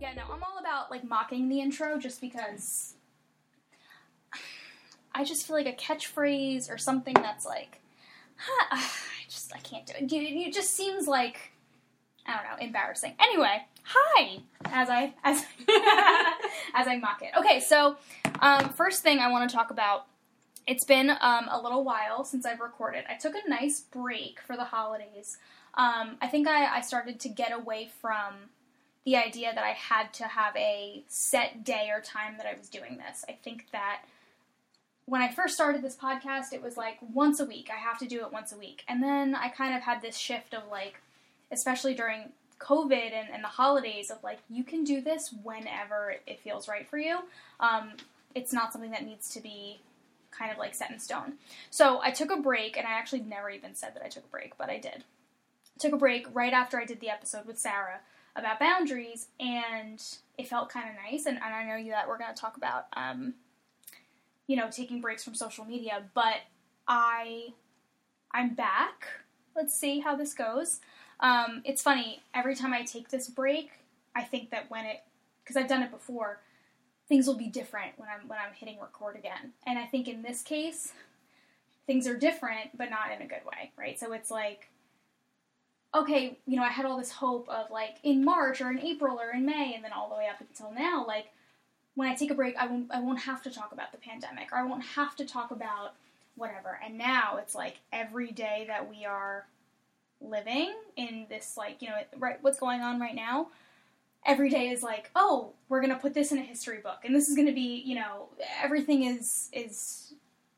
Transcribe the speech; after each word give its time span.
Yeah, 0.00 0.12
no, 0.14 0.22
I'm 0.24 0.42
all 0.42 0.58
about 0.60 0.90
like 0.90 1.04
mocking 1.04 1.48
the 1.48 1.60
intro 1.60 1.98
just 1.98 2.20
because 2.20 2.94
I 5.14 5.24
just 5.24 5.46
feel 5.46 5.56
like 5.56 5.66
a 5.66 5.72
catchphrase 5.72 6.70
or 6.70 6.78
something 6.78 7.14
that's 7.14 7.46
like, 7.46 7.80
huh, 8.36 8.66
I 8.72 9.24
just 9.28 9.54
I 9.54 9.58
can't 9.58 9.86
do 9.86 9.92
it. 9.96 10.12
It, 10.12 10.52
just 10.52 10.74
seems 10.74 11.06
like 11.06 11.52
I 12.26 12.34
don't 12.34 12.44
know, 12.44 12.66
embarrassing. 12.66 13.14
Anyway, 13.20 13.64
hi, 13.84 14.40
as 14.66 14.90
I 14.90 15.14
as 15.22 15.44
as 16.74 16.88
I 16.88 16.98
mock 17.00 17.22
it. 17.22 17.30
Okay, 17.38 17.60
so 17.60 17.96
um, 18.40 18.70
first 18.70 19.02
thing 19.02 19.20
I 19.20 19.28
want 19.30 19.48
to 19.48 19.54
talk 19.56 19.70
about. 19.70 20.06
It's 20.66 20.84
been 20.84 21.10
um, 21.10 21.46
a 21.50 21.60
little 21.62 21.84
while 21.84 22.24
since 22.24 22.46
I've 22.46 22.60
recorded. 22.60 23.04
I 23.06 23.16
took 23.16 23.34
a 23.34 23.46
nice 23.46 23.80
break 23.80 24.40
for 24.40 24.56
the 24.56 24.64
holidays. 24.64 25.36
Um, 25.74 26.16
I 26.22 26.28
think 26.28 26.48
I, 26.48 26.76
I 26.76 26.80
started 26.80 27.20
to 27.20 27.28
get 27.28 27.52
away 27.52 27.90
from 28.00 28.48
the 29.04 29.16
idea 29.16 29.52
that 29.54 29.64
I 29.64 29.72
had 29.72 30.12
to 30.14 30.24
have 30.24 30.56
a 30.56 31.02
set 31.08 31.64
day 31.64 31.90
or 31.92 32.00
time 32.00 32.36
that 32.38 32.46
I 32.46 32.56
was 32.56 32.68
doing 32.68 32.96
this. 32.96 33.24
I 33.28 33.32
think 33.32 33.66
that 33.72 34.02
when 35.06 35.20
I 35.20 35.30
first 35.30 35.54
started 35.54 35.82
this 35.82 35.96
podcast, 35.96 36.52
it 36.52 36.62
was 36.62 36.76
like 36.76 36.98
once 37.12 37.38
a 37.38 37.44
week. 37.44 37.68
I 37.70 37.78
have 37.78 37.98
to 37.98 38.06
do 38.06 38.20
it 38.24 38.32
once 38.32 38.52
a 38.52 38.56
week. 38.56 38.82
And 38.88 39.02
then 39.02 39.34
I 39.34 39.48
kind 39.48 39.76
of 39.76 39.82
had 39.82 40.00
this 40.00 40.16
shift 40.16 40.54
of 40.54 40.62
like, 40.70 41.02
especially 41.52 41.94
during 41.94 42.30
COVID 42.58 43.12
and, 43.12 43.28
and 43.30 43.44
the 43.44 43.48
holidays, 43.48 44.10
of 44.10 44.22
like, 44.22 44.38
you 44.48 44.64
can 44.64 44.84
do 44.84 45.02
this 45.02 45.34
whenever 45.42 46.16
it 46.26 46.40
feels 46.40 46.66
right 46.68 46.88
for 46.88 46.96
you. 46.96 47.18
Um, 47.60 47.92
it's 48.34 48.52
not 48.52 48.72
something 48.72 48.92
that 48.92 49.04
needs 49.04 49.28
to 49.34 49.40
be 49.40 49.80
kind 50.30 50.50
of 50.50 50.56
like 50.56 50.74
set 50.74 50.90
in 50.90 50.98
stone. 50.98 51.34
So 51.70 52.00
I 52.02 52.10
took 52.10 52.30
a 52.30 52.36
break, 52.36 52.78
and 52.78 52.86
I 52.86 52.92
actually 52.92 53.20
never 53.20 53.50
even 53.50 53.74
said 53.74 53.94
that 53.94 54.04
I 54.04 54.08
took 54.08 54.24
a 54.24 54.28
break, 54.28 54.56
but 54.56 54.70
I 54.70 54.78
did. 54.78 55.04
Took 55.78 55.92
a 55.92 55.98
break 55.98 56.26
right 56.32 56.52
after 56.52 56.80
I 56.80 56.86
did 56.86 57.00
the 57.00 57.10
episode 57.10 57.46
with 57.46 57.58
Sarah 57.58 58.00
about 58.36 58.58
boundaries, 58.58 59.28
and 59.38 60.02
it 60.38 60.48
felt 60.48 60.68
kind 60.68 60.88
of 60.88 60.96
nice. 61.10 61.26
And, 61.26 61.36
and 61.36 61.54
I 61.54 61.64
know 61.64 61.76
you 61.76 61.92
that 61.92 62.08
we're 62.08 62.18
going 62.18 62.34
to 62.34 62.40
talk 62.40 62.56
about, 62.56 62.86
um, 62.94 63.34
you 64.46 64.56
know, 64.56 64.68
taking 64.70 65.00
breaks 65.00 65.22
from 65.24 65.34
social 65.34 65.64
media, 65.64 66.02
but 66.14 66.38
I, 66.88 67.48
I'm 68.32 68.54
back. 68.54 69.06
Let's 69.54 69.72
see 69.72 70.00
how 70.00 70.16
this 70.16 70.34
goes. 70.34 70.80
Um, 71.20 71.62
it's 71.64 71.80
funny. 71.80 72.22
Every 72.34 72.56
time 72.56 72.72
I 72.72 72.82
take 72.82 73.08
this 73.08 73.28
break, 73.28 73.70
I 74.16 74.22
think 74.22 74.50
that 74.50 74.70
when 74.70 74.84
it, 74.84 75.02
because 75.42 75.56
I've 75.56 75.68
done 75.68 75.82
it 75.82 75.90
before, 75.90 76.40
things 77.08 77.26
will 77.26 77.36
be 77.36 77.48
different 77.48 77.92
when 77.98 78.08
I'm 78.08 78.26
when 78.28 78.38
I'm 78.38 78.54
hitting 78.54 78.80
record 78.80 79.16
again. 79.16 79.52
And 79.66 79.78
I 79.78 79.84
think 79.84 80.08
in 80.08 80.22
this 80.22 80.42
case, 80.42 80.92
things 81.86 82.06
are 82.06 82.16
different, 82.16 82.76
but 82.76 82.90
not 82.90 83.12
in 83.14 83.22
a 83.22 83.28
good 83.28 83.44
way, 83.44 83.72
right? 83.76 83.98
So 83.98 84.12
it's 84.12 84.30
like 84.30 84.70
okay, 85.94 86.38
you 86.46 86.56
know, 86.56 86.62
I 86.62 86.70
had 86.70 86.86
all 86.86 86.98
this 86.98 87.12
hope 87.12 87.48
of 87.48 87.70
like 87.70 87.96
in 88.02 88.24
March 88.24 88.60
or 88.60 88.70
in 88.70 88.78
April 88.80 89.18
or 89.18 89.30
in 89.30 89.46
May, 89.46 89.74
and 89.74 89.84
then 89.84 89.92
all 89.92 90.08
the 90.08 90.16
way 90.16 90.28
up 90.28 90.40
until 90.40 90.72
now, 90.72 91.04
like 91.06 91.26
when 91.94 92.08
I 92.08 92.14
take 92.14 92.30
a 92.30 92.34
break, 92.34 92.56
I 92.56 92.66
won't 92.66 92.90
I 92.90 93.00
won't 93.00 93.20
have 93.20 93.42
to 93.44 93.50
talk 93.50 93.72
about 93.72 93.92
the 93.92 93.98
pandemic, 93.98 94.52
or 94.52 94.58
I 94.58 94.64
won't 94.64 94.84
have 94.84 95.16
to 95.16 95.24
talk 95.24 95.50
about 95.50 95.94
whatever. 96.36 96.78
And 96.84 96.98
now 96.98 97.38
it's 97.40 97.54
like 97.54 97.78
every 97.92 98.32
day 98.32 98.64
that 98.68 98.88
we 98.88 99.04
are 99.04 99.46
living 100.20 100.72
in 100.96 101.26
this 101.28 101.56
like 101.56 101.82
you 101.82 101.88
know 101.88 101.96
right 102.18 102.38
what's 102.40 102.58
going 102.58 102.80
on 102.80 103.00
right 103.00 103.14
now 103.14 103.48
every 104.24 104.48
day 104.48 104.70
is 104.70 104.82
like 104.82 105.10
oh 105.14 105.52
we're 105.68 105.80
gonna 105.80 105.98
put 105.98 106.14
this 106.14 106.32
in 106.32 106.38
a 106.38 106.42
history 106.42 106.78
book 106.78 106.98
and 107.04 107.14
this 107.14 107.28
is 107.28 107.36
gonna 107.36 107.52
be 107.52 107.82
you 107.84 107.94
know 107.94 108.28
everything 108.62 109.04
is 109.04 109.50
is 109.52 110.14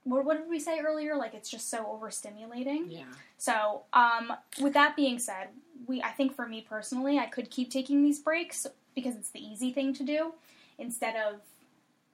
what, 0.07 0.25
what 0.25 0.39
did 0.39 0.49
we 0.49 0.61
say 0.61 0.81
earlier? 0.81 1.17
Like 1.17 1.35
it's 1.35 1.51
just 1.51 1.69
so 1.69 1.85
overstimulating. 1.85 2.87
Yeah. 2.89 3.05
So, 3.39 3.83
um, 3.93 4.33
with 4.61 4.73
that 4.75 4.97
being 4.97 5.19
said, 5.19 5.49
we 5.87 6.03
I 6.03 6.11
think 6.11 6.35
for 6.35 6.47
me 6.47 6.65
personally, 6.67 7.19
I 7.19 7.27
could 7.27 7.51
keep 7.51 7.71
taking 7.71 8.03
these 8.03 8.21
breaks 8.21 8.67
because 8.95 9.17
it's 9.17 9.31
the 9.31 9.45
easy 9.45 9.73
thing 9.73 9.93
to 9.95 10.05
do 10.05 10.33
instead 10.79 11.17
of 11.17 11.41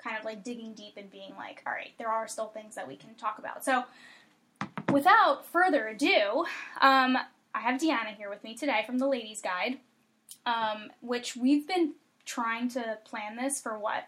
kind 0.02 0.16
of 0.16 0.24
like 0.24 0.42
digging 0.42 0.72
deep 0.72 0.94
and 0.96 1.10
being 1.10 1.34
like, 1.36 1.62
all 1.66 1.72
right, 1.72 1.92
there 1.98 2.08
are 2.08 2.26
still 2.26 2.48
things 2.48 2.74
that 2.74 2.88
we 2.88 2.96
can 2.96 3.14
talk 3.14 3.38
about. 3.38 3.64
So, 3.64 3.84
without 4.90 5.44
further 5.46 5.88
ado, 5.88 6.46
um, 6.80 7.18
I 7.54 7.60
have 7.60 7.80
Deanna 7.80 8.16
here 8.16 8.30
with 8.30 8.42
me 8.42 8.56
today 8.56 8.82
from 8.86 8.98
the 8.98 9.06
Lady's 9.06 9.42
Guide, 9.42 9.78
um, 10.46 10.90
which 11.02 11.36
we've 11.36 11.68
been 11.68 11.92
trying 12.24 12.68
to 12.70 12.98
plan 13.04 13.36
this 13.36 13.60
for 13.60 13.78
what 13.78 14.04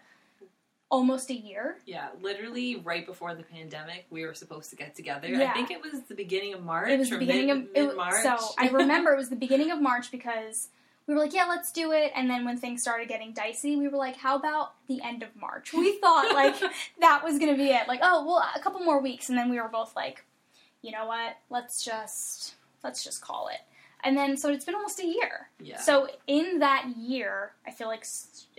almost 0.89 1.29
a 1.29 1.35
year. 1.35 1.77
Yeah, 1.85 2.09
literally 2.21 2.77
right 2.77 3.05
before 3.05 3.35
the 3.35 3.43
pandemic, 3.43 4.05
we 4.09 4.25
were 4.25 4.33
supposed 4.33 4.69
to 4.69 4.75
get 4.75 4.95
together. 4.95 5.27
Yeah. 5.27 5.49
I 5.49 5.53
think 5.53 5.71
it 5.71 5.81
was 5.81 6.03
the 6.03 6.15
beginning 6.15 6.53
of 6.53 6.63
March. 6.63 6.89
It 6.89 6.99
was 6.99 7.09
the 7.09 7.17
beginning 7.17 7.47
mid, 7.47 7.57
of 7.57 7.73
mid 7.73 7.97
March. 7.97 8.23
So 8.23 8.37
I 8.57 8.69
remember 8.69 9.11
it 9.11 9.17
was 9.17 9.29
the 9.29 9.35
beginning 9.35 9.71
of 9.71 9.81
March 9.81 10.11
because 10.11 10.69
we 11.07 11.13
were 11.13 11.19
like, 11.19 11.33
yeah, 11.33 11.45
let's 11.45 11.71
do 11.71 11.91
it. 11.91 12.11
And 12.15 12.29
then 12.29 12.45
when 12.45 12.57
things 12.57 12.81
started 12.81 13.07
getting 13.07 13.33
dicey, 13.33 13.75
we 13.75 13.87
were 13.87 13.97
like, 13.97 14.17
how 14.17 14.37
about 14.37 14.73
the 14.87 15.01
end 15.03 15.23
of 15.23 15.29
March? 15.35 15.73
We 15.73 15.97
thought 16.01 16.33
like 16.33 16.55
that 16.99 17.23
was 17.23 17.39
gonna 17.39 17.57
be 17.57 17.69
it. 17.69 17.87
Like, 17.87 17.99
oh, 18.03 18.25
well, 18.25 18.43
a 18.55 18.59
couple 18.59 18.79
more 18.81 19.01
weeks, 19.01 19.29
and 19.29 19.37
then 19.37 19.49
we 19.49 19.59
were 19.59 19.69
both 19.69 19.95
like, 19.95 20.23
you 20.81 20.91
know 20.91 21.05
what? 21.05 21.37
Let's 21.49 21.83
just 21.83 22.55
let's 22.83 23.03
just 23.03 23.21
call 23.21 23.49
it. 23.49 23.59
And 24.03 24.15
then 24.15 24.37
so 24.37 24.51
it's 24.51 24.65
been 24.65 24.75
almost 24.75 24.99
a 24.99 25.05
year. 25.05 25.49
So 25.85 26.09
in 26.27 26.59
that 26.59 26.87
year, 26.97 27.51
I 27.65 27.71
feel 27.71 27.87
like 27.87 28.05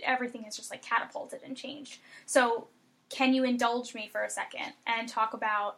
everything 0.03 0.43
has 0.43 0.55
just 0.55 0.71
like 0.71 0.81
catapulted 0.81 1.41
and 1.43 1.55
changed. 1.55 1.99
So 2.25 2.67
can 3.09 3.33
you 3.33 3.43
indulge 3.43 3.93
me 3.93 4.09
for 4.11 4.23
a 4.23 4.29
second 4.29 4.73
and 4.85 5.07
talk 5.07 5.33
about 5.33 5.77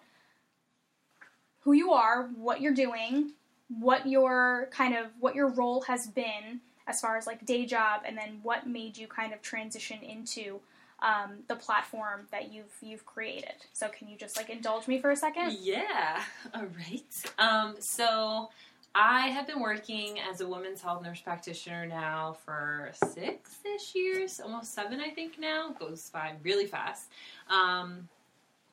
who 1.62 1.74
you 1.74 1.92
are, 1.92 2.30
what 2.36 2.62
you're 2.62 2.74
doing, 2.74 3.34
what 3.68 4.08
your 4.08 4.70
kind 4.72 4.96
of 4.96 5.08
what 5.20 5.36
your 5.36 5.48
role 5.48 5.82
has 5.82 6.08
been 6.08 6.62
as 6.88 7.00
far 7.02 7.18
as 7.18 7.28
like 7.28 7.46
day 7.46 7.66
job, 7.66 8.02
and 8.06 8.18
then 8.18 8.40
what 8.42 8.68
made 8.68 8.98
you 8.98 9.08
kind 9.08 9.34
of 9.34 9.42
transition 9.42 10.00
into 10.02 10.60
um, 11.02 11.40
the 11.48 11.56
platform 11.56 12.28
that 12.32 12.52
you've 12.52 12.76
you've 12.82 13.06
created. 13.06 13.54
So 13.74 13.88
can 13.90 14.08
you 14.08 14.18
just 14.18 14.38
like 14.38 14.50
indulge 14.50 14.88
me 14.88 15.00
for 15.00 15.12
a 15.12 15.16
second? 15.16 15.58
Yeah. 15.62 16.24
All 16.54 16.66
right. 16.66 17.34
Um, 17.38 17.76
so 17.80 18.50
I 18.96 19.28
have 19.28 19.48
been 19.48 19.60
working 19.62 20.20
as 20.20 20.42
a 20.42 20.48
women's 20.48 20.82
health 20.82 21.04
nurse 21.04 21.22
practitioner 21.22 21.86
now 21.86 22.38
for 22.46 22.92
six-ish 22.94 23.96
years, 23.96 24.40
almost 24.40 24.74
seven, 24.74 25.00
I 25.00 25.12
think 25.12 25.40
now. 25.40 25.76
Goes 25.80 26.10
by 26.10 26.34
really 26.44 26.66
fast. 26.66 27.10
Um, 27.50 28.10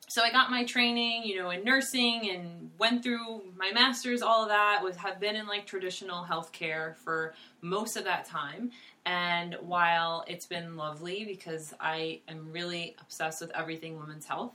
so 0.09 0.23
I 0.23 0.31
got 0.31 0.49
my 0.49 0.63
training, 0.63 1.23
you 1.23 1.35
know, 1.35 1.49
in 1.49 1.63
nursing 1.63 2.29
and 2.29 2.71
went 2.79 3.03
through 3.03 3.41
my 3.57 3.71
master's, 3.71 4.21
all 4.21 4.43
of 4.43 4.49
that. 4.49 4.79
Was 4.81 4.95
have 4.95 5.19
been 5.19 5.35
in 5.35 5.47
like 5.47 5.65
traditional 5.65 6.23
healthcare 6.23 6.95
for 6.95 7.33
most 7.61 7.97
of 7.97 8.05
that 8.05 8.25
time. 8.25 8.71
And 9.05 9.55
while 9.61 10.23
it's 10.27 10.45
been 10.45 10.75
lovely 10.77 11.25
because 11.25 11.73
I 11.79 12.21
am 12.27 12.51
really 12.51 12.95
obsessed 12.99 13.41
with 13.41 13.51
everything 13.51 13.99
women's 13.99 14.25
health, 14.25 14.53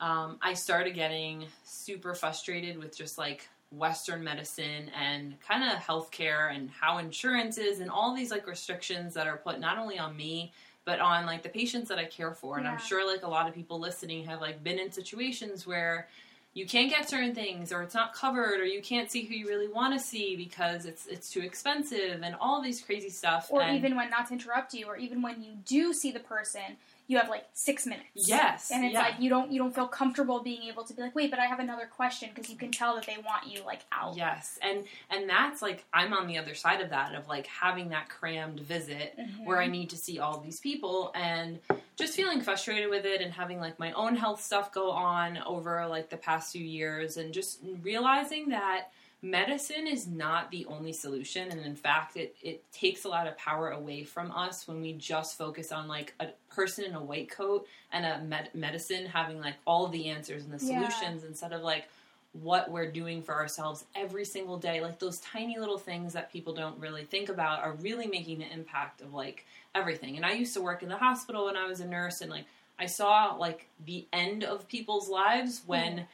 um, 0.00 0.38
I 0.40 0.54
started 0.54 0.94
getting 0.94 1.46
super 1.64 2.14
frustrated 2.14 2.78
with 2.78 2.96
just 2.96 3.18
like 3.18 3.48
Western 3.70 4.24
medicine 4.24 4.90
and 4.98 5.34
kind 5.40 5.62
of 5.62 5.78
healthcare 5.78 6.54
and 6.54 6.70
how 6.70 6.98
insurance 6.98 7.56
is 7.56 7.80
and 7.80 7.90
all 7.90 8.14
these 8.14 8.30
like 8.30 8.46
restrictions 8.46 9.14
that 9.14 9.26
are 9.26 9.36
put 9.36 9.60
not 9.60 9.78
only 9.78 9.98
on 9.98 10.16
me 10.16 10.52
but 10.84 10.98
on 10.98 11.26
like 11.26 11.42
the 11.42 11.48
patients 11.48 11.88
that 11.88 11.98
I 11.98 12.04
care 12.04 12.32
for. 12.32 12.58
And 12.58 12.66
I'm 12.66 12.78
sure 12.78 13.06
like 13.06 13.22
a 13.22 13.28
lot 13.28 13.46
of 13.46 13.54
people 13.54 13.78
listening 13.78 14.24
have 14.24 14.40
like 14.40 14.64
been 14.64 14.78
in 14.78 14.90
situations 14.90 15.66
where 15.66 16.08
you 16.52 16.66
can't 16.66 16.90
get 16.90 17.08
certain 17.08 17.34
things 17.34 17.72
or 17.72 17.82
it's 17.82 17.94
not 17.94 18.12
covered 18.12 18.60
or 18.60 18.64
you 18.64 18.82
can't 18.82 19.10
see 19.10 19.24
who 19.24 19.34
you 19.34 19.46
really 19.46 19.68
want 19.68 19.94
to 19.94 20.04
see 20.04 20.34
because 20.34 20.84
it's 20.84 21.06
it's 21.06 21.30
too 21.30 21.40
expensive 21.40 22.22
and 22.22 22.34
all 22.40 22.60
these 22.60 22.80
crazy 22.80 23.10
stuff. 23.10 23.48
Or 23.50 23.62
and 23.62 23.76
even 23.76 23.94
when 23.94 24.10
not 24.10 24.28
to 24.28 24.32
interrupt 24.32 24.74
you, 24.74 24.86
or 24.86 24.96
even 24.96 25.22
when 25.22 25.42
you 25.42 25.52
do 25.64 25.92
see 25.92 26.10
the 26.10 26.20
person, 26.20 26.76
you 27.10 27.18
have 27.18 27.28
like 27.28 27.44
six 27.54 27.86
minutes. 27.86 28.06
yes, 28.14 28.70
and 28.70 28.84
it's 28.84 28.94
yeah. 28.94 29.02
like 29.02 29.14
you 29.18 29.28
don't 29.28 29.50
you 29.50 29.58
don't 29.58 29.74
feel 29.74 29.88
comfortable 29.88 30.40
being 30.44 30.62
able 30.62 30.84
to 30.84 30.94
be 30.94 31.02
like 31.02 31.12
wait 31.14 31.28
but 31.28 31.40
i 31.40 31.44
have 31.46 31.58
another 31.58 31.86
question 31.86 32.28
because 32.32 32.48
you 32.48 32.56
can 32.56 32.70
tell 32.70 32.94
that 32.94 33.04
they 33.04 33.16
want 33.26 33.44
you 33.48 33.64
like 33.66 33.80
out 33.90 34.16
Yes, 34.16 34.60
and 34.62 34.84
and 35.10 35.28
that's 35.28 35.60
like 35.60 35.84
I'm 35.92 36.12
on 36.12 36.28
the 36.28 36.38
other 36.38 36.54
side 36.54 36.80
of 36.80 36.90
that 36.90 37.16
of 37.16 37.26
like 37.26 37.48
having 37.48 37.88
that 37.88 38.08
crammed 38.08 38.60
visit 38.60 39.18
Mhm. 39.18 39.44
where 39.44 39.60
I 39.60 39.66
need 39.66 39.90
to 39.90 39.96
see 39.96 40.20
all 40.20 40.38
these 40.38 40.60
people 40.60 41.10
and 41.16 41.58
just 41.96 42.14
feeling 42.14 42.40
frustrated 42.40 42.88
with 42.88 43.04
it 43.04 43.20
and 43.20 43.32
having 43.32 43.58
like 43.58 43.78
my 43.80 43.90
own 43.92 44.14
health 44.16 44.40
stuff 44.42 44.72
go 44.72 44.90
on 44.92 45.38
over 45.38 45.86
like 45.88 46.10
the 46.10 46.16
past 46.16 46.52
few 46.52 46.64
years 46.64 47.16
and 47.16 47.34
just 47.34 47.58
realizing 47.82 48.50
that 48.50 48.90
medicine 49.22 49.86
is 49.86 50.06
not 50.06 50.50
the 50.50 50.64
only 50.66 50.92
solution 50.92 51.50
and 51.50 51.60
in 51.60 51.76
fact 51.76 52.16
it, 52.16 52.34
it 52.42 52.62
takes 52.72 53.04
a 53.04 53.08
lot 53.08 53.26
of 53.26 53.36
power 53.36 53.70
away 53.70 54.02
from 54.02 54.30
us 54.32 54.66
when 54.66 54.80
we 54.80 54.94
just 54.94 55.36
focus 55.36 55.72
on 55.72 55.86
like 55.86 56.14
a 56.20 56.28
person 56.48 56.84
in 56.86 56.94
a 56.94 57.02
white 57.02 57.30
coat 57.30 57.66
and 57.92 58.06
a 58.06 58.24
med- 58.24 58.48
medicine 58.54 59.04
having 59.04 59.38
like 59.38 59.56
all 59.66 59.88
the 59.88 60.08
answers 60.08 60.44
and 60.44 60.58
the 60.58 60.64
Yeah. 60.64 60.88
solutions 60.88 61.24
instead 61.24 61.52
of 61.52 61.60
like 61.62 61.86
what 62.32 62.70
we're 62.70 62.90
doing 62.90 63.22
for 63.22 63.34
ourselves 63.34 63.84
every 63.96 64.24
single 64.24 64.56
day. 64.56 64.80
Like 64.80 65.00
those 65.00 65.18
tiny 65.18 65.58
little 65.58 65.78
things 65.78 66.12
that 66.12 66.32
people 66.32 66.54
don't 66.54 66.78
really 66.78 67.04
think 67.04 67.28
about 67.28 67.60
are 67.60 67.72
really 67.72 68.06
making 68.06 68.38
the 68.38 68.50
impact 68.52 69.00
of 69.00 69.12
like 69.12 69.44
everything. 69.74 70.16
And 70.16 70.24
i 70.24 70.32
used 70.32 70.54
to 70.54 70.62
work 70.62 70.82
in 70.82 70.88
the 70.88 70.96
hospital 70.96 71.46
when 71.46 71.56
i 71.56 71.66
was 71.66 71.80
a 71.80 71.86
nurse 71.86 72.20
and 72.20 72.30
like 72.30 72.46
i 72.78 72.86
saw 72.86 73.34
like 73.34 73.66
the 73.84 74.06
end 74.12 74.44
of 74.44 74.66
people's 74.68 75.08
lives 75.08 75.62
when 75.66 75.92
mm-hmm. 75.92 76.04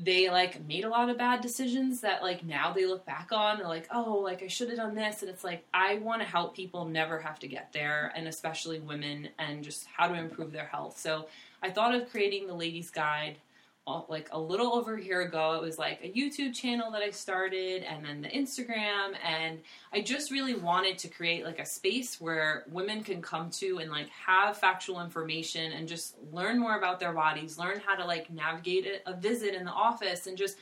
They 0.00 0.30
like 0.30 0.64
made 0.66 0.84
a 0.84 0.88
lot 0.88 1.08
of 1.08 1.18
bad 1.18 1.40
decisions 1.40 2.02
that 2.02 2.22
like 2.22 2.44
now 2.44 2.72
they 2.72 2.86
look 2.86 3.04
back 3.04 3.30
on 3.32 3.58
and 3.58 3.68
like 3.68 3.88
oh 3.92 4.20
like 4.22 4.42
I 4.42 4.46
should 4.46 4.68
have 4.68 4.78
done 4.78 4.94
this 4.94 5.22
and 5.22 5.30
it's 5.30 5.42
like 5.42 5.64
I 5.74 5.96
want 5.96 6.22
to 6.22 6.28
help 6.28 6.54
people 6.54 6.84
never 6.84 7.18
have 7.18 7.40
to 7.40 7.48
get 7.48 7.72
there 7.72 8.12
and 8.14 8.28
especially 8.28 8.78
women 8.78 9.28
and 9.38 9.64
just 9.64 9.86
how 9.86 10.06
to 10.06 10.14
improve 10.14 10.52
their 10.52 10.66
health. 10.66 10.98
So 10.98 11.26
I 11.62 11.70
thought 11.70 11.94
of 11.94 12.10
creating 12.10 12.46
the 12.46 12.54
Lady's 12.54 12.90
Guide 12.90 13.38
like 14.08 14.28
a 14.32 14.40
little 14.40 14.74
over 14.74 14.96
a 14.96 15.02
year 15.02 15.22
ago. 15.22 15.54
It 15.54 15.62
was 15.62 15.78
like 15.78 16.00
a 16.02 16.10
YouTube 16.10 16.54
channel 16.54 16.90
that 16.92 17.02
I 17.02 17.10
started 17.10 17.82
and 17.82 18.04
then 18.04 18.20
the 18.20 18.28
Instagram 18.28 19.14
and 19.24 19.60
I 19.92 20.00
just 20.00 20.30
really 20.30 20.54
wanted 20.54 20.98
to 20.98 21.08
create 21.08 21.44
like 21.44 21.58
a 21.58 21.66
space 21.66 22.20
where 22.20 22.64
women 22.70 23.02
can 23.02 23.22
come 23.22 23.50
to 23.50 23.78
and 23.78 23.90
like 23.90 24.08
have 24.08 24.56
factual 24.58 25.00
information 25.02 25.72
and 25.72 25.88
just 25.88 26.16
learn 26.32 26.58
more 26.58 26.78
about 26.78 27.00
their 27.00 27.12
bodies, 27.12 27.58
learn 27.58 27.80
how 27.84 27.94
to 27.94 28.04
like 28.04 28.30
navigate 28.30 28.86
a 29.06 29.16
visit 29.16 29.54
in 29.54 29.64
the 29.64 29.70
office 29.70 30.26
and 30.26 30.36
just 30.36 30.56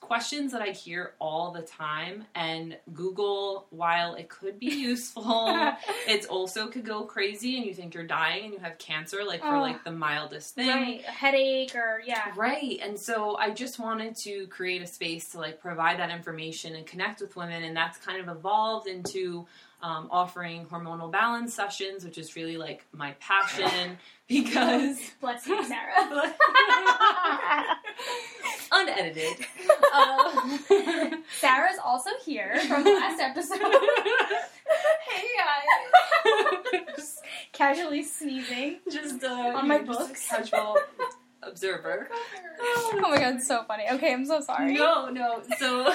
questions 0.00 0.52
that 0.52 0.60
I 0.62 0.68
hear 0.70 1.12
all 1.18 1.52
the 1.52 1.62
time. 1.62 2.24
And 2.34 2.76
Google, 2.92 3.66
while 3.70 4.14
it 4.14 4.28
could 4.28 4.58
be 4.58 4.66
useful, 4.74 5.48
it 6.08 6.26
also 6.26 6.66
could 6.68 6.84
go 6.84 7.02
crazy 7.04 7.56
and 7.56 7.64
you 7.66 7.74
think 7.74 7.94
you're 7.94 8.06
dying 8.06 8.44
and 8.46 8.52
you 8.54 8.58
have 8.60 8.78
cancer, 8.78 9.24
like 9.24 9.40
for 9.40 9.56
Oh. 9.56 9.60
like 9.60 9.84
the 9.84 9.92
mildest 9.92 10.54
thing. 10.54 10.68
Right, 10.68 11.02
a 11.06 11.10
headache 11.10 11.74
or 11.74 12.02
yeah. 12.04 12.32
Right. 12.36 12.78
And 12.82 12.98
so 12.98 13.36
I 13.36 13.50
just 13.50 13.78
wanted 13.78 14.14
to 14.24 14.46
create 14.48 14.82
a 14.82 14.86
space 14.86 15.28
to 15.30 15.38
like 15.38 15.60
provide 15.60 15.98
that 16.00 16.10
information 16.10 16.74
and 16.74 16.86
connect 16.86 17.20
with 17.20 17.36
women. 17.36 17.62
And 17.62 17.76
that's 17.76 17.98
kind 17.98 18.20
of 18.20 18.34
evolved 18.36 18.88
into 18.88 19.46
um, 19.82 20.08
offering 20.10 20.66
hormonal 20.66 21.10
balance 21.10 21.54
sessions, 21.54 22.04
which 22.04 22.18
is 22.18 22.34
really 22.36 22.56
like 22.56 22.84
my 22.92 23.12
passion 23.20 23.98
because 24.28 24.98
Bless 25.20 25.46
you, 25.46 25.64
Sarah. 25.64 26.34
unedited. 28.72 29.44
Um, 29.94 30.60
Sarah's 31.40 31.78
also 31.84 32.10
here 32.24 32.58
from 32.68 32.84
the 32.84 32.90
last 32.92 33.20
episode. 33.20 33.58
hey 35.08 35.26
guys. 35.36 36.84
just, 36.96 37.20
Casually 37.52 38.02
sneezing. 38.02 38.78
just 38.90 39.22
uh, 39.24 39.52
On 39.56 39.66
my 39.68 39.78
books. 39.78 40.28
casual 40.28 40.76
observer. 41.42 42.08
Oh 42.60 42.98
my 43.00 43.16
god, 43.18 43.36
it's 43.36 43.46
so 43.46 43.62
funny. 43.64 43.84
Okay, 43.92 44.12
I'm 44.12 44.26
so 44.26 44.40
sorry. 44.40 44.74
No, 44.74 45.08
no. 45.08 45.40
So, 45.58 45.92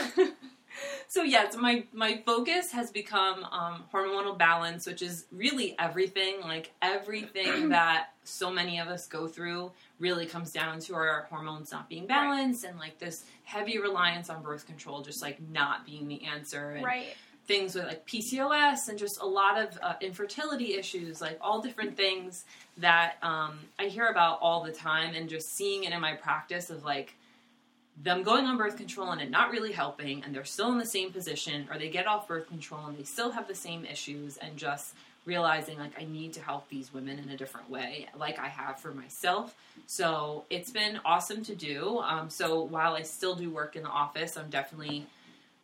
so 1.08 1.24
yes, 1.24 1.56
my 1.56 1.84
my 1.94 2.22
focus 2.26 2.72
has 2.72 2.92
become 2.92 3.44
um, 3.46 3.84
hormonal 3.94 4.38
balance, 4.38 4.86
which 4.86 5.02
is 5.02 5.26
really 5.32 5.76
everything. 5.80 6.42
Like 6.42 6.72
everything 6.82 7.70
that 7.70 8.10
so 8.24 8.52
many 8.52 8.80
of 8.80 8.88
us 8.88 9.08
go 9.08 9.28
through 9.28 9.72
really 10.00 10.26
comes 10.26 10.52
down 10.52 10.80
to 10.80 10.96
our 10.96 11.28
hormones 11.30 11.72
not 11.72 11.90
being 11.90 12.08
balanced 12.08 12.64
and 12.64 12.80
like 12.80 12.98
this 12.98 13.26
heavy 13.44 13.78
reliance 13.80 14.30
on 14.30 14.42
birth 14.42 14.66
control 14.66 15.02
just 15.02 15.22
like 15.22 15.42
not 15.52 15.86
being 15.86 16.08
the 16.08 16.24
answer 16.24 16.72
and 16.72 16.86
Right. 16.86 17.14
things 17.46 17.76
with 17.76 17.86
like 17.86 18.08
PCOS 18.08 18.88
and 18.88 18.98
just 18.98 19.20
a 19.22 19.26
lot 19.26 19.58
of 19.60 19.78
uh, 19.82 19.96
infertility 20.00 20.76
issues, 20.76 21.20
like 21.20 21.38
all 21.42 21.62
different 21.62 21.98
things 21.98 22.46
that 22.78 23.16
um, 23.22 23.60
I 23.78 23.86
hear 23.88 24.08
about 24.08 24.40
all 24.42 24.64
the 24.64 24.72
time, 24.72 25.14
and 25.16 25.28
just 25.30 25.54
seeing 25.56 25.84
it 25.84 25.92
in 25.92 26.00
my 26.00 26.14
practice 26.14 26.70
of 26.70 26.86
like 26.86 27.14
them 28.02 28.24
going 28.24 28.46
on 28.46 28.58
birth 28.58 28.76
control 28.78 29.12
and 29.12 29.22
it 29.22 29.30
not 29.30 29.52
really 29.52 29.72
helping, 29.72 30.24
and 30.24 30.34
they're 30.34 30.46
still 30.46 30.72
in 30.72 30.78
the 30.80 30.86
same 30.86 31.12
position, 31.12 31.68
or 31.72 31.78
they 31.78 31.90
get 31.90 32.08
off 32.08 32.28
birth 32.28 32.48
control 32.48 32.86
and 32.88 32.98
they 32.98 33.04
still 33.04 33.32
have 33.32 33.48
the 33.48 33.56
same 33.56 33.86
issues, 33.86 34.38
and 34.38 34.58
just 34.58 34.96
realizing 35.26 35.78
like 35.80 35.98
I 35.98 36.04
need 36.04 36.34
to 36.34 36.42
help 36.42 36.68
these 36.70 36.94
women 36.94 37.18
in 37.20 37.30
a 37.30 37.38
different 37.38 37.70
way, 37.70 38.08
like 38.18 38.40
I 38.40 38.48
have 38.48 38.80
for 38.80 38.94
myself. 38.94 39.56
So 39.86 40.44
it's 40.50 40.70
been 40.72 41.00
awesome 41.06 41.44
to 41.46 41.56
do. 41.56 42.00
Um, 42.00 42.30
so 42.30 42.62
while 42.64 42.96
I 42.96 43.04
still 43.04 43.36
do 43.36 43.50
work 43.50 43.76
in 43.76 43.84
the 43.84 43.90
office, 43.90 44.36
I'm 44.36 44.50
definitely 44.50 45.06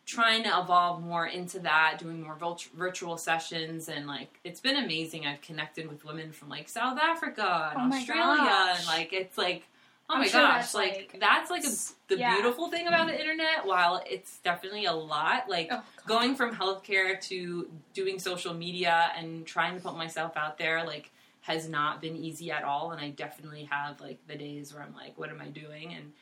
trying 0.06 0.42
to 0.44 0.48
evolve 0.58 1.02
more 1.02 1.26
into 1.26 1.58
that, 1.60 1.98
doing 1.98 2.22
more 2.22 2.36
virtual 2.74 3.16
sessions, 3.16 3.88
and 3.88 4.06
like 4.06 4.40
it's 4.44 4.60
been 4.60 4.76
amazing. 4.76 5.26
I've 5.26 5.40
connected 5.42 5.88
with 5.88 6.04
women 6.04 6.32
from 6.32 6.48
like 6.48 6.68
South 6.68 6.98
Africa 6.98 7.72
and 7.76 7.92
Oh 7.92 7.96
Australia, 7.96 8.38
gosh. 8.38 8.78
and 8.78 8.86
like 8.86 9.12
it's 9.12 9.36
like 9.36 9.64
oh 10.10 10.14
I'm 10.14 10.20
my 10.20 10.26
sure 10.26 10.40
gosh, 10.40 10.60
that's, 10.62 10.74
like, 10.74 10.92
like, 11.12 11.16
that's 11.20 11.50
like 11.50 11.64
a, 11.64 11.70
the 12.08 12.18
yeah. 12.18 12.34
beautiful 12.34 12.68
thing 12.68 12.86
about 12.86 13.06
the 13.06 13.18
internet. 13.18 13.64
While 13.64 14.02
it's 14.08 14.38
definitely 14.38 14.84
a 14.86 14.92
lot, 14.92 15.48
like 15.48 15.68
Oh, 15.70 15.82
going 16.06 16.34
from 16.34 16.54
healthcare 16.54 17.20
to 17.22 17.70
doing 17.94 18.18
social 18.18 18.52
media 18.52 19.12
and 19.16 19.46
trying 19.46 19.76
to 19.76 19.80
put 19.82 19.96
myself 19.96 20.36
out 20.36 20.58
there, 20.58 20.84
like 20.84 21.10
has 21.42 21.68
not 21.68 22.00
been 22.02 22.16
easy 22.16 22.50
at 22.50 22.64
all. 22.64 22.90
And 22.90 23.00
I 23.00 23.10
definitely 23.10 23.64
have 23.70 24.00
like 24.00 24.18
the 24.26 24.36
days 24.36 24.74
where 24.74 24.82
I'm 24.82 24.94
like, 24.94 25.16
what 25.18 25.30
am 25.30 25.40
I 25.40 25.46
doing? 25.48 25.94
And 25.94 26.12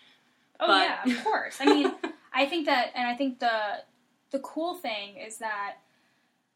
Oh 0.61 0.67
But- 0.69 1.06
yeah, 1.06 1.17
of 1.19 1.25
course. 1.25 1.56
I 1.61 1.64
mean, 1.67 1.93
I 2.32 2.46
think 2.46 2.67
that, 2.67 2.93
and 2.94 3.06
I 3.08 3.14
think 3.17 3.38
the 3.40 3.82
the 4.31 4.38
cool 4.40 4.75
thing 4.75 5.17
is 5.17 5.38
that 5.38 5.76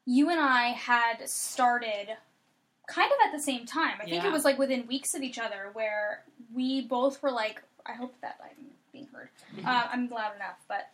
you 0.04 0.28
and 0.30 0.38
I 0.40 0.68
had 0.72 1.26
started 1.28 2.08
kind 2.88 3.10
of 3.12 3.18
at 3.26 3.32
the 3.32 3.42
same 3.42 3.64
time. 3.64 3.94
I 4.00 4.04
think 4.04 4.22
Yeah. 4.22 4.28
it 4.28 4.32
was 4.32 4.44
like 4.44 4.58
within 4.58 4.86
weeks 4.86 5.14
of 5.14 5.22
each 5.22 5.38
other 5.38 5.70
where 5.72 6.24
we 6.54 6.82
both 6.82 7.22
were 7.22 7.30
like, 7.30 7.62
I 7.86 7.92
hope 7.92 8.14
that 8.22 8.38
I'm 8.42 8.66
being 8.92 9.08
heard. 9.12 9.28
Uh, 9.64 9.88
I'm 9.92 10.08
loud 10.08 10.34
enough, 10.36 10.58
but 10.68 10.90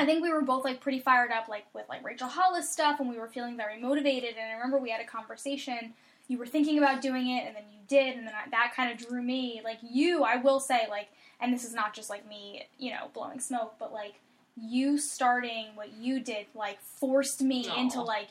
I 0.00 0.04
think 0.04 0.22
we 0.22 0.32
were 0.32 0.42
both 0.42 0.64
like 0.64 0.80
pretty 0.80 0.98
fired 0.98 1.30
up, 1.30 1.48
like 1.48 1.66
with 1.74 1.88
like 1.88 2.04
Rachel 2.04 2.28
Hollis 2.28 2.70
stuff, 2.70 3.00
and 3.00 3.08
we 3.08 3.18
were 3.18 3.28
feeling 3.28 3.56
very 3.56 3.80
motivated. 3.80 4.34
And 4.36 4.50
I 4.50 4.54
remember 4.54 4.78
we 4.78 4.90
had 4.90 5.00
a 5.00 5.06
conversation. 5.06 5.94
You 6.26 6.38
were 6.38 6.46
thinking 6.46 6.78
about 6.78 7.00
doing 7.00 7.28
it, 7.28 7.46
and 7.46 7.54
then 7.56 7.64
you 7.72 7.78
did, 7.86 8.16
and 8.16 8.26
then 8.26 8.34
I, 8.34 8.48
that 8.50 8.72
kind 8.74 8.90
of 8.90 9.06
drew 9.06 9.22
me. 9.22 9.60
Like 9.64 9.78
you, 9.82 10.24
I 10.24 10.36
will 10.36 10.60
say, 10.60 10.86
like, 10.90 11.08
and 11.40 11.52
this 11.52 11.64
is 11.64 11.74
not 11.74 11.94
just 11.94 12.10
like 12.10 12.26
me, 12.28 12.66
you 12.78 12.90
know, 12.90 13.08
blowing 13.14 13.40
smoke, 13.40 13.74
but 13.78 13.92
like 13.92 14.14
you 14.56 14.98
starting 14.98 15.66
what 15.74 15.92
you 15.92 16.18
did, 16.20 16.46
like 16.54 16.80
forced 16.82 17.40
me 17.42 17.68
Aw. 17.68 17.80
into 17.80 18.02
like 18.02 18.28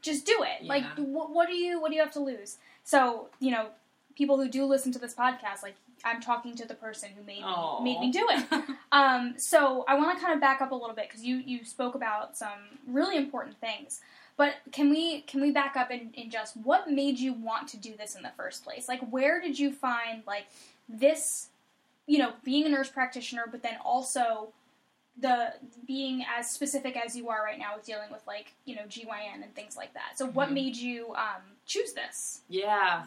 just 0.00 0.24
do 0.24 0.44
it. 0.44 0.64
Like, 0.66 0.84
Yeah. 0.96 1.04
what, 1.04 1.30
what 1.30 1.48
do 1.48 1.54
you 1.54 1.80
what 1.80 1.90
do 1.90 1.96
you 1.96 2.02
have 2.02 2.12
to 2.12 2.20
lose? 2.20 2.56
So 2.84 3.28
you 3.40 3.50
know, 3.50 3.68
people 4.16 4.36
who 4.38 4.48
do 4.48 4.64
listen 4.64 4.92
to 4.92 4.98
this 4.98 5.14
podcast, 5.14 5.62
like 5.62 5.74
I'm 6.04 6.20
talking 6.20 6.54
to 6.56 6.66
the 6.66 6.74
person 6.74 7.10
who 7.16 7.22
made 7.24 7.40
me 7.44 7.54
made 7.82 8.00
me 8.00 8.10
do 8.12 8.26
it. 8.30 8.64
Um, 8.92 9.34
so 9.36 9.84
I 9.88 9.96
want 9.96 10.16
to 10.16 10.24
kind 10.24 10.34
of 10.34 10.40
back 10.40 10.62
up 10.62 10.70
a 10.70 10.74
little 10.74 10.94
bit 10.94 11.08
because 11.08 11.22
you 11.24 11.36
you 11.36 11.64
spoke 11.64 11.94
about 11.94 12.36
some 12.36 12.78
really 12.86 13.16
important 13.16 13.58
things. 13.60 14.00
But 14.36 14.54
can 14.72 14.88
we 14.90 15.22
can 15.22 15.40
we 15.40 15.50
back 15.50 15.76
up 15.76 15.90
in, 15.90 16.10
in 16.14 16.30
just 16.30 16.56
what 16.56 16.88
made 16.90 17.18
you 17.18 17.32
want 17.32 17.68
to 17.68 17.76
do 17.76 17.94
this 17.96 18.14
in 18.14 18.22
the 18.22 18.30
first 18.36 18.64
place? 18.64 18.88
Like 18.88 19.00
where 19.10 19.40
did 19.40 19.58
you 19.58 19.72
find 19.72 20.22
like 20.26 20.46
this, 20.88 21.48
you 22.06 22.18
know, 22.18 22.32
being 22.44 22.64
a 22.64 22.68
nurse 22.68 22.88
practitioner, 22.88 23.44
but 23.50 23.62
then 23.62 23.76
also 23.84 24.48
the 25.20 25.54
being 25.86 26.24
as 26.38 26.48
specific 26.50 26.96
as 26.96 27.16
you 27.16 27.28
are 27.30 27.42
right 27.42 27.58
now 27.58 27.74
with 27.76 27.84
dealing 27.86 28.10
with 28.12 28.20
like 28.26 28.52
you 28.66 28.76
know 28.76 28.82
GYN 28.82 29.42
and 29.42 29.54
things 29.54 29.76
like 29.76 29.92
that. 29.94 30.16
So 30.16 30.26
what 30.26 30.48
Mhm. 30.50 30.52
made 30.54 30.76
you 30.76 31.14
um, 31.16 31.42
choose 31.66 31.92
this? 31.92 32.42
Yeah. 32.48 33.04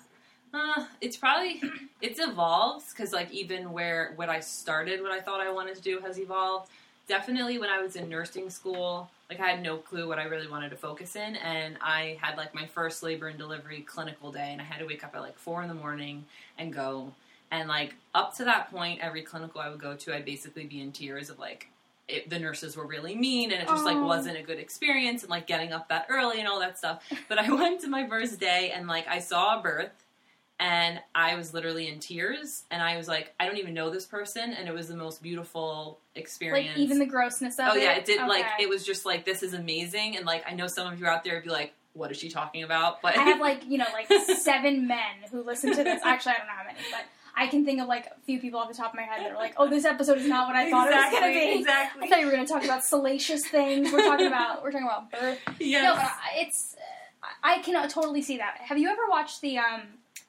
Uh, 0.53 0.86
it's 1.01 1.18
probably 1.18 1.62
it's 2.01 2.20
evolved 2.20 2.86
because 2.89 3.13
like 3.13 3.32
even 3.32 3.72
where 3.72 4.13
what 4.15 4.29
I 4.29 4.39
started, 4.39 5.01
what 5.01 5.12
I 5.12 5.22
thought 5.22 5.39
I 5.41 5.51
wanted 5.51 5.75
to 5.75 5.82
do 5.82 6.00
has 6.00 6.20
evolved. 6.20 6.70
Definitely 7.08 7.58
when 7.58 7.70
I 7.70 7.82
was 7.82 7.96
in 7.96 8.08
nursing 8.08 8.50
school, 8.50 9.10
like 9.29 9.39
I 9.39 9.48
had 9.48 9.63
no 9.63 9.77
clue 9.77 10.08
what 10.08 10.20
I 10.20 10.24
really 10.24 10.48
wanted 10.48 10.70
to 10.70 10.75
focus 10.75 11.15
in, 11.15 11.36
and 11.38 11.77
I 11.82 12.18
had 12.22 12.38
like 12.38 12.53
my 12.53 12.65
first 12.68 13.03
labor 13.03 13.27
and 13.27 13.38
delivery 13.38 13.82
clinical 13.82 14.32
day, 14.32 14.50
and 14.51 14.62
I 14.62 14.63
had 14.63 14.79
to 14.79 14.86
wake 14.86 15.03
up 15.03 15.15
at 15.15 15.22
like 15.22 15.38
four 15.38 15.62
in 15.62 15.68
the 15.68 15.75
morning 15.75 16.25
and 16.58 16.74
go. 16.74 17.13
And 17.51 17.68
like 17.68 17.96
up 18.13 18.36
to 18.38 18.44
that 18.46 18.72
point, 18.72 19.00
every 19.01 19.24
clinical 19.24 19.60
I 19.60 19.70
would 19.70 19.82
go 19.82 19.96
to, 19.96 20.15
I'd 20.15 20.25
basically 20.25 20.65
be 20.65 20.82
in 20.82 20.91
tears 20.91 21.32
of 21.32 21.39
like 21.39 21.68
it, 22.08 22.29
the 22.29 22.39
nurses 22.39 22.75
were 22.75 22.86
really 22.86 23.15
mean, 23.15 23.51
and 23.51 23.62
it 23.62 23.68
just 23.68 23.86
like 23.86 24.00
wasn't 24.00 24.38
a 24.38 24.44
good 24.44 24.60
experience, 24.60 25.24
and 25.24 25.29
like 25.29 25.48
getting 25.48 25.74
up 25.74 25.89
that 25.89 26.08
early 26.10 26.39
and 26.39 26.48
all 26.48 26.60
that 26.60 26.77
stuff. 26.77 27.03
But 27.27 27.39
I 27.39 27.51
went 27.53 27.82
to 27.82 27.88
my 27.88 28.08
first 28.08 28.39
day, 28.39 28.72
and 28.75 28.88
like 28.88 29.08
I 29.08 29.20
saw 29.20 29.60
a 29.60 29.63
birth, 29.63 29.91
and 30.59 30.99
I 31.15 31.35
was 31.35 31.53
literally 31.53 31.87
in 31.87 31.99
tears, 31.99 32.63
and 32.69 32.81
I 32.81 32.97
was 32.97 33.07
like, 33.07 33.33
I 33.39 33.45
don't 33.45 33.57
even 33.57 33.73
know 33.73 33.89
this 33.89 34.05
person, 34.05 34.53
and 34.53 34.67
it 34.67 34.73
was 34.73 34.89
the 34.89 34.95
most 34.95 35.23
beautiful 35.23 35.99
experience. 36.15 36.69
Like 36.69 36.77
even 36.77 36.99
the 36.99 37.05
grossness 37.05 37.57
of 37.59 37.67
oh 37.69 37.75
it. 37.75 37.79
Oh 37.79 37.81
yeah, 37.81 37.93
it 37.93 38.05
did. 38.05 38.27
Like 38.27 38.45
it 38.59 38.67
was 38.67 38.85
just 38.85 39.05
like 39.05 39.23
this 39.23 39.41
is 39.41 39.53
amazing, 39.53 40.17
and 40.17 40.25
like 40.25 40.43
I 40.45 40.53
know 40.53 40.67
some 40.67 40.91
of 40.91 40.99
you 40.99 41.07
out 41.07 41.23
there 41.23 41.35
would 41.35 41.45
be 41.45 41.49
like, 41.49 41.73
what 41.93 42.11
is 42.11 42.17
she 42.17 42.29
talking 42.29 42.63
about? 42.63 43.01
But 43.01 43.17
I 43.17 43.23
have 43.23 43.39
like 43.39 43.63
you 43.67 43.77
know 43.77 43.87
like 43.93 44.11
seven 44.37 44.87
men 44.87 44.99
who 45.31 45.43
listen 45.43 45.73
to 45.75 45.83
this. 45.83 46.01
Actually, 46.03 46.33
I 46.33 46.37
don't 46.39 46.47
know 46.47 46.53
how 46.53 46.65
many, 46.65 46.79
but 46.91 47.05
I 47.35 47.47
can 47.47 47.63
think 47.63 47.79
of 47.79 47.87
like 47.87 48.07
a 48.07 48.19
few 48.25 48.41
people 48.41 48.59
off 48.59 48.67
the 48.67 48.75
top 48.75 48.91
of 48.91 48.97
my 48.97 49.03
head 49.03 49.23
that 49.23 49.31
are 49.31 49.37
like, 49.37 49.53
"Oh, 49.55 49.69
this 49.69 49.85
episode 49.85 50.17
is 50.17 50.27
not 50.27 50.47
what 50.47 50.57
I 50.57 50.69
thought 50.69 50.91
it 50.91 50.95
was 50.95 51.11
going 51.11 51.33
to 51.33 51.39
be." 51.39 51.59
Exactly. 51.59 52.03
I 52.03 52.09
thought 52.09 52.19
you 52.19 52.25
were 52.25 52.33
going 52.33 52.45
to 52.45 52.51
talk 52.51 52.65
about 52.65 52.83
salacious 52.83 53.47
things. 53.47 53.93
We're 53.93 54.03
talking 54.03 54.27
about 54.27 54.61
we're 54.61 54.71
talking 54.71 54.87
about 54.87 55.09
birth. 55.09 55.39
Yes. 55.57 55.83
No, 55.83 56.41
it's 56.41 56.75
I 57.43 57.59
I 57.59 57.61
can 57.61 57.87
totally 57.87 58.21
see 58.21 58.37
that. 58.37 58.57
Have 58.57 58.77
you 58.77 58.89
ever 58.89 59.03
watched 59.09 59.39
the 59.39 59.57
um 59.57 59.83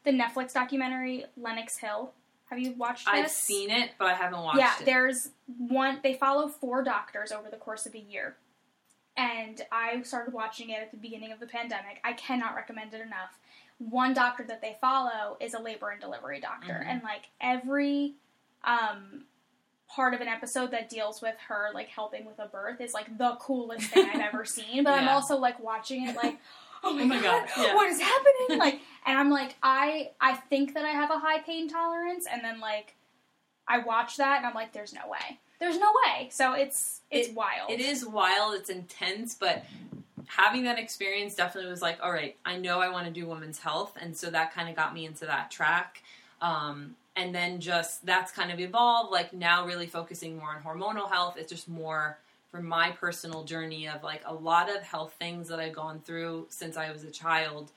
the 0.04 0.10
Netflix 0.10 0.52
documentary 0.52 1.24
Lenox 1.36 1.78
Hill? 1.78 2.12
Have 2.50 2.58
you 2.58 2.72
watched 2.72 3.06
this? 3.06 3.14
I've 3.14 3.30
seen 3.30 3.70
it, 3.70 3.90
but 3.98 4.08
I 4.08 4.14
haven't 4.14 4.40
watched 4.42 4.58
yeah, 4.58 4.74
it. 4.74 4.80
Yeah, 4.80 4.84
there's 4.86 5.30
one. 5.56 6.00
They 6.02 6.14
follow 6.14 6.48
four 6.48 6.82
doctors 6.82 7.30
over 7.30 7.48
the 7.48 7.56
course 7.56 7.86
of 7.86 7.94
a 7.94 7.98
year, 8.00 8.36
and 9.16 9.60
I 9.70 10.02
started 10.02 10.34
watching 10.34 10.70
it 10.70 10.80
at 10.80 10.90
the 10.90 10.96
beginning 10.96 11.30
of 11.32 11.38
the 11.38 11.46
pandemic. 11.46 12.00
I 12.02 12.12
cannot 12.14 12.56
recommend 12.56 12.92
it 12.92 13.00
enough. 13.02 13.38
One 13.78 14.14
doctor 14.14 14.42
that 14.44 14.60
they 14.60 14.76
follow 14.80 15.36
is 15.40 15.54
a 15.54 15.60
labor 15.60 15.90
and 15.90 16.00
delivery 16.00 16.40
doctor, 16.40 16.82
Mhm. 16.84 16.86
and 16.86 17.02
like 17.04 17.28
every 17.40 18.14
um, 18.64 19.24
part 19.88 20.12
of 20.14 20.20
an 20.20 20.28
episode 20.28 20.70
that 20.70 20.88
deals 20.88 21.20
with 21.22 21.34
her 21.48 21.70
like 21.74 21.88
helping 21.88 22.24
with 22.24 22.38
a 22.38 22.46
birth 22.46 22.80
is 22.80 22.92
like 22.94 23.16
the 23.18 23.36
coolest 23.40 23.86
thing 23.88 24.06
I've 24.12 24.20
ever 24.20 24.44
seen. 24.44 24.84
But 24.84 24.94
I'm 24.94 25.08
also 25.08 25.36
like 25.38 25.58
watching 25.60 26.06
it 26.06 26.14
like, 26.16 26.38
oh 26.84 26.92
my, 26.94 27.02
Oh 27.02 27.04
my 27.06 27.20
god, 27.22 27.48
God, 27.54 27.64
yeah. 27.66 27.74
what 27.74 27.88
is 27.88 28.00
happening? 28.00 28.58
Like, 28.58 28.80
and 29.06 29.18
I'm 29.18 29.30
like, 29.30 29.56
I 29.62 30.10
I 30.20 30.34
think 30.34 30.74
that 30.74 30.84
I 30.84 30.90
have 30.90 31.10
a 31.10 31.18
high 31.18 31.40
pain 31.40 31.68
tolerance, 31.68 32.26
and 32.30 32.42
then 32.44 32.60
like 32.60 32.94
I 33.68 33.78
watch 33.78 34.16
that 34.16 34.38
and 34.38 34.46
I'm 34.46 34.54
like, 34.54 34.72
there's 34.72 34.92
no 34.92 35.02
way, 35.08 35.38
there's 35.60 35.78
no 35.78 35.92
way. 36.06 36.28
So 36.30 36.54
it's 36.54 37.00
it's 37.10 37.28
It- 37.28 37.34
wild. 37.34 37.70
It 37.70 37.80
is 37.80 38.04
wild. 38.06 38.54
It's 38.54 38.70
intense, 38.70 39.34
but 39.34 39.64
having 40.26 40.64
that 40.64 40.78
experience 40.78 41.34
definitely 41.34 41.70
was 41.70 41.82
like, 41.82 41.98
all 42.02 42.12
right, 42.12 42.36
I 42.44 42.56
know 42.56 42.80
I 42.80 42.88
want 42.88 43.06
to 43.06 43.12
do 43.12 43.26
women's 43.26 43.58
health, 43.58 43.96
and 44.00 44.16
so 44.16 44.30
that 44.30 44.54
kind 44.54 44.68
of 44.68 44.76
got 44.76 44.94
me 44.94 45.04
into 45.06 45.26
that 45.26 45.50
track. 45.50 46.02
Um, 46.40 46.96
and 47.16 47.34
then 47.34 47.60
just 47.60 48.06
that's 48.06 48.32
kind 48.32 48.50
of 48.50 48.60
evolved. 48.60 49.10
Like 49.12 49.32
now, 49.32 49.66
really 49.66 49.86
focusing 49.86 50.38
more 50.38 50.50
on 50.50 50.62
hormonal 50.62 51.10
health. 51.10 51.36
It's 51.36 51.50
just 51.50 51.68
more 51.68 52.18
for 52.50 52.60
my 52.62 52.90
personal 52.90 53.44
journey 53.44 53.86
of 53.88 54.02
like 54.02 54.22
a 54.26 54.34
lot 54.34 54.68
of 54.74 54.82
health 54.82 55.14
things 55.18 55.48
that 55.48 55.60
I've 55.60 55.74
gone 55.74 56.00
through 56.00 56.46
since 56.50 56.76
I 56.76 56.90
was 56.90 57.04
a 57.04 57.10
child, 57.10 57.70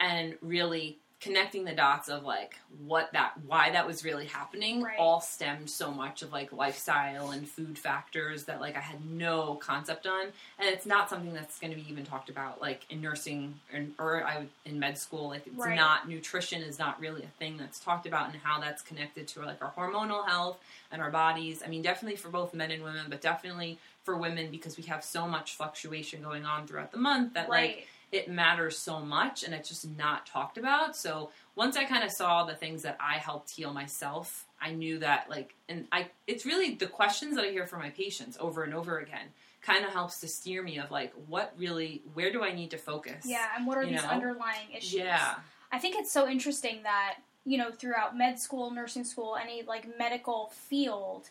and 0.00 0.34
really 0.42 0.98
connecting 1.18 1.64
the 1.64 1.72
dots 1.72 2.10
of 2.10 2.22
like 2.24 2.54
what 2.86 3.10
that 3.14 3.32
why 3.46 3.70
that 3.70 3.86
was 3.86 4.04
really 4.04 4.26
happening 4.26 4.82
Right. 4.82 4.98
all 4.98 5.22
stemmed 5.22 5.70
so 5.70 5.90
much 5.90 6.20
of 6.20 6.30
like 6.30 6.52
lifestyle 6.52 7.30
and 7.30 7.48
food 7.48 7.78
factors 7.78 8.44
that 8.44 8.60
like 8.60 8.76
I 8.76 8.80
had 8.80 9.02
no 9.02 9.54
concept 9.54 10.06
on 10.06 10.26
and 10.58 10.68
it's 10.68 10.84
not 10.84 11.08
something 11.08 11.32
that's 11.32 11.58
going 11.58 11.72
to 11.72 11.80
be 11.80 11.88
even 11.90 12.04
talked 12.04 12.28
about 12.28 12.60
like 12.60 12.84
in 12.90 13.00
nursing 13.00 13.54
or, 13.72 13.86
or 14.18 14.24
I 14.26 14.44
in 14.66 14.78
med 14.78 14.98
school 14.98 15.28
like 15.30 15.46
it's 15.46 15.56
Right. 15.64 15.74
not 15.74 16.06
nutrition 16.06 16.60
is 16.60 16.78
not 16.78 17.00
really 17.00 17.22
a 17.22 17.38
thing 17.38 17.56
that's 17.56 17.80
talked 17.80 18.06
about 18.06 18.30
and 18.30 18.38
how 18.42 18.60
that's 18.60 18.82
connected 18.82 19.26
to 19.28 19.40
like 19.40 19.62
our 19.64 19.72
hormonal 19.72 20.28
health 20.28 20.58
and 20.92 21.00
our 21.00 21.10
bodies 21.10 21.62
I 21.64 21.68
mean 21.68 21.80
definitely 21.80 22.16
for 22.18 22.28
both 22.28 22.52
men 22.52 22.70
and 22.70 22.82
women 22.84 23.06
but 23.08 23.22
definitely 23.22 23.78
for 24.06 24.16
women 24.16 24.50
because 24.50 24.78
we 24.78 24.84
have 24.84 25.04
so 25.04 25.26
much 25.26 25.56
fluctuation 25.56 26.22
going 26.22 26.46
on 26.46 26.66
throughout 26.66 26.92
the 26.92 26.98
month 26.98 27.34
that 27.34 27.50
like 27.50 27.88
it 28.12 28.30
matters 28.30 28.78
so 28.78 29.00
much 29.00 29.42
and 29.42 29.52
it's 29.52 29.68
just 29.68 29.86
not 29.98 30.24
talked 30.26 30.56
about. 30.56 30.96
So 30.96 31.30
once 31.56 31.76
I 31.76 31.84
kind 31.84 32.04
of 32.04 32.12
saw 32.12 32.44
the 32.44 32.54
things 32.54 32.82
that 32.82 32.96
I 33.00 33.18
helped 33.18 33.50
heal 33.50 33.74
myself, 33.74 34.46
I 34.62 34.70
knew 34.70 35.00
that 35.00 35.28
like 35.28 35.54
and 35.68 35.86
I 35.90 36.06
it's 36.26 36.46
really 36.46 36.76
the 36.76 36.86
questions 36.86 37.34
that 37.34 37.44
I 37.44 37.50
hear 37.50 37.66
from 37.66 37.80
my 37.80 37.90
patients 37.90 38.38
over 38.40 38.62
and 38.62 38.72
over 38.72 39.00
again 39.00 39.26
kind 39.60 39.84
of 39.84 39.92
helps 39.92 40.20
to 40.20 40.28
steer 40.28 40.62
me 40.62 40.78
of 40.78 40.92
like 40.92 41.12
what 41.26 41.52
really 41.58 42.00
where 42.14 42.30
do 42.32 42.44
I 42.44 42.52
need 42.52 42.70
to 42.70 42.78
focus? 42.78 43.24
Yeah, 43.26 43.48
and 43.56 43.66
what 43.66 43.76
are 43.76 43.82
you 43.82 43.90
these 43.90 44.02
know? 44.02 44.08
underlying 44.08 44.70
issues? 44.74 44.94
Yeah. 44.94 45.34
I 45.72 45.78
think 45.78 45.96
it's 45.96 46.12
so 46.12 46.28
interesting 46.28 46.84
that, 46.84 47.16
you 47.44 47.58
know, 47.58 47.72
throughout 47.72 48.16
med 48.16 48.38
school, 48.38 48.70
nursing 48.70 49.02
school, 49.02 49.36
any 49.40 49.62
like 49.62 49.98
medical 49.98 50.52
field, 50.54 51.28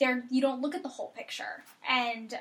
there 0.00 0.24
you 0.30 0.40
don't 0.40 0.60
look 0.60 0.74
at 0.74 0.82
the 0.82 0.88
whole 0.88 1.08
picture. 1.16 1.64
And 1.88 2.38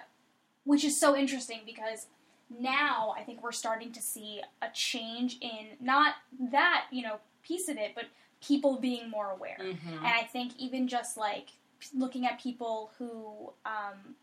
which 0.66 0.84
is 0.84 1.00
so 1.00 1.16
interesting 1.16 1.62
because 1.66 2.08
now 2.50 3.14
I 3.18 3.24
think 3.24 3.44
we're 3.44 3.52
starting 3.52 3.92
to 3.94 4.02
see 4.02 4.42
a 4.62 4.68
change 4.74 5.38
in 5.42 5.68
not 5.80 6.16
that, 6.52 6.86
you 6.92 7.02
know, 7.04 7.18
piece 7.44 7.68
of 7.68 7.78
it, 7.78 7.94
but 7.96 8.06
people 8.42 8.78
being 8.80 9.10
more 9.10 9.32
aware. 9.32 9.58
Mhm. 9.60 9.98
And 9.98 10.08
I 10.08 10.24
think 10.24 10.54
even 10.58 10.88
just 10.88 11.18
like 11.18 11.50
looking 11.94 12.26
at 12.26 12.40
people 12.40 12.92
who 12.98 13.52
um, 13.66 14.16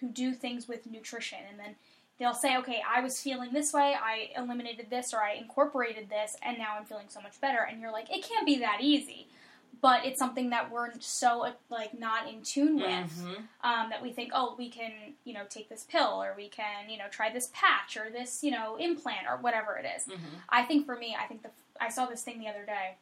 who 0.00 0.08
do 0.08 0.32
things 0.32 0.68
with 0.68 0.86
nutrition, 0.86 1.38
and 1.50 1.58
then 1.58 1.74
they'll 2.18 2.34
say, 2.34 2.56
"Okay, 2.58 2.82
I 2.86 3.00
was 3.00 3.20
feeling 3.20 3.52
this 3.52 3.72
way. 3.72 3.94
I 4.00 4.30
eliminated 4.36 4.90
this, 4.90 5.12
or 5.12 5.22
I 5.22 5.32
incorporated 5.32 6.08
this, 6.08 6.36
and 6.42 6.56
now 6.58 6.76
I'm 6.78 6.84
feeling 6.84 7.08
so 7.08 7.20
much 7.20 7.40
better." 7.40 7.58
And 7.62 7.80
you're 7.80 7.90
like, 7.92 8.10
"It 8.10 8.22
can't 8.22 8.46
be 8.46 8.58
that 8.58 8.80
easy." 8.80 9.28
But 9.80 10.04
it's 10.04 10.18
something 10.18 10.50
that 10.50 10.72
we're 10.72 10.90
so 10.98 11.52
like 11.70 11.96
not 11.96 12.28
in 12.28 12.42
tune 12.42 12.76
with 12.80 12.86
Mhm. 13.24 13.48
um, 13.62 13.90
that 13.90 14.02
we 14.02 14.12
think, 14.12 14.32
oh, 14.34 14.56
we 14.58 14.68
can, 14.68 15.14
you 15.24 15.32
know, 15.34 15.44
take 15.48 15.68
this 15.68 15.84
pill, 15.84 16.20
or 16.22 16.34
we 16.36 16.48
can, 16.48 16.90
you 16.90 16.98
know, 16.98 17.06
try 17.08 17.30
this 17.30 17.50
patch, 17.54 17.96
or 17.96 18.10
this, 18.10 18.42
you 18.42 18.50
know, 18.50 18.74
implant, 18.76 19.28
or 19.28 19.36
whatever 19.36 19.76
it 19.76 19.86
is. 19.96 20.06
Mhm. 20.06 20.18
I 20.48 20.64
think 20.64 20.84
for 20.84 20.96
me, 20.96 21.14
I 21.18 21.26
think 21.26 21.42
the 21.42 21.50
I 21.80 21.90
saw 21.90 22.06
this 22.06 22.24
thing 22.24 22.40
the 22.40 22.48
other 22.48 22.64
day, 22.66 22.96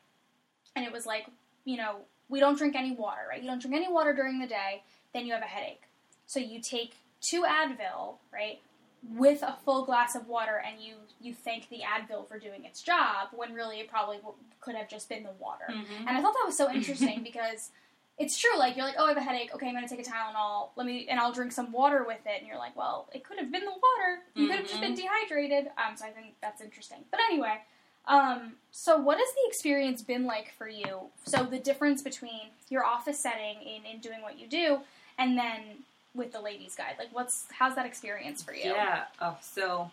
and 0.75 0.85
it 0.85 0.93
was 0.93 1.07
like, 1.07 1.27
you 1.65 1.79
know, 1.79 2.05
we 2.29 2.41
don't 2.41 2.59
drink 2.59 2.77
any 2.77 2.91
water, 2.93 3.23
right? 3.27 3.41
You 3.41 3.49
don't 3.49 3.59
drink 3.61 3.75
any 3.75 3.89
water 3.89 4.13
during 4.13 4.39
the 4.39 4.47
day, 4.47 4.83
then 5.15 5.25
you 5.25 5.33
have 5.33 5.43
a 5.43 5.47
headache. 5.47 5.85
So 6.27 6.41
you 6.41 6.61
take 6.61 6.97
two 7.23 7.43
Advil, 7.45 8.19
right, 8.31 8.61
with 9.15 9.43
a 9.43 9.57
full 9.65 9.85
glass 9.85 10.15
of 10.15 10.27
water, 10.29 10.63
and 10.67 10.81
you 10.83 10.95
you 11.21 11.33
thank 11.35 11.69
the 11.69 11.81
Advil 11.81 12.27
for 12.29 12.39
doing 12.39 12.65
its 12.65 12.83
job, 12.83 13.29
when 13.33 13.55
really 13.55 13.81
it 13.81 13.89
probably 13.89 14.17
w- 14.19 14.35
could 14.61 14.75
have 14.75 14.89
just 14.89 15.09
been 15.09 15.23
the 15.23 15.33
water. 15.39 15.67
Mhm. 15.69 15.85
And 16.07 16.11
I 16.11 16.21
thought 16.23 16.35
that 16.35 16.45
was 16.47 16.57
so 16.57 16.71
interesting 16.71 17.23
because 17.25 17.71
it's 18.19 18.39
true. 18.39 18.59
Like 18.59 18.77
you're 18.77 18.87
like, 18.87 18.95
oh, 18.99 19.05
I 19.05 19.09
have 19.09 19.17
a 19.19 19.23
headache. 19.23 19.55
Okay, 19.55 19.69
I'm 19.69 19.75
gonna 19.75 19.89
take 19.89 20.01
a 20.01 20.03
Tylenol. 20.11 20.71
Let 20.77 20.87
me, 20.87 21.07
and 21.09 21.21
I'll 21.21 21.33
drink 21.33 21.53
some 21.53 21.71
water 21.73 22.05
with 22.07 22.21
it. 22.27 22.39
And 22.39 22.47
you're 22.49 22.59
like, 22.59 22.75
well, 22.77 23.09
it 23.13 23.25
could 23.25 23.39
have 23.39 23.53
been 23.53 23.65
the 23.65 23.71
water. 23.71 24.23
You 24.35 24.47
could 24.49 24.57
have 24.57 24.67
just 24.69 24.81
been 24.81 24.95
dehydrated. 24.95 25.71
Um, 25.77 25.97
so 25.97 26.07
I 26.07 26.11
think 26.11 26.35
that's 26.41 26.61
interesting. 26.63 26.99
But 27.11 27.21
anyway, 27.29 27.61
um, 28.09 28.55
so 28.71 28.97
what 28.97 29.19
has 29.19 29.29
the 29.35 29.43
experience 29.49 30.01
been 30.03 30.25
like 30.25 30.53
for 30.57 30.69
you? 30.69 31.11
So 31.27 31.45
the 31.45 31.59
difference 31.59 32.03
between 32.03 32.51
your 32.71 32.85
office 32.85 33.19
setting 33.21 33.57
in 33.63 33.85
in 33.85 34.01
doing 34.01 34.23
what 34.23 34.39
you 34.39 34.47
do, 34.47 34.81
and 35.19 35.37
then 35.39 35.85
with 36.17 36.33
the 36.33 36.41
Lady's 36.41 36.75
Guide. 36.75 36.95
Like, 36.99 37.09
what's 37.13 37.45
how's 37.51 37.75
that 37.77 37.87
experience 37.87 38.43
for 38.43 38.55
you? 38.55 38.65
Yeah. 38.65 39.05
Oh, 39.21 39.37
so 39.41 39.91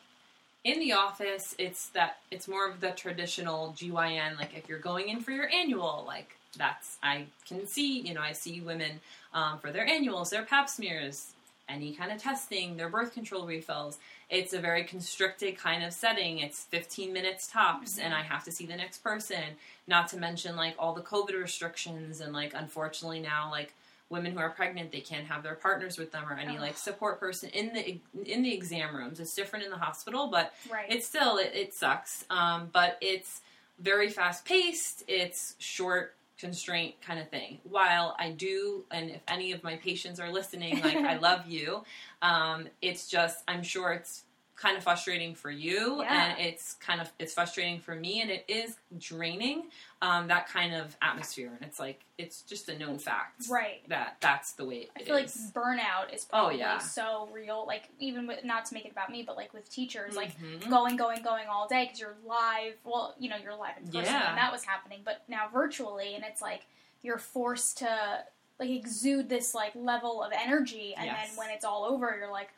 in 0.64 0.80
the 0.80 0.94
office, 0.94 1.56
it's 1.58 1.88
that 1.90 2.18
it's 2.32 2.48
more 2.48 2.68
of 2.70 2.80
the 2.80 2.92
traditional 2.92 3.76
GYN. 3.78 4.38
Like 4.38 4.56
if 4.56 4.70
you're 4.70 4.80
going 4.80 5.10
in 5.10 5.20
for 5.20 5.32
your 5.32 5.50
annual, 5.50 6.04
like 6.08 6.38
that's 6.58 6.98
I 7.04 7.26
can 7.48 7.68
see. 7.68 8.00
You 8.00 8.14
know, 8.14 8.22
I 8.22 8.32
see 8.32 8.62
women 8.62 9.02
um, 9.34 9.60
for 9.60 9.72
their 9.72 9.86
annuals, 9.86 10.30
their 10.30 10.44
Pap 10.44 10.70
smears, 10.70 11.34
any 11.68 11.94
kind 11.94 12.12
of 12.12 12.22
testing, 12.22 12.78
their 12.78 12.90
birth 12.90 13.14
control 13.14 13.46
refills. 13.46 13.98
It's 14.30 14.54
a 14.54 14.60
very 14.60 14.84
constricted 14.84 15.58
kind 15.58 15.84
of 15.84 15.94
setting. 15.94 16.40
It's 16.40 16.64
15 16.66 17.12
minutes 17.12 17.48
tops, 17.48 18.00
and 18.00 18.14
I 18.14 18.22
have 18.22 18.44
to 18.46 18.52
see 18.52 18.66
the 18.66 18.76
next 18.76 19.04
person. 19.04 19.44
Not 19.88 20.08
to 20.10 20.18
mention 20.18 20.56
like 20.56 20.76
all 20.80 20.94
the 20.94 21.02
COVID 21.02 21.40
restrictions 21.40 22.22
and 22.22 22.32
like 22.32 22.54
unfortunately 22.56 23.20
now 23.20 23.52
like 23.52 23.74
women 24.10 24.32
who 24.32 24.40
are 24.40 24.50
pregnant 24.50 24.92
they 24.92 25.00
can't 25.02 25.26
have 25.26 25.44
their 25.44 25.56
partners 25.56 25.98
with 25.98 26.12
them 26.12 26.24
or 26.30 26.34
any 26.38 26.60
like 26.60 26.78
support 26.78 27.20
person 27.20 27.50
in 27.50 27.74
the 27.74 28.00
in 28.32 28.44
the 28.44 28.54
exam 28.54 28.96
rooms. 28.96 29.20
It's 29.20 29.34
different 29.34 29.66
in 29.66 29.72
the 29.72 29.78
hospital 29.78 30.28
but 30.28 30.54
Right. 30.72 30.86
it's 30.90 31.08
still 31.08 31.38
it, 31.38 31.52
it 31.54 31.74
sucks. 31.74 32.26
Um, 32.30 32.70
but 32.72 32.98
it's 33.02 33.42
very 33.80 34.10
fast 34.10 34.46
paced 34.46 35.04
it's 35.08 35.56
short 35.60 36.16
constraint 36.38 36.96
kind 37.02 37.20
of 37.20 37.30
thing. 37.30 37.60
While 37.64 38.16
i 38.20 38.32
do 38.32 38.84
and 38.92 39.10
if 39.10 39.22
any 39.28 39.52
of 39.52 39.64
my 39.64 39.78
patients 39.78 40.20
are 40.20 40.32
listening 40.32 40.82
like 40.82 40.98
i 40.98 41.18
love 41.30 41.48
you 41.48 41.84
um, 42.22 42.68
it's 42.82 43.08
just 43.08 43.44
i'm 43.48 43.64
sure 43.64 43.94
it's 43.94 44.24
kind 44.64 44.78
of 44.78 44.84
frustrating 44.84 45.36
for 45.36 45.52
you 45.52 46.00
Yeah. 46.02 46.32
and 46.32 46.40
it's 46.40 46.76
kind 46.76 47.02
of 47.02 47.12
it's 47.20 47.34
frustrating 47.34 47.80
for 47.82 47.96
me 47.96 48.22
and 48.22 48.32
it 48.32 48.46
is 48.48 48.78
draining 48.98 49.64
um, 50.02 50.28
that 50.30 50.48
kind 50.48 50.74
of 50.74 50.96
atmosphere 51.02 51.52
and 51.54 51.62
it's 51.68 51.80
like 51.82 52.00
it's 52.18 52.44
just 52.44 52.70
a 52.70 52.78
known 52.78 52.98
fact 52.98 53.44
right. 53.50 53.82
that 53.90 54.16
that's 54.22 54.54
the 54.54 54.64
way 54.64 54.88
I 54.98 55.04
feel 55.04 55.16
like 55.16 55.28
burnout 55.28 56.14
is 56.14 56.28
Oh, 56.32 56.50
yeah. 56.50 56.78
so 56.78 57.28
real. 57.34 57.66
Like 57.68 57.90
even 58.00 58.26
with 58.26 58.46
not 58.46 58.66
to 58.68 58.74
make 58.74 58.86
it 58.86 58.92
about 58.94 59.10
me, 59.12 59.24
but 59.28 59.36
like 59.36 59.54
with 59.54 59.70
teachers, 59.70 60.16
like 60.16 60.40
Mhm. 60.40 60.70
going, 60.70 60.96
going, 60.96 61.22
going 61.24 61.48
all 61.50 61.68
day 61.68 61.84
because 61.86 62.00
you're 62.00 62.16
live. 62.26 62.76
Well, 62.86 63.16
you 63.20 63.30
know, 63.30 63.36
you're 63.44 63.56
live 63.56 63.76
in 63.78 63.86
person 63.88 64.06
Yeah. 64.14 64.28
when 64.28 64.36
that 64.36 64.52
was 64.52 64.64
happening, 64.64 65.02
but 65.04 65.24
now 65.28 65.50
virtually, 65.52 66.16
and 66.16 66.24
it's 66.24 66.42
like 66.42 66.68
you're 67.02 67.18
forced 67.18 67.80
to 67.80 68.24
like 68.60 68.70
exude 68.70 69.28
this 69.28 69.54
like 69.54 69.74
level 69.76 70.24
of 70.24 70.32
energy, 70.34 70.94
and 70.96 71.06
Yes. 71.08 71.30
then 71.30 71.38
when 71.38 71.50
it's 71.50 71.66
all 71.66 71.84
over, 71.84 72.16
you're 72.18 72.32
like, 72.32 72.50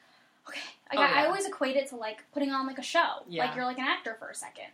okay. 0.48 0.60
Like, 0.94 1.00
Oh, 1.12 1.14
I, 1.16 1.24
I 1.24 1.26
always 1.26 1.46
equate 1.46 1.76
it 1.76 1.88
to 1.90 1.96
like 1.96 2.24
putting 2.34 2.52
on 2.52 2.68
like 2.68 2.78
a 2.78 2.84
show. 2.84 3.24
Yeah. 3.28 3.46
Like 3.46 3.56
you're 3.56 3.66
like 3.66 3.80
an 3.80 3.86
actor 3.86 4.16
for 4.20 4.30
a 4.30 4.36
second, 4.36 4.68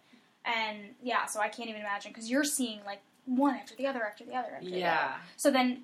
and 0.45 0.77
yeah. 1.01 1.25
So 1.25 1.39
I 1.39 1.47
can't 1.49 1.69
even 1.69 1.81
imagine 1.81 2.11
because 2.11 2.29
you're 2.29 2.43
seeing 2.43 2.79
like 2.85 3.01
one 3.25 3.55
after 3.55 3.75
the 3.75 3.87
other 3.87 4.03
after 4.03 4.25
the 4.25 4.33
other 4.35 4.49
after 4.55 4.65
the 4.65 4.71
other. 4.71 4.79
yeah 4.79 5.15
So 5.37 5.51
then 5.51 5.83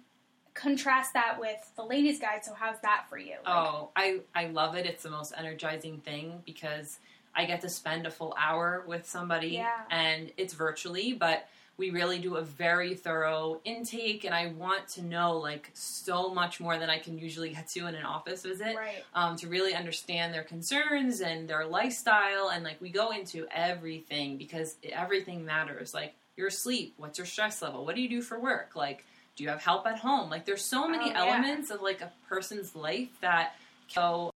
contrast 0.54 1.14
that 1.14 1.38
with 1.40 1.72
the 1.76 1.84
ladies' 1.84 2.20
guide. 2.20 2.44
So 2.44 2.54
how's 2.54 2.80
that 2.82 3.06
for 3.10 3.18
you? 3.18 3.36
Like, 3.46 3.56
oh 3.56 3.90
i 3.96 4.20
i 4.36 4.48
love 4.48 4.76
it 4.76 4.86
it's 4.88 5.04
the 5.04 5.10
most 5.12 5.32
energizing 5.38 6.00
thing 6.00 6.42
because 6.48 6.98
i 7.36 7.46
get 7.46 7.62
to 7.62 7.70
spend 7.70 8.08
a 8.08 8.10
full 8.12 8.34
hour 8.40 8.84
with 8.88 9.08
somebody 9.08 9.50
Yeah. 9.50 9.82
and 9.92 10.32
it's 10.38 10.54
virtually 10.56 11.14
but 11.14 11.48
we 11.78 11.92
really 11.92 12.20
do 12.20 12.36
a 12.38 12.42
very 12.42 12.96
thorough 12.96 13.60
intake 13.64 14.24
and 14.24 14.34
i 14.34 14.48
want 14.48 14.88
to 14.88 15.04
know 15.04 15.38
like 15.38 15.70
so 15.74 16.34
much 16.34 16.60
more 16.60 16.78
than 16.78 16.90
i 16.90 16.98
can 16.98 17.18
usually 17.18 17.50
get 17.50 17.68
to 17.68 17.88
in 17.88 17.96
an 17.96 18.04
office 18.04 18.44
visit 18.44 18.76
right. 18.76 19.04
um, 19.14 19.36
to 19.36 19.48
really 19.48 19.74
understand 19.74 20.34
their 20.34 20.44
concerns 20.44 21.22
and 21.22 21.48
their 21.50 21.66
lifestyle. 21.66 22.50
And 22.50 22.64
like 22.64 22.80
we 22.82 22.90
go 22.90 23.12
into 23.12 23.46
everything 23.52 24.38
because 24.38 24.76
everything 24.84 25.46
matters. 25.46 25.94
Like 25.94 26.16
your 26.36 26.50
sleep, 26.50 26.94
what's 26.98 27.18
your 27.18 27.28
stress 27.28 27.62
level? 27.62 27.86
What 27.86 27.96
do 27.96 28.02
you 28.02 28.10
do 28.10 28.22
for 28.22 28.40
work? 28.40 28.76
Like, 28.76 29.06
do 29.36 29.44
you 29.44 29.50
have 29.50 29.62
help 29.62 29.86
at 29.86 30.00
home? 30.00 30.30
Like, 30.30 30.46
there's 30.46 30.64
so 30.64 30.88
many 30.88 31.06
Oh, 31.06 31.14
yeah. 31.14 31.26
elements 31.26 31.70
of 31.70 31.82
like 31.82 32.02
a 32.02 32.12
person's 32.28 32.76
life 32.76 33.10
that 33.22 33.56
so 33.88 34.32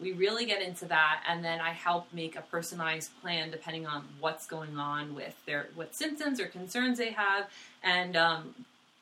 we 0.00 0.12
really 0.12 0.46
get 0.46 0.62
into 0.62 0.86
that 0.86 1.22
and 1.28 1.44
then 1.44 1.60
i 1.60 1.70
help 1.70 2.06
make 2.12 2.36
a 2.36 2.42
personalized 2.42 3.10
plan 3.20 3.50
depending 3.50 3.86
on 3.86 4.02
what's 4.18 4.46
going 4.46 4.78
on 4.78 5.14
with 5.14 5.34
their 5.46 5.68
what 5.74 5.94
symptoms 5.94 6.40
or 6.40 6.46
concerns 6.46 6.98
they 6.98 7.10
have 7.10 7.48
and 7.82 8.16
um, 8.16 8.54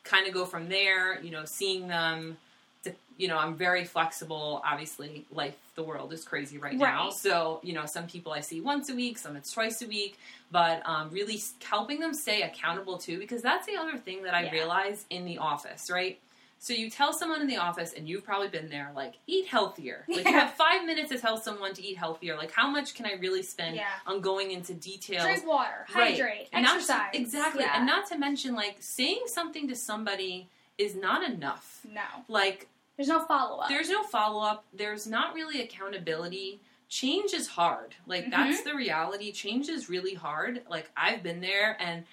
kind 0.09 0.27
of 0.27 0.35
go 0.35 0.45
from 0.45 0.69
there. 0.69 1.21
You 1.21 1.31
know, 1.31 1.45
seeing 1.45 1.89
them. 1.89 2.37
To, 2.85 2.93
you 3.17 3.27
know, 3.29 3.37
I'm 3.37 3.57
very 3.57 3.85
flexible. 3.85 4.63
Obviously, 4.65 5.25
life, 5.33 5.57
the 5.75 5.83
world 5.83 6.13
is 6.13 6.25
crazy 6.25 6.59
right, 6.59 6.77
now. 6.77 7.11
So, 7.11 7.61
you 7.63 7.73
know, 7.73 7.87
some 7.87 8.07
people 8.07 8.33
I 8.33 8.41
see 8.41 8.61
once 8.61 8.89
a 8.89 8.95
week, 8.95 9.19
some 9.19 9.37
it's 9.37 9.51
twice 9.51 9.83
a 9.83 9.89
week, 9.89 10.19
but 10.53 10.83
um, 10.87 11.11
really 11.11 11.41
helping 11.65 11.99
them 11.99 12.15
stay 12.15 12.43
accountable 12.43 12.97
too, 12.97 13.19
because 13.19 13.43
that's 13.43 13.67
the 13.67 13.77
other 13.77 13.99
thing 13.99 14.23
that 14.23 14.35
I 14.35 14.45
Yeah. 14.45 14.53
realize 14.53 15.05
in 15.11 15.25
the 15.25 15.39
office, 15.39 15.91
right? 15.91 16.19
So 16.61 16.73
you 16.73 16.91
tell 16.91 17.13
someone 17.13 17.41
in 17.41 17.47
the 17.47 17.57
office, 17.59 17.93
and 17.97 18.09
you've 18.09 18.25
probably 18.25 18.49
been 18.49 18.69
there, 18.69 18.91
like, 18.95 19.15
eat 19.29 19.47
healthier. 19.47 20.05
Like, 20.09 20.27
you 20.27 20.33
have 20.33 20.55
five 20.55 20.85
minutes 20.85 21.11
to 21.11 21.19
tell 21.19 21.37
someone 21.37 21.73
to 21.75 21.83
eat 21.87 21.97
healthier. 21.97 22.37
Like, 22.37 22.51
how 22.51 22.69
much 22.69 22.95
can 22.95 23.07
I 23.07 23.13
really 23.13 23.43
spend 23.43 23.77
Yeah. 23.77 23.87
on 24.07 24.21
going 24.21 24.51
into 24.51 24.75
detail? 24.75 25.23
Drink 25.23 25.47
water, 25.47 25.87
Right. 25.95 26.11
hydrate, 26.19 26.49
And 26.53 26.65
not 26.65 26.71
to- 26.73 26.77
exercise. 26.79 27.11
exactly. 27.15 27.63
Yeah. 27.63 27.77
And 27.77 27.87
not 27.87 28.07
to 28.09 28.19
mention, 28.19 28.55
like, 28.55 28.77
saying 28.81 29.23
something 29.27 29.69
to 29.69 29.77
somebody 29.77 30.49
is 30.79 30.95
not 30.97 31.23
enough. 31.29 31.81
no. 31.85 32.03
Like, 32.27 32.69
There's 32.97 33.09
no 33.09 33.21
follow 33.25 33.59
up. 33.61 33.69
there's 33.69 33.89
no 33.89 34.03
follow 34.03 34.43
up. 34.45 34.65
There's 34.73 35.07
not 35.07 35.35
really 35.35 35.61
accountability. 35.63 36.61
Change 36.89 37.33
is 37.35 37.47
hard. 37.49 37.95
Like 38.07 38.25
Mhm. 38.27 38.31
that's 38.31 38.63
the 38.63 38.75
reality. 38.75 39.31
Change 39.31 39.69
is 39.69 39.89
really 39.89 40.15
hard. 40.15 40.65
Like 40.69 40.91
I've 40.97 41.23
been 41.23 41.41
there 41.41 41.77
and 41.81 42.05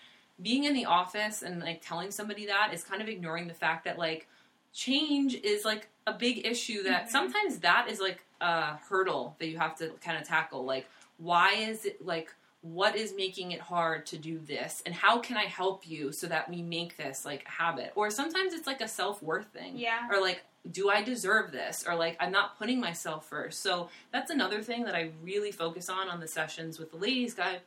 being 0.41 0.65
in 0.65 0.73
the 0.73 0.85
office 0.85 1.41
and 1.41 1.59
like 1.61 1.81
telling 1.81 2.11
somebody 2.11 2.45
that 2.47 2.73
is 2.73 2.83
kind 2.83 3.01
of 3.01 3.07
ignoring 3.09 3.47
the 3.47 3.53
fact 3.53 3.85
that 3.85 3.97
like 3.97 4.27
change 4.75 5.33
is 5.35 5.63
like 5.65 5.87
a 6.05 6.13
big 6.13 6.45
issue 6.45 6.83
that 6.83 7.05
Mhm. 7.05 7.09
sometimes 7.09 7.59
that 7.59 7.87
is 7.89 7.99
like 7.99 8.23
a 8.41 8.75
hurdle 8.89 9.35
that 9.39 9.47
you 9.47 9.57
have 9.57 9.75
to 9.77 9.89
kind 10.03 10.17
of 10.21 10.27
tackle. 10.27 10.65
Like 10.65 10.87
why 11.17 11.53
is 11.53 11.85
it 11.85 12.05
like 12.05 12.33
what 12.61 12.95
is 12.95 13.13
making 13.15 13.51
it 13.51 13.61
hard 13.61 14.05
to 14.07 14.17
do 14.17 14.37
this 14.39 14.81
and 14.85 14.93
how 14.93 15.19
can 15.19 15.37
I 15.37 15.45
help 15.45 15.87
you 15.87 16.11
so 16.11 16.27
that 16.27 16.49
we 16.49 16.61
make 16.61 16.97
this 16.97 17.23
like 17.23 17.45
a 17.47 17.51
habit? 17.51 17.93
Or 17.95 18.09
sometimes 18.09 18.53
it's 18.53 18.67
like 18.67 18.81
a 18.81 18.87
self-worth 18.87 19.47
thing 19.47 19.77
yeah. 19.77 20.09
or 20.11 20.19
like 20.19 20.43
do 20.71 20.89
i 20.89 20.99
deserve 21.03 21.51
this 21.51 21.85
or 21.87 21.93
like 21.93 22.17
i'm 22.19 22.31
not 22.31 22.57
putting 22.57 22.79
myself 22.79 23.27
first 23.29 23.61
so 23.61 23.87
that's 24.11 24.31
another 24.31 24.63
thing 24.63 24.83
that 24.83 24.95
i 24.95 25.11
really 25.21 25.51
focus 25.51 25.89
on 25.89 26.09
on 26.09 26.19
the 26.19 26.27
sessions 26.27 26.79
with 26.79 26.89
the 26.89 26.97
ladies 26.97 27.35
guy 27.35 27.59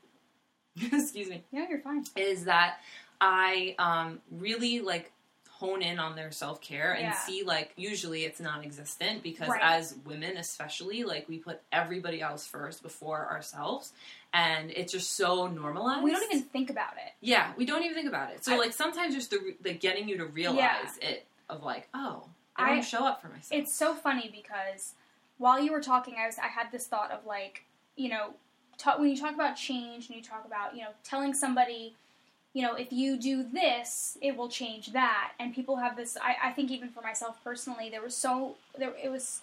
excuse 0.93 1.29
me 1.29 1.45
Yeah, 1.53 1.67
you're 1.71 1.79
fine. 1.79 2.05
is 2.17 2.45
that 2.47 2.79
i 3.21 3.77
um, 3.79 4.21
really 4.33 4.81
like 4.81 5.13
hone 5.59 5.83
in 5.83 5.99
on 5.99 6.15
their 6.15 6.31
self-care 6.31 6.93
and 6.93 7.03
Yeah. 7.03 7.19
see 7.19 7.43
like 7.43 7.73
usually 7.77 8.25
it's 8.25 8.39
non-existent 8.39 9.23
because 9.25 9.49
Right. 9.49 9.61
as 9.61 9.95
women 10.05 10.37
especially 10.37 11.03
like 11.03 11.29
we 11.29 11.39
put 11.39 11.61
everybody 11.73 12.21
else 12.21 12.47
first 12.47 12.81
before 12.83 13.29
ourselves 13.29 13.93
and 14.33 14.71
it's 14.71 14.93
just 14.93 15.17
so 15.17 15.49
normalized 15.49 16.05
We 16.05 16.13
don't 16.13 16.23
even 16.33 16.45
think 16.45 16.71
about 16.71 16.93
it. 16.97 17.13
yeah, 17.21 17.53
we 17.57 17.65
don't 17.67 17.83
even 17.83 17.95
think 17.97 18.07
about 18.09 18.31
it. 18.33 18.45
So 18.45 18.55
I- 18.55 18.59
like 18.59 18.73
sometimes 18.73 19.15
just 19.17 19.31
the, 19.31 19.57
the 19.61 19.73
getting 19.75 20.09
you 20.09 20.17
to 20.19 20.27
realize 20.27 20.97
it 21.03 21.27
of 21.49 21.65
like, 21.65 21.89
oh, 21.93 22.25
I 22.55 22.75
don't 22.75 22.85
show 22.85 23.05
up 23.05 23.21
for 23.21 23.29
myself. 23.29 23.53
It's 23.53 23.75
so 23.75 23.95
funny 23.95 24.31
because 24.33 24.95
while 25.39 25.61
you 25.61 25.73
were 25.73 25.81
talking, 25.81 26.15
I 26.19 26.27
was 26.27 26.39
I 26.39 26.47
had 26.49 26.71
this 26.71 26.87
thought 26.87 27.11
of 27.11 27.25
like, 27.27 27.65
you 27.97 28.09
know, 28.11 28.35
talk, 28.77 28.99
when 29.01 29.09
you 29.11 29.17
talk 29.17 29.35
about 29.35 29.57
change 29.57 30.07
and 30.09 30.17
you 30.17 30.23
talk 30.23 30.45
about 30.45 30.77
you 30.77 30.83
know 30.83 30.91
telling 31.05 31.35
somebody, 31.35 31.97
you 32.55 32.63
know, 32.63 32.75
if 32.75 32.93
you 32.93 33.17
do 33.19 33.43
this, 33.43 34.17
it 34.23 34.37
will 34.37 34.49
change 34.49 34.93
that, 34.93 35.33
and 35.39 35.55
people 35.55 35.77
have 35.77 35.97
this. 35.97 36.17
I, 36.21 36.49
I 36.49 36.53
think 36.53 36.71
even 36.71 36.89
for 36.89 37.03
myself 37.03 37.37
personally, 37.45 37.91
there 37.91 38.03
was 38.03 38.17
so 38.17 38.57
there 38.79 38.93
it 39.03 39.11
was 39.11 39.41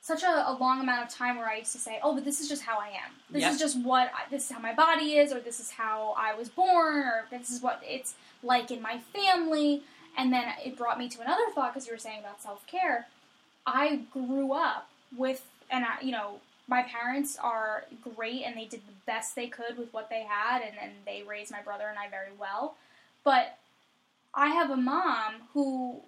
such 0.00 0.24
a, 0.24 0.50
a 0.50 0.56
long 0.58 0.80
amount 0.80 1.04
of 1.06 1.08
time 1.14 1.36
where 1.36 1.48
I 1.48 1.58
used 1.58 1.70
to 1.72 1.78
say, 1.78 2.00
oh, 2.02 2.12
but 2.12 2.24
this 2.24 2.40
is 2.40 2.48
just 2.48 2.62
how 2.62 2.78
I 2.80 2.88
am. 2.88 3.12
This 3.30 3.42
Yep. 3.42 3.52
is 3.52 3.58
just 3.60 3.80
what 3.80 4.08
I, 4.08 4.28
this 4.30 4.46
is 4.46 4.50
how 4.50 4.58
my 4.60 4.74
body 4.74 5.16
is, 5.16 5.32
or 5.32 5.38
this 5.38 5.60
is 5.60 5.70
how 5.70 6.14
I 6.18 6.34
was 6.34 6.48
born, 6.48 6.96
or 6.96 7.26
this 7.30 7.50
is 7.50 7.62
what 7.62 7.80
it's 7.84 8.14
like 8.42 8.70
in 8.72 8.82
my 8.82 8.98
family. 9.14 9.82
And 10.18 10.32
then 10.32 10.44
it 10.64 10.76
brought 10.76 10.98
me 10.98 11.08
to 11.08 11.20
another 11.20 11.44
thought 11.54 11.72
because 11.72 11.86
you 11.86 11.92
were 11.92 11.98
saying 11.98 12.20
about 12.20 12.42
self 12.42 12.66
care. 12.66 13.06
I 13.64 14.00
grew 14.12 14.52
up 14.52 14.88
with, 15.16 15.46
and 15.70 15.84
I, 15.84 16.00
you 16.02 16.10
know, 16.10 16.40
my 16.68 16.82
parents 16.82 17.36
are 17.42 17.84
great 18.16 18.42
and 18.44 18.56
they 18.56 18.64
did 18.64 18.80
the 18.86 18.92
best 19.06 19.34
they 19.34 19.48
could 19.48 19.76
with 19.76 19.92
what 19.92 20.08
they 20.08 20.22
had, 20.22 20.62
and, 20.62 20.74
and 20.80 20.92
they 21.04 21.22
raised 21.22 21.50
my 21.50 21.60
brother 21.60 21.88
and 21.88 21.98
I 21.98 22.08
very 22.08 22.32
well. 22.38 22.76
But 23.24 23.58
I 24.34 24.48
have 24.48 24.70
a 24.70 24.76
mom 24.76 25.34
who 25.52 26.00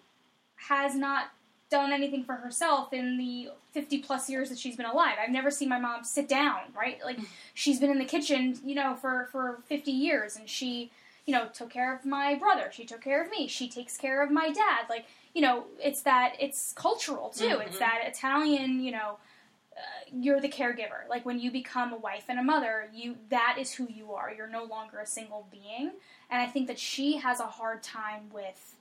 has 0.69 0.95
not 0.95 1.31
done 1.71 1.93
anything 1.93 2.25
for 2.25 2.35
herself 2.35 2.93
in 2.93 3.19
the 3.19 3.49
50 3.73 3.99
plus 3.99 4.31
years 4.31 4.49
that 4.49 4.59
she's 4.59 4.77
been 4.77 4.87
alive. 4.87 5.17
I've 5.21 5.31
never 5.31 5.51
seen 5.51 5.69
my 5.69 5.79
mom 5.79 6.05
sit 6.05 6.29
down, 6.29 6.61
right? 6.77 6.99
Like 7.05 7.19
she's 7.53 7.81
been 7.81 7.91
in 7.91 7.99
the 7.99 8.05
kitchen, 8.05 8.59
you 8.65 8.75
know, 8.75 8.95
for 8.95 9.29
for 9.33 9.59
50 9.67 9.91
years 9.91 10.37
and 10.37 10.49
she, 10.49 10.91
you 11.27 11.33
know, 11.35 11.49
took 11.53 11.71
care 11.71 11.95
of 11.95 12.05
my 12.07 12.35
brother. 12.37 12.71
She 12.73 12.85
took 12.85 13.01
care 13.03 13.23
of 13.23 13.31
me. 13.31 13.49
She 13.49 13.69
takes 13.69 13.97
care 13.97 14.23
of 14.23 14.31
my 14.31 14.51
dad. 14.53 14.87
Like, 14.89 15.07
you 15.35 15.43
know, 15.43 15.65
it's 15.83 16.03
that 16.03 16.35
it's 16.39 16.73
cultural 16.77 17.31
too. 17.31 17.59
It's 17.67 17.77
Mhm. 17.77 17.81
that 17.81 18.03
Italian, 18.07 18.85
you 18.85 18.93
know, 18.93 19.19
you're 20.13 20.41
the 20.41 20.49
caregiver. 20.49 21.09
Like 21.09 21.25
when 21.27 21.39
you 21.41 21.51
become 21.51 21.93
a 21.93 21.97
wife 21.97 22.25
and 22.29 22.39
a 22.39 22.43
mother, 22.43 22.89
you 22.95 23.17
that 23.31 23.57
is 23.59 23.73
who 23.75 23.89
you 23.89 24.13
are. 24.13 24.33
You're 24.33 24.49
no 24.49 24.65
longer 24.65 24.99
a 24.99 25.07
single 25.07 25.47
being. 25.51 25.93
And 26.31 26.41
I 26.41 26.47
think 26.47 26.67
that 26.69 26.79
she 26.79 27.17
has 27.19 27.41
a 27.41 27.47
hard 27.47 27.83
time 27.83 28.31
with 28.33 28.75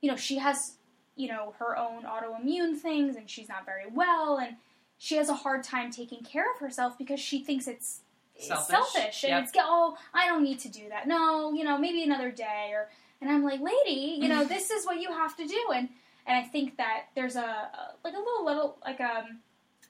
you 0.00 0.10
know, 0.10 0.16
she 0.16 0.38
has 0.38 0.74
you 1.16 1.28
know 1.28 1.54
her 1.58 1.76
own 1.76 2.04
autoimmune 2.04 2.76
things 2.76 3.16
and 3.16 3.28
she's 3.28 3.48
not 3.48 3.66
very 3.66 3.86
well 3.92 4.38
and 4.38 4.54
she 4.98 5.16
has 5.16 5.28
a 5.28 5.34
hard 5.34 5.64
time 5.64 5.90
taking 5.90 6.22
care 6.22 6.50
of 6.52 6.60
herself 6.60 6.96
because 6.96 7.18
she 7.20 7.42
thinks 7.42 7.66
it's 7.66 8.00
Selfish. 8.38 8.68
selfish 8.68 9.24
and 9.24 9.30
Yep. 9.30 9.42
it's 9.42 9.52
oh 9.58 9.96
I 10.14 10.28
don't 10.28 10.44
need 10.44 10.60
to 10.60 10.68
do 10.68 10.88
that 10.90 11.08
no 11.08 11.52
you 11.52 11.64
know 11.64 11.76
maybe 11.76 12.04
another 12.04 12.30
day 12.30 12.70
or 12.72 12.88
and 13.20 13.28
I'm 13.28 13.42
like 13.42 13.58
lady 13.60 14.16
you 14.20 14.28
know 14.28 14.44
this 14.44 14.70
is 14.70 14.86
what 14.86 15.00
you 15.00 15.10
have 15.10 15.36
to 15.38 15.44
do 15.44 15.60
and 15.74 15.88
and 16.24 16.36
I 16.36 16.46
think 16.48 16.76
that 16.76 17.06
there's 17.16 17.34
a, 17.34 17.40
a 17.40 17.94
like 18.04 18.14
a 18.14 18.18
little 18.18 18.44
little 18.44 18.78
like 18.84 19.00
um 19.00 19.38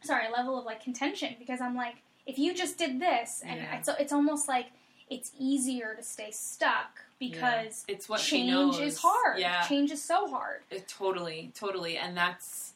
sorry 0.02 0.26
a 0.26 0.30
level 0.30 0.58
of 0.58 0.64
like 0.64 0.82
contention 0.82 1.34
because 1.38 1.60
I'm 1.60 1.74
like 1.76 1.96
if 2.26 2.38
you 2.38 2.54
just 2.54 2.78
did 2.78 3.00
this 3.00 3.42
and 3.44 3.58
Yeah. 3.60 3.76
it's 3.78 3.88
it's 3.98 4.12
almost 4.12 4.48
like 4.48 4.66
it's 5.10 5.32
easier 5.38 5.94
to 5.94 6.02
stay 6.02 6.30
stuck 6.30 7.00
because 7.18 7.84
it's 7.88 8.08
what 8.08 8.20
change 8.20 8.78
is 8.78 8.98
hard. 8.98 9.38
Yeah, 9.38 9.62
Change 9.66 9.90
is 9.90 10.02
so 10.02 10.28
hard. 10.28 10.60
it, 10.70 10.86
totally, 10.86 11.50
totally, 11.54 11.96
and 11.96 12.16
that's 12.16 12.74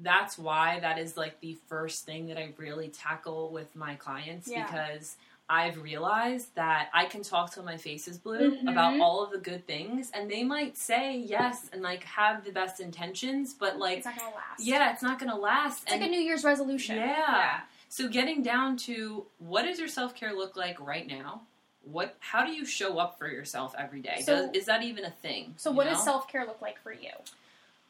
that's 0.00 0.38
why 0.38 0.78
that 0.80 0.98
is 0.98 1.16
like 1.16 1.40
the 1.40 1.56
first 1.66 2.04
thing 2.04 2.28
that 2.28 2.36
I 2.38 2.52
really 2.56 2.88
tackle 2.88 3.48
with 3.50 3.74
my 3.74 3.94
clients 3.96 4.46
Yeah. 4.48 4.64
because 4.66 5.16
I've 5.50 5.80
realized 5.82 6.54
that 6.56 6.90
I 6.92 7.06
can 7.06 7.22
talk 7.22 7.52
till 7.52 7.62
my 7.62 7.76
face 7.78 8.06
is 8.06 8.18
blue 8.18 8.56
Mhm. 8.58 8.70
about 8.70 9.00
all 9.00 9.22
of 9.22 9.30
the 9.30 9.38
good 9.38 9.66
things, 9.66 10.10
and 10.12 10.30
they 10.30 10.44
might 10.44 10.76
say 10.76 11.16
yes 11.16 11.68
and 11.72 11.80
like 11.82 12.04
have 12.04 12.44
the 12.44 12.52
best 12.52 12.80
intentions, 12.80 13.54
but 13.54 13.78
like 13.78 13.98
It's 13.98 14.06
not 14.06 14.18
gonna 14.18 14.34
last. 14.34 14.60
yeah, 14.60 14.92
it's 14.92 15.02
not 15.02 15.18
gonna 15.18 15.36
last. 15.38 15.82
It's 15.84 15.92
like 15.92 16.02
a 16.02 16.06
New 16.06 16.20
Year's 16.20 16.44
resolution. 16.44 16.96
Yeah. 16.96 17.60
So 17.88 18.08
getting 18.08 18.42
down 18.42 18.76
to 18.78 19.26
what 19.38 19.62
does 19.62 19.78
your 19.78 19.88
self 19.88 20.14
care 20.14 20.34
look 20.34 20.56
like 20.56 20.78
right 20.80 21.06
now? 21.06 21.42
What? 21.82 22.16
How 22.20 22.44
do 22.44 22.52
you 22.52 22.66
show 22.66 22.98
up 22.98 23.18
for 23.18 23.28
yourself 23.28 23.74
every 23.78 24.00
day? 24.00 24.20
So- 24.20 24.48
Does, 24.48 24.56
is 24.56 24.66
that 24.66 24.82
even 24.82 25.06
a 25.06 25.10
thing? 25.10 25.54
So 25.56 25.70
what 25.70 25.86
know? 25.86 25.92
does 25.94 26.04
self 26.04 26.28
care 26.28 26.44
look 26.44 26.60
like 26.60 26.78
for 26.82 26.92
you? 26.92 27.12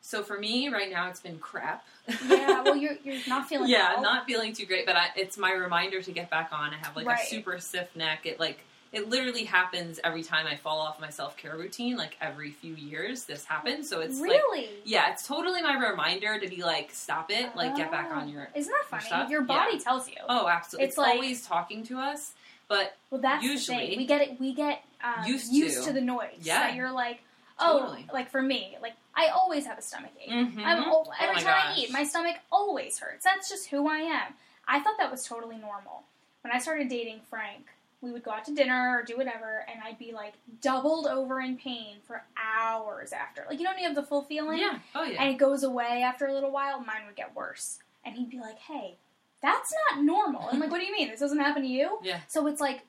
So 0.00 0.22
for 0.22 0.38
me 0.38 0.68
right 0.68 0.90
now, 0.90 1.08
it's 1.08 1.20
been 1.20 1.38
crap. 1.38 1.84
Yeah, 2.26 2.62
well 2.62 2.76
you're 2.76 2.96
you're 3.04 3.16
not 3.28 3.48
feeling 3.48 3.68
yeah, 3.68 3.94
well. 3.94 4.02
not 4.02 4.26
feeling 4.26 4.52
too 4.54 4.64
great, 4.66 4.87
but 4.87 4.96
I, 4.96 5.08
it's 5.16 5.37
my 5.37 5.52
reminder 5.52 6.00
to 6.02 6.12
get 6.12 6.30
back 6.30 6.50
on. 6.52 6.72
I 6.72 6.78
have 6.78 6.96
like 6.96 7.06
Right. 7.06 7.20
a 7.22 7.26
super 7.26 7.58
stiff 7.58 7.94
neck. 7.94 8.24
It 8.24 8.40
like 8.40 8.61
it 8.90 9.11
literally 9.11 9.44
happens 9.44 10.00
every 10.02 10.22
time 10.22 10.46
I 10.46 10.56
fall 10.56 10.78
off 10.78 10.98
my 10.98 11.11
self 11.11 11.37
care 11.37 11.54
routine. 11.56 11.96
Like 11.98 12.16
every 12.22 12.52
few 12.52 12.74
years, 12.74 13.24
this 13.24 13.44
happens. 13.44 13.87
So 13.90 14.00
it's 14.00 14.18
like 14.18 14.30
really. 14.30 14.70
yeah, 14.84 15.12
it's 15.12 15.26
totally 15.26 15.61
my 15.61 15.76
reminder 15.90 16.40
to 16.40 16.48
be 16.48 16.62
like, 16.62 16.90
stop 16.92 17.30
it, 17.30 17.54
like 17.54 17.76
get 17.76 17.90
back 17.90 18.08
Oh. 18.11 18.20
on 18.20 18.30
your. 18.30 18.48
Isn't 18.54 18.72
that 18.72 18.88
funny? 18.88 19.04
stuff? 19.04 19.28
Your 19.28 19.42
body 19.42 19.72
Yeah. 19.74 19.80
tells 19.80 20.08
you. 20.08 20.16
Oh, 20.26 20.48
absolutely. 20.48 20.84
It's 20.87 20.92
It's, 20.92 20.98
like- 20.98 21.14
always 21.16 21.44
talking 21.46 21.84
to 21.88 21.98
us, 21.98 22.32
but 22.66 22.96
well, 23.11 23.20
that's 23.20 23.42
the 23.42 23.50
usually- 23.50 23.76
thing. 23.88 23.98
We 23.98 24.06
get 24.06 24.22
it. 24.22 24.40
We 24.40 24.54
get 24.54 24.82
um, 25.04 25.26
Used 25.26 25.52
used, 25.52 25.80
to. 25.80 25.88
to. 25.88 25.92
the 25.92 26.00
noise. 26.00 26.30
Yeah. 26.40 26.61
That 26.61 26.74
you're 26.74 26.90
like, 26.90 27.20
oh, 27.61 27.80
Totally. 27.80 28.06
like 28.11 28.30
for 28.30 28.40
me, 28.40 28.78
like 28.80 28.94
I 29.20 29.28
always 29.28 29.66
have 29.66 29.78
a 29.78 29.83
stomach 29.83 30.12
ache. 30.20 30.31
Mhm. 30.31 30.64
I'm 30.64 30.85
al- 30.85 31.12
every 31.20 31.35
my 31.37 31.42
time 31.42 31.61
I 31.66 31.74
eat, 31.76 31.90
my 31.90 32.04
stomach 32.04 32.37
always 32.52 32.98
hurts. 32.98 33.24
That's 33.24 33.48
just 33.48 33.68
who 33.70 33.88
I 33.88 33.98
am. 33.98 34.35
I 34.66 34.81
thought 34.81 34.96
that 34.98 35.11
was 35.11 35.26
totally 35.26 35.57
normal. 35.57 36.04
When 36.42 36.52
I 36.52 36.59
started 36.59 36.88
dating 36.88 37.20
Frank, 37.28 37.66
we 38.00 38.12
would 38.12 38.22
go 38.22 38.31
out 38.31 38.44
to 38.44 38.54
dinner 38.54 38.96
or 38.96 39.02
do 39.02 39.16
whatever, 39.16 39.64
and 39.68 39.83
I'd 39.83 39.98
be 39.98 40.12
like 40.12 40.35
doubled 40.61 41.07
over 41.09 41.40
in 41.40 41.57
pain 41.57 41.96
for 42.07 42.22
hours 42.37 43.12
after. 43.12 43.44
Like 43.48 43.59
you 43.59 43.64
don't 43.66 43.76
have 43.78 43.96
the 43.96 44.04
full 44.04 44.22
feeling, 44.22 44.59
yeah. 44.61 44.78
Oh 44.94 45.02
yeah. 45.02 45.20
and 45.20 45.31
it 45.35 45.38
goes 45.38 45.64
away 45.64 46.02
after 46.02 46.26
a 46.26 46.33
little 46.33 46.52
while. 46.52 46.78
Mine 46.81 47.07
would 47.07 47.16
get 47.16 47.35
worse, 47.35 47.81
and 48.04 48.14
he'd 48.14 48.31
be 48.31 48.38
like, 48.38 48.59
"Hey, 48.59 48.96
that's 49.42 49.72
not 49.90 50.04
normal." 50.04 50.48
And 50.48 50.61
like, 50.61 50.70
what 50.70 50.78
do 50.81 50.87
you 50.87 50.92
mean? 50.92 51.09
This 51.09 51.18
doesn't 51.20 51.40
happen 51.40 51.62
to 51.62 51.68
you? 51.68 51.98
Yeah. 52.02 52.20
So 52.28 52.46
it's 52.46 52.61
like, 52.61 52.83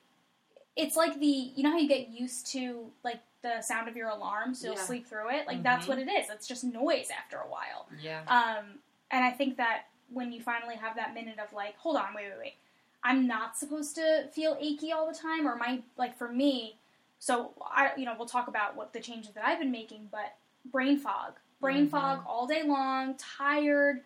it's 0.76 0.94
like 0.96 1.18
the 1.18 1.26
you 1.26 1.64
know 1.64 1.72
how 1.72 1.78
you 1.78 1.88
get 1.88 2.08
used 2.10 2.46
to 2.52 2.92
like 3.02 3.18
the 3.42 3.60
sound 3.62 3.88
of 3.88 3.96
your 3.96 4.08
alarm, 4.08 4.54
so 4.54 4.66
you'll 4.66 4.76
Yeah. 4.76 4.82
sleep 4.82 5.06
through 5.06 5.30
it. 5.30 5.46
Like 5.46 5.62
that's 5.62 5.86
Mhm. 5.86 5.88
what 5.88 5.98
it 5.98 6.08
is. 6.08 6.28
It's 6.30 6.46
just 6.46 6.64
noise 6.64 7.10
after 7.10 7.38
a 7.38 7.48
while. 7.48 7.86
yeah. 8.00 8.22
Um, 8.26 8.80
and 9.10 9.24
I 9.24 9.30
think 9.30 9.56
that 9.56 9.84
when 10.10 10.32
you 10.32 10.40
finally 10.42 10.76
have 10.76 10.96
that 10.96 11.14
minute 11.14 11.38
of 11.38 11.52
like, 11.52 11.76
hold 11.78 11.96
on, 11.96 12.12
wait, 12.14 12.28
wait, 12.30 12.38
wait, 12.38 12.54
I'm 13.02 13.26
not 13.26 13.56
supposed 13.56 13.94
to 13.96 14.28
feel 14.32 14.56
achy 14.60 14.92
all 14.92 15.06
the 15.06 15.16
time, 15.18 15.46
or 15.48 15.56
my 15.56 15.82
like 15.96 16.16
for 16.16 16.28
me, 16.30 16.78
so 17.18 17.54
I, 17.64 17.92
you 17.96 18.04
know, 18.04 18.14
we'll 18.16 18.26
talk 18.28 18.48
about 18.48 18.76
what 18.76 18.92
the 18.92 19.00
changes 19.00 19.32
that 19.34 19.44
I've 19.46 19.58
been 19.58 19.70
making, 19.70 20.08
but 20.12 20.36
brain 20.66 20.98
fog, 20.98 21.38
brain 21.60 21.86
Mhm. 21.86 21.90
fog 21.90 22.24
all 22.26 22.46
day 22.46 22.62
long, 22.62 23.14
tired, 23.16 24.04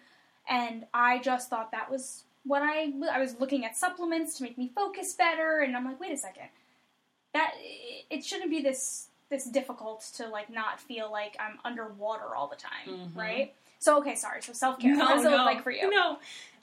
and 0.49 0.87
I 0.95 1.19
just 1.19 1.49
thought 1.51 1.71
that 1.73 1.91
was 1.91 2.25
what 2.45 2.63
I 2.63 2.93
I 3.11 3.19
was 3.19 3.41
looking 3.41 3.65
at 3.65 3.77
supplements 3.77 4.37
to 4.37 4.43
make 4.45 4.57
me 4.59 4.69
focus 4.69 5.13
better, 5.15 5.59
and 5.61 5.77
I'm 5.77 5.85
like, 5.85 5.99
wait 5.99 6.13
a 6.13 6.17
second, 6.17 6.51
that 7.33 7.55
it 7.59 8.25
shouldn't 8.25 8.51
be 8.51 8.61
this 8.63 9.09
this 9.31 9.45
difficult 9.47 10.03
to 10.17 10.29
like 10.29 10.51
not 10.51 10.81
feel 10.81 11.11
like 11.11 11.37
I'm 11.41 11.59
underwater 11.65 12.35
all 12.35 12.47
the 12.49 12.57
time, 12.57 12.89
Mhm. 12.89 13.17
right? 13.17 13.55
So 13.79 13.99
okay, 13.99 14.15
sorry. 14.15 14.43
So 14.43 14.53
self 14.53 14.79
care. 14.79 14.97
what 14.97 15.09
does 15.09 15.25
it 15.25 15.31
look 15.31 15.45
like 15.45 15.63
for 15.63 15.71
you? 15.71 15.91
No. 15.91 16.19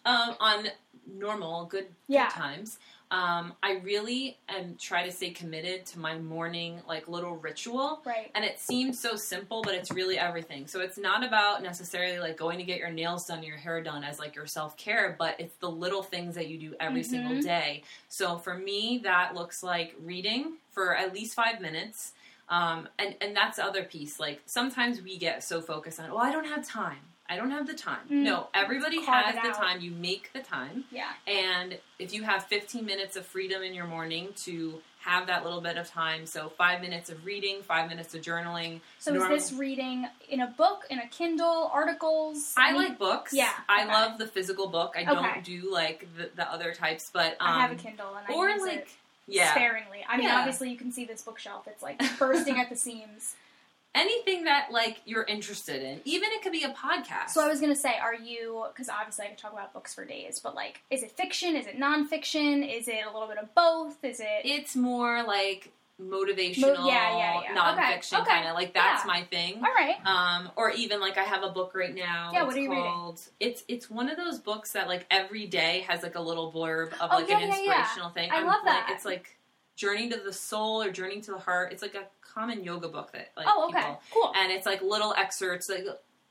Um, 0.06 0.36
on 0.40 0.68
normal, 1.06 1.66
good, 1.66 1.88
Yeah. 2.08 2.26
good 2.28 2.34
times, 2.34 2.80
um, 3.12 3.54
I 3.62 3.74
really 3.84 4.38
am 4.50 4.76
try 4.78 5.04
to 5.04 5.12
stay 5.12 5.30
committed 5.32 5.86
to 5.88 6.00
my 6.00 6.18
morning 6.18 6.82
like 6.88 7.08
little 7.08 7.36
ritual. 7.36 8.02
Right. 8.06 8.32
And 8.34 8.44
it 8.44 8.60
seems 8.60 9.00
so 9.00 9.16
simple, 9.16 9.62
but 9.62 9.76
it's 9.76 9.92
really 9.92 10.18
everything. 10.18 10.66
So 10.66 10.80
it's 10.80 10.98
not 10.98 11.24
about 11.24 11.62
necessarily 11.62 12.18
like 12.20 12.38
going 12.38 12.58
to 12.58 12.64
get 12.64 12.80
your 12.80 12.90
nails 12.90 13.26
done, 13.28 13.44
your 13.44 13.58
hair 13.58 13.82
done 13.84 14.04
as 14.04 14.18
like 14.18 14.34
your 14.34 14.48
self 14.48 14.76
care, 14.78 15.16
but 15.20 15.36
it's 15.40 15.56
the 15.58 15.70
little 15.70 16.02
things 16.02 16.34
that 16.36 16.48
you 16.48 16.58
do 16.58 16.76
every 16.80 17.04
single 17.04 17.34
Mhm. 17.36 17.44
day. 17.44 17.84
So 18.08 18.38
for 18.38 18.56
me, 18.58 19.00
that 19.04 19.36
looks 19.36 19.62
like 19.62 19.94
reading 20.00 20.58
for 20.72 20.96
at 20.96 21.14
least 21.14 21.36
five 21.36 21.60
minutes. 21.62 22.14
Um, 22.52 22.90
and, 23.00 23.16
and 23.22 23.36
that's 23.36 23.58
the 23.58 23.64
other 23.66 23.84
piece. 23.84 24.20
Like 24.20 24.42
sometimes 24.46 25.02
we 25.02 25.18
get 25.18 25.44
so 25.44 25.62
focused 25.62 26.00
on, 26.00 26.12
oh, 26.12 26.18
I 26.18 26.32
don't 26.32 26.46
have 26.46 26.68
time. 26.68 27.00
I 27.30 27.38
don't 27.38 27.52
have 27.52 27.66
the 27.66 27.74
time. 27.74 28.06
Mm. 28.12 28.24
No, 28.24 28.50
everybody 28.54 29.02
has 29.06 29.36
the 29.36 29.48
out. 29.48 29.56
time. 29.56 29.80
You 29.80 29.92
make 29.92 30.34
the 30.34 30.42
time. 30.42 30.84
Yeah. 30.92 31.08
And 31.26 31.80
if 31.98 32.14
you 32.14 32.24
have 32.24 32.44
15 32.48 32.86
minutes 32.86 33.16
of 33.16 33.26
freedom 33.26 33.64
in 33.64 33.74
your 33.74 33.88
morning 33.88 34.30
to 34.44 34.82
have 35.00 35.28
that 35.28 35.46
little 35.46 35.62
bit 35.62 35.78
of 35.78 35.88
time, 35.88 36.26
so 36.26 36.50
five 36.50 36.82
minutes 36.82 37.10
of 37.10 37.24
reading, 37.26 37.62
five 37.64 37.88
minutes 37.90 38.14
of 38.14 38.22
journaling. 38.22 38.82
So 39.00 39.14
Normal- 39.14 39.38
is 39.38 39.50
this 39.50 39.58
reading 39.58 40.08
in 40.28 40.42
a 40.42 40.48
book, 40.48 40.86
in 40.90 41.00
a 41.00 41.08
Kindle, 41.08 41.72
articles? 41.74 42.54
I 42.58 42.72
Any- 42.72 42.80
like 42.80 43.00
books. 43.00 43.32
Yeah, 43.34 43.50
I 43.70 43.84
okay. 43.86 43.94
love 43.94 44.18
the 44.18 44.28
physical 44.28 44.68
book. 44.68 44.96
I 44.98 45.04
Okay. 45.04 45.14
don't 45.16 45.44
do 45.46 45.72
like 45.74 46.10
the, 46.18 46.32
the 46.36 46.52
other 46.52 46.74
types, 46.74 47.10
but 47.14 47.32
um, 47.40 47.48
I 47.48 47.62
have 47.62 47.72
a 47.72 47.76
Kindle 47.76 48.14
and 48.14 48.28
I 48.28 48.38
or 48.38 48.50
use 48.50 48.62
like 48.62 48.74
it 48.80 48.88
yeah, 49.28 49.52
sparingly. 49.54 50.06
I 50.08 50.18
mean, 50.18 50.28
Yeah. 50.28 50.38
obviously 50.40 50.70
you 50.70 50.78
can 50.78 50.92
see 50.92 51.06
this 51.06 51.22
bookshelf; 51.22 51.68
it's 51.68 51.84
like 51.84 52.02
bursting 52.20 52.60
at 52.60 52.70
the 52.70 52.76
seams. 52.88 53.36
anything 53.94 54.46
that 54.46 54.72
like 54.72 55.02
you're 55.06 55.24
interested 55.26 55.82
in. 55.84 56.00
Even 56.06 56.30
it 56.32 56.42
could 56.42 56.54
be 56.54 56.64
a 56.64 56.70
podcast. 56.70 57.30
So 57.32 57.44
I 57.44 57.48
was 57.48 57.60
gonna 57.60 57.76
say, 57.76 57.98
are 58.02 58.16
you? 58.16 58.66
Because 58.74 58.88
obviously 58.90 59.26
I 59.26 59.30
could 59.30 59.38
talk 59.38 59.52
about 59.54 59.74
books 59.74 59.94
for 59.94 60.06
days, 60.06 60.40
but 60.40 60.56
like, 60.56 60.82
is 60.90 61.04
it 61.04 61.12
fiction? 61.12 61.56
Is 61.58 61.68
it 61.68 61.78
nonfiction? 61.78 62.64
Is 62.74 62.88
it 62.88 63.02
a 63.06 63.12
little 63.12 63.28
bit 63.28 63.38
of 63.38 63.54
both? 63.54 64.04
Is 64.04 64.20
it? 64.20 64.42
it's 64.46 64.76
more 64.76 65.24
like 65.24 65.72
motivational, 66.02 66.78
Mo- 66.80 66.88
yeah, 66.88 67.18
yeah, 67.18 67.42
yeah. 67.44 67.56
nonfiction 67.56 68.14
Okay, 68.14 68.22
okay. 68.22 68.32
kind 68.32 68.48
of 68.48 68.56
like 68.56 68.74
that's 68.74 69.04
Yeah. 69.04 69.08
my 69.08 69.24
thing. 69.24 69.56
All 69.58 69.74
right. 69.74 69.96
Um, 70.06 70.50
or 70.56 70.72
even 70.72 71.00
like 71.00 71.18
I 71.18 71.24
have 71.24 71.44
a 71.44 71.50
book 71.50 71.74
right 71.76 71.94
now. 71.94 72.32
Yeah, 72.34 72.44
what 72.44 72.56
are 72.56 72.60
you 72.60 72.70
reading? 72.72 73.16
It's 73.40 73.64
it's 73.68 73.90
one 73.90 74.10
of 74.10 74.18
those 74.18 74.40
books 74.40 74.72
that 74.74 74.88
like 74.88 75.06
every 75.12 75.48
day 75.48 75.86
has 75.88 76.04
like 76.04 76.16
a 76.16 76.22
little 76.22 76.52
blurb 76.52 76.94
of 76.94 77.10
Oh, 77.12 77.18
like 77.18 77.30
yeah, 77.30 77.40
an 77.40 77.50
inspirational 77.50 78.10
thing. 78.10 78.32
I 78.32 78.38
I'm, 78.38 78.46
love 78.48 78.64
like, 78.66 78.88
that. 78.88 78.92
It's 78.94 79.06
like 79.06 79.38
Journey 79.76 80.10
to 80.10 80.18
the 80.18 80.34
Soul 80.34 80.82
or 80.84 80.92
Journey 80.92 81.22
to 81.22 81.32
the 81.32 81.40
Heart. 81.40 81.72
It's 81.74 81.82
like 81.82 81.96
a 81.96 82.06
common 82.22 82.64
yoga 82.64 82.88
book 82.88 83.12
that 83.14 83.30
like 83.38 83.46
oh, 83.50 83.68
okay. 83.70 83.80
people 83.80 84.02
Cool. 84.14 84.34
and 84.42 84.52
it's 84.52 84.66
like 84.66 84.82
little 84.82 85.14
excerpts, 85.18 85.70
like 85.70 85.86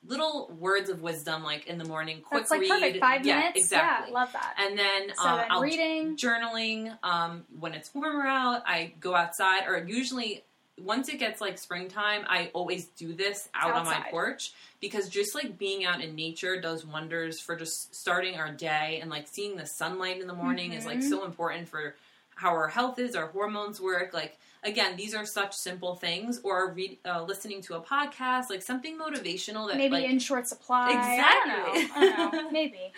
little 0.07 0.51
words 0.59 0.89
of 0.89 1.03
wisdom, 1.03 1.43
like 1.45 1.67
in 1.67 1.79
the 1.79 1.85
morning. 1.85 2.21
Quick 2.23 2.41
That's 2.43 2.51
like 2.51 2.61
read. 2.63 2.71
perfect. 2.71 2.99
Five 3.01 3.27
yeah, 3.27 3.39
minutes. 3.39 3.59
exactly. 3.59 4.13
Yeah, 4.13 4.19
love 4.19 4.33
that. 4.33 4.55
And 4.59 4.79
then, 4.79 5.15
So 5.17 5.29
um, 5.29 5.37
then 5.39 5.47
I'll 5.51 5.61
reading. 5.61 6.17
journaling 6.17 6.97
um, 7.03 7.45
when 7.59 7.75
it's 7.75 7.95
warmer 7.95 8.27
out. 8.27 8.63
I 8.67 8.93
go 9.01 9.15
outside, 9.15 9.67
or 9.69 9.85
usually 9.87 10.43
once 10.81 11.11
it 11.11 11.19
gets 11.19 11.43
like 11.43 11.59
springtime, 11.59 12.25
I 12.27 12.51
always 12.55 12.87
do 12.87 13.13
this 13.13 13.51
out 13.55 13.75
on 13.75 13.85
my 13.85 14.07
porch 14.11 14.53
because 14.81 15.11
just 15.11 15.35
like 15.35 15.59
being 15.59 15.85
out 15.85 16.01
in 16.01 16.15
nature 16.15 16.59
does 16.59 16.87
wonders 16.87 17.39
for 17.39 17.55
just 17.55 17.95
starting 17.95 18.37
our 18.37 18.51
day 18.51 18.99
and 19.03 19.11
like 19.11 19.29
seeing 19.29 19.57
the 19.59 19.67
sunlight 19.67 20.23
in 20.23 20.27
the 20.27 20.33
morning 20.33 20.73
is 20.73 20.87
like 20.87 21.01
Mhm. 21.01 21.09
so 21.11 21.25
important 21.27 21.69
for 21.69 21.95
how 22.35 22.49
our 22.51 22.69
health 22.69 22.99
is, 22.99 23.15
our 23.15 23.27
hormones 23.27 23.79
work. 23.79 24.15
Like 24.15 24.39
again, 24.65 24.97
these 24.97 25.15
are 25.15 25.25
such 25.25 25.55
simple 25.57 25.95
things. 25.95 26.41
Or 26.45 26.73
read, 26.73 26.99
uh, 27.05 27.23
listening 27.23 27.63
to 27.63 27.75
a 27.77 27.81
podcast, 27.81 28.51
like 28.51 28.63
something 28.63 28.99
motivational 28.99 29.69
that 29.69 29.77
Maybe 29.77 29.93
like 29.95 30.05
in 30.11 30.19
short 30.19 30.47
supply. 30.49 30.89
Exactly. 30.91 31.53
I 31.53 31.77
don't 31.77 31.89
know. 31.89 31.95
I 31.97 32.29
don't 32.31 32.33
know. 32.45 32.51
Maybe. 32.53 32.93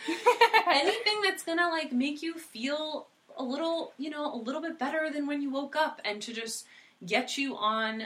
anything 0.66 1.22
that's 1.22 1.42
gonna 1.44 1.68
like 1.68 1.92
make 1.92 2.22
you 2.22 2.34
feel 2.34 3.06
a 3.38 3.42
little 3.42 3.92
you 3.98 4.10
know 4.10 4.32
a 4.34 4.36
little 4.36 4.60
bit 4.60 4.78
better 4.78 5.08
than 5.12 5.26
when 5.26 5.40
you 5.42 5.50
woke 5.50 5.74
up 5.76 6.00
and 6.04 6.20
to 6.22 6.32
just 6.34 6.66
get 7.06 7.38
you 7.38 7.56
on 7.56 8.04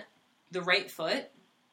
the 0.52 0.62
right 0.62 0.88
foot 0.90 1.24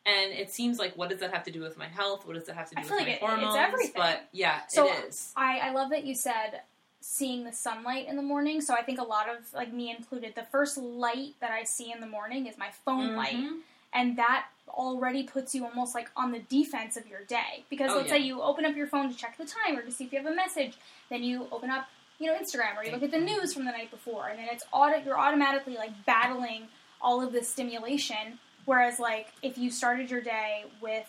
and 0.05 0.33
it 0.33 0.51
seems 0.51 0.79
like 0.79 0.97
what 0.97 1.09
does 1.09 1.19
that 1.19 1.31
have 1.31 1.43
to 1.43 1.51
do 1.51 1.61
with 1.61 1.77
my 1.77 1.87
health 1.87 2.25
what 2.25 2.33
does 2.33 2.45
that 2.45 2.55
have 2.55 2.67
to 2.69 2.75
do 2.75 2.81
I 2.81 2.83
with 2.83 2.89
my 2.91 2.97
like 2.97 3.07
it- 3.07 3.11
it's 3.11 3.19
hormones 3.21 3.55
everything. 3.55 3.91
but 3.95 4.27
yeah 4.31 4.61
So, 4.67 4.87
it 4.87 5.05
is 5.07 5.31
I, 5.35 5.59
I 5.59 5.71
love 5.71 5.91
that 5.91 6.03
you 6.03 6.15
said 6.15 6.61
seeing 7.07 7.43
the 7.43 7.51
sunlight 7.51 8.07
in 8.07 8.15
the 8.15 8.21
morning. 8.21 8.61
So 8.61 8.73
I 8.73 8.81
think 8.81 8.97
a 8.99 9.03
lot 9.03 9.27
of 9.29 9.53
like 9.53 9.73
me 9.73 9.91
included, 9.95 10.35
the 10.35 10.43
first 10.43 10.77
light 10.77 11.33
that 11.41 11.51
I 11.51 11.63
see 11.63 11.91
in 11.91 11.99
the 11.99 12.07
morning 12.07 12.47
is 12.47 12.57
my 12.57 12.69
phone 12.85 13.15
light, 13.15 13.35
Mhm. 13.35 13.59
and 13.91 14.17
that 14.17 14.45
already 14.69 15.23
puts 15.23 15.53
you 15.53 15.65
almost 15.65 15.93
like 15.93 16.09
on 16.15 16.31
the 16.31 16.39
defense 16.39 16.95
of 16.95 17.05
your 17.07 17.23
day. 17.25 17.65
Because 17.69 17.91
Oh, 17.91 17.97
let's 17.97 18.07
yeah. 18.07 18.13
say 18.15 18.19
you 18.21 18.41
open 18.41 18.63
up 18.65 18.75
your 18.75 18.87
phone 18.87 19.09
to 19.11 19.15
check 19.17 19.37
the 19.37 19.43
time 19.45 19.77
or 19.77 19.81
to 19.81 19.91
see 19.91 20.05
if 20.05 20.13
you 20.13 20.17
have 20.19 20.31
a 20.31 20.33
message, 20.35 20.75
then 21.09 21.23
you 21.23 21.47
open 21.51 21.69
up 21.69 21.87
you 22.19 22.27
know 22.27 22.37
Instagram 22.39 22.77
or 22.77 22.85
you 22.85 22.91
look 22.91 23.03
at 23.03 23.11
the 23.11 23.19
news 23.19 23.53
from 23.53 23.65
the 23.65 23.71
night 23.71 23.91
before, 23.91 24.27
and 24.29 24.39
then 24.39 24.47
it's 24.49 24.63
auto- 24.71 24.99
you're 25.03 25.19
automatically 25.19 25.75
like 25.75 26.05
battling 26.05 26.69
all 27.01 27.21
of 27.21 27.33
this 27.33 27.49
stimulation. 27.49 28.39
Whereas 28.65 28.97
like 28.97 29.33
if 29.41 29.57
you 29.57 29.69
started 29.69 30.09
your 30.09 30.21
day 30.21 30.63
with 30.79 31.05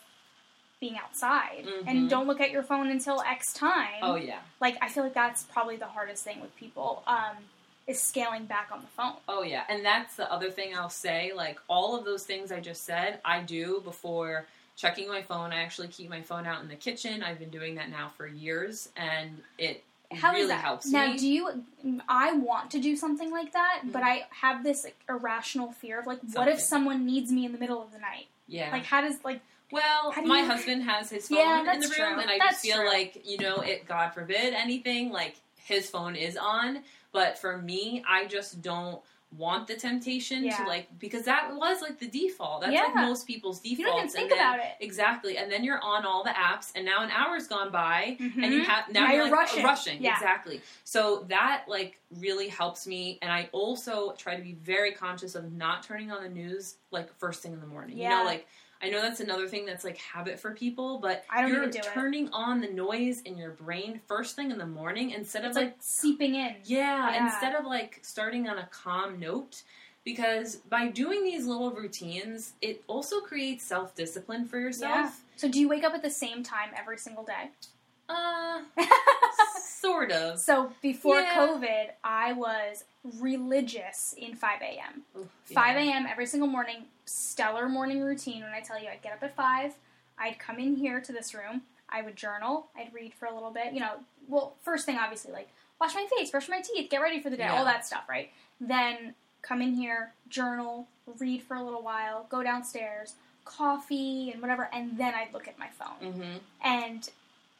being 0.84 0.98
outside 0.98 1.66
and 1.86 1.96
Mhm. 2.04 2.08
don't 2.10 2.26
look 2.26 2.42
at 2.42 2.50
your 2.50 2.62
phone 2.62 2.88
until 2.88 3.22
X 3.22 3.54
time 3.54 4.00
oh 4.02 4.16
yeah 4.16 4.40
like 4.60 4.76
I 4.82 4.88
feel 4.90 5.02
like 5.02 5.14
that's 5.14 5.42
probably 5.44 5.76
the 5.76 5.86
hardest 5.86 6.22
thing 6.24 6.42
with 6.42 6.54
people 6.56 7.02
um, 7.06 7.36
is 7.86 8.02
scaling 8.02 8.44
back 8.44 8.68
on 8.72 8.80
the 8.82 8.86
phone. 8.88 9.14
Oh 9.28 9.42
yeah, 9.42 9.64
and 9.68 9.84
that's 9.84 10.16
the 10.16 10.30
other 10.32 10.50
thing 10.50 10.74
I'll 10.76 10.88
say. 11.06 11.32
Like 11.34 11.58
all 11.68 11.96
of 11.98 12.04
those 12.04 12.24
things 12.24 12.50
I 12.52 12.60
just 12.60 12.84
said, 12.84 13.20
I 13.24 13.40
do 13.40 13.80
before 13.84 14.46
checking 14.76 15.06
my 15.08 15.22
phone. 15.22 15.52
I 15.52 15.62
actually 15.62 15.88
keep 15.88 16.08
my 16.10 16.20
phone 16.22 16.46
out 16.46 16.60
in 16.62 16.68
the 16.68 16.76
kitchen. 16.76 17.22
I've 17.22 17.38
been 17.38 17.50
doing 17.50 17.74
that 17.76 17.88
now 17.90 18.10
for 18.16 18.26
years, 18.26 18.88
and 18.96 19.42
it 19.58 19.82
How 20.12 20.32
really 20.32 20.48
that? 20.48 20.60
helps 20.62 20.86
now, 20.90 21.12
me. 21.12 21.18
do 21.18 21.28
you? 21.28 21.64
I 22.08 22.32
want 22.32 22.70
to 22.72 22.78
do 22.78 22.94
something 22.96 23.30
like 23.30 23.52
that, 23.52 23.80
but 23.84 24.02
Mhm. 24.02 24.06
I 24.12 24.26
have 24.40 24.62
this 24.64 24.84
like, 24.84 24.96
irrational 25.08 25.72
fear 25.72 25.98
of 26.00 26.06
like, 26.06 26.20
what 26.32 26.48
if 26.48 26.60
someone 26.60 27.04
needs 27.06 27.30
me 27.30 27.44
in 27.46 27.52
the 27.52 27.58
middle 27.58 27.80
of 27.82 27.90
the 27.92 27.98
night? 27.98 28.26
yeah. 28.48 28.70
Like, 28.72 28.84
how 28.84 29.00
does 29.02 29.22
like 29.24 29.40
well, 29.74 30.14
my 30.24 30.40
you- 30.40 30.46
husband 30.46 30.82
has 30.84 31.10
his 31.10 31.28
phone 31.28 31.38
Yeah, 31.38 31.72
in 31.74 31.80
the 31.80 31.88
room, 31.88 31.94
true. 31.94 32.20
and 32.20 32.30
I 32.30 32.38
That's 32.38 32.52
just 32.54 32.62
feel 32.64 32.78
true. 32.78 32.88
like 32.88 33.22
you 33.26 33.38
know, 33.38 33.56
it. 33.56 33.86
God 33.86 34.10
forbid 34.14 34.54
anything, 34.54 35.10
like 35.10 35.36
his 35.56 35.88
phone 35.90 36.16
is 36.16 36.36
on. 36.36 36.82
But 37.12 37.38
for 37.38 37.58
me, 37.58 38.02
I 38.08 38.26
just 38.26 38.60
don't 38.62 39.00
want 39.36 39.66
the 39.66 39.74
temptation 39.74 40.44
Yeah. 40.44 40.56
to 40.58 40.62
like 40.68 40.86
because 41.00 41.24
that 41.24 41.52
was 41.56 41.82
like 41.82 41.98
the 41.98 42.06
default. 42.06 42.60
That's 42.60 42.72
Yeah. 42.72 42.82
like 42.84 42.94
most 42.94 43.26
people's 43.26 43.58
default. 43.60 43.78
you 43.80 43.84
don't 43.86 43.96
even 43.98 44.08
think 44.08 44.30
then- 44.30 44.38
about 44.38 44.60
it? 44.60 44.76
Exactly, 44.78 45.38
and 45.38 45.50
then 45.50 45.64
you're 45.64 45.80
on 45.82 46.06
all 46.06 46.22
the 46.22 46.30
apps, 46.30 46.70
and 46.76 46.84
now 46.84 47.02
an 47.02 47.10
hour's 47.10 47.48
gone 47.48 47.70
by, 47.72 48.16
and 48.20 48.52
you 48.54 48.60
Mhm. 48.62 48.64
have 48.64 48.88
now, 48.90 49.00
Now 49.00 49.06
you're, 49.06 49.14
you're 49.16 49.24
like, 49.24 49.32
rushing. 49.32 49.64
rushing. 49.64 50.02
Yeah. 50.02 50.14
Exactly. 50.14 50.60
So 50.84 51.24
that 51.28 51.64
like 51.66 51.98
really 52.20 52.48
helps 52.48 52.86
me, 52.86 53.18
and 53.22 53.32
I 53.32 53.48
also 53.50 54.12
try 54.12 54.36
to 54.36 54.42
be 54.42 54.52
very 54.52 54.92
conscious 54.92 55.34
of 55.34 55.52
not 55.52 55.82
turning 55.82 56.12
on 56.12 56.22
the 56.22 56.28
news 56.28 56.76
like 56.92 57.12
first 57.18 57.42
thing 57.42 57.52
in 57.52 57.60
the 57.60 57.66
morning. 57.66 57.98
You 57.98 58.08
know, 58.10 58.22
like 58.24 58.46
I 58.84 58.90
know 58.90 59.00
that's 59.00 59.20
another 59.20 59.48
thing 59.48 59.64
that's 59.64 59.82
like 59.84 59.96
habit 59.96 60.38
for 60.38 60.50
people, 60.50 60.98
but 60.98 61.24
I 61.30 61.40
don't 61.40 61.50
you're 61.50 61.66
do 61.70 61.78
it. 61.78 61.84
turning 61.94 62.28
on 62.32 62.60
the 62.60 62.68
noise 62.68 63.22
in 63.22 63.38
your 63.38 63.50
brain 63.52 64.00
first 64.06 64.36
thing 64.36 64.50
in 64.50 64.58
the 64.58 64.66
morning 64.66 65.10
instead 65.12 65.44
of 65.44 65.54
like, 65.54 65.64
like 65.64 65.76
seeping 65.80 66.34
in. 66.34 66.54
yeah, 66.64 67.12
Yeah. 67.12 67.24
instead 67.24 67.54
of 67.54 67.64
like 67.64 68.00
starting 68.02 68.48
on 68.48 68.58
a 68.58 68.68
calm 68.70 69.18
note. 69.18 69.62
Because 70.04 70.56
by 70.56 70.88
doing 70.88 71.24
these 71.24 71.46
little 71.46 71.70
routines, 71.70 72.52
it 72.60 72.84
also 72.88 73.20
creates 73.20 73.64
self 73.64 73.94
discipline 73.94 74.44
for 74.44 74.58
yourself. 74.58 74.92
Yeah. 74.94 75.10
So, 75.36 75.48
do 75.48 75.58
you 75.58 75.66
wake 75.66 75.82
up 75.82 75.94
at 75.94 76.02
the 76.02 76.10
same 76.10 76.42
time 76.42 76.68
every 76.76 76.98
single 76.98 77.24
day? 77.24 77.48
Uh, 78.06 78.60
sort 79.62 80.12
of. 80.12 80.38
so 80.38 80.70
before 80.82 81.20
Yeah. 81.20 81.34
COVID, 81.38 81.86
I 82.04 82.34
was 82.34 82.84
religious 83.18 84.14
in 84.18 84.34
5 84.34 84.60
a.m. 84.60 85.02
Oof, 85.18 85.28
5 85.54 85.76
a.m. 85.76 86.06
every 86.06 86.26
single 86.26 86.48
morning, 86.48 86.84
stellar 87.04 87.68
morning 87.68 88.00
routine. 88.00 88.42
When 88.42 88.52
I 88.52 88.60
tell 88.60 88.80
you, 88.80 88.88
I'd 88.88 89.02
get 89.02 89.12
up 89.12 89.22
at 89.22 89.34
5, 89.36 89.72
I'd 90.18 90.38
come 90.38 90.58
in 90.58 90.76
here 90.76 91.00
to 91.00 91.12
this 91.12 91.34
room, 91.34 91.62
I 91.88 92.02
would 92.02 92.16
journal, 92.16 92.68
I'd 92.76 92.92
read 92.94 93.12
for 93.14 93.26
a 93.26 93.34
little 93.34 93.50
bit. 93.50 93.72
You 93.72 93.80
know, 93.80 93.92
well, 94.28 94.54
first 94.62 94.86
thing, 94.86 94.96
obviously, 94.96 95.32
like 95.32 95.48
wash 95.80 95.94
my 95.94 96.06
face, 96.16 96.30
brush 96.30 96.48
my 96.48 96.60
teeth, 96.60 96.90
get 96.90 97.00
ready 97.00 97.20
for 97.20 97.30
the 97.30 97.36
day, 97.36 97.44
Yeah. 97.44 97.56
all 97.58 97.64
that 97.64 97.84
stuff, 97.86 98.04
right? 98.08 98.30
Then 98.60 99.14
come 99.42 99.60
in 99.60 99.74
here, 99.74 100.12
journal, 100.28 100.86
read 101.18 101.42
for 101.42 101.56
a 101.56 101.62
little 101.62 101.82
while, 101.82 102.26
go 102.30 102.42
downstairs, 102.42 103.14
coffee 103.44 104.30
and 104.30 104.40
whatever, 104.40 104.70
and 104.72 104.96
then 104.96 105.14
I'd 105.14 105.32
look 105.34 105.46
at 105.48 105.58
my 105.58 105.68
phone. 105.68 106.12
Mm-hmm. 106.12 106.36
And 106.62 107.10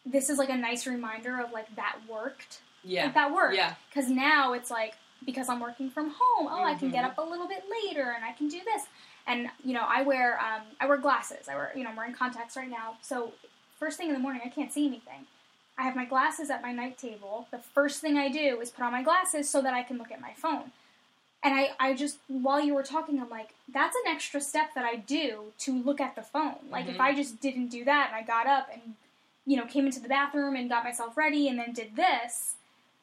this 0.06 0.30
is 0.30 0.38
like 0.38 0.48
a 0.50 0.56
nice 0.56 0.86
reminder 0.86 1.40
of 1.40 1.52
like 1.52 1.74
that 1.76 1.96
worked. 2.08 2.60
Yeah. 2.82 3.04
Like 3.06 3.14
that 3.14 3.32
worked. 3.34 3.56
Yeah. 3.56 3.74
Because 3.90 4.08
now 4.08 4.52
it's 4.54 4.70
like 4.70 4.94
because 5.24 5.48
I'm 5.48 5.60
working 5.60 5.88
from 5.90 6.10
home. 6.10 6.48
Oh, 6.50 6.62
I 6.64 6.74
can 6.74 6.90
get 6.90 7.02
Mhm. 7.04 7.08
up 7.08 7.18
a 7.18 7.22
little 7.22 7.48
bit 7.48 7.64
later 7.84 8.12
and 8.14 8.24
I 8.24 8.32
can 8.32 8.48
do 8.48 8.60
this. 8.64 8.82
And 9.26 9.48
you 9.64 9.72
know, 9.72 9.84
I 9.86 10.02
wear 10.02 10.38
um, 10.38 10.62
I 10.80 10.86
wear 10.86 10.98
glasses. 10.98 11.48
I 11.48 11.54
wear 11.54 11.72
you 11.74 11.82
know 11.84 11.90
I'm 11.90 11.96
wearing 11.96 12.14
contacts 12.14 12.56
right 12.56 12.68
now. 12.70 12.96
So 13.02 13.32
first 13.78 13.96
thing 13.98 14.08
in 14.08 14.14
the 14.14 14.20
morning, 14.20 14.42
I 14.44 14.48
can't 14.48 14.72
see 14.72 14.86
anything. 14.86 15.26
I 15.76 15.82
have 15.82 15.96
my 15.96 16.04
glasses 16.04 16.50
at 16.50 16.62
my 16.62 16.72
night 16.72 16.98
table. 16.98 17.48
The 17.50 17.58
first 17.58 18.00
thing 18.00 18.16
I 18.16 18.28
do 18.28 18.60
is 18.60 18.70
put 18.70 18.84
on 18.84 18.92
my 18.92 19.02
glasses 19.02 19.48
so 19.50 19.60
that 19.62 19.74
I 19.74 19.82
can 19.82 19.98
look 19.98 20.12
at 20.12 20.20
my 20.20 20.32
phone. 20.36 20.70
And 21.42 21.52
I, 21.54 21.72
I 21.80 21.94
just 21.94 22.18
while 22.28 22.60
you 22.64 22.74
were 22.74 22.82
talking, 22.82 23.20
I'm 23.20 23.28
like, 23.28 23.50
that's 23.72 23.96
an 23.96 24.10
extra 24.10 24.40
step 24.40 24.70
that 24.74 24.84
I 24.84 24.96
do 24.96 25.52
to 25.60 25.72
look 25.82 26.00
at 26.00 26.14
the 26.16 26.22
phone. 26.22 26.56
Like 26.70 26.86
if 26.86 26.96
Mhm. 26.96 27.00
I 27.00 27.14
just 27.14 27.40
didn't 27.40 27.68
do 27.68 27.84
that 27.84 28.08
and 28.08 28.16
I 28.16 28.22
got 28.22 28.46
up 28.46 28.68
and 28.72 28.94
you 29.46 29.56
know 29.56 29.66
came 29.66 29.86
into 29.86 30.00
the 30.00 30.08
bathroom 30.08 30.54
and 30.56 30.68
got 30.70 30.84
myself 30.84 31.16
ready 31.16 31.48
and 31.48 31.58
then 31.58 31.72
did 31.72 31.96
this, 31.96 32.54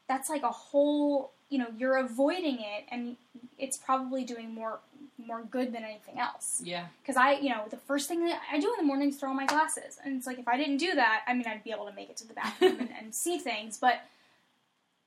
that's 0.08 0.30
like 0.30 0.44
a 0.44 0.50
whole 0.52 1.32
you 1.52 1.60
know 1.60 1.68
you're 1.78 1.98
avoiding 1.98 2.56
it 2.60 2.86
and 2.90 3.16
it's 3.60 3.78
probably 3.78 4.24
doing 4.24 4.54
more 4.56 4.80
more 5.24 5.44
good 5.44 5.72
than 5.74 5.84
anything 5.84 6.18
else 6.18 6.62
Yeah. 6.64 6.86
because 7.04 7.16
i 7.18 7.34
you 7.34 7.50
know 7.50 7.66
the 7.70 7.78
first 7.78 8.08
thing 8.08 8.26
that 8.26 8.40
i 8.52 8.60
do 8.60 8.68
in 8.74 8.78
the 8.78 8.84
morning 8.92 9.10
is 9.10 9.18
throw 9.18 9.30
on 9.30 9.36
my 9.36 9.46
glasses 9.46 10.00
and 10.04 10.16
it's 10.18 10.26
like 10.26 10.40
if 10.40 10.48
i 10.48 10.58
didn't 10.58 10.78
do 10.78 10.96
that 10.96 11.22
i 11.28 11.34
mean 11.36 11.46
i'd 11.48 11.64
be 11.64 11.72
able 11.72 11.86
to 11.88 11.94
make 11.94 12.10
it 12.10 12.18
to 12.18 12.28
the 12.28 12.34
bathroom 12.34 12.78
and, 12.80 12.90
and 13.00 13.14
see 13.14 13.38
things 13.38 13.78
but 13.78 13.96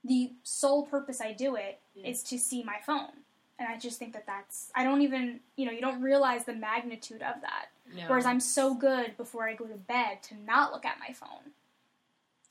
the 0.04 0.32
sole 0.42 0.84
purpose 0.84 1.20
i 1.20 1.32
do 1.32 1.56
it 1.56 1.80
is 1.96 2.22
Yeah. 2.22 2.28
to 2.38 2.38
see 2.44 2.62
my 2.62 2.76
phone 2.86 3.10
and 3.58 3.68
i 3.68 3.78
just 3.78 3.98
think 3.98 4.12
that 4.12 4.26
that's 4.26 4.70
i 4.76 4.84
don't 4.84 5.00
even 5.02 5.40
you 5.56 5.66
know 5.66 5.72
you 5.72 5.80
don't 5.80 6.00
realize 6.02 6.44
the 6.44 6.54
magnitude 6.54 7.22
of 7.22 7.40
that 7.40 7.66
No. 7.96 8.02
whereas 8.08 8.26
i'm 8.26 8.40
so 8.40 8.74
good 8.74 9.16
before 9.16 9.48
i 9.48 9.54
go 9.54 9.64
to 9.64 9.74
bed 9.76 10.22
to 10.24 10.34
not 10.46 10.72
look 10.72 10.84
at 10.84 10.98
my 11.00 11.12
phone 11.14 11.52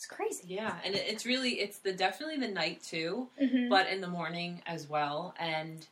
it's 0.04 0.16
crazy 0.16 0.44
Yeah, 0.48 0.76
and 0.84 0.96
it, 0.96 1.06
it's 1.08 1.26
really 1.26 1.62
it's 1.62 1.78
the 1.80 1.94
definitely 1.94 2.38
the 2.38 2.52
night 2.54 2.84
too, 2.84 3.30
Mhm. 3.42 3.70
but 3.70 3.88
in 3.88 4.02
the 4.02 4.08
morning 4.08 4.62
as 4.66 4.88
well, 4.88 5.34
and 5.40 5.86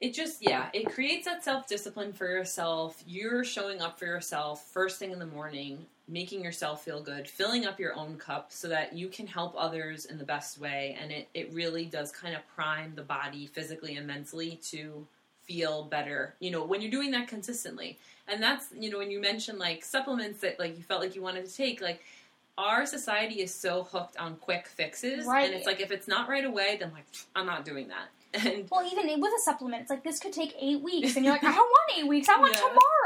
it 0.00 0.12
just 0.12 0.42
yeah 0.42 0.68
it 0.72 0.92
creates 0.92 1.24
that 1.26 1.44
self 1.44 1.68
discipline 1.68 2.12
for 2.12 2.26
yourself. 2.26 3.02
You're 3.06 3.44
showing 3.44 3.80
up 3.80 3.98
for 3.98 4.06
yourself 4.06 4.66
first 4.66 4.98
thing 4.98 5.12
in 5.12 5.20
the 5.20 5.26
morning, 5.26 5.86
making 6.08 6.42
yourself 6.42 6.84
feel 6.84 7.00
good, 7.00 7.28
filling 7.28 7.66
up 7.66 7.78
your 7.78 7.94
own 7.94 8.16
cup 8.18 8.50
so 8.50 8.68
that 8.68 8.92
you 8.94 9.08
can 9.08 9.28
help 9.28 9.54
others 9.56 10.06
in 10.06 10.18
the 10.18 10.24
best 10.24 10.58
way, 10.58 10.96
and 11.00 11.12
it 11.12 11.28
it 11.34 11.52
really 11.52 11.84
does 11.84 12.10
kind 12.10 12.34
of 12.34 12.42
prime 12.48 12.94
the 12.96 13.02
body 13.02 13.46
physically 13.46 13.96
and 13.96 14.06
mentally 14.08 14.58
to 14.70 15.06
feel 15.44 15.84
better 15.84 16.34
you 16.40 16.50
know 16.50 16.64
when 16.64 16.80
you're 16.80 16.90
doing 16.90 17.10
that 17.10 17.28
consistently 17.28 17.98
and 18.28 18.42
that's 18.42 18.68
you 18.74 18.90
know 18.90 18.96
when 18.96 19.10
you 19.10 19.20
mentioned 19.20 19.58
like 19.58 19.84
supplements 19.84 20.40
that 20.40 20.58
like 20.58 20.74
you 20.74 20.82
felt 20.82 21.02
like 21.02 21.14
you 21.14 21.20
wanted 21.20 21.44
to 21.44 21.54
take 21.54 21.82
like 21.82 22.00
our 22.56 22.86
society 22.86 23.40
is 23.40 23.52
so 23.52 23.82
hooked 23.82 24.16
on 24.16 24.36
quick 24.36 24.66
fixes 24.68 25.26
Right. 25.26 25.46
and 25.46 25.54
it's 25.54 25.66
like 25.66 25.80
if 25.80 25.90
it's 25.90 26.06
not 26.06 26.28
right 26.28 26.44
away 26.44 26.76
then 26.78 26.92
like 26.92 27.04
i'm 27.34 27.46
not 27.46 27.64
doing 27.64 27.88
that 27.88 28.08
and 28.46 28.68
Well, 28.70 28.84
even 28.90 29.20
with 29.20 29.32
a 29.32 29.40
supplement, 29.42 29.82
it's 29.82 29.90
like 29.90 30.02
this 30.02 30.18
could 30.18 30.32
take 30.32 30.56
eight 30.60 30.80
weeks, 30.82 31.14
and 31.14 31.24
you're 31.24 31.32
like, 31.34 31.44
I 31.44 31.52
don't 31.54 31.56
want 31.56 31.98
eight 31.98 32.08
weeks. 32.08 32.28
I 32.28 32.36
want 32.40 32.52
Yeah. 32.56 32.60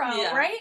tomorrow, 0.08 0.22
Yeah. 0.22 0.34
right? 0.37 0.61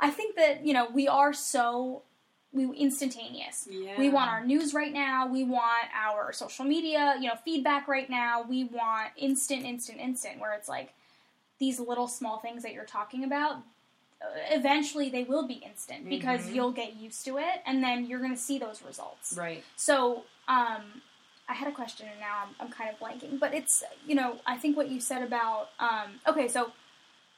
I 0.00 0.08
think 0.08 0.36
that 0.36 0.64
you 0.64 0.72
know 0.72 0.88
we 0.90 1.08
are 1.08 1.34
so 1.34 2.02
we 2.50 2.64
instantaneous. 2.74 3.68
yeah 3.70 3.98
We 3.98 4.08
want 4.08 4.30
our 4.30 4.42
news 4.42 4.72
right 4.72 4.94
now. 4.94 5.26
We 5.26 5.44
want 5.44 5.88
our 5.94 6.32
social 6.32 6.64
media, 6.64 7.16
you 7.20 7.28
know, 7.28 7.34
feedback 7.44 7.86
right 7.86 8.08
now. 8.08 8.40
We 8.48 8.64
want 8.64 9.10
instant, 9.18 9.66
instant, 9.66 10.00
instant. 10.00 10.40
Where 10.40 10.54
it's 10.54 10.70
like 10.70 10.94
these 11.58 11.78
little 11.78 12.08
small 12.08 12.38
things 12.38 12.62
that 12.62 12.72
you're 12.72 12.84
talking 12.86 13.24
about. 13.24 13.56
Eventually, 14.50 15.10
they 15.10 15.22
will 15.24 15.46
be 15.46 15.54
instant 15.54 16.08
because 16.08 16.46
Mhm. 16.46 16.54
you'll 16.54 16.72
get 16.72 16.94
used 16.96 17.24
to 17.24 17.38
it, 17.38 17.62
and 17.64 17.82
then 17.82 18.06
you're 18.06 18.18
going 18.18 18.34
to 18.34 18.40
see 18.40 18.58
those 18.58 18.82
results. 18.82 19.34
right 19.36 19.64
So, 19.76 20.24
um, 20.48 21.02
I 21.48 21.54
had 21.54 21.68
a 21.68 21.72
question 21.72 22.06
and 22.08 22.20
now 22.20 22.42
I'm, 22.46 22.54
I'm 22.60 22.70
kind 22.70 22.90
of 22.90 22.98
blanking, 22.98 23.38
but 23.38 23.54
it's, 23.54 23.82
you 24.06 24.14
know, 24.14 24.38
I 24.46 24.56
think 24.58 24.76
what 24.76 24.88
you 24.90 25.00
said 25.00 25.22
about, 25.22 25.70
um, 25.78 26.20
okay, 26.26 26.46
so 26.46 26.72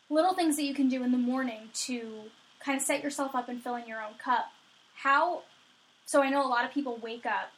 little 0.09 0.35
things 0.35 0.57
that 0.57 0.65
you 0.65 0.75
can 0.75 0.89
do 0.89 1.05
in 1.05 1.13
the 1.13 1.19
morning 1.19 1.71
to 1.87 2.31
kind 2.59 2.77
of 2.77 2.83
set 2.85 3.05
yourself 3.05 3.35
up 3.37 3.49
and 3.49 3.63
fill 3.63 3.77
in 3.77 3.87
your 3.87 4.03
own 4.03 4.15
cup. 4.15 4.51
How, 4.97 5.43
so 6.07 6.23
I 6.23 6.31
know 6.31 6.45
a 6.45 6.49
lot 6.49 6.65
of 6.65 6.73
people 6.73 6.97
wake 6.97 7.25
up 7.25 7.53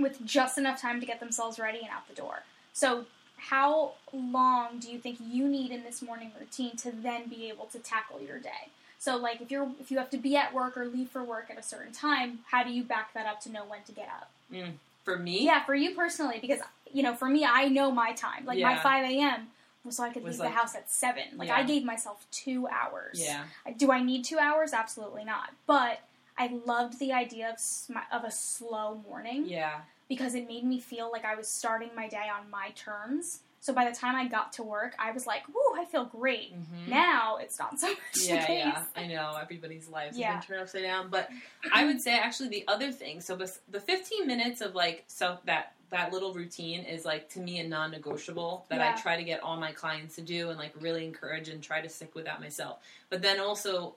with 0.00 0.24
just 0.24 0.58
enough 0.58 0.80
time 0.80 0.98
to 1.00 1.06
get 1.06 1.20
themselves 1.20 1.58
ready 1.60 1.78
and 1.78 1.88
out 1.90 2.08
the 2.08 2.14
door. 2.14 2.42
So, 2.72 3.06
how 3.38 3.92
long 4.12 4.78
do 4.78 4.90
you 4.90 4.98
think 4.98 5.18
you 5.20 5.48
need 5.48 5.70
in 5.70 5.82
this 5.84 6.02
morning 6.02 6.32
routine 6.38 6.76
to 6.78 6.90
then 6.92 7.28
be 7.28 7.48
able 7.48 7.66
to 7.66 7.78
tackle 7.78 8.20
your 8.20 8.38
day? 8.38 8.68
So, 8.98 9.16
like, 9.16 9.40
if 9.40 9.50
you're 9.50 9.70
if 9.80 9.90
you 9.90 9.98
have 9.98 10.10
to 10.10 10.18
be 10.18 10.36
at 10.36 10.52
work 10.52 10.76
or 10.76 10.84
leave 10.86 11.08
for 11.10 11.22
work 11.22 11.46
at 11.50 11.58
a 11.58 11.62
certain 11.62 11.92
time, 11.92 12.40
how 12.50 12.64
do 12.64 12.70
you 12.70 12.82
back 12.82 13.14
that 13.14 13.26
up 13.26 13.40
to 13.42 13.50
know 13.50 13.64
when 13.64 13.82
to 13.84 13.92
get 13.92 14.08
up? 14.08 14.30
Mm, 14.52 14.72
for 15.04 15.16
me 15.18 15.44
Yeah, 15.46 15.64
for 15.64 15.74
you 15.74 15.94
personally, 15.94 16.38
because 16.40 16.60
you 16.92 17.02
know, 17.02 17.14
for 17.14 17.28
me, 17.28 17.44
I 17.44 17.68
know 17.68 17.90
my 17.92 18.12
time. 18.12 18.44
Like 18.44 18.58
my 18.60 18.76
five 18.78 19.04
a.m. 19.08 19.48
so 19.90 20.02
I 20.02 20.10
could 20.12 20.24
Was 20.24 20.34
leave 20.34 20.40
like- 20.40 20.48
the 20.50 20.54
house 20.60 20.74
at 20.74 20.90
seven. 20.90 21.24
Like 21.36 21.48
Yeah. 21.48 21.56
I 21.58 21.62
gave 21.62 21.84
myself 21.84 22.26
two 22.32 22.66
hours. 22.68 23.20
yeah 23.24 23.44
Do 23.76 23.92
I 23.92 24.02
need 24.02 24.24
two 24.24 24.38
hours? 24.38 24.72
Absolutely 24.72 25.24
not. 25.24 25.50
But 25.66 26.00
I 26.36 26.48
loved 26.66 26.98
the 26.98 27.12
idea 27.12 27.50
of 27.50 27.58
sm- 27.60 27.98
of 28.12 28.24
a 28.24 28.30
slow 28.30 29.00
morning 29.08 29.46
yeah 29.46 29.80
because 30.08 30.34
it 30.34 30.48
made 30.48 30.64
me 30.64 30.80
feel 30.80 31.10
like 31.12 31.24
I 31.24 31.34
was 31.34 31.48
starting 31.48 31.90
my 31.94 32.08
day 32.08 32.26
on 32.34 32.50
my 32.50 32.70
terms. 32.70 33.40
So 33.60 33.72
by 33.74 33.88
the 33.90 33.94
time 33.94 34.14
I 34.14 34.28
got 34.28 34.52
to 34.54 34.62
work, 34.62 34.94
I 35.00 35.10
was 35.10 35.26
like, 35.26 35.46
"Woo, 35.48 35.74
I 35.76 35.84
feel 35.84 36.04
great." 36.04 36.54
Mhm. 36.54 36.88
Now 36.88 37.36
it's 37.38 37.58
not 37.58 37.78
so 37.78 37.88
much 37.88 37.98
yeah, 38.22 38.50
yeah, 38.50 38.84
I 38.94 39.06
know 39.06 39.36
everybody's 39.40 39.88
lives 39.88 40.16
Yeah. 40.16 40.32
have 40.32 40.40
been 40.42 40.46
turned 40.48 40.62
upside 40.62 40.82
down. 40.82 41.10
But 41.10 41.28
I 41.72 41.84
would 41.84 42.00
say 42.00 42.16
actually 42.16 42.50
the 42.50 42.64
other 42.68 42.92
thing. 42.92 43.20
So 43.20 43.36
the 43.36 43.80
15 43.80 44.26
minutes 44.26 44.60
of 44.60 44.74
like 44.76 45.04
so 45.08 45.38
that 45.44 45.74
that 45.90 46.12
little 46.12 46.34
routine 46.34 46.84
is 46.84 47.04
like 47.04 47.30
to 47.30 47.40
me 47.40 47.58
a 47.58 47.66
non-negotiable 47.66 48.66
that 48.68 48.78
Yeah. 48.78 48.94
I 48.96 49.00
try 49.00 49.16
to 49.16 49.24
get 49.24 49.40
all 49.42 49.56
my 49.56 49.72
clients 49.72 50.14
to 50.16 50.20
do 50.22 50.50
and 50.50 50.58
like 50.58 50.72
really 50.80 51.04
encourage 51.04 51.48
and 51.48 51.62
try 51.62 51.80
to 51.80 51.88
stick 51.88 52.14
with 52.14 52.26
that 52.26 52.40
myself. 52.40 52.78
But 53.10 53.22
then 53.22 53.40
also 53.40 53.96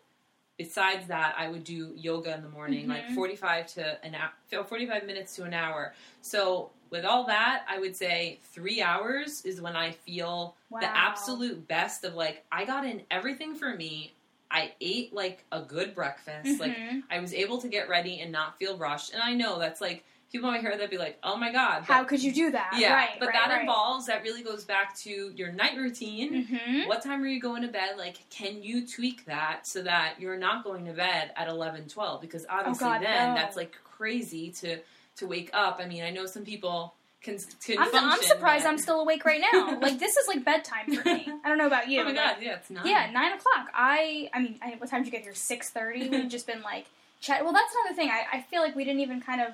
besides 0.58 1.08
that, 1.08 1.36
I 1.38 1.48
would 1.50 1.64
do 1.64 1.94
yoga 1.96 2.34
in 2.36 2.42
the 2.44 2.50
morning, 2.50 2.88
like 2.88 3.08
Mhm. 3.08 3.16
45 3.16 3.68
to 3.76 4.06
an 4.06 4.16
hour, 4.16 4.64
45 4.64 5.06
minutes 5.06 5.36
to 5.36 5.44
an 5.44 5.54
hour. 5.54 5.94
So 6.22 6.72
with 6.90 7.06
all 7.06 7.24
that, 7.26 7.66
I 7.68 7.80
would 7.80 7.96
say 7.96 8.40
three 8.44 8.82
hours 8.82 9.44
is 9.46 9.62
when 9.62 9.76
I 9.76 9.92
feel 9.92 10.56
Wow. 10.70 10.80
the 10.82 10.98
absolute 10.98 11.68
best 11.68 12.04
of 12.04 12.16
like 12.16 12.46
I 12.52 12.66
got 12.66 12.86
in 12.86 13.04
everything 13.10 13.56
for 13.56 13.76
me. 13.76 14.14
I 14.54 14.74
ate 14.82 15.14
like 15.14 15.46
a 15.52 15.62
good 15.62 15.96
breakfast. 15.96 16.60
Like 16.60 16.78
Mhm. 16.78 17.04
I 17.10 17.20
was 17.20 17.34
able 17.34 17.58
to 17.62 17.70
get 17.70 17.88
ready 17.88 18.20
and 18.20 18.32
not 18.32 18.58
feel 18.58 18.78
rushed. 18.78 19.14
And 19.14 19.24
I 19.24 19.34
know 19.34 19.58
that's 19.60 19.80
like 19.80 20.04
people 20.32 20.50
might 20.50 20.62
hear 20.62 20.76
that 20.78 20.89
be 20.89 20.98
like, 20.98 21.17
"Oh 21.24 21.36
my 21.38 21.52
god." 21.52 21.84
How 21.84 22.04
could 22.04 22.22
you 22.24 22.32
do 22.34 22.52
that? 22.52 22.74
Yeah, 22.78 22.94
right, 22.94 23.10
but 23.20 23.28
right, 23.28 23.36
that 23.36 23.50
right. 23.50 23.62
involves 23.62 24.06
that 24.08 24.24
really 24.24 24.44
goes 24.44 24.63
back 24.63 24.96
to 25.00 25.32
your 25.36 25.52
night 25.52 25.76
routine. 25.78 26.48
Mhm. 26.48 26.88
What 26.88 27.02
time 27.04 27.22
are 27.24 27.28
you 27.28 27.39
going 27.41 27.62
to 27.63 27.67
bed? 27.67 27.98
Like, 27.98 28.17
can 28.30 28.63
you 28.63 28.88
tweak 28.88 29.26
that 29.26 29.67
so 29.67 29.82
that 29.84 30.15
you're 30.20 30.38
not 30.38 30.63
going 30.63 30.86
to 30.86 30.94
bed 30.94 31.32
at 31.36 31.48
11, 31.48 31.88
12? 31.89 32.22
Because 32.22 32.46
obviously, 32.50 32.86
Oh, 32.88 32.89
God, 32.91 33.02
then 33.04 33.30
no. 33.30 33.36
that's 33.36 33.56
like 33.56 33.76
crazy 33.84 34.52
to 34.62 34.80
to 35.17 35.28
wake 35.28 35.50
up. 35.54 35.80
I 35.84 35.88
mean, 35.88 36.04
I 36.04 36.10
know 36.10 36.26
some 36.26 36.46
people 36.46 36.96
can. 37.22 37.38
can 37.63 37.78
I'm, 37.78 37.89
I'm 37.94 38.24
surprised 38.24 38.65
I'm 38.65 38.78
still 38.80 39.02
awake 39.02 39.26
right 39.26 39.41
now. 39.52 39.78
like 39.82 40.00
this 40.00 40.15
is 40.17 40.28
like 40.28 40.44
bedtime 40.46 40.94
for 40.96 41.04
me. 41.08 41.28
I 41.44 41.50
don't 41.50 41.58
know 41.58 41.67
about 41.67 41.89
you. 41.89 42.02
Oh 42.02 42.06
my 42.06 42.13
god, 42.13 42.38
yeah, 42.41 42.56
it's 42.56 42.70
not. 42.70 42.86
Yeah, 42.86 43.12
nine 43.12 43.34
o'clock. 43.34 43.67
I, 43.74 44.30
I 44.34 44.39
mean, 44.41 44.58
I, 44.62 44.76
what 44.78 44.89
time 44.89 45.02
did 45.04 45.08
you 45.08 45.12
get 45.12 45.24
here? 45.24 45.36
Six 45.36 45.70
thirty. 45.70 46.08
We've 46.10 46.30
just 46.38 46.48
been 46.48 46.62
like 46.62 46.86
chat. 47.20 47.44
Well, 47.44 47.54
that's 47.54 47.74
another 47.84 47.96
thing. 47.96 48.10
I, 48.10 48.38
I 48.38 48.41
feel 48.44 48.62
like 48.62 48.76
we 48.76 48.84
didn't 48.86 49.02
even 49.02 49.22
kind 49.22 49.41
of. 49.41 49.54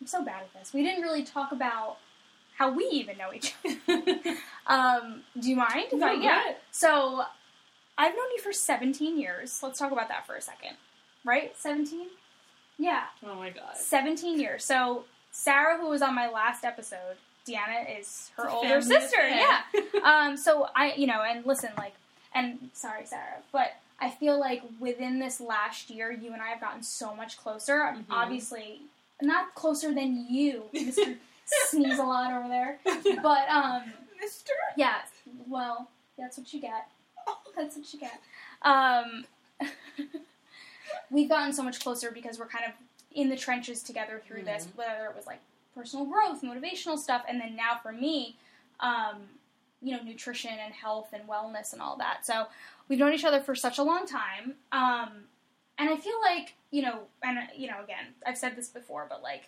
I'm 0.00 0.06
so 0.06 0.22
bad 0.24 0.42
at 0.42 0.52
this. 0.52 0.72
We 0.72 0.82
didn't 0.82 1.02
really 1.02 1.22
talk 1.24 1.52
about 1.52 1.96
how 2.56 2.70
we 2.72 2.84
even 2.86 3.16
know 3.18 3.32
each 3.32 3.54
other. 3.64 4.36
Um, 4.66 5.20
do 5.38 5.50
you 5.50 5.56
mind? 5.56 5.88
No, 5.92 6.06
I- 6.08 6.12
yeah. 6.14 6.52
So, 6.70 7.22
I've 7.98 8.14
known 8.16 8.30
you 8.34 8.40
for 8.42 8.50
17 8.50 9.20
years. 9.20 9.60
Let's 9.62 9.78
talk 9.78 9.92
about 9.92 10.08
that 10.08 10.26
for 10.26 10.34
a 10.36 10.40
second. 10.40 10.76
Right? 11.22 11.54
17? 11.58 12.06
Yeah, 12.78 13.02
oh 13.26 13.34
my 13.34 13.50
god. 13.50 13.76
17 13.76 14.40
years. 14.40 14.64
So, 14.64 15.04
Sarah, 15.32 15.78
who 15.78 15.90
was 15.90 16.00
on 16.00 16.14
my 16.14 16.30
last 16.30 16.64
episode, 16.64 17.16
Deanna 17.46 17.98
is 18.00 18.30
her 18.38 18.44
It's 18.46 18.54
older 18.54 18.80
sister. 18.80 19.28
Yeah 19.28 19.60
um, 20.02 20.36
so 20.38 20.66
I, 20.74 20.94
you 20.96 21.06
know, 21.06 21.20
and 21.22 21.44
listen, 21.44 21.68
like, 21.76 21.92
and 22.34 22.70
sorry, 22.72 23.04
Sarah, 23.04 23.42
but 23.52 23.74
I 24.00 24.10
feel 24.10 24.40
like 24.40 24.62
within 24.80 25.18
this 25.18 25.40
last 25.42 25.90
year, 25.90 26.10
you 26.10 26.32
and 26.32 26.40
I 26.40 26.48
have 26.48 26.60
gotten 26.60 26.82
so 26.82 27.14
much 27.14 27.36
closer. 27.36 27.74
Mhm. 27.80 28.04
Obviously, 28.08 28.80
not 29.24 29.54
closer 29.54 29.92
than 29.94 30.26
you, 30.28 30.64
Mister 30.72 31.14
Sneeze 31.66 31.98
a 31.98 32.02
lot 32.02 32.32
over 32.32 32.48
there, 32.48 32.78
but 33.22 33.48
um, 33.48 33.82
Mister. 34.20 34.52
yeah. 34.76 35.02
Well, 35.48 35.90
that's 36.18 36.38
what 36.38 36.52
you 36.52 36.60
get. 36.60 36.88
That's 37.56 37.76
what 37.76 37.92
you 37.92 38.00
get. 38.00 38.20
Um, 38.62 39.24
we've 41.10 41.28
gotten 41.28 41.52
so 41.52 41.62
much 41.62 41.80
closer 41.80 42.10
because 42.10 42.38
we're 42.38 42.46
kind 42.46 42.64
of 42.66 42.72
in 43.14 43.28
the 43.28 43.36
trenches 43.36 43.82
together 43.82 44.20
through 44.26 44.42
this, 44.42 44.66
Mhm. 44.66 44.76
whether 44.76 45.06
it 45.06 45.16
was 45.16 45.26
like 45.26 45.40
personal 45.74 46.04
growth, 46.06 46.42
motivational 46.42 46.98
stuff, 46.98 47.24
and 47.28 47.40
then 47.40 47.56
now 47.56 47.78
for 47.82 47.92
me, 47.92 48.36
um, 48.80 49.28
you 49.82 49.96
know, 49.96 50.02
nutrition 50.02 50.50
and 50.52 50.72
health 50.74 51.12
and 51.12 51.28
wellness 51.28 51.72
and 51.72 51.80
all 51.82 51.96
that. 51.96 52.24
So 52.26 52.46
we've 52.88 52.98
known 52.98 53.12
each 53.12 53.24
other 53.24 53.40
for 53.40 53.54
such 53.54 53.78
a 53.78 53.82
long 53.82 54.06
time. 54.06 54.54
Um, 54.72 55.24
and 55.78 55.90
I 55.90 55.96
feel 55.96 56.20
like, 56.22 56.54
you 56.74 56.82
know, 56.82 57.02
and, 57.22 57.38
uh, 57.38 57.42
you 57.56 57.68
know, 57.68 57.80
again, 57.84 58.04
I've 58.26 58.36
said 58.36 58.56
this 58.56 58.68
before, 58.68 59.06
but 59.08 59.22
like, 59.22 59.44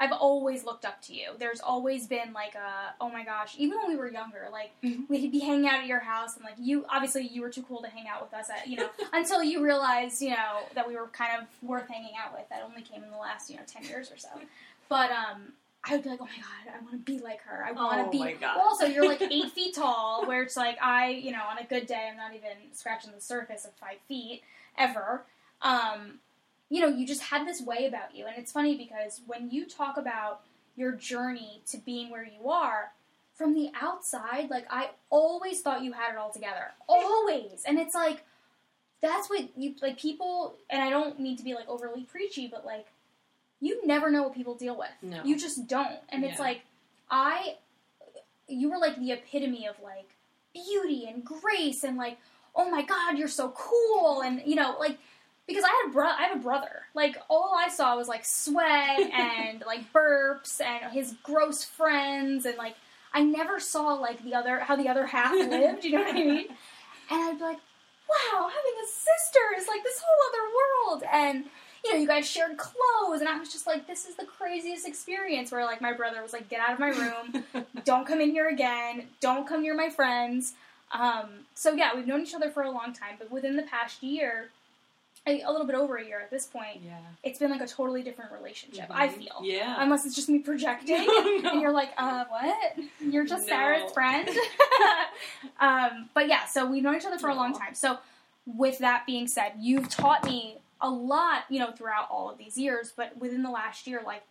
I've 0.00 0.12
always 0.12 0.62
looked 0.64 0.84
up 0.84 1.02
to 1.02 1.12
you. 1.12 1.30
There's 1.40 1.58
always 1.58 2.06
been 2.06 2.32
like 2.32 2.54
a 2.54 2.94
oh 3.00 3.10
my 3.10 3.24
gosh, 3.24 3.56
even 3.58 3.78
when 3.78 3.88
we 3.88 3.96
were 3.96 4.08
younger, 4.08 4.46
like 4.52 4.70
Mhm. 4.84 5.08
we'd 5.08 5.32
be 5.32 5.40
hanging 5.40 5.66
out 5.66 5.80
at 5.80 5.86
your 5.86 5.98
house 5.98 6.36
and 6.36 6.44
like 6.44 6.54
you 6.56 6.86
obviously 6.88 7.26
you 7.26 7.42
were 7.42 7.50
too 7.50 7.64
cool 7.64 7.82
to 7.82 7.88
hang 7.88 8.06
out 8.06 8.22
with 8.22 8.32
us 8.32 8.48
at 8.48 8.68
you 8.68 8.76
know 8.76 8.88
until 9.12 9.42
you 9.42 9.60
realized 9.60 10.22
you 10.22 10.30
know 10.30 10.60
that 10.76 10.86
we 10.86 10.94
were 10.94 11.08
kind 11.08 11.32
of 11.42 11.48
worth 11.68 11.88
hanging 11.88 12.12
out 12.16 12.32
with. 12.32 12.48
That 12.48 12.62
only 12.64 12.82
came 12.82 13.02
in 13.02 13.10
the 13.10 13.16
last 13.16 13.50
you 13.50 13.56
know 13.56 13.62
ten 13.66 13.82
years 13.82 14.12
or 14.12 14.16
so. 14.18 14.28
But 14.88 15.10
um, 15.10 15.52
I 15.82 15.94
would 15.96 16.04
be 16.04 16.10
like, 16.10 16.20
oh 16.22 16.26
my 16.26 16.42
god, 16.48 16.76
I 16.76 16.84
want 16.84 16.92
to 16.92 16.98
be 17.12 17.18
like 17.18 17.42
her. 17.42 17.64
I 17.66 17.72
want 17.72 17.98
to 17.98 18.06
Oh 18.06 18.10
be. 18.12 18.20
my 18.20 18.34
God. 18.34 18.56
Also, 18.56 18.86
you're 18.86 19.04
like 19.04 19.20
eight 19.36 19.50
feet 19.50 19.74
tall, 19.74 20.24
where 20.28 20.42
it's 20.44 20.56
like 20.56 20.78
I 20.80 21.08
you 21.08 21.32
know 21.32 21.42
on 21.50 21.58
a 21.58 21.64
good 21.64 21.88
day 21.88 22.06
I'm 22.08 22.16
not 22.16 22.34
even 22.36 22.52
scratching 22.72 23.10
the 23.16 23.20
surface 23.20 23.64
of 23.64 23.72
five 23.74 23.98
feet 24.06 24.42
ever. 24.78 25.24
Um, 25.60 26.20
you 26.70 26.80
know, 26.80 26.88
you 26.88 27.06
just 27.06 27.22
had 27.22 27.46
this 27.46 27.60
way 27.62 27.86
about 27.86 28.14
you. 28.14 28.26
And 28.26 28.36
it's 28.36 28.52
funny 28.52 28.76
because 28.76 29.20
when 29.26 29.50
you 29.50 29.66
talk 29.66 29.96
about 29.96 30.42
your 30.76 30.92
journey 30.92 31.62
to 31.70 31.78
being 31.78 32.10
where 32.10 32.24
you 32.24 32.50
are, 32.50 32.92
from 33.38 33.54
the 33.54 33.70
outside, 33.80 34.50
like 34.50 34.66
I 34.68 34.90
always 35.10 35.60
thought 35.60 35.84
you 35.84 35.92
had 35.92 36.12
it 36.12 36.18
all 36.18 36.32
together. 36.32 36.72
Always. 36.88 37.62
And 37.64 37.78
it's 37.78 37.94
like 37.94 38.24
that's 39.00 39.30
what 39.30 39.56
you 39.56 39.76
like 39.80 39.96
people 39.96 40.56
and 40.68 40.82
I 40.82 40.90
don't 40.90 41.20
mean 41.20 41.36
to 41.36 41.44
be 41.44 41.54
like 41.54 41.68
overly 41.68 42.02
preachy, 42.02 42.48
but 42.48 42.66
like 42.66 42.86
you 43.60 43.86
never 43.86 44.10
know 44.10 44.24
what 44.24 44.34
people 44.34 44.56
deal 44.56 44.76
with. 44.76 44.90
No. 45.02 45.22
You 45.24 45.38
just 45.38 45.68
don't. 45.68 46.00
And 46.08 46.24
it's 46.24 46.40
like 46.40 46.62
I 47.10 47.56
you 48.48 48.70
were 48.70 48.78
like 48.78 48.98
the 48.98 49.12
epitome 49.12 49.68
of 49.68 49.76
like 49.82 50.08
beauty 50.52 51.06
and 51.08 51.24
grace 51.24 51.84
and 51.84 51.96
like 51.96 52.18
oh 52.56 52.68
my 52.68 52.82
god, 52.82 53.16
you're 53.16 53.28
so 53.28 53.50
cool 53.50 54.20
and 54.22 54.42
you 54.44 54.56
know, 54.56 54.76
like 54.80 54.98
because 55.48 55.64
I 55.64 55.68
had 55.68 55.90
a 55.90 55.92
bro- 55.92 56.04
I 56.04 56.22
have 56.24 56.36
a 56.36 56.42
brother. 56.42 56.82
Like 56.94 57.16
all 57.28 57.52
I 57.58 57.68
saw 57.68 57.96
was 57.96 58.06
like 58.06 58.24
sweat 58.24 59.00
and 59.12 59.64
like 59.66 59.92
burps 59.92 60.60
and 60.60 60.92
his 60.92 61.14
gross 61.24 61.64
friends 61.64 62.46
and 62.46 62.56
like 62.56 62.76
I 63.12 63.22
never 63.22 63.58
saw 63.58 63.94
like 63.94 64.22
the 64.22 64.34
other 64.34 64.60
how 64.60 64.76
the 64.76 64.88
other 64.88 65.06
half 65.06 65.32
lived. 65.34 65.84
You 65.84 65.92
know 65.92 66.02
what 66.02 66.10
I 66.10 66.12
mean? 66.12 66.46
And 67.10 67.22
I'd 67.22 67.38
be 67.38 67.44
like, 67.44 67.58
wow, 68.08 68.48
having 68.48 68.84
a 68.84 68.86
sister 68.86 69.40
is 69.58 69.66
like 69.66 69.82
this 69.82 70.00
whole 70.04 70.28
other 70.28 71.00
world. 71.00 71.02
And 71.12 71.44
you 71.84 71.94
know, 71.94 72.00
you 72.00 72.06
guys 72.06 72.28
shared 72.28 72.56
clothes, 72.58 73.20
and 73.20 73.28
I 73.28 73.38
was 73.38 73.52
just 73.52 73.66
like, 73.66 73.86
this 73.86 74.06
is 74.06 74.16
the 74.16 74.24
craziest 74.24 74.86
experience. 74.86 75.50
Where 75.52 75.64
like 75.64 75.80
my 75.80 75.92
brother 75.92 76.20
was 76.22 76.32
like, 76.32 76.48
get 76.48 76.60
out 76.60 76.72
of 76.72 76.78
my 76.78 76.88
room, 76.88 77.44
don't 77.84 78.06
come 78.06 78.20
in 78.20 78.30
here 78.30 78.48
again, 78.48 79.04
don't 79.20 79.46
come 79.46 79.62
near 79.62 79.74
my 79.74 79.88
friends. 79.88 80.54
Um, 80.92 81.46
so 81.54 81.72
yeah, 81.72 81.94
we've 81.94 82.06
known 82.06 82.22
each 82.22 82.34
other 82.34 82.50
for 82.50 82.62
a 82.62 82.70
long 82.70 82.92
time, 82.92 83.16
but 83.18 83.30
within 83.30 83.56
the 83.56 83.62
past 83.62 84.02
year, 84.02 84.50
a, 85.28 85.42
a 85.42 85.50
little 85.50 85.66
bit 85.66 85.74
over 85.76 85.96
a 85.96 86.04
year 86.04 86.20
at 86.20 86.30
this 86.30 86.46
point, 86.46 86.80
yeah. 86.84 86.98
it's 87.22 87.38
been 87.38 87.50
like 87.50 87.60
a 87.60 87.66
totally 87.66 88.02
different 88.02 88.32
relationship. 88.32 88.86
I 88.90 89.08
Mhm. 89.08 89.12
feel. 89.18 89.40
Yeah. 89.42 89.76
Unless 89.78 90.06
it's 90.06 90.14
just 90.14 90.28
me 90.28 90.38
projecting, 90.40 91.04
No. 91.06 91.50
and 91.52 91.60
you're 91.60 91.72
like, 91.72 91.90
uh, 91.96 92.24
what? 92.28 92.76
You're 93.00 93.24
just 93.26 93.46
No. 93.46 93.54
Sarah's 93.54 93.92
friend. 93.92 94.28
um, 95.60 96.08
but 96.14 96.28
yeah, 96.28 96.44
so 96.46 96.66
we've 96.66 96.82
known 96.82 96.96
each 96.96 97.04
other 97.06 97.18
for 97.18 97.30
a 97.30 97.34
long 97.34 97.52
time. 97.52 97.74
So, 97.74 97.98
with 98.46 98.78
that 98.78 99.04
being 99.06 99.28
said, 99.28 99.52
you've 99.58 99.88
taught 99.88 100.24
me 100.24 100.56
a 100.80 100.88
lot, 100.88 101.44
you 101.50 101.58
know, 101.58 101.70
throughout 101.72 102.08
all 102.10 102.30
of 102.30 102.38
these 102.38 102.56
years. 102.56 102.92
But 102.96 103.16
within 103.18 103.42
the 103.42 103.50
last 103.50 103.86
year, 103.86 104.00
like, 104.04 104.22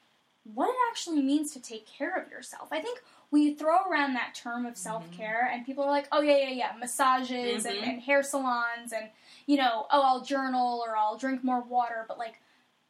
what 0.53 0.69
it 0.69 0.75
actually 0.89 1.21
means 1.21 1.51
to 1.53 1.61
take 1.61 1.85
care 1.85 2.15
of 2.15 2.31
yourself. 2.31 2.69
I 2.71 2.79
think 2.79 2.99
we 3.31 3.53
throw 3.53 3.83
around 3.91 4.13
that 4.13 4.33
term 4.33 4.65
of 4.65 4.77
self 4.77 5.03
care, 5.11 5.49
and 5.51 5.65
people 5.65 5.83
are 5.83 5.91
like, 5.91 6.07
oh 6.11 6.21
yeah, 6.21 6.37
yeah, 6.37 6.49
yeah, 6.51 6.71
massages 6.79 7.65
and, 7.65 7.75
Mhm. 7.77 7.87
and 7.87 8.01
hair 8.01 8.23
salons, 8.23 8.93
and 8.93 9.09
you 9.47 9.57
know, 9.57 9.87
oh, 9.91 10.01
I'll 10.03 10.21
journal 10.21 10.83
or 10.85 10.95
I'll 10.95 11.17
drink 11.17 11.43
more 11.43 11.61
water. 11.61 12.05
But 12.07 12.19
like, 12.19 12.39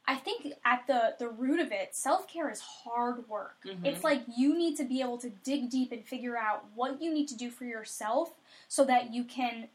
I 0.08 0.15
think 0.15 0.54
at 0.65 0.86
the 0.88 1.15
the 1.20 1.30
root 1.30 1.60
of 1.60 1.72
it, 1.72 1.96
self 1.96 2.28
care 2.28 2.50
is 2.50 2.60
hard 2.60 3.28
work. 3.30 3.58
Mhm. 3.65 3.86
It's 3.86 4.04
like 4.04 4.24
you 4.36 4.58
need 4.58 4.76
to 4.78 4.84
be 4.84 5.00
able 5.02 5.17
to 5.20 5.30
dig 5.30 5.70
deep 5.70 5.91
and 5.93 6.04
figure 6.06 6.38
out 6.38 6.65
what 6.76 7.02
you 7.02 7.13
need 7.13 7.28
to 7.30 7.36
do 7.38 7.50
for 7.50 7.63
yourself 7.65 8.34
so 8.67 8.84
that 8.86 9.13
you 9.13 9.24
can 9.24 9.70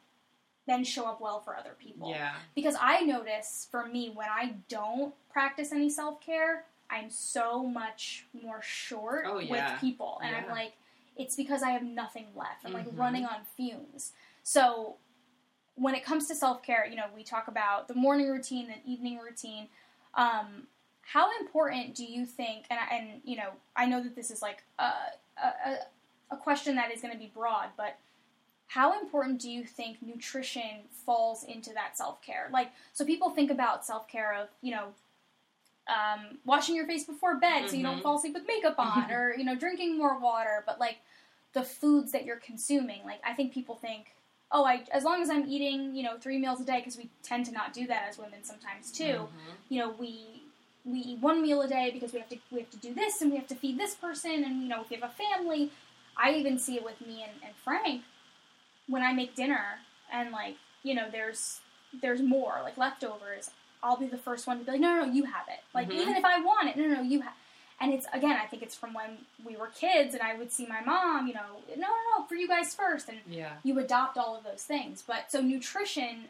then 0.67 0.85
show 0.85 1.07
up 1.07 1.21
well 1.21 1.41
for 1.41 1.57
other 1.57 1.75
people. 1.79 2.11
Yeah. 2.11 2.35
Because 2.55 2.77
I 2.81 3.01
notice 3.01 3.67
for 3.71 3.87
me 3.87 4.11
when 4.11 4.29
I 4.29 4.55
don't 4.69 5.15
practice 5.31 5.73
any 5.73 5.91
self 5.91 6.21
care, 6.21 6.65
I'm 6.91 7.11
so 7.11 7.63
much 7.65 8.27
more 8.33 8.61
short 8.63 9.25
Oh, 9.27 9.39
yeah. 9.39 9.73
with 9.73 9.81
people, 9.81 10.21
and 10.23 10.35
I'm 10.37 10.49
like, 10.51 10.73
it's 11.17 11.37
because 11.37 11.63
I 11.63 11.71
have 11.71 11.83
nothing 11.83 12.27
left. 12.35 12.65
I'm 12.65 12.73
like 12.73 12.87
Mhm. 12.87 12.99
running 12.99 13.25
on 13.27 13.45
fumes. 13.57 14.13
So 14.43 14.97
when 15.77 15.95
it 15.95 16.05
comes 16.05 16.27
to 16.29 16.35
self 16.35 16.63
care, 16.63 16.87
you 16.87 16.97
know, 16.97 17.07
we 17.15 17.23
talk 17.25 17.49
about 17.49 17.89
the 17.89 17.95
morning 17.95 18.29
routine, 18.29 18.69
the 18.69 18.91
evening 18.91 19.19
routine. 19.19 19.69
Um, 20.15 20.67
how 21.03 21.31
important 21.41 21.95
do 21.95 22.05
you 22.05 22.25
think? 22.27 22.67
And 22.71 22.79
I- 22.79 22.95
and 22.97 23.21
you 23.25 23.37
know, 23.37 23.51
I 23.75 23.87
know 23.87 24.03
that 24.03 24.15
this 24.15 24.31
is 24.31 24.43
like 24.43 24.63
a 24.79 24.93
a, 25.43 25.79
a- 26.31 26.37
question 26.37 26.77
that 26.77 26.91
is 26.93 27.01
going 27.01 27.13
to 27.13 27.19
be 27.19 27.31
broad, 27.35 27.69
but 27.77 27.97
how 28.69 28.99
important 28.99 29.39
do 29.41 29.51
you 29.51 29.65
think 29.65 30.01
nutrition 30.03 30.85
falls 31.05 31.45
into 31.45 31.73
that 31.75 31.97
self 31.97 32.23
care? 32.23 32.49
Like, 32.53 32.71
so 32.93 33.05
people 33.05 33.31
think 33.31 33.51
about 33.51 33.85
self 33.85 34.07
care 34.09 34.33
of 34.35 34.49
you 34.61 34.73
know. 34.73 34.89
Um, 35.89 36.39
washing 36.45 36.77
your 36.77 36.87
face 36.87 37.03
before 37.05 37.35
bed 37.39 37.69
so 37.69 37.75
you 37.75 37.83
don't 37.83 37.99
Mhm. 37.99 38.03
fall 38.03 38.17
asleep 38.17 38.35
with 38.35 38.47
makeup 38.47 38.77
on, 38.79 39.11
or 39.11 39.35
you 39.35 39.43
know, 39.45 39.57
drinking 39.57 39.99
more 39.99 40.17
water. 40.17 40.63
But 40.65 40.79
like 40.79 40.99
the 41.55 41.65
foods 41.65 42.13
that 42.13 42.25
you're 42.25 42.37
consuming, 42.37 43.05
like 43.05 43.21
I 43.25 43.35
think 43.35 43.53
people 43.53 43.75
think, 43.75 44.15
oh, 44.53 44.65
I 44.65 44.85
as 44.93 45.05
long 45.05 45.23
as 45.23 45.31
I'm 45.31 45.49
eating, 45.49 45.95
you 45.95 46.03
know, 46.03 46.17
three 46.19 46.39
meals 46.39 46.61
a 46.61 46.65
day, 46.65 46.79
because 46.79 46.97
we 46.97 47.09
tend 47.23 47.47
to 47.47 47.53
not 47.53 47.73
do 47.73 47.87
that 47.87 48.07
as 48.09 48.19
women 48.19 48.45
sometimes 48.45 48.93
too. 48.93 49.29
Mhm. 49.29 49.29
You 49.69 49.79
know, 49.81 49.91
we 49.91 50.43
we 50.85 50.99
eat 51.01 51.19
one 51.21 51.43
meal 51.43 51.63
a 51.63 51.69
day 51.69 51.91
because 51.93 52.13
we 52.13 52.19
have 52.19 52.29
to 52.29 52.39
we 52.51 52.61
have 52.61 52.71
to 52.71 52.77
do 52.79 52.95
this 52.95 53.21
and 53.23 53.31
we 53.31 53.37
have 53.39 53.47
to 53.49 53.55
feed 53.55 53.79
this 53.79 53.95
person, 53.95 54.45
and 54.45 54.63
you 54.63 54.69
know, 54.69 54.83
if 54.83 54.91
we 54.91 54.97
have 54.97 55.11
a 55.11 55.15
family, 55.15 55.71
I 56.17 56.35
even 56.35 56.59
see 56.59 56.77
it 56.77 56.85
with 56.85 57.01
me 57.01 57.23
and, 57.23 57.33
and 57.45 57.55
Frank 57.57 58.03
when 58.89 59.03
I 59.03 59.13
make 59.13 59.35
dinner 59.35 59.79
and 60.13 60.31
like 60.33 60.57
you 60.83 60.95
know, 60.95 61.09
there's 61.11 61.61
there's 62.01 62.21
more 62.23 62.61
like 62.63 62.77
leftovers. 62.77 63.51
I'll 63.83 63.97
be 63.97 64.07
the 64.07 64.19
first 64.19 64.47
one 64.47 64.59
to 64.61 64.65
be 64.65 64.73
like, 64.73 64.81
no, 64.81 64.95
no, 64.95 65.05
no 65.07 65.13
you 65.13 65.25
have 65.25 65.47
it. 65.49 65.61
Like 65.75 65.89
Mhm. 65.89 65.95
even 66.03 66.17
if 66.17 66.25
I 66.25 66.41
want 66.41 66.69
it, 66.69 66.77
no, 66.77 66.87
no, 66.87 66.95
no, 66.97 67.03
you 67.03 67.21
have. 67.23 67.35
And 67.83 67.93
it's 67.93 68.07
again, 68.13 68.39
I 68.41 68.47
think 68.47 68.63
it's 68.63 68.77
from 68.77 68.95
when 68.95 69.19
we 69.45 69.57
were 69.57 69.67
kids, 69.67 70.15
and 70.15 70.23
I 70.23 70.37
would 70.37 70.53
see 70.53 70.67
my 70.67 70.81
mom, 70.83 71.27
you 71.27 71.35
know, 71.35 71.41
no, 71.71 71.81
no, 71.89 72.19
no, 72.19 72.25
for 72.27 72.37
you 72.37 72.47
guys 72.47 72.75
first, 72.75 73.09
and 73.09 73.19
Yeah. 73.29 73.55
you 73.65 73.77
adopt 73.81 74.17
all 74.17 74.37
of 74.37 74.45
those 74.45 74.63
things. 74.63 75.03
But 75.05 75.33
so 75.33 75.41
nutrition, 75.41 76.29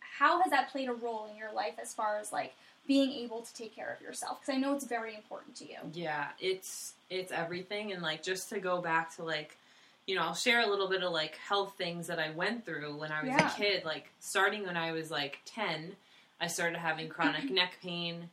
how 0.00 0.42
has 0.42 0.50
that 0.50 0.70
played 0.70 0.88
a 0.88 0.92
role 0.92 1.28
in 1.30 1.36
your 1.36 1.52
life 1.52 1.74
as 1.80 1.94
far 1.94 2.18
as 2.18 2.32
like 2.32 2.54
being 2.86 3.12
able 3.12 3.42
to 3.42 3.54
take 3.54 3.76
care 3.76 3.92
of 3.94 4.02
yourself? 4.04 4.40
Because 4.40 4.54
I 4.56 4.58
know 4.58 4.74
it's 4.74 4.84
very 4.84 5.14
important 5.14 5.54
to 5.56 5.64
you. 5.68 5.78
Yeah, 5.94 6.28
it's 6.40 6.94
it's 7.10 7.30
everything 7.30 7.92
and 7.92 8.02
like 8.02 8.24
just 8.24 8.48
to 8.50 8.58
go 8.58 8.80
back 8.82 9.14
to 9.16 9.22
like 9.24 9.56
you 10.08 10.14
know, 10.14 10.22
I'll 10.22 10.34
share 10.36 10.60
a 10.60 10.66
little 10.68 10.88
bit 10.88 11.02
of 11.02 11.10
like 11.12 11.34
health 11.36 11.74
things 11.76 12.06
that 12.06 12.20
I 12.20 12.30
went 12.30 12.64
through 12.64 12.96
when 12.96 13.10
I 13.10 13.22
was 13.22 13.30
Yeah. 13.30 13.52
a 13.52 13.56
kid. 13.56 13.84
Like 13.84 14.08
starting 14.20 14.64
when 14.64 14.76
I 14.76 14.92
was 14.92 15.10
like 15.10 15.38
10, 15.46 15.96
I 16.40 16.46
started 16.46 16.78
having 16.78 17.08
chronic 17.08 17.50
neck 17.50 17.78
pain. 17.82 18.30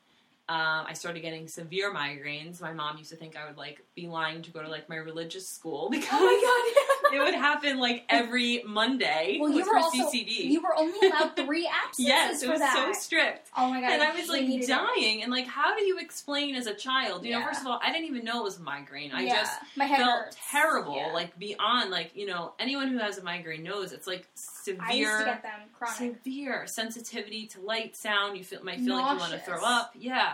Um, 0.50 0.86
I 0.88 0.94
started 0.94 1.22
getting 1.22 1.48
severe 1.48 1.94
migraines. 1.94 2.62
My 2.62 2.74
mom 2.74 2.98
used 2.98 3.12
to 3.12 3.16
think 3.16 3.38
I 3.38 3.48
would 3.48 3.58
like 3.58 3.82
be 3.96 4.08
lying 4.08 4.42
to 4.42 4.52
go 4.52 4.62
to 4.62 4.68
like 4.68 4.90
my 4.90 4.98
religious 4.98 5.48
school 5.48 5.90
because 5.92 6.10
Oh 6.12 6.83
it 7.14 7.20
would 7.20 7.34
happen 7.36 7.78
like 7.80 8.04
every 8.10 8.64
Monday 8.66 9.38
Well, 9.40 9.52
you 9.52 9.64
were 9.66 9.78
also 9.78 10.10
CCD. 10.10 10.46
you 10.46 10.62
were 10.62 10.76
only 10.76 11.08
allowed 11.08 11.36
three 11.36 11.68
absences 11.68 12.06
yes, 12.08 12.44
it 12.44 12.50
was 12.50 12.60
that. 12.60 12.74
so 12.94 13.00
strict. 13.00 13.50
oh 13.58 13.70
my 13.70 13.82
god! 13.82 13.92
and 13.92 14.02
I 14.04 14.16
was 14.16 14.30
like 14.30 14.42
hated 14.44 14.64
it. 14.64 14.68
dying. 14.68 15.22
And 15.24 15.32
like, 15.32 15.48
how 15.48 15.76
do 15.78 15.84
you 15.84 16.00
explain 16.00 16.56
as 16.56 16.68
a 16.68 16.74
child? 16.74 17.26
You 17.26 17.34
know, 17.34 17.46
first 17.46 17.62
of 17.62 17.68
all, 17.68 17.80
I 17.84 17.92
didn't 17.92 18.08
even 18.08 18.24
know 18.26 18.42
it 18.42 18.44
was 18.44 18.58
a 18.60 18.62
migraine. 18.64 19.12
I 19.14 19.22
Yeah, 19.24 19.36
just 19.36 19.54
my 19.76 19.86
head 19.86 19.98
felt 20.00 20.20
hurts. 20.26 20.38
terrible, 20.52 20.96
Yeah. 20.96 21.12
like 21.14 21.38
beyond 21.40 21.92
like 21.92 22.16
you 22.16 22.26
know 22.26 22.54
anyone 22.60 22.88
who 22.90 22.98
has 23.00 23.18
a 23.18 23.24
migraine 23.24 23.64
knows 23.64 23.92
it's 23.92 24.08
like 24.08 24.28
severe, 24.36 24.82
I 24.84 24.92
used 24.94 25.18
to 25.20 25.26
get 25.26 25.44
them 25.44 25.60
chronic. 25.74 25.98
severe 25.98 26.66
sensitivity 26.68 27.48
to 27.48 27.62
light, 27.62 27.96
sound. 27.96 28.38
You 28.38 28.44
feel 28.44 28.64
might 28.64 28.80
feel 28.80 28.96
like 28.96 29.14
you 29.14 29.20
want 29.20 29.34
to 29.34 29.40
throw 29.40 29.64
up. 29.64 29.92
Yeah, 29.96 30.34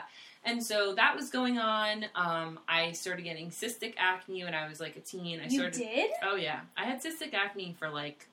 and 0.50 0.64
so 0.64 0.94
that 0.96 1.16
was 1.16 1.30
going 1.30 1.58
on. 1.58 2.06
Um, 2.16 2.60
I 2.68 2.92
started 2.94 3.24
getting 3.24 3.50
cystic 3.52 3.94
acne 3.98 4.44
when 4.44 4.54
I 4.54 4.68
was 4.68 4.80
like 4.80 4.96
a 4.96 5.00
teen. 5.02 5.40
I 5.40 5.44
you 5.46 5.60
started. 5.60 5.78
did? 5.78 6.12
Oh 6.24 6.36
yeah, 6.36 6.62
I 6.78 6.86
had 6.86 7.02
cystic 7.02 7.34
acne 7.34 7.76
for 7.80 7.90
like 7.90 8.28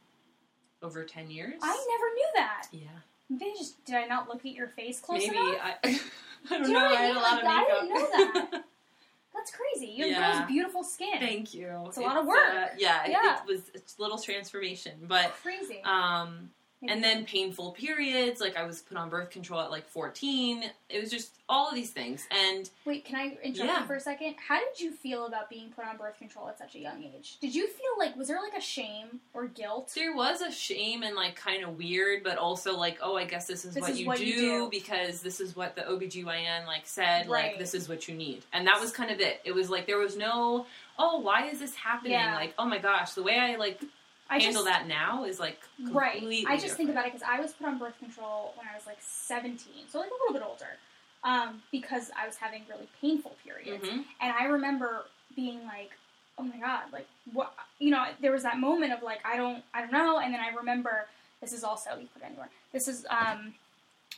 over 0.83 1.05
ten 1.05 1.31
years. 1.31 1.55
I 1.62 1.87
never 1.91 2.14
knew 2.14 2.29
that. 2.37 2.67
yeah, 2.73 2.89
Maybe 3.31 3.53
just 3.59 3.85
did 3.85 3.95
I 3.97 4.07
not 4.07 4.29
look 4.29 4.39
at 4.47 4.53
your 4.53 4.69
face 4.69 5.01
close 5.01 5.21
maybe 5.27 5.37
enough? 5.37 5.57
I. 5.85 6.01
I 6.49 6.59
don't 6.59 6.67
Do 6.67 6.73
know. 6.75 6.79
I 6.87 6.93
I 6.93 6.95
had 7.03 7.17
a 7.17 7.19
lot 7.21 7.39
of 7.39 7.45
Like, 7.45 7.55
I 7.55 7.64
didn't 7.64 7.89
know 7.89 8.11
that. 8.53 8.64
That's 9.35 9.51
crazy. 9.51 9.93
You 9.93 10.05
have 10.05 10.12
Yeah. 10.12 10.37
girls' 10.39 10.47
beautiful 10.49 10.85
skin. 10.85 11.19
Thank 11.19 11.53
you. 11.55 11.85
It's 11.89 11.97
a 11.97 12.01
lot 12.01 12.17
of 12.17 12.25
work. 12.25 12.39
uh, 12.39 12.67
yeah, 12.79 13.07
Yeah. 13.09 13.39
It, 13.43 13.47
was 13.47 13.62
it's 13.75 13.99
a 13.99 14.03
little 14.03 14.17
transformation, 14.19 14.93
but 15.03 15.33
Crazy. 15.43 15.81
um, 15.85 16.51
and 16.89 17.03
then 17.03 17.24
painful 17.24 17.72
periods. 17.72 18.41
Like 18.41 18.57
I 18.57 18.64
was 18.64 18.82
put 18.82 18.97
on 18.97 19.09
birth 19.09 19.30
control 19.30 19.61
at 19.61 19.70
like 19.70 19.87
14. 19.89 20.64
It 20.89 21.01
was 21.01 21.11
just 21.11 21.32
all 21.49 21.68
of 21.68 21.74
these 21.74 21.91
things. 21.91 22.26
And 22.30 22.68
Wait, 22.84 23.05
can 23.05 23.16
I 23.16 23.37
interrupt 23.43 23.57
Yeah. 23.70 23.80
you 23.80 23.87
for 23.87 23.95
a 23.97 24.01
second? 24.01 24.34
How 24.49 24.59
did 24.59 24.80
you 24.80 24.93
feel 24.93 25.26
about 25.26 25.49
being 25.49 25.70
put 25.70 25.84
on 25.84 25.97
birth 25.97 26.18
control 26.18 26.49
at 26.49 26.59
such 26.59 26.74
a 26.74 26.78
young 26.78 27.03
age? 27.05 27.39
Did 27.41 27.55
you 27.55 27.68
feel 27.68 27.93
like 27.99 28.16
was 28.16 28.28
there 28.28 28.41
like 28.43 28.57
a 28.57 28.61
shame 28.61 29.20
or 29.34 29.47
guilt? 29.47 29.93
there 29.95 30.14
was 30.14 30.41
a 30.41 30.51
shame 30.51 31.03
and 31.03 31.14
like 31.16 31.37
kind 31.37 31.62
of 31.64 31.78
weird, 31.78 32.22
but 32.24 32.39
also 32.39 32.76
like, 32.76 32.99
oh, 33.03 33.16
I 33.16 33.24
guess 33.24 33.47
this 33.47 33.64
is, 33.64 33.74
This 33.74 33.82
what, 33.82 33.91
is 33.91 34.01
you, 34.01 34.07
what 34.07 34.18
do 34.18 34.24
you 34.26 34.37
do. 34.41 34.68
because 34.70 35.20
this 35.22 35.41
is 35.41 35.55
what 35.55 35.74
the 35.76 35.82
OBGYN 35.82 36.66
like 36.66 36.82
said, 36.87 37.28
Right. 37.28 37.51
like 37.53 37.59
this 37.59 37.74
is 37.74 37.89
what 37.89 38.09
you 38.09 38.14
need. 38.14 38.43
And 38.53 38.66
that 38.66 38.80
was 38.80 38.91
kind 38.93 39.11
of 39.11 39.20
it. 39.20 39.41
It 39.45 39.53
was 39.53 39.70
like 39.70 39.87
there 39.87 39.99
was 39.99 40.16
no, 40.16 40.66
oh, 40.99 41.18
why 41.20 41.47
is 41.49 41.61
this 41.61 41.74
happening? 41.74 42.12
Yeah. 42.12 42.34
Like, 42.37 42.55
oh 42.59 42.64
my 42.66 42.78
gosh, 42.78 43.12
the 43.12 43.22
way 43.22 43.39
I 43.39 43.57
like 43.57 43.80
I 44.29 44.39
handle 44.41 44.64
just, 44.64 44.66
that 44.66 44.87
now 44.89 45.24
is 45.24 45.39
like 45.39 45.61
Right. 45.79 46.22
I 46.47 46.57
just 46.57 46.74
think 46.77 46.91
about 46.91 47.07
it 47.07 47.12
because 47.12 47.27
I 47.29 47.41
was 47.41 47.53
put 47.53 47.66
on 47.66 47.79
birth 47.79 47.99
control 47.99 48.53
when 48.57 48.66
I 48.66 48.74
was 48.74 48.87
like 48.87 48.99
17, 49.01 49.59
so 49.89 49.99
like 50.01 50.11
a 50.11 50.14
little 50.14 50.33
bit 50.33 50.43
older, 50.47 50.77
um, 51.22 51.62
because 51.70 52.11
I 52.18 52.27
was 52.27 52.37
having 52.37 52.62
really 52.68 52.89
painful 53.01 53.37
periods. 53.45 53.87
Mhm. 53.87 54.05
And 54.20 54.33
I 54.39 54.45
remember 54.45 55.05
being 55.35 55.64
like, 55.66 55.93
"Oh 56.39 56.43
my 56.43 56.57
god!" 56.57 56.85
Like 56.93 57.07
what? 57.33 57.55
You 57.79 57.91
know, 57.91 58.07
there 58.20 58.33
was 58.33 58.43
that 58.43 58.59
moment 58.59 58.93
of 58.93 59.03
like, 59.03 59.20
I 59.24 59.37
don't, 59.37 59.62
I 59.74 59.81
don't 59.81 59.93
know. 59.93 60.18
And 60.18 60.33
then 60.33 60.41
I 60.41 60.49
remember 60.49 61.07
this 61.41 61.53
is 61.53 61.62
also 61.62 61.91
you 61.99 62.07
put 62.12 62.22
it 62.22 62.27
anywhere. 62.27 62.49
This 62.72 62.89
is, 62.89 63.07
um, 63.11 63.55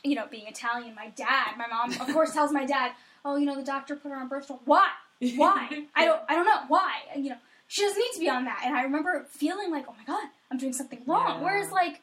you 0.03 0.15
know, 0.15 0.25
being 0.27 0.47
Italian. 0.47 0.95
My 0.95 1.09
dad, 1.09 1.57
my 1.57 1.67
mom, 1.67 1.91
of 1.99 2.07
course, 2.13 2.33
tells 2.33 2.51
my 2.53 2.65
dad, 2.65 2.93
"Oh, 3.25 3.35
you 3.35 3.45
know, 3.45 3.55
the 3.55 3.63
doctor 3.63 3.95
put 3.95 4.09
her 4.11 4.17
on 4.17 4.27
birth 4.29 4.47
control. 4.47 4.61
Why? 4.65 4.89
Why? 5.35 5.85
I 5.95 6.05
don't, 6.05 6.21
I 6.29 6.35
don't 6.35 6.45
know 6.45 6.61
why." 6.69 7.01
And, 7.13 7.23
you 7.25 7.31
know, 7.31 7.37
she 7.69 7.83
doesn't 7.83 7.97
need 7.97 8.11
to 8.15 8.19
be 8.19 8.29
on 8.29 8.43
that. 8.45 8.63
And 8.65 8.75
I 8.75 8.81
remember 8.83 9.25
feeling 9.29 9.71
like, 9.71 9.85
"Oh 9.87 9.95
my 9.97 10.03
god, 10.05 10.27
I'm 10.51 10.57
doing 10.57 10.73
something 10.73 11.01
wrong." 11.05 11.37
Yeah. 11.39 11.43
Whereas 11.45 11.71
like, 11.71 12.01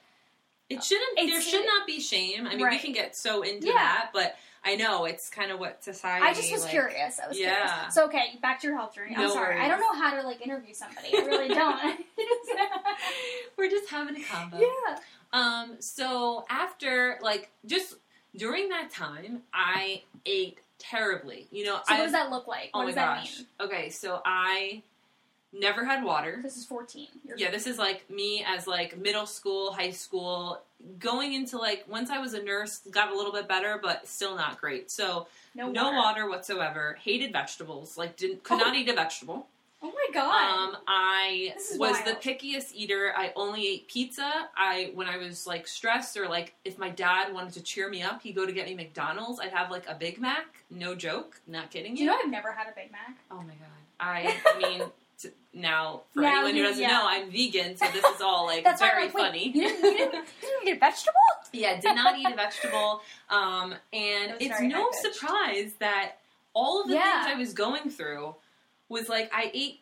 It 0.70 0.82
shouldn't. 0.82 1.18
It's- 1.18 1.30
there 1.30 1.42
should 1.42 1.66
not 1.66 1.86
be 1.86 2.00
shame. 2.00 2.46
I 2.46 2.54
mean, 2.56 2.68
we 2.68 2.78
can 2.78 2.92
get 2.92 3.14
so 3.16 3.42
into 3.42 3.66
Yeah. 3.68 3.74
that, 3.74 4.10
but 4.14 4.36
I 4.64 4.74
know 4.74 5.04
it's 5.04 5.28
kind 5.30 5.52
of 5.52 5.60
what 5.60 5.84
society. 5.84 6.26
I 6.26 6.34
just 6.34 6.50
was 6.50 6.62
like, 6.62 6.70
curious. 6.72 7.20
I 7.20 7.28
was 7.28 7.38
Yeah. 7.38 7.66
curious. 7.66 7.94
So 7.94 8.04
okay, 8.06 8.38
back 8.42 8.60
to 8.62 8.66
your 8.68 8.76
health 8.76 8.94
journey. 8.94 9.14
I'm 9.14 9.22
No 9.22 9.28
sorry. 9.32 9.60
I 9.60 9.68
don't 9.68 9.78
know 9.80 9.92
how 9.94 10.14
to 10.20 10.22
like 10.26 10.40
interview 10.40 10.72
somebody. 10.74 11.16
I 11.16 11.20
really 11.20 11.48
don't. 11.48 12.04
We're 13.56 13.70
just 13.70 13.88
having 13.90 14.16
a 14.16 14.24
combo. 14.24 14.58
yeah. 14.60 14.98
Um. 15.32 15.76
So 15.80 16.44
after, 16.50 17.18
like, 17.22 17.50
just 17.64 17.94
during 18.36 18.68
that 18.70 18.90
time, 18.90 19.42
I 19.52 20.02
ate 20.24 20.58
terribly. 20.78 21.46
You 21.50 21.64
know, 21.64 21.80
So 21.86 21.94
what 21.94 22.02
does 22.02 22.12
that 22.12 22.30
look 22.30 22.46
like? 22.46 22.70
oh 22.74 22.78
what 22.80 22.84
my 22.84 22.86
does 22.90 22.94
that 22.96 23.18
gosh. 23.20 23.38
mean? 23.38 23.46
Okay, 23.60 23.90
so 23.90 24.20
I 24.24 24.82
never 25.58 25.84
had 25.84 26.04
water. 26.04 26.40
This 26.42 26.56
is 26.56 26.64
14. 26.64 27.08
You're 27.24 27.36
Yeah, 27.38 27.50
this 27.50 27.66
is 27.66 27.78
like 27.78 28.08
me 28.10 28.44
as 28.46 28.66
like 28.66 28.96
middle 28.98 29.26
school, 29.26 29.72
high 29.72 29.90
school, 29.90 30.60
going 30.98 31.34
into 31.34 31.58
like 31.58 31.84
once 31.88 32.10
I 32.10 32.18
was 32.18 32.34
a 32.34 32.42
nurse, 32.42 32.80
got 32.90 33.12
a 33.12 33.16
little 33.16 33.32
bit 33.32 33.48
better, 33.48 33.78
but 33.82 34.06
still 34.06 34.36
not 34.36 34.60
great. 34.60 34.90
So 34.90 35.26
no, 35.54 35.70
no 35.70 35.84
water. 35.84 35.96
water 35.96 36.28
whatsoever. 36.28 36.98
Hated 37.02 37.32
vegetables. 37.32 37.96
Like 37.96 38.16
didn't 38.16 38.42
could 38.42 38.58
not 38.58 38.74
eat 38.74 38.88
a 38.88 38.94
vegetable. 38.94 39.46
Oh 39.82 39.92
my 39.92 40.06
god. 40.12 40.68
Um, 40.70 40.76
I 40.88 41.52
was 41.56 41.78
wild. 41.78 41.96
the 42.06 42.12
pickiest 42.12 42.72
eater. 42.74 43.12
I 43.14 43.32
only 43.36 43.66
ate 43.68 43.88
pizza. 43.88 44.48
I 44.56 44.90
when 44.94 45.06
I 45.06 45.18
was 45.18 45.46
like 45.46 45.68
stressed 45.68 46.16
or 46.16 46.28
like 46.28 46.54
if 46.64 46.78
my 46.78 46.88
dad 46.88 47.32
wanted 47.32 47.52
to 47.54 47.62
cheer 47.62 47.88
me 47.88 48.02
up, 48.02 48.22
he'd 48.22 48.34
go 48.34 48.46
to 48.46 48.52
get 48.52 48.66
me 48.66 48.74
McDonald's. 48.74 49.38
I'd 49.38 49.50
have 49.52 49.70
like 49.70 49.86
a 49.88 49.94
Big 49.94 50.18
Mac. 50.18 50.46
No 50.70 50.94
joke. 50.94 51.40
Not 51.46 51.70
kidding 51.70 51.94
you. 51.96 52.04
you 52.04 52.10
know 52.10 52.18
I've 52.22 52.30
never 52.30 52.52
had 52.52 52.66
a 52.68 52.74
Big 52.74 52.90
Mac? 52.90 53.18
Oh 53.30 53.36
my 53.36 53.54
god. 53.54 53.68
I 54.00 54.36
mean. 54.58 54.82
T- 55.20 55.30
Now, 55.54 56.02
for 56.14 56.20
Now 56.22 56.44
anyone 56.44 56.54
who 56.54 56.62
doesn't 56.62 56.82
yeah. 56.82 56.88
know, 56.88 57.02
I'm 57.06 57.30
vegan, 57.30 57.76
so 57.76 57.86
this 57.92 58.04
is 58.04 58.20
all 58.20 58.46
like 58.46 58.64
very 58.78 59.04
like, 59.04 59.12
funny. 59.12 59.48
You 59.48 59.52
didn't, 59.68 59.84
you, 59.84 59.96
didn't, 59.98 60.14
you 60.14 60.48
didn't 60.48 60.64
get 60.64 60.76
a 60.76 60.80
vegetable? 60.80 61.12
Yeah, 61.52 61.80
did 61.80 61.94
not 61.94 62.18
eat 62.18 62.26
a 62.30 62.34
vegetable. 62.36 63.00
Um, 63.30 63.74
and 63.92 64.32
was 64.32 64.40
it's 64.40 64.60
no 64.60 64.90
high-pitched. 64.92 65.14
surprise 65.14 65.72
that 65.78 66.12
all 66.52 66.82
of 66.82 66.88
the 66.88 66.94
Yeah. 66.94 67.24
things 67.24 67.34
I 67.34 67.38
was 67.38 67.52
going 67.54 67.88
through 67.88 68.34
was 68.90 69.08
like 69.08 69.30
I 69.32 69.50
ate 69.54 69.80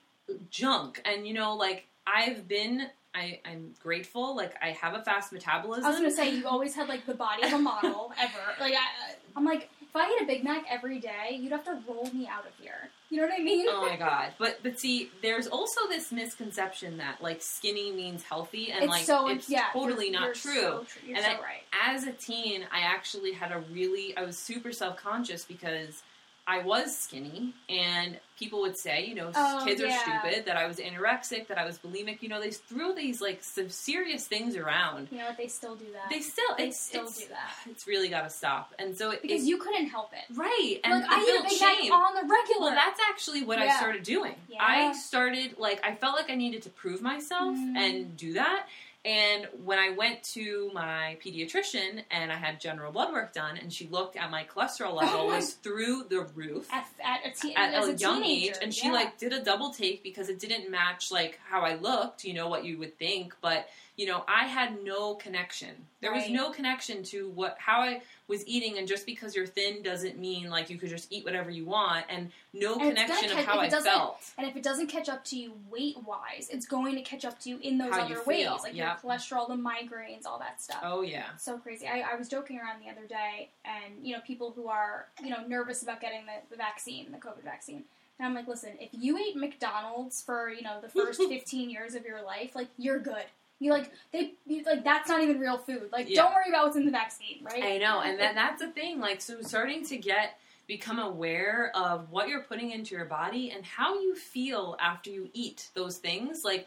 junk. 0.51 1.01
And 1.05 1.27
you 1.27 1.35
know, 1.35 1.55
like 1.57 1.87
I've 2.07 2.47
been 2.47 2.87
I, 3.15 3.41
I'm 3.45 3.75
grateful. 3.83 4.37
Like 4.37 4.55
I 4.63 4.71
have 4.71 4.95
a 4.95 5.03
fast 5.03 5.33
metabolism. 5.33 5.85
I 5.85 5.89
was 5.89 5.99
gonna 5.99 6.11
say 6.13 6.31
you 6.37 6.47
always 6.47 6.75
had 6.77 6.89
like 6.89 7.07
the 7.07 7.15
body 7.15 7.43
of 7.45 7.53
a 7.55 7.59
model 7.59 8.13
ever. 8.21 8.39
Like 8.61 8.75
I, 8.75 9.15
I'm 9.37 9.45
like, 9.45 9.69
if 9.83 9.97
I 9.97 10.15
ate 10.17 10.23
a 10.23 10.27
Big 10.27 10.45
Mac 10.45 10.65
every 10.71 11.01
day, 11.01 11.39
you'd 11.41 11.51
have 11.53 11.65
to 11.65 11.81
roll 11.89 12.09
me 12.13 12.29
out 12.29 12.47
of 12.47 12.53
here. 12.61 12.89
You 13.15 13.21
know 13.21 13.29
what 13.29 13.39
I 13.41 13.43
mean? 13.45 13.67
Oh 13.69 13.81
my 13.87 13.95
god! 14.09 14.33
But 14.39 14.59
but 14.65 14.81
see, 14.81 15.09
there's 15.23 15.47
also 15.47 15.83
this 15.89 16.11
misconception 16.11 16.97
that 16.97 17.23
like 17.23 17.41
skinny 17.43 17.93
means 17.93 18.25
healthy, 18.25 18.73
and 18.73 18.83
it's 18.85 18.91
like 18.91 19.05
so 19.05 19.29
it's 19.29 19.49
yeah, 19.49 19.67
totally 19.73 20.07
you're- 20.07 20.19
not 20.19 20.25
you're 20.25 20.35
true. 20.35 20.55
So 20.61 20.85
true. 20.89 21.09
You're 21.09 21.17
And 21.19 21.25
so 21.25 21.31
I- 21.31 21.35
right. 21.41 21.63
as 21.81 22.05
a 22.09 22.13
teen, 22.13 22.67
I 22.73 22.81
actually 22.81 23.31
had 23.33 23.53
a 23.53 23.61
really, 23.73 24.17
I 24.17 24.23
was 24.25 24.37
super 24.37 24.73
self 24.73 24.97
conscious 24.97 25.45
because 25.45 26.03
I 26.47 26.59
was 26.63 26.95
skinny, 26.97 27.55
and 27.71 28.19
people 28.39 28.61
would 28.61 28.77
say, 28.77 29.07
you 29.07 29.15
know, 29.15 29.31
Oh, 29.35 29.63
kids 29.65 29.81
are 29.81 29.91
stupid, 29.91 30.45
that 30.45 30.57
I 30.59 30.67
was 30.67 30.77
anorexic, 30.77 31.47
that 31.47 31.57
I 31.57 31.65
was 31.65 31.79
bulimic. 31.79 32.21
You 32.21 32.29
know, 32.29 32.39
they 32.41 32.51
threw 32.51 32.93
these 32.95 33.23
like 33.23 33.43
some 33.43 33.71
serious 33.71 34.27
things 34.27 34.55
around. 34.55 35.09
You 35.11 35.19
know 35.19 35.27
what? 35.27 35.39
They 35.39 35.47
still 35.49 35.75
do 35.75 35.87
that. 35.95 36.11
They 36.11 36.21
still, 36.21 36.55
They 36.59 36.69
it's, 36.69 36.79
still 36.81 37.05
it's, 37.05 37.21
do 37.23 37.29
that 37.29 37.55
It's 37.71 37.87
really 37.87 38.09
got 38.11 38.23
to 38.23 38.31
stop. 38.31 38.75
And 38.79 38.95
so 38.97 39.13
it, 39.13 39.23
because 39.23 39.43
it- 39.45 39.47
you 39.47 39.57
couldn't 39.57 39.87
help 39.87 40.13
it. 40.13 40.37
right, 40.37 40.81
and 40.85 41.01
like 41.01 41.11
I 41.11 41.23
eat 41.23 41.41
a 41.41 41.43
Big 41.49 41.59
shame. 41.59 41.93
On 41.93 42.15
the 42.15 42.21
regular. 42.23 42.67
Well, 42.67 42.75
that's 42.75 43.01
actually 43.11 43.43
what 43.45 43.59
I 43.59 43.75
started 43.77 44.03
doing. 44.03 44.35
Yeah. 44.49 44.59
I 44.61 44.93
started 44.93 45.57
like 45.59 45.81
I 45.83 45.95
felt 45.95 46.15
like 46.17 46.31
I 46.31 46.35
needed 46.35 46.63
to 46.65 46.71
prove 46.71 47.01
myself 47.01 47.57
Mm. 47.57 47.77
and 47.77 48.17
do 48.19 48.35
that. 48.35 48.67
And 49.05 49.47
when 49.63 49.79
I 49.79 49.91
went 49.91 50.23
to 50.33 50.71
my 50.73 51.19
pediatrician 51.23 52.03
and 52.11 52.33
I 52.33 52.37
had 52.37 52.59
general 52.59 52.91
blood 52.91 53.13
work 53.13 53.35
done, 53.35 53.59
and 53.59 53.71
she 53.71 53.87
looked 53.89 54.17
at 54.17 54.31
my 54.31 54.45
cholesterol 54.45 54.95
level 54.95 55.21
Oh 55.21 55.29
my- 55.29 55.37
was 55.37 55.53
through 55.53 56.05
the 56.09 56.23
roof 56.35 56.67
at, 56.73 56.87
at 57.05 57.21
a, 57.27 57.39
te- 57.39 57.55
at 57.55 57.75
a, 57.75 57.87
a 57.89 57.95
young 57.95 58.23
teenager, 58.23 58.53
age, 58.53 58.59
and 58.63 58.73
she 58.75 58.87
yeah. 58.87 58.93
like 58.95 59.19
did 59.19 59.35
a 59.35 59.43
double 59.45 59.71
take 59.75 60.03
because 60.03 60.31
it 60.31 60.39
didn't 60.39 60.71
match 60.71 61.13
like 61.13 61.39
how 61.47 61.61
I 61.61 61.75
looked, 61.75 62.25
you 62.25 62.33
know 62.33 62.49
what 62.49 62.65
you 62.65 62.79
would 62.79 62.99
think, 62.99 63.35
but 63.43 63.69
you 63.97 64.07
know 64.07 64.25
I 64.27 64.47
had 64.47 64.83
no 64.83 65.15
connection. 65.17 65.75
There 66.01 66.13
was 66.13 66.29
no 66.31 66.51
connection 66.51 67.03
to 67.05 67.29
what 67.29 67.57
how 67.59 67.81
I 67.81 68.01
was 68.27 68.47
eating, 68.47 68.79
and 68.79 68.89
just 68.89 69.05
because 69.05 69.37
you're 69.37 69.47
thin 69.47 69.83
doesn't 69.83 70.19
mean 70.19 70.49
like 70.49 70.71
you 70.71 70.79
could 70.79 70.89
just 70.89 71.13
eat 71.13 71.25
whatever 71.25 71.51
you 71.51 71.65
want, 71.67 72.07
and 72.09 72.31
no 72.53 72.75
And 72.75 72.97
connection 72.97 73.31
of 73.31 73.45
how 73.45 73.61
I 73.61 73.69
felt. 73.69 74.19
And 74.39 74.47
if 74.47 74.57
it 74.57 74.63
doesn't 74.63 74.87
catch 74.87 75.09
up 75.09 75.25
to 75.27 75.37
you 75.37 75.53
weight 75.71 75.97
wise, 76.07 76.49
it's 76.51 76.67
going 76.67 76.95
to 76.97 77.03
catch 77.03 77.25
up 77.25 77.39
to 77.41 77.51
you 77.51 77.59
in 77.63 77.77
those 77.77 77.93
How 77.93 78.03
other 78.03 78.23
ways, 78.27 78.49
like 78.63 78.75
yep. 78.75 78.99
your 79.03 79.13
cholesterol, 79.13 79.47
the 79.47 79.55
migraines, 79.55 80.27
all 80.27 80.39
that 80.39 80.63
stuff. 80.63 80.81
Oh 80.83 81.03
yeah. 81.03 81.27
So 81.39 81.59
crazy. 81.59 81.87
I, 81.87 82.01
I 82.13 82.17
was 82.17 82.29
joking 82.29 82.59
around 82.59 82.81
the 82.83 82.91
other 82.91 83.07
day, 83.07 83.51
and 83.65 84.07
you 84.07 84.15
know, 84.15 84.23
people 84.27 84.53
who 84.57 84.69
are 84.69 85.07
you 85.23 85.31
know 85.31 85.47
nervous 85.47 85.83
about 85.83 86.01
getting 86.01 86.23
the, 86.25 86.51
the 86.51 86.57
vaccine, 86.57 87.13
the 87.13 87.19
COVID 87.19 87.45
vaccine, 87.45 87.85
and 88.19 88.27
I'm 88.27 88.35
like, 88.35 88.49
listen, 88.49 88.71
if 88.81 88.91
you 88.93 89.19
ate 89.19 89.37
McDonald's 89.37 90.23
for 90.23 90.49
you 90.49 90.63
know 90.63 90.81
the 90.81 90.89
first 90.89 91.23
15 91.29 91.69
years 91.69 91.95
of 91.95 92.05
your 92.05 92.23
life, 92.23 92.55
like 92.55 92.69
you're 92.79 92.99
good. 92.99 93.25
You 93.61 93.71
like 93.71 93.91
they 94.13 94.35
you, 94.47 94.63
like 94.65 94.85
that's 94.85 95.09
not 95.09 95.23
even 95.23 95.39
real 95.39 95.59
food. 95.59 95.89
Like 95.93 96.09
Yeah. 96.11 96.23
don't 96.23 96.35
worry 96.35 96.49
about 96.49 96.65
what's 96.67 96.77
in 96.77 96.85
the 96.85 96.91
vaccine, 96.91 97.39
right? 97.45 97.63
I 97.63 97.79
know, 97.79 98.01
and 98.01 98.19
then 98.19 98.35
that's 98.35 98.61
the 98.61 98.69
thing. 98.69 99.01
Like, 99.01 99.21
so 99.21 99.41
starting 99.43 99.85
to 99.87 99.97
get 99.97 100.39
become 100.67 100.99
aware 100.99 101.71
of 101.75 102.11
what 102.11 102.29
you're 102.29 102.41
putting 102.43 102.71
into 102.71 102.95
your 102.95 103.05
body 103.05 103.51
and 103.51 103.65
how 103.65 104.01
you 104.01 104.15
feel 104.17 104.77
after 104.81 105.11
you 105.11 105.29
eat 105.35 105.69
those 105.75 105.99
things. 105.99 106.43
Like, 106.43 106.67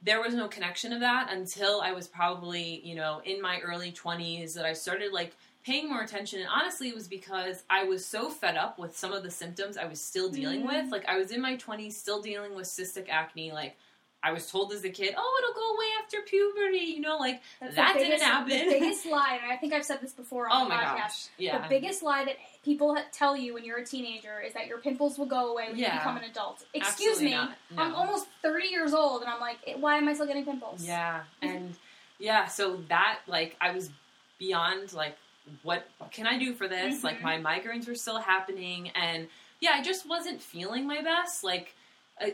there 0.00 0.20
was 0.22 0.32
no 0.34 0.46
connection 0.48 0.92
of 0.92 1.00
that 1.00 1.28
until 1.32 1.80
I 1.80 1.92
was 1.92 2.06
probably, 2.06 2.80
you 2.84 2.94
know, 2.94 3.20
in 3.24 3.42
my 3.42 3.58
early 3.60 3.90
20s 3.92 4.54
that 4.54 4.64
I 4.64 4.72
started 4.72 5.12
like 5.12 5.34
paying 5.64 5.88
more 5.88 6.02
attention. 6.02 6.38
And 6.40 6.48
honestly, 6.48 6.88
it 6.88 6.94
was 6.94 7.08
because 7.08 7.62
I 7.68 7.84
was 7.84 8.04
so 8.06 8.30
fed 8.30 8.56
up 8.56 8.78
with 8.78 8.96
some 8.96 9.12
of 9.12 9.22
the 9.24 9.30
symptoms 9.30 9.76
I 9.76 9.84
was 9.86 10.00
still 10.00 10.28
dealing 10.30 10.62
Mm. 10.62 10.66
with. 10.66 10.90
Like, 10.92 11.06
I 11.08 11.16
was 11.18 11.30
in 11.30 11.40
my 11.40 11.56
20s 11.56 11.92
still 11.96 12.22
dealing 12.22 12.54
with 12.54 12.66
cystic 12.66 13.08
acne. 13.08 13.52
Like, 13.52 13.76
I 14.24 14.30
was 14.32 14.50
told 14.50 14.72
as 14.72 14.84
a 14.84 14.88
kid, 14.90 15.14
oh, 15.18 15.40
it'll 15.42 15.54
go 15.60 15.74
away 15.74 15.86
after 16.02 16.20
puberty, 16.22 16.92
you 16.94 17.00
know, 17.00 17.16
like 17.18 17.40
That's 17.60 17.74
that 17.74 17.94
the 17.94 17.98
didn't 17.98 18.10
biggest, 18.20 18.24
happen. 18.24 18.48
The 18.50 18.78
biggest 18.78 19.06
lie, 19.06 19.38
and 19.42 19.50
I 19.52 19.56
think 19.56 19.72
I've 19.72 19.84
said 19.84 20.00
this 20.00 20.12
before 20.12 20.48
on 20.48 20.62
oh 20.62 20.64
the 20.68 20.74
my 20.76 20.84
podcast. 20.84 20.96
gosh. 20.96 21.26
Yeah. 21.38 21.62
The 21.62 21.68
biggest 21.68 22.02
lie 22.04 22.24
that 22.24 22.36
people 22.64 22.96
tell 23.10 23.36
you 23.36 23.54
when 23.54 23.64
you're 23.64 23.78
a 23.78 23.84
teenager 23.84 24.40
is 24.40 24.52
that 24.54 24.68
your 24.68 24.78
pimples 24.78 25.18
will 25.18 25.26
go 25.26 25.52
away 25.52 25.68
when 25.70 25.78
you 25.78 25.86
become 25.86 26.16
an 26.16 26.24
adult. 26.24 26.64
Excuse 26.72 27.16
Absolutely 27.16 27.24
me. 27.36 27.52
No. 27.76 27.82
I'm 27.82 27.94
almost 27.96 28.26
30 28.42 28.68
years 28.68 28.94
old, 28.94 29.22
and 29.22 29.30
I'm 29.30 29.40
like, 29.40 29.56
eh, 29.66 29.74
why 29.78 29.96
am 29.96 30.08
I 30.08 30.12
still 30.14 30.26
getting 30.26 30.44
pimples? 30.44 30.84
Yeah, 30.86 31.22
and 31.42 31.74
yeah, 32.20 32.46
so 32.46 32.78
that 32.88 33.18
like 33.26 33.56
I 33.60 33.72
was 33.72 33.90
beyond 34.38 34.92
like 34.92 35.16
what, 35.64 35.84
what 35.98 36.12
can 36.12 36.28
I 36.28 36.38
do 36.38 36.54
for 36.54 36.68
this? 36.68 37.02
Like 37.02 37.18
Mhm. 37.18 37.22
my 37.22 37.38
migraines 37.40 37.88
were 37.88 37.96
still 37.96 38.18
happening, 38.20 38.90
and 38.94 39.26
yeah, 39.60 39.70
I 39.74 39.82
just 39.82 40.08
wasn't 40.08 40.40
feeling 40.40 40.86
my 40.86 41.02
best. 41.02 41.42
Like 41.42 41.74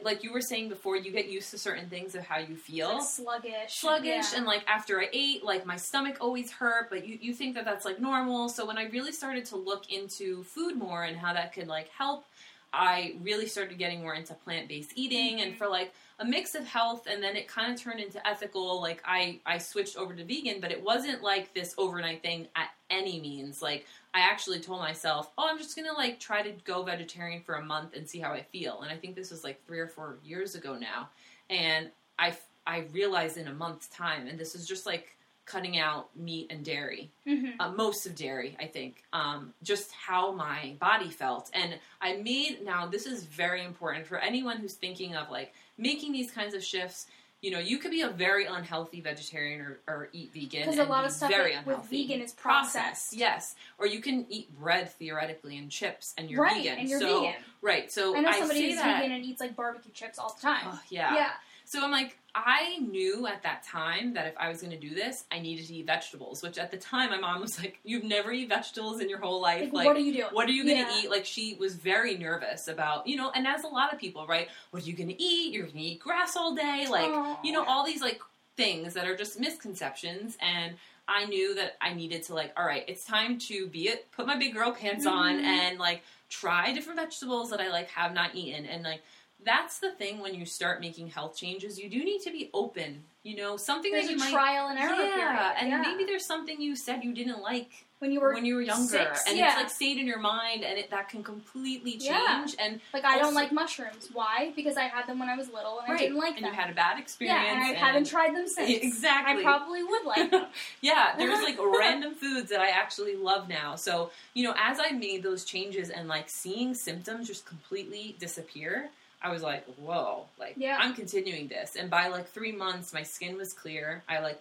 like 0.03 0.23
you 0.25 0.33
were 0.33 0.41
saying 0.41 0.69
before, 0.69 0.97
you 0.97 1.11
get 1.11 1.29
used 1.29 1.51
to 1.51 1.59
certain 1.59 1.89
things 1.89 2.15
of 2.15 2.23
how 2.25 2.39
you 2.39 2.57
feel. 2.57 2.95
Like 2.99 3.03
sluggish. 3.03 3.81
Sluggish 3.81 4.33
yeah. 4.33 4.37
and 4.37 4.47
like 4.47 4.65
after 4.67 5.01
I 5.01 5.09
ate, 5.13 5.45
like 5.45 5.67
my 5.67 5.77
stomach 5.77 6.19
always 6.21 6.51
hurt, 6.51 6.91
but 6.91 7.07
you, 7.07 7.19
you 7.21 7.35
think 7.35 7.55
that 7.55 7.65
that's 7.65 7.85
like 7.85 8.01
normal. 8.01 8.49
So 8.49 8.67
when 8.67 8.79
I 8.79 8.85
really 8.89 9.13
started 9.13 9.45
to 9.47 9.57
look 9.57 9.93
into 9.93 10.43
food 10.45 10.77
more 10.77 11.05
and 11.05 11.17
how 11.17 11.33
that 11.33 11.53
could 11.53 11.69
like 11.69 11.89
help, 11.89 12.25
I 12.73 13.17
really 13.23 13.47
started 13.47 13.79
getting 13.79 14.03
more 14.03 14.15
into 14.15 14.35
plant 14.35 14.69
based 14.69 14.93
eating. 14.95 15.41
And 15.41 15.55
Mhm. 15.55 15.57
for 15.57 15.69
like 15.69 15.93
a 16.21 16.25
mix 16.25 16.55
of 16.55 16.67
health 16.67 17.07
and 17.07 17.23
then 17.23 17.37
it 17.37 17.47
kind 17.47 17.73
of 17.73 17.81
turned 17.81 18.01
into 18.01 18.27
ethical 18.27 18.81
like 18.81 19.01
i 19.05 19.39
i 19.47 19.57
switched 19.57 19.97
over 19.97 20.15
to 20.15 20.25
vegan 20.25 20.61
but 20.61 20.73
it 20.73 20.83
wasn't 20.83 21.23
like 21.23 21.55
this 21.55 21.75
overnight 21.79 22.23
thing 22.23 22.49
at 22.57 22.71
any 22.91 23.21
means. 23.21 23.63
Like 23.63 23.87
i 24.15 24.21
actually 24.21 24.61
told 24.61 24.81
myself 24.81 25.31
oh 25.39 25.47
i'm 25.49 25.59
just 25.59 25.77
gonna 25.77 25.93
like 25.93 26.19
try 26.19 26.43
to 26.43 26.53
go 26.65 26.83
vegetarian 26.83 27.43
for 27.43 27.57
a 27.57 27.65
month 27.65 27.95
and 27.95 28.09
see 28.09 28.19
how 28.19 28.33
i 28.33 28.43
feel. 28.43 28.83
And 28.83 28.91
i 28.91 28.97
think 28.97 29.15
this 29.15 29.31
was 29.31 29.45
like 29.45 29.65
three 29.67 29.79
or 29.79 29.89
four 29.89 30.19
years 30.25 30.55
ago 30.55 30.77
now. 30.77 31.11
And 31.51 31.91
i 32.19 32.37
i 32.67 32.85
realized 32.93 33.37
in 33.37 33.49
a 33.49 33.55
month's 33.55 33.89
time 33.89 34.27
and 34.27 34.39
this 34.39 34.55
is 34.55 34.67
just 34.67 34.87
like 34.87 35.18
cutting 35.49 35.79
out 35.79 36.09
meat 36.17 36.47
and 36.51 36.65
dairy 36.65 37.11
Mm-hmm. 37.27 37.61
uh, 37.61 37.71
most 37.73 38.07
of 38.07 38.15
dairy, 38.15 38.57
I 38.61 38.67
think, 38.67 39.03
um, 39.13 39.53
just 39.63 39.91
how 39.93 40.33
my 40.33 40.75
body 40.81 41.11
felt. 41.11 41.51
And 41.53 41.75
I 42.01 42.17
made, 42.17 42.65
now 42.65 42.87
this 42.87 43.05
is 43.07 43.25
very 43.25 43.65
important 43.65 44.07
for 44.07 44.19
anyone 44.19 44.57
who's 44.59 44.75
thinking 44.75 45.15
of 45.17 45.31
like 45.31 45.53
making 45.77 46.13
these 46.13 46.31
kinds 46.31 46.55
of 46.55 46.63
shifts. 46.65 47.07
You 47.41 47.53
know, 47.53 47.61
you 47.61 47.79
could 47.79 47.93
be 47.93 48.01
a 48.01 48.09
very 48.09 48.47
unhealthy 48.47 49.01
vegetarian 49.01 49.61
or, 49.61 49.79
or 49.87 50.09
eat 50.13 50.33
vegan. 50.35 50.63
Because 50.69 50.79
a 50.79 50.85
lot 50.91 51.05
of 51.05 51.13
stuff 51.13 51.31
very 51.31 51.55
with- 51.57 51.67
with 51.67 51.77
unhealthy. 51.77 52.07
vegan 52.09 52.21
is 52.23 52.33
processed. 52.33 53.13
Yes. 53.15 53.55
Or 53.79 53.87
you 53.87 54.01
can 54.01 54.27
eat 54.29 54.53
bread 54.59 54.91
theoretically 54.95 55.57
and 55.57 55.71
chips 55.71 56.15
and 56.19 56.29
you're 56.31 56.43
right, 56.43 56.63
vegan. 56.65 56.79
and 56.81 56.89
you're 56.89 57.01
so, 57.01 57.21
vegan. 57.21 57.41
Right. 57.63 57.93
So 57.93 58.17
I 58.17 58.21
know 58.21 58.29
I 58.31 58.39
somebody 58.41 58.61
say 58.61 58.67
who's 58.71 58.77
that. 58.81 59.01
vegan 59.03 59.13
and 59.17 59.25
eats 59.25 59.41
like 59.41 59.55
barbecue 59.55 59.93
chips 59.93 60.19
all 60.19 60.35
the 60.35 60.43
time. 60.43 60.63
Oh, 60.67 60.81
yeah. 60.91 61.15
yeah. 61.15 61.31
So 61.65 61.85
I'm 61.85 61.91
like, 61.93 62.18
I 62.35 62.79
knew 62.79 63.27
at 63.27 63.43
that 63.43 63.63
time 63.65 64.15
that 64.15 64.27
if 64.27 64.35
I 64.39 64.49
was 64.49 64.61
going 64.61 64.71
to 64.73 64.79
do 64.79 64.95
this, 64.95 65.25
I 65.33 65.41
needed 65.41 65.67
to 65.67 65.75
eat 65.75 65.87
vegetables. 65.87 66.43
Which 66.43 66.59
at 66.59 66.71
the 66.71 66.77
time, 66.77 67.11
my 67.11 67.19
mom 67.19 67.41
was 67.41 67.59
like, 67.59 67.81
"You've 67.85 68.05
never 68.05 68.31
eat 68.33 68.49
vegetables 68.49 69.01
in 69.01 69.09
your 69.09 69.19
whole 69.19 69.41
life. 69.41 69.73
Like, 69.73 69.87
what 69.87 69.97
are 69.97 70.01
you 70.01 70.13
doing? 70.13 70.29
what 70.33 70.49
are 70.49 70.53
you 70.53 70.65
going 70.65 70.77
to 70.77 70.83
Yeah. 70.83 70.99
eat?" 71.01 71.11
Like 71.11 71.25
she 71.25 71.55
was 71.59 71.75
very 71.75 72.17
nervous 72.17 72.69
about, 72.69 73.07
you 73.07 73.17
know, 73.17 73.31
and 73.31 73.47
as 73.47 73.65
a 73.65 73.69
lot 73.69 73.93
of 73.93 73.99
people, 73.99 74.27
right? 74.27 74.49
What 74.71 74.83
are 74.83 74.87
you 74.87 74.93
going 74.93 75.09
to 75.09 75.21
eat? 75.23 75.53
You're 75.53 75.65
going 75.65 75.77
to 75.77 75.81
eat 75.83 76.01
grass 76.01 76.37
all 76.37 76.55
day, 76.55 76.87
like 76.89 77.11
Aw. 77.11 77.39
you 77.43 77.53
know, 77.53 77.65
all 77.65 77.85
these 77.85 78.03
like 78.03 78.21
things 78.57 78.95
that 78.95 79.07
are 79.07 79.17
just 79.17 79.41
misconceptions. 79.41 80.37
And 80.41 80.77
I 81.09 81.25
knew 81.25 81.55
that 81.55 81.77
I 81.81 81.95
needed 81.95 82.23
to 82.25 82.35
like, 82.35 82.53
all 82.59 82.67
right, 82.67 82.85
it's 82.87 83.05
time 83.05 83.39
to 83.39 83.67
be 83.69 83.89
it, 83.89 84.11
put 84.13 84.27
my 84.27 84.37
big 84.37 84.53
girl 84.55 84.73
pants 84.73 85.07
on, 85.07 85.39
Mhm. 85.39 85.45
and 85.45 85.79
like 85.79 86.03
try 86.29 86.73
different 86.73 87.01
vegetables 87.01 87.49
that 87.51 87.61
I 87.61 87.69
like 87.71 87.89
have 87.91 88.13
not 88.13 88.35
eaten, 88.35 88.67
and 88.67 88.85
like 88.85 89.03
that's 89.45 89.79
the 89.79 89.91
thing 89.93 90.19
when 90.21 90.35
you 90.35 90.45
start 90.45 90.81
making 90.81 91.09
health 91.09 91.37
changes 91.37 91.79
you 91.79 91.89
do 91.89 92.05
need 92.05 92.21
to 92.21 92.31
be 92.31 92.51
open 92.53 93.03
you 93.23 93.37
know 93.37 93.57
something 93.57 93.93
There's 93.93 94.07
that 94.07 94.13
you 94.13 94.19
might 94.19 94.33
trial 94.33 94.69
and 94.69 94.79
error 94.79 94.95
yeah 94.95 95.15
period. 95.15 95.55
and 95.61 95.69
yeah. 95.71 95.83
maybe 95.83 96.05
there's 96.05 96.25
something 96.25 96.61
you 96.61 96.75
said 96.77 97.05
you 97.05 97.15
didn't 97.15 97.41
like 97.43 97.85
when 98.01 98.13
you 98.13 98.21
were 98.21 98.33
when 98.33 98.45
you 98.45 98.55
were 98.55 98.63
younger 98.63 98.87
six, 98.87 99.25
and 99.27 99.37
yeah. 99.37 99.47
it's 99.49 99.57
like 99.57 99.71
stayed 99.71 99.99
in 99.99 100.07
your 100.07 100.21
mind 100.21 100.63
and 100.63 100.79
it, 100.79 100.89
that 100.91 101.09
can 101.09 101.25
completely 101.25 101.93
change 101.93 102.05
Yeah. 102.05 102.47
and 102.61 102.81
like 102.95 103.05
I 103.05 103.19
don't 103.19 103.35
like 103.35 103.51
mushrooms. 103.51 104.09
Why? 104.13 104.53
Because 104.55 104.77
I 104.77 104.85
had 104.85 105.09
them 105.09 105.19
when 105.19 105.29
I 105.29 105.37
was 105.37 105.49
little 105.49 105.81
and 105.81 105.89
right 105.89 106.01
I 106.01 106.05
didn't 106.05 106.19
like 106.19 106.37
and 106.37 106.45
them. 106.45 106.53
you 106.55 106.61
had 106.61 106.71
a 106.71 106.75
bad 106.75 107.01
experience 107.01 107.41
yeah, 107.43 107.53
and 107.53 107.61
I 107.61 107.69
and- 107.71 107.77
haven't 107.77 108.07
tried 108.07 108.37
them 108.37 108.47
since. 108.47 108.71
exactly 108.71 109.41
I 109.41 109.43
probably 109.43 109.83
would 109.83 110.05
like 110.05 110.31
them. 110.31 110.47
yeah, 110.81 111.15
there's 111.19 111.43
like 111.43 111.59
random 111.81 112.15
foods 112.15 112.51
that 112.51 112.61
I 112.61 112.69
actually 112.69 113.17
love 113.17 113.49
now. 113.49 113.75
So, 113.75 114.13
you 114.33 114.45
know, 114.45 114.55
as 114.57 114.79
I 114.81 114.93
made 114.93 115.25
those 115.25 115.45
changes 115.45 115.91
and 115.91 116.07
like 116.07 116.29
seeing 116.29 116.75
symptoms 116.75 117.27
just 117.27 117.47
completely 117.47 118.15
disappear, 118.21 118.91
I 119.23 119.31
was 119.33 119.43
like, 119.43 119.65
whoa, 119.77 120.27
like 120.39 120.55
Yeah. 120.57 120.79
I'm 120.81 120.95
continuing 120.95 121.49
this. 121.49 121.77
And 121.77 121.91
by 121.91 122.09
like 122.09 122.29
three 122.29 122.53
months, 122.53 122.93
my 122.93 123.03
skin 123.03 123.37
was 123.37 123.53
clear. 123.53 124.03
I 124.09 124.21
like 124.21 124.41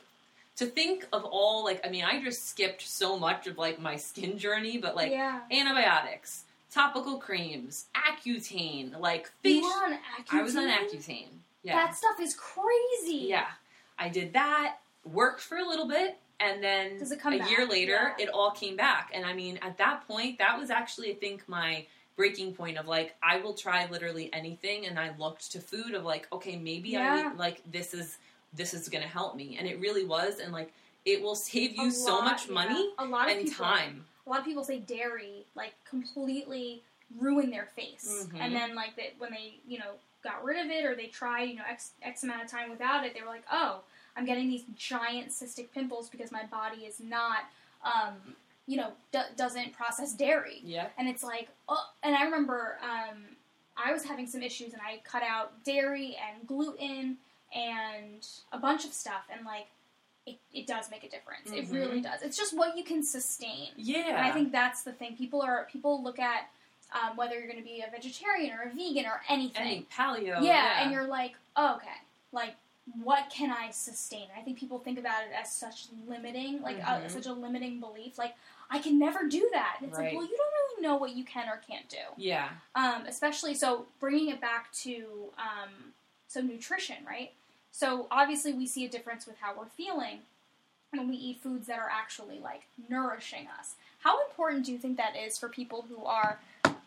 to 0.57 0.65
think 0.65 1.05
of 1.13 1.23
all 1.25 1.63
like 1.63 1.85
I 1.85 1.89
mean, 1.89 2.03
I 2.03 2.21
just 2.23 2.47
skipped 2.49 2.81
so 2.87 3.17
much 3.17 3.47
of 3.47 3.57
like 3.57 3.79
my 3.79 3.95
skin 3.95 4.37
journey, 4.37 4.77
but 4.77 4.95
like 4.95 5.11
yeah. 5.11 5.39
antibiotics, 5.51 6.43
topical 6.71 7.17
creams, 7.17 7.85
Accutane, 7.95 8.99
like 8.99 9.29
on 9.45 9.93
Accutane? 9.93 9.97
I 10.31 10.41
was 10.43 10.55
on 10.55 10.67
Accutane. 10.67 11.27
Yeah. 11.63 11.75
That 11.75 11.95
stuff 11.95 12.19
is 12.19 12.35
crazy. 12.35 13.25
Yeah, 13.27 13.47
I 13.97 14.09
did 14.09 14.33
that. 14.33 14.77
Worked 15.05 15.41
for 15.41 15.57
a 15.57 15.67
little 15.67 15.87
bit, 15.87 16.17
and 16.39 16.61
then 16.63 16.97
Does 16.99 17.11
it 17.11 17.19
come 17.19 17.33
a 17.33 17.39
back? 17.39 17.49
year 17.49 17.65
later, 17.65 18.13
Yeah. 18.17 18.25
it 18.25 18.29
all 18.29 18.51
came 18.51 18.75
back. 18.75 19.11
And 19.13 19.25
I 19.25 19.33
mean, 19.33 19.57
at 19.61 19.77
that 19.77 20.07
point, 20.07 20.37
that 20.39 20.57
was 20.59 20.69
actually, 20.69 21.11
I 21.11 21.15
think, 21.15 21.47
my 21.47 21.85
breaking 22.17 22.53
point 22.53 22.77
of 22.77 22.87
like, 22.87 23.15
I 23.23 23.39
will 23.39 23.53
try 23.53 23.87
literally 23.89 24.29
anything. 24.33 24.87
And 24.87 24.99
I 24.99 25.15
looked 25.17 25.51
to 25.53 25.61
food 25.61 25.93
of 25.93 26.03
like, 26.03 26.27
okay, 26.33 26.57
maybe 26.57 26.97
I 26.97 26.99
Yeah. 26.99 27.29
need, 27.29 27.37
like 27.39 27.61
this 27.71 27.93
is 27.93 28.17
this 28.53 28.73
is 28.73 28.89
gonna 28.89 29.05
help 29.07 29.35
me, 29.35 29.57
and 29.57 29.67
it 29.67 29.79
really 29.79 30.03
was. 30.05 30.39
And 30.39 30.51
like, 30.51 30.73
it 31.05 31.21
will 31.21 31.35
save 31.35 31.75
you 31.75 31.89
A 31.89 31.91
so 31.91 32.15
lot, 32.15 32.23
much 32.25 32.47
yeah. 32.47 32.53
money 32.53 32.89
A 32.97 33.05
lot 33.05 33.29
of 33.29 33.37
and 33.37 33.47
people, 33.47 33.65
time. 33.65 34.05
A 34.25 34.29
lot 34.29 34.39
of 34.39 34.45
people 34.45 34.63
say 34.63 34.79
dairy 34.79 35.45
like 35.55 35.73
completely 35.87 36.81
ruin 37.19 37.49
their 37.51 37.67
face, 37.67 38.27
Mhm. 38.33 38.41
and 38.41 38.55
then 38.55 38.75
like 38.75 38.95
that 38.97 39.13
when 39.19 39.31
they 39.31 39.59
you 39.67 39.79
know 39.79 39.91
got 40.23 40.43
rid 40.43 40.57
of 40.65 40.69
it 40.71 40.83
or 40.85 40.95
they 40.95 41.07
tried 41.07 41.43
you 41.43 41.55
know 41.55 41.63
x 41.69 41.91
x 42.01 42.23
amount 42.23 42.43
of 42.43 42.49
time 42.49 42.69
without 42.69 43.05
it, 43.05 43.13
they 43.13 43.21
were 43.21 43.27
like, 43.27 43.45
oh, 43.51 43.81
I'm 44.15 44.25
getting 44.25 44.49
these 44.49 44.63
giant 44.75 45.29
cystic 45.29 45.71
pimples 45.71 46.09
because 46.09 46.31
my 46.31 46.45
body 46.45 46.85
is 46.85 46.99
not 46.99 47.41
um, 47.83 48.15
you 48.67 48.77
know 48.77 48.91
d- 49.11 49.19
doesn't 49.37 49.73
process 49.73 50.13
dairy. 50.13 50.59
Yeah. 50.63 50.87
and 50.97 51.07
it's 51.07 51.23
like 51.23 51.47
oh 51.69 51.85
and 52.03 52.15
i 52.15 52.23
remember 52.23 52.77
um, 52.83 53.17
i 53.77 53.91
was 53.93 54.03
having 54.03 54.27
some 54.27 54.41
issues 54.43 54.73
and 54.73 54.81
i 54.81 54.99
cut 55.03 55.23
out 55.23 55.63
dairy 55.63 56.17
and 56.27 56.45
gluten 56.47 57.17
and 57.55 58.27
a 58.51 58.57
bunch 58.57 58.85
of 58.85 58.91
stuff 58.93 59.23
and 59.31 59.45
like 59.45 59.67
it, 60.25 60.35
it 60.53 60.67
does 60.67 60.91
make 60.91 61.03
a 61.05 61.09
difference 61.09 61.49
it 61.51 61.69
Mhm. 61.69 61.73
really 61.73 62.01
does 62.01 62.21
it's 62.21 62.35
just 62.37 62.55
what 62.57 62.75
you 62.77 62.83
can 62.83 63.01
sustain 63.03 63.69
Yeah. 63.77 64.07
and 64.09 64.17
i 64.17 64.31
think 64.31 64.51
that's 64.51 64.81
the 64.83 64.91
thing 64.91 65.15
people 65.15 65.41
are 65.41 65.65
people 65.71 66.03
look 66.03 66.19
at 66.19 66.49
um, 66.93 67.17
whether 67.17 67.35
you're 67.37 67.47
going 67.47 67.57
to 67.59 67.63
be 67.65 67.83
a 67.85 67.91
vegetarian 67.91 68.53
or 68.57 68.63
a 68.63 68.69
vegan 68.69 69.05
or 69.05 69.21
anything 69.27 69.61
any 69.61 69.87
paleo. 69.93 70.41
yeah, 70.41 70.81
and 70.81 70.91
you're 70.91 71.07
like 71.07 71.35
oh, 71.55 71.75
okay 71.75 71.87
like 72.33 72.55
what 73.03 73.29
can 73.29 73.51
i 73.51 73.69
sustain 73.71 74.27
i 74.37 74.41
think 74.41 74.57
people 74.57 74.79
think 74.79 74.97
about 74.99 75.21
it 75.23 75.29
as 75.39 75.51
such 75.51 75.87
limiting 76.07 76.61
like 76.61 76.77
uh, 76.85 76.99
Mhm. 77.01 77.11
such 77.11 77.25
a 77.25 77.33
limiting 77.33 77.79
belief 77.81 78.17
like 78.17 78.35
i 78.69 78.79
can 78.79 78.97
never 78.99 79.27
do 79.27 79.49
that. 79.53 79.77
And 79.79 79.89
it's 79.89 79.97
Right. 79.97 80.07
like 80.07 80.13
well 80.17 80.25
you 80.25 80.37
don't 80.37 80.53
really 80.69 80.81
know 80.87 80.95
what 80.97 81.15
you 81.15 81.23
can 81.23 81.47
or 81.49 81.57
can't 81.67 81.87
do. 81.89 81.97
Yeah. 82.17 82.49
um, 82.75 83.05
especially 83.07 83.53
so 83.55 83.85
bringing 83.99 84.29
it 84.29 84.39
back 84.41 84.71
to 84.83 85.05
um, 85.37 85.93
so 86.27 86.41
nutrition 86.41 86.97
right? 87.07 87.31
So 87.71 88.07
obviously 88.11 88.53
we 88.53 88.65
see 88.67 88.85
a 88.85 88.89
difference 88.89 89.25
with 89.27 89.37
how 89.39 89.53
we're 89.57 89.65
feeling 89.67 90.19
when 90.91 91.07
we 91.09 91.15
eat 91.15 91.39
foods 91.41 91.67
that 91.67 91.79
are 91.79 91.89
actually 91.91 92.39
like 92.39 92.63
nourishing 92.89 93.45
us. 93.59 93.75
How 93.99 94.25
important 94.27 94.65
do 94.65 94.71
you 94.71 94.77
think 94.77 94.97
that 94.97 95.15
is 95.15 95.37
for 95.37 95.49
people 95.49 95.85
who 95.89 96.03
are 96.05 96.39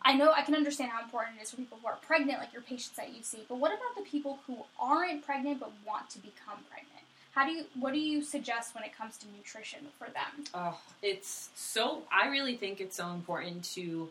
i 0.03 0.15
know 0.15 0.33
i 0.33 0.41
can 0.43 0.55
understand 0.55 0.91
how 0.91 1.03
important 1.03 1.37
it 1.39 1.43
is 1.43 1.51
for 1.51 1.57
people 1.59 1.77
who 1.81 1.87
are 1.87 1.99
pregnant 2.01 2.39
like 2.39 2.53
your 2.55 2.63
patients 2.63 2.97
that 2.97 3.15
you 3.15 3.23
see 3.23 3.41
but 3.49 3.57
what 3.59 3.71
about 3.71 3.95
the 3.97 4.03
people 4.11 4.39
who 4.47 4.57
aren't 4.81 5.23
pregnant 5.25 5.61
but 5.61 5.71
want 5.87 6.09
to 6.09 6.19
become 6.19 6.59
pregnant 6.71 7.00
how 7.35 7.47
do 7.47 7.53
you 7.53 7.65
what 7.79 7.93
do 7.93 7.99
you 8.01 8.23
suggest 8.23 8.75
when 8.75 8.85
it 8.85 8.97
comes 8.97 9.17
to 9.19 9.27
nutrition 9.37 9.81
for 9.99 10.07
them 10.07 10.45
Oh, 10.55 10.79
it's 11.03 11.49
so. 11.55 12.03
I 12.13 12.29
really 12.29 12.57
think 12.57 12.81
it's 12.81 12.97
so 12.97 13.09
important 13.11 13.65
to 13.75 14.09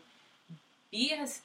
be 0.90 1.12
as 1.12 1.40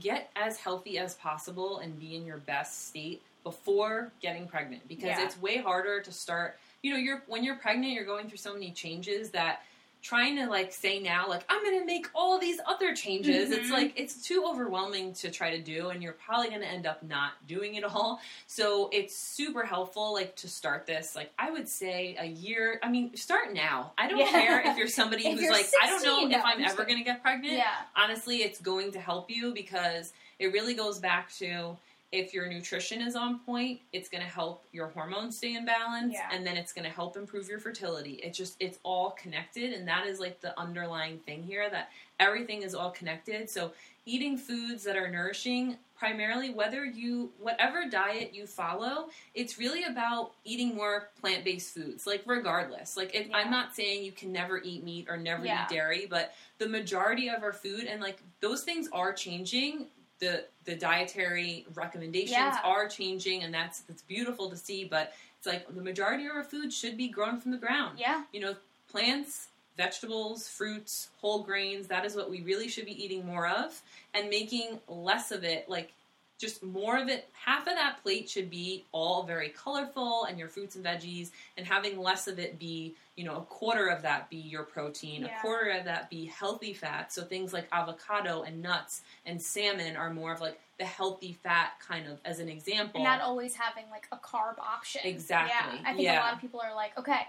get 0.00 0.30
as 0.36 0.58
healthy 0.58 0.98
as 0.98 1.14
possible 1.14 1.78
and 1.78 1.98
be 1.98 2.14
in 2.16 2.26
your 2.26 2.38
best 2.38 2.88
state 2.88 3.22
before 3.42 4.10
getting 4.20 4.46
pregnant 4.46 4.86
because 4.88 5.04
Yeah. 5.10 5.24
it's 5.24 5.40
way 5.40 5.58
harder 5.58 6.00
to 6.00 6.12
start. 6.12 6.58
You 6.82 6.92
know, 6.92 6.98
you're 6.98 7.22
when 7.26 7.44
you're 7.44 7.56
pregnant, 7.56 7.92
you're 7.94 8.04
going 8.04 8.28
through 8.28 8.38
so 8.38 8.52
many 8.52 8.70
changes 8.72 9.30
that 9.30 9.62
trying 10.04 10.36
to 10.36 10.46
like 10.46 10.70
say 10.70 11.00
now 11.00 11.26
like 11.26 11.42
I'm 11.48 11.64
to 11.80 11.86
make 11.86 12.08
all 12.14 12.38
these 12.38 12.60
other 12.66 12.94
changes. 12.94 13.50
It's 13.50 13.68
Mhm. 13.68 13.72
like 13.72 13.92
it's 13.96 14.20
too 14.20 14.44
overwhelming 14.46 15.14
to 15.14 15.30
try 15.30 15.56
to 15.56 15.62
do 15.62 15.88
and 15.88 16.02
you're 16.02 16.12
probably 16.12 16.50
to 16.60 16.66
end 16.68 16.86
up 16.86 17.02
not 17.02 17.32
doing 17.46 17.76
it 17.76 17.84
all. 17.84 18.20
So 18.46 18.90
it's 18.92 19.16
super 19.16 19.64
helpful 19.64 20.12
like 20.12 20.36
to 20.36 20.48
start 20.48 20.84
this. 20.84 21.16
Like 21.16 21.32
I 21.38 21.50
would 21.50 21.66
say 21.66 22.16
a 22.20 22.26
year, 22.26 22.78
I 22.82 22.90
mean 22.90 23.16
start 23.16 23.54
now. 23.54 23.94
I 23.96 24.06
don't 24.08 24.18
Yeah. 24.18 24.30
care 24.30 24.60
if 24.66 24.76
you're 24.76 24.88
somebody 24.88 25.22
If 25.26 25.32
who's 25.36 25.42
you're 25.44 25.52
like 25.52 25.70
I 25.82 25.86
don't 25.86 26.04
know 26.04 26.16
16, 26.20 26.32
if 26.32 26.44
I'm 26.44 26.58
I'm 26.58 26.64
ever 26.64 26.84
to 26.84 27.02
get 27.02 27.22
pregnant 27.22 27.54
yeah 27.54 27.74
honestly, 27.96 28.42
it's 28.42 28.60
going 28.60 28.92
to 28.92 29.00
help 29.00 29.30
you 29.30 29.54
because 29.54 30.12
it 30.38 30.52
really 30.52 30.74
goes 30.74 30.98
back 30.98 31.32
to 31.36 31.78
if 32.12 32.32
your 32.32 32.46
nutrition 32.48 33.00
is 33.02 33.16
on 33.16 33.40
point, 33.40 33.80
it's 33.92 34.08
going 34.08 34.22
to 34.22 34.28
help 34.28 34.64
your 34.72 34.88
hormones 34.88 35.36
stay 35.36 35.54
in 35.56 35.64
balance 35.64 36.12
Yeah. 36.14 36.28
and 36.32 36.46
then 36.46 36.56
it's 36.56 36.72
going 36.72 36.84
to 36.84 36.94
help 36.94 37.16
improve 37.16 37.48
your 37.48 37.58
fertility. 37.58 38.14
It 38.22 38.32
just 38.34 38.56
it's 38.60 38.78
all 38.84 39.10
connected 39.12 39.72
and 39.72 39.86
that 39.88 40.06
is 40.06 40.20
like 40.20 40.40
the 40.40 40.58
underlying 40.58 41.18
thing 41.18 41.42
here 41.42 41.68
that 41.70 41.90
everything 42.20 42.62
is 42.62 42.74
all 42.74 42.90
connected. 42.92 43.50
So 43.50 43.72
eating 44.06 44.36
foods 44.36 44.84
that 44.84 44.96
are 44.96 45.10
nourishing 45.10 45.76
primarily 45.96 46.50
whether 46.50 46.84
you 46.84 47.32
whatever 47.40 47.88
diet 47.88 48.32
you 48.34 48.46
follow, 48.46 49.08
it's 49.34 49.58
really 49.58 49.84
about 49.84 50.32
eating 50.44 50.74
more 50.76 51.08
plant-based 51.20 51.74
foods 51.74 52.06
like 52.06 52.22
regardless. 52.26 52.96
Like 52.96 53.12
Yeah. 53.12 53.36
I'm 53.36 53.50
not 53.50 53.74
saying 53.74 54.04
you 54.04 54.12
can 54.12 54.30
never 54.30 54.58
eat 54.62 54.84
meat 54.84 55.06
or 55.08 55.16
never 55.16 55.44
Yeah. 55.44 55.64
eat 55.64 55.74
dairy, 55.74 56.06
but 56.08 56.32
the 56.58 56.68
majority 56.68 57.28
of 57.28 57.42
our 57.42 57.52
food 57.52 57.84
and 57.84 58.00
like 58.00 58.20
those 58.40 58.62
things 58.62 58.88
are 58.92 59.12
changing 59.12 59.86
the 60.20 60.44
the 60.64 60.74
dietary 60.76 61.66
recommendations 61.74 62.30
Yeah. 62.32 62.58
are 62.64 62.88
changing 62.88 63.42
and 63.42 63.52
that's 63.52 63.80
that's 63.80 64.02
beautiful 64.02 64.48
to 64.50 64.56
see 64.56 64.84
but 64.84 65.12
it's 65.38 65.46
like 65.46 65.66
the 65.74 65.82
majority 65.82 66.26
of 66.26 66.34
our 66.36 66.44
food 66.44 66.72
should 66.72 66.96
be 66.96 67.08
grown 67.08 67.40
from 67.40 67.50
the 67.50 67.58
ground 67.58 67.98
yeah 67.98 68.22
you 68.32 68.40
know 68.40 68.54
plants 68.88 69.48
vegetables 69.76 70.48
fruits 70.48 71.08
whole 71.20 71.42
grains 71.42 71.88
that 71.88 72.04
is 72.04 72.14
what 72.14 72.30
we 72.30 72.42
really 72.42 72.68
should 72.68 72.84
be 72.86 73.04
eating 73.04 73.26
more 73.26 73.46
of 73.48 73.82
and 74.14 74.30
making 74.30 74.78
less 74.88 75.32
of 75.32 75.42
it 75.44 75.68
like 75.68 75.92
just 76.38 76.62
more 76.62 76.98
of 76.98 77.08
it 77.08 77.28
half 77.32 77.66
of 77.66 77.74
that 77.74 78.02
plate 78.02 78.28
should 78.28 78.50
be 78.50 78.84
all 78.92 79.22
very 79.22 79.48
colorful 79.50 80.24
and 80.24 80.38
your 80.38 80.48
fruits 80.48 80.76
and 80.76 80.84
veggies 80.84 81.30
and 81.56 81.66
having 81.66 81.98
less 81.98 82.26
of 82.26 82.38
it 82.38 82.58
be 82.58 82.94
you 83.16 83.24
know 83.24 83.36
a 83.36 83.42
quarter 83.42 83.86
of 83.88 84.02
that 84.02 84.28
be 84.30 84.36
your 84.36 84.64
protein 84.64 85.22
Yeah. 85.22 85.38
a 85.38 85.40
quarter 85.40 85.70
of 85.70 85.84
that 85.84 86.10
be 86.10 86.24
healthy 86.26 86.74
fat 86.74 87.12
so 87.12 87.22
things 87.22 87.52
like 87.52 87.68
avocado 87.72 88.42
and 88.42 88.60
nuts 88.62 89.02
and 89.26 89.40
salmon 89.40 89.96
are 89.96 90.10
more 90.10 90.32
of 90.32 90.40
like 90.40 90.58
the 90.78 90.84
healthy 90.84 91.32
fat 91.42 91.74
kind 91.78 92.06
of 92.06 92.18
as 92.24 92.40
an 92.40 92.48
example 92.48 93.00
and 93.00 93.04
not 93.04 93.20
always 93.20 93.54
having 93.54 93.84
like 93.90 94.08
a 94.10 94.16
carb 94.16 94.58
option. 94.58 95.02
Exactly, 95.04 95.78
Yeah, 95.80 95.88
I 95.88 95.94
think 95.94 96.08
a 96.08 96.14
lot 96.14 96.32
of 96.34 96.40
people 96.40 96.60
are 96.60 96.74
like, 96.74 96.98
okay, 96.98 97.20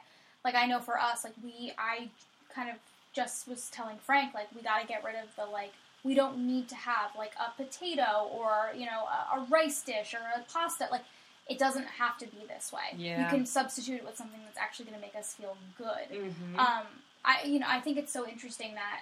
like 0.44 0.56
I 0.56 0.66
know 0.66 0.80
for 0.80 1.00
us, 1.00 1.24
like 1.24 1.34
we, 1.44 1.72
I 1.78 2.10
kind 2.54 2.70
of 2.70 2.78
just 3.14 3.48
was 3.48 3.70
telling 3.70 3.98
Frank, 3.98 4.34
like 4.34 4.48
we 4.56 4.62
got 4.62 4.82
to 4.82 4.88
get 4.88 5.04
rid 5.04 5.16
of 5.16 5.34
the 5.36 5.46
like. 5.46 5.74
We 6.06 6.14
don't 6.14 6.38
need 6.48 6.70
to 6.70 6.76
have 6.76 7.10
like 7.18 7.34
a 7.46 7.50
potato 7.62 8.30
or 8.32 8.70
you 8.76 8.86
know 8.86 9.04
a, 9.18 9.38
a 9.40 9.46
rice 9.50 9.82
dish 9.82 10.14
or 10.14 10.20
a 10.40 10.44
pasta. 10.54 10.88
Like 10.92 11.02
it 11.50 11.58
doesn't 11.60 11.88
have 12.02 12.18
to 12.20 12.28
be 12.28 12.42
this 12.48 12.72
way. 12.72 12.90
yeah. 12.96 13.22
You 13.24 13.30
can 13.36 13.46
substitute 13.46 13.98
it 14.02 14.06
with 14.06 14.16
something 14.18 14.40
that's 14.46 14.58
actually 14.58 14.86
going 14.86 14.96
to 14.96 15.02
make 15.02 15.16
us 15.16 15.34
feel 15.34 15.58
good. 15.78 16.08
Mhm. 16.12 16.58
Um, 16.60 16.86
I 17.26 17.44
you 17.46 17.58
know 17.60 17.68
I 17.68 17.80
think 17.82 17.98
it's 17.98 18.14
so 18.14 18.28
interesting 18.28 18.76
that 18.76 19.02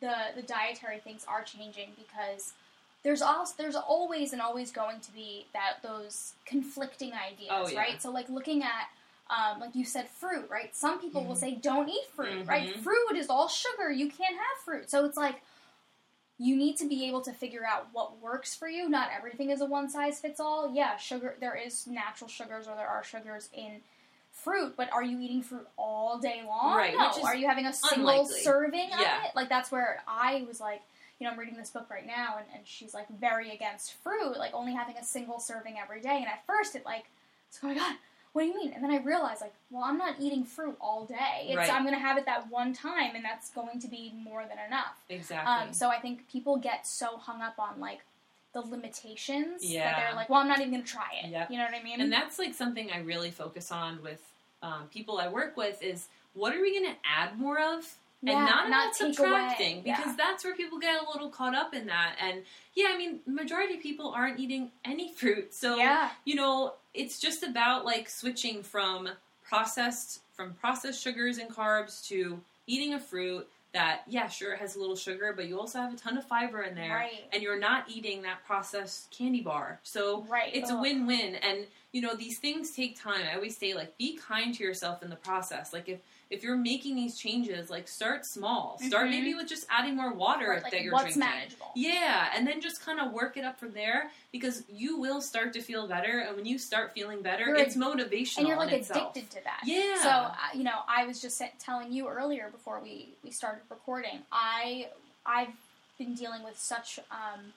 the 0.00 0.14
the 0.34 0.42
dietary 0.42 0.98
things 0.98 1.24
are 1.28 1.42
changing 1.42 1.90
because 1.96 2.52
there's 3.04 3.22
also 3.22 3.54
there's 3.56 3.76
always 3.76 4.32
and 4.32 4.42
always 4.42 4.70
going 4.72 5.00
to 5.00 5.12
be 5.12 5.46
that 5.52 5.74
those 5.82 6.32
conflicting 6.44 7.12
ideas, 7.12 7.50
Oh, 7.52 7.68
yeah. 7.68 7.78
right? 7.78 8.02
So 8.02 8.10
like 8.10 8.28
looking 8.28 8.62
at 8.62 8.88
um, 9.30 9.60
like 9.60 9.74
you 9.74 9.84
said, 9.84 10.08
fruit, 10.08 10.46
right? 10.50 10.74
Some 10.74 10.98
people 11.00 11.22
will 11.22 11.34
Mhm. 11.36 11.38
say 11.40 11.54
don't 11.54 11.88
eat 11.88 12.06
fruit, 12.16 12.46
right? 12.46 12.74
Mhm. 12.74 12.82
Fruit 12.82 13.14
is 13.14 13.28
all 13.28 13.46
sugar. 13.46 13.90
You 13.92 14.10
can't 14.10 14.34
have 14.34 14.56
fruit. 14.64 14.88
So 14.90 15.04
it's 15.04 15.18
like 15.18 15.42
you 16.38 16.56
need 16.56 16.76
to 16.76 16.88
be 16.88 17.06
able 17.08 17.20
to 17.22 17.32
figure 17.32 17.66
out 17.66 17.88
what 17.92 18.20
works 18.22 18.54
for 18.54 18.68
you. 18.68 18.88
Not 18.88 19.10
everything 19.16 19.50
is 19.50 19.60
a 19.60 19.66
one 19.66 19.90
size 19.90 20.20
fits 20.20 20.38
all. 20.38 20.72
Yeah, 20.72 20.96
sugar. 20.96 21.34
There 21.40 21.56
is 21.56 21.86
natural 21.86 22.28
sugars 22.30 22.68
or 22.68 22.76
there 22.76 22.86
are 22.88 23.02
sugars 23.02 23.48
in 23.52 23.80
fruit, 24.30 24.74
but 24.76 24.90
are 24.92 25.02
you 25.02 25.18
eating 25.20 25.42
fruit 25.42 25.66
all 25.76 26.18
day 26.18 26.42
long? 26.46 26.76
Right, 26.76 26.94
No. 26.94 27.10
are 27.24 27.34
you 27.34 27.48
having 27.48 27.66
a 27.66 27.72
single 27.72 28.08
unlikely. 28.08 28.40
serving 28.40 28.88
Yeah. 28.90 29.18
of 29.18 29.24
it? 29.24 29.30
Like 29.34 29.48
that's 29.48 29.72
where 29.72 30.02
I 30.06 30.44
was 30.46 30.60
like, 30.60 30.80
you 31.18 31.26
know, 31.26 31.32
I'm 31.32 31.38
reading 31.40 31.56
this 31.56 31.70
book 31.70 31.90
right 31.90 32.06
now, 32.06 32.36
and, 32.38 32.46
and 32.54 32.64
she's 32.64 32.94
like 32.94 33.08
very 33.08 33.50
against 33.50 33.94
fruit, 34.04 34.36
like 34.38 34.54
only 34.54 34.72
having 34.74 34.96
a 34.96 35.02
single 35.02 35.40
serving 35.40 35.76
every 35.76 36.00
day. 36.00 36.18
And 36.18 36.26
at 36.26 36.46
first, 36.46 36.76
it 36.76 36.84
like, 36.84 37.06
it's 37.48 37.58
oh 37.64 37.66
my 37.66 37.74
god, 37.74 37.96
what 38.32 38.42
do 38.42 38.48
you 38.48 38.54
mean? 38.54 38.72
And 38.72 38.82
then 38.84 38.90
I 38.90 38.98
realized 38.98 39.40
like, 39.40 39.54
well, 39.70 39.84
I'm 39.84 39.98
not 39.98 40.16
eating 40.20 40.44
fruit 40.44 40.76
all 40.80 41.04
day. 41.06 41.46
It's 41.48 41.56
Right. 41.56 41.72
I'm 41.72 41.84
gonna 41.84 41.98
have 41.98 42.18
it 42.18 42.26
that 42.26 42.50
one 42.50 42.72
time, 42.72 43.14
and 43.16 43.24
that's 43.24 43.50
going 43.50 43.80
to 43.80 43.88
be 43.88 44.12
more 44.16 44.42
than 44.42 44.58
enough. 44.66 44.96
exactly 45.08 45.52
Um, 45.68 45.72
so 45.72 45.88
I 45.88 45.98
think 45.98 46.28
people 46.30 46.56
get 46.56 46.86
so 46.86 47.16
hung 47.16 47.42
up 47.42 47.58
on 47.58 47.80
like 47.80 48.00
the 48.52 48.60
limitations 48.60 49.62
that 49.62 49.96
they're 49.98 50.14
like, 50.16 50.28
well, 50.28 50.40
I'm 50.40 50.48
not 50.48 50.58
even 50.60 50.72
gonna 50.72 50.82
try 50.84 51.08
it. 51.22 51.30
Yep. 51.30 51.50
You 51.50 51.58
know 51.58 51.64
what 51.64 51.74
I 51.74 51.82
mean? 51.82 52.00
And 52.00 52.12
that's 52.12 52.38
like 52.38 52.54
something 52.54 52.90
I 52.90 52.98
really 53.00 53.30
focus 53.30 53.70
on 53.70 54.02
with 54.02 54.20
um, 54.62 54.88
people 54.92 55.18
I 55.18 55.28
work 55.28 55.56
with 55.56 55.82
is 55.82 56.08
what 56.34 56.54
are 56.54 56.60
we 56.60 56.78
going 56.78 56.92
to 56.92 56.98
add 57.04 57.38
more 57.38 57.58
of? 57.60 57.94
Yeah, 58.22 58.32
and 58.36 58.44
not, 58.46 58.68
not 58.68 58.86
not 58.86 58.94
subtracting 58.96 59.74
away. 59.74 59.82
because 59.84 60.06
Yeah. 60.06 60.14
that's 60.16 60.44
where 60.44 60.54
people 60.56 60.80
get 60.80 61.00
a 61.00 61.08
little 61.12 61.28
caught 61.30 61.54
up 61.54 61.72
in 61.72 61.86
that. 61.86 62.16
And 62.20 62.42
yeah, 62.74 62.88
I 62.92 62.98
mean, 62.98 63.20
majority 63.26 63.74
of 63.74 63.80
people 63.80 64.10
aren't 64.10 64.40
eating 64.40 64.72
any 64.84 65.12
fruit, 65.12 65.54
so 65.54 65.76
yeah, 65.76 66.10
you 66.24 66.34
know, 66.34 66.74
it's 66.94 67.18
just 67.18 67.42
about 67.42 67.84
like 67.84 68.08
switching 68.08 68.62
from 68.62 69.08
processed 69.42 70.20
from 70.34 70.54
processed 70.54 71.02
sugars 71.02 71.38
and 71.38 71.50
carbs 71.50 72.06
to 72.08 72.40
eating 72.66 72.94
a 72.94 73.00
fruit 73.00 73.48
that 73.72 74.02
yeah, 74.08 74.28
sure 74.28 74.54
it 74.54 74.58
has 74.58 74.76
a 74.76 74.80
little 74.80 74.96
sugar, 74.96 75.32
but 75.36 75.46
you 75.46 75.58
also 75.58 75.78
have 75.78 75.92
a 75.92 75.96
ton 75.96 76.16
of 76.16 76.24
fiber 76.24 76.62
in 76.62 76.74
there, 76.74 76.90
right, 76.90 77.24
and 77.32 77.42
you're 77.42 77.58
not 77.58 77.84
eating 77.88 78.22
that 78.22 78.44
processed 78.46 79.10
candy 79.10 79.42
bar. 79.42 79.78
So 79.82 80.24
right. 80.28 80.54
it's 80.54 80.70
a 80.70 80.80
win-win. 80.80 81.36
And 81.36 81.66
you 81.92 82.00
know 82.00 82.14
these 82.14 82.38
things 82.38 82.70
take 82.70 83.00
time. 83.00 83.20
I 83.30 83.34
always 83.34 83.56
say 83.56 83.74
like 83.74 83.96
be 83.98 84.16
kind 84.16 84.54
to 84.54 84.64
yourself 84.64 85.02
in 85.02 85.10
the 85.10 85.16
process. 85.16 85.72
Like 85.72 85.88
if 85.88 86.00
if 86.30 86.42
you're 86.42 86.56
making 86.56 86.94
these 86.94 87.16
changes 87.16 87.70
like 87.70 87.88
start 87.88 88.24
small 88.26 88.78
start 88.86 89.06
Mhm. 89.06 89.10
maybe 89.10 89.34
with 89.34 89.48
just 89.48 89.66
adding 89.70 89.96
more 89.96 90.12
water 90.12 90.50
Right, 90.50 90.62
like, 90.62 90.72
that 90.72 90.82
you're 90.82 90.92
what's 90.92 91.14
drinking 91.14 91.20
manageable? 91.20 91.70
yeah 91.74 92.30
and 92.34 92.46
then 92.46 92.60
just 92.60 92.84
kind 92.84 93.00
of 93.00 93.12
work 93.12 93.36
it 93.36 93.44
up 93.44 93.58
from 93.58 93.72
there 93.72 94.10
because 94.30 94.64
you 94.68 94.98
will 94.98 95.20
start 95.22 95.52
to 95.54 95.62
feel 95.62 95.86
better 95.88 96.20
and 96.20 96.36
when 96.36 96.44
you 96.44 96.58
start 96.58 96.92
feeling 96.92 97.22
better 97.22 97.46
You're 97.46 97.56
it's 97.56 97.76
motivational 97.76 98.38
and 98.38 98.48
you're 98.48 98.56
like 98.58 98.72
in 98.72 98.80
itself. 98.80 99.10
addicted 99.16 99.30
to 99.38 99.44
that. 99.44 99.60
yeah 99.64 100.02
So 100.02 100.08
uh, 100.10 100.34
you 100.54 100.64
know, 100.64 100.80
I 100.86 101.06
was 101.06 101.20
just 101.22 101.40
telling 101.58 101.92
you 101.92 102.08
earlier 102.08 102.50
before 102.50 102.80
we 102.80 103.08
we 103.24 103.30
started 103.30 103.62
recording. 103.70 104.20
I 104.30 104.88
I've 105.24 105.48
been 105.98 106.14
dealing 106.14 106.42
with 106.44 106.58
such 106.58 106.98
um, 107.10 107.52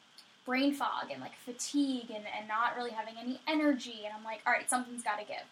brain 0.45 0.73
fog 0.73 1.11
and 1.11 1.21
like 1.21 1.35
fatigue 1.45 2.09
and 2.09 2.23
and 2.37 2.47
not 2.47 2.75
really 2.75 2.91
having 2.91 3.15
any 3.19 3.39
energy, 3.47 4.01
and 4.05 4.13
I'm 4.17 4.23
like, 4.23 4.39
all 4.47 4.53
right, 4.53 4.69
something's 4.69 5.03
got 5.03 5.19
to 5.19 5.25
give. 5.25 5.43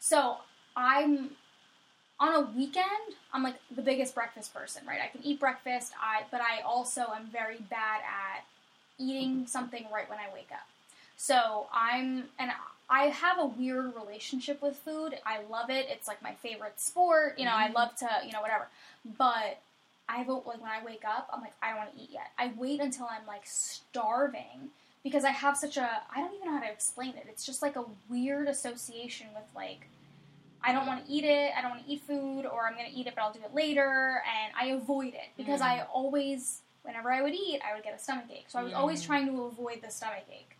So 0.00 0.38
I'm 0.76 1.30
on 2.22 2.34
a 2.34 2.40
weekend. 2.56 2.86
I'm 3.32 3.42
like 3.42 3.56
the 3.74 3.82
biggest 3.82 4.14
breakfast 4.14 4.54
person, 4.54 4.82
right? 4.86 5.00
I 5.02 5.08
can 5.08 5.22
eat 5.24 5.40
breakfast. 5.40 5.92
I 6.00 6.22
but 6.30 6.40
I 6.40 6.60
also 6.62 7.06
am 7.14 7.26
very 7.26 7.58
bad 7.68 8.00
at 8.02 8.44
eating 8.98 9.46
something 9.48 9.84
right 9.92 10.08
when 10.08 10.20
I 10.20 10.32
wake 10.32 10.50
up. 10.52 10.66
So 11.16 11.66
I'm 11.74 12.24
and 12.38 12.52
I 12.88 13.04
have 13.06 13.38
a 13.40 13.46
weird 13.46 13.92
relationship 13.96 14.62
with 14.62 14.76
food. 14.76 15.18
I 15.26 15.40
love 15.50 15.68
it. 15.68 15.86
It's 15.90 16.06
like 16.06 16.22
my 16.22 16.34
favorite 16.34 16.78
sport. 16.78 17.38
You 17.38 17.46
know, 17.46 17.54
I 17.54 17.68
Mhm. 17.68 17.74
love 17.74 17.96
to, 17.96 18.08
you 18.24 18.32
know, 18.32 18.40
whatever. 18.40 18.68
But 19.18 19.58
I 20.08 20.22
vote 20.22 20.46
like 20.46 20.60
when 20.60 20.70
I 20.70 20.84
wake 20.84 21.04
up, 21.04 21.28
I'm 21.32 21.40
like 21.40 21.54
I 21.60 21.70
don't 21.70 21.78
want 21.78 21.96
to 21.96 22.02
eat 22.02 22.10
yet. 22.10 22.30
I 22.38 22.52
wait 22.56 22.80
until 22.80 23.06
I'm 23.06 23.26
like 23.26 23.46
starving 23.46 24.70
because 25.02 25.24
I 25.24 25.30
have 25.30 25.56
such 25.56 25.76
a 25.76 26.02
I 26.14 26.20
don't 26.20 26.34
even 26.34 26.46
know 26.46 26.54
how 26.58 26.64
to 26.64 26.70
explain 26.70 27.14
it. 27.16 27.26
It's 27.28 27.44
just 27.44 27.62
like 27.62 27.74
a 27.74 27.84
weird 28.08 28.46
association 28.46 29.26
with 29.34 29.44
like 29.56 29.88
I 30.64 30.72
don't 30.72 30.86
want 30.86 31.04
to 31.04 31.12
eat 31.12 31.24
it. 31.24 31.52
I 31.56 31.60
don't 31.62 31.70
want 31.72 31.84
to 31.84 31.90
eat 31.92 32.02
food 32.06 32.46
or 32.46 32.66
I'm 32.66 32.74
going 32.74 32.90
to 32.90 32.96
eat 32.96 33.06
it 33.06 33.14
but 33.14 33.22
I'll 33.22 33.32
do 33.32 33.40
it 33.44 33.54
later 33.54 34.22
and 34.26 34.52
I 34.58 34.66
avoid 34.74 35.14
it 35.14 35.28
because 35.36 35.60
Mm. 35.60 35.64
I 35.66 35.82
always 35.92 36.60
whenever 36.82 37.12
I 37.12 37.22
would 37.22 37.34
eat, 37.34 37.60
I 37.68 37.74
would 37.74 37.84
get 37.84 37.94
a 37.94 37.98
stomach 37.98 38.24
ache. 38.30 38.46
So 38.48 38.58
I 38.58 38.62
was 38.64 38.72
always 38.72 39.02
Mm. 39.02 39.06
trying 39.06 39.26
to 39.26 39.42
avoid 39.44 39.82
the 39.82 39.90
stomach 39.90 40.24
ache. 40.30 40.56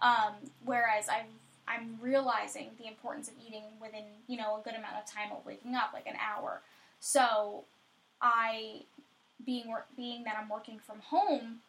Um, 0.00 0.34
whereas 0.64 1.08
I've 1.08 1.26
I'm 1.68 1.98
realizing 2.00 2.70
the 2.78 2.86
importance 2.86 3.28
of 3.28 3.34
eating 3.46 3.64
within 3.80 4.04
you 4.28 4.36
know 4.36 4.56
a 4.56 4.60
good 4.62 4.74
amount 4.74 4.96
of 4.96 5.04
time 5.06 5.32
of 5.32 5.44
waking 5.44 5.74
up, 5.74 5.92
like 5.92 6.06
an 6.06 6.16
hour. 6.16 6.60
So 7.00 7.64
I, 8.22 8.82
being 9.44 9.74
being 9.96 10.24
that 10.24 10.36
I'm 10.40 10.48
working 10.48 10.78
from 10.78 11.00
home, 11.00 11.60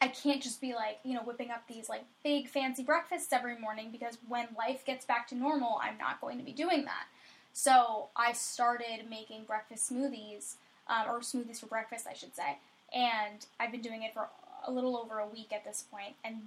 I 0.00 0.08
can't 0.08 0.42
just 0.42 0.60
be 0.60 0.74
like 0.74 0.98
you 1.04 1.14
know 1.14 1.22
whipping 1.22 1.50
up 1.50 1.66
these 1.68 1.88
like 1.88 2.04
big 2.22 2.48
fancy 2.48 2.82
breakfasts 2.82 3.32
every 3.32 3.58
morning 3.58 3.90
because 3.90 4.18
when 4.28 4.48
life 4.56 4.84
gets 4.84 5.04
back 5.04 5.28
to 5.28 5.34
normal, 5.34 5.80
I'm 5.82 5.98
not 5.98 6.20
going 6.20 6.38
to 6.38 6.44
be 6.44 6.52
doing 6.52 6.84
that. 6.84 7.06
So 7.52 8.08
I 8.14 8.32
started 8.32 9.08
making 9.08 9.44
breakfast 9.44 9.90
smoothies 9.90 10.54
um, 10.88 11.08
or 11.08 11.20
smoothies 11.20 11.60
for 11.60 11.66
breakfast, 11.66 12.06
I 12.08 12.12
should 12.12 12.36
say, 12.36 12.58
and 12.94 13.46
I've 13.58 13.72
been 13.72 13.80
doing 13.80 14.02
it 14.02 14.12
for 14.12 14.28
a 14.66 14.70
little 14.70 14.96
over 14.96 15.18
a 15.18 15.26
week 15.26 15.52
at 15.52 15.64
this 15.64 15.84
point. 15.90 16.14
and 16.24 16.42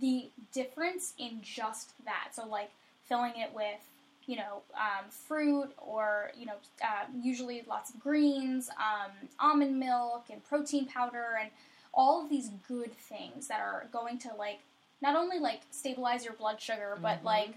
the 0.00 0.28
difference 0.52 1.14
in 1.18 1.40
just 1.42 1.92
that. 2.04 2.28
So 2.32 2.46
like 2.46 2.70
filling 3.08 3.32
it 3.36 3.52
with 3.54 3.80
you 4.26 4.36
know 4.36 4.62
um, 4.74 5.08
fruit 5.10 5.70
or 5.78 6.30
you 6.38 6.46
know 6.46 6.56
uh, 6.82 7.04
usually 7.22 7.64
lots 7.68 7.90
of 7.90 8.00
greens, 8.00 8.70
um, 8.78 9.10
almond 9.40 9.78
milk, 9.78 10.26
and 10.30 10.44
protein 10.44 10.86
powder, 10.86 11.38
and 11.40 11.50
all 11.98 12.22
of 12.22 12.30
these 12.30 12.50
good 12.68 12.94
things 12.96 13.48
that 13.48 13.60
are 13.60 13.86
going 13.92 14.18
to 14.20 14.32
like 14.38 14.60
not 15.02 15.16
only 15.16 15.38
like 15.40 15.60
stabilize 15.70 16.24
your 16.24 16.32
blood 16.34 16.60
sugar, 16.60 16.96
but 17.02 17.20
Mhm. 17.20 17.24
like 17.24 17.54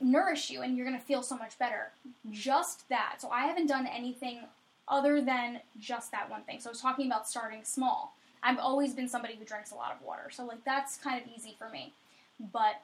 nourish 0.00 0.50
you, 0.50 0.62
and 0.62 0.76
you're 0.76 0.86
gonna 0.86 0.98
feel 0.98 1.22
so 1.22 1.36
much 1.36 1.58
better. 1.58 1.92
Just 2.30 2.88
that. 2.88 3.20
So 3.20 3.30
I 3.30 3.46
haven't 3.46 3.66
done 3.66 3.86
anything 3.86 4.48
other 4.88 5.20
than 5.20 5.60
just 5.78 6.10
that 6.12 6.28
one 6.30 6.42
thing. 6.44 6.60
So 6.60 6.70
I 6.70 6.72
was 6.72 6.80
talking 6.80 7.06
about 7.06 7.28
starting 7.28 7.62
small. 7.64 8.14
I've 8.42 8.58
always 8.58 8.92
been 8.94 9.08
somebody 9.08 9.34
who 9.36 9.44
drinks 9.44 9.70
a 9.70 9.74
lot 9.74 9.92
of 9.92 10.02
water, 10.02 10.30
so 10.30 10.44
like 10.44 10.64
that's 10.64 10.96
kind 10.96 11.20
of 11.22 11.28
easy 11.34 11.54
for 11.58 11.68
me. 11.68 11.92
But 12.40 12.80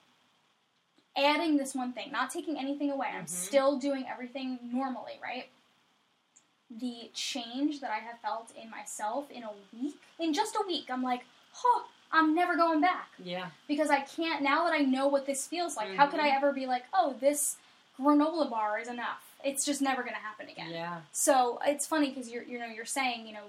adding 1.17 1.57
this 1.57 1.75
one 1.75 1.93
thing, 1.93 2.13
not 2.13 2.31
taking 2.31 2.59
anything 2.59 2.91
away, 2.91 3.09
I'm 3.09 3.25
Mhm. 3.25 3.29
still 3.29 3.77
doing 3.79 4.07
everything 4.07 4.59
normally, 4.63 5.19
right? 5.23 5.49
The 6.79 7.11
change 7.15 7.81
that 7.81 7.91
I 7.91 7.99
have 7.99 8.19
felt 8.21 8.53
in 8.61 8.71
myself 8.71 9.31
in 9.31 9.43
a 9.43 9.51
week, 9.73 9.97
in 10.19 10.33
just 10.33 10.55
a 10.55 10.65
week, 10.67 10.87
I'm 10.91 11.03
like, 11.03 11.23
huh, 11.53 11.83
I'm 12.13 12.35
never 12.35 12.57
going 12.57 12.81
back 12.81 13.09
yeah 13.23 13.49
because 13.69 13.89
I 13.91 14.01
can't 14.01 14.43
now 14.43 14.65
that 14.65 14.73
I 14.73 14.79
know 14.79 15.07
what 15.09 15.27
this 15.27 15.47
feels 15.47 15.77
like. 15.77 15.89
How 15.97 16.07
could 16.07 16.21
I 16.21 16.31
Mhm. 16.31 16.37
ever 16.37 16.53
be 16.53 16.67
like, 16.67 16.85
oh, 16.93 17.15
this 17.21 17.57
granola 18.01 18.49
bar 18.51 18.79
is 18.79 18.89
enough? 18.89 19.35
It's 19.45 19.65
just 19.65 19.81
never 19.81 20.03
going 20.03 20.15
to 20.15 20.21
happen 20.21 20.49
again. 20.49 20.71
yeah 20.71 21.01
So 21.13 21.61
it's 21.65 21.87
funny 21.87 22.09
because 22.11 22.29
you're 22.31 22.43
you 22.45 22.59
know 22.59 22.67
you're 22.67 22.85
saying 22.85 23.27
you 23.27 23.33
know 23.35 23.45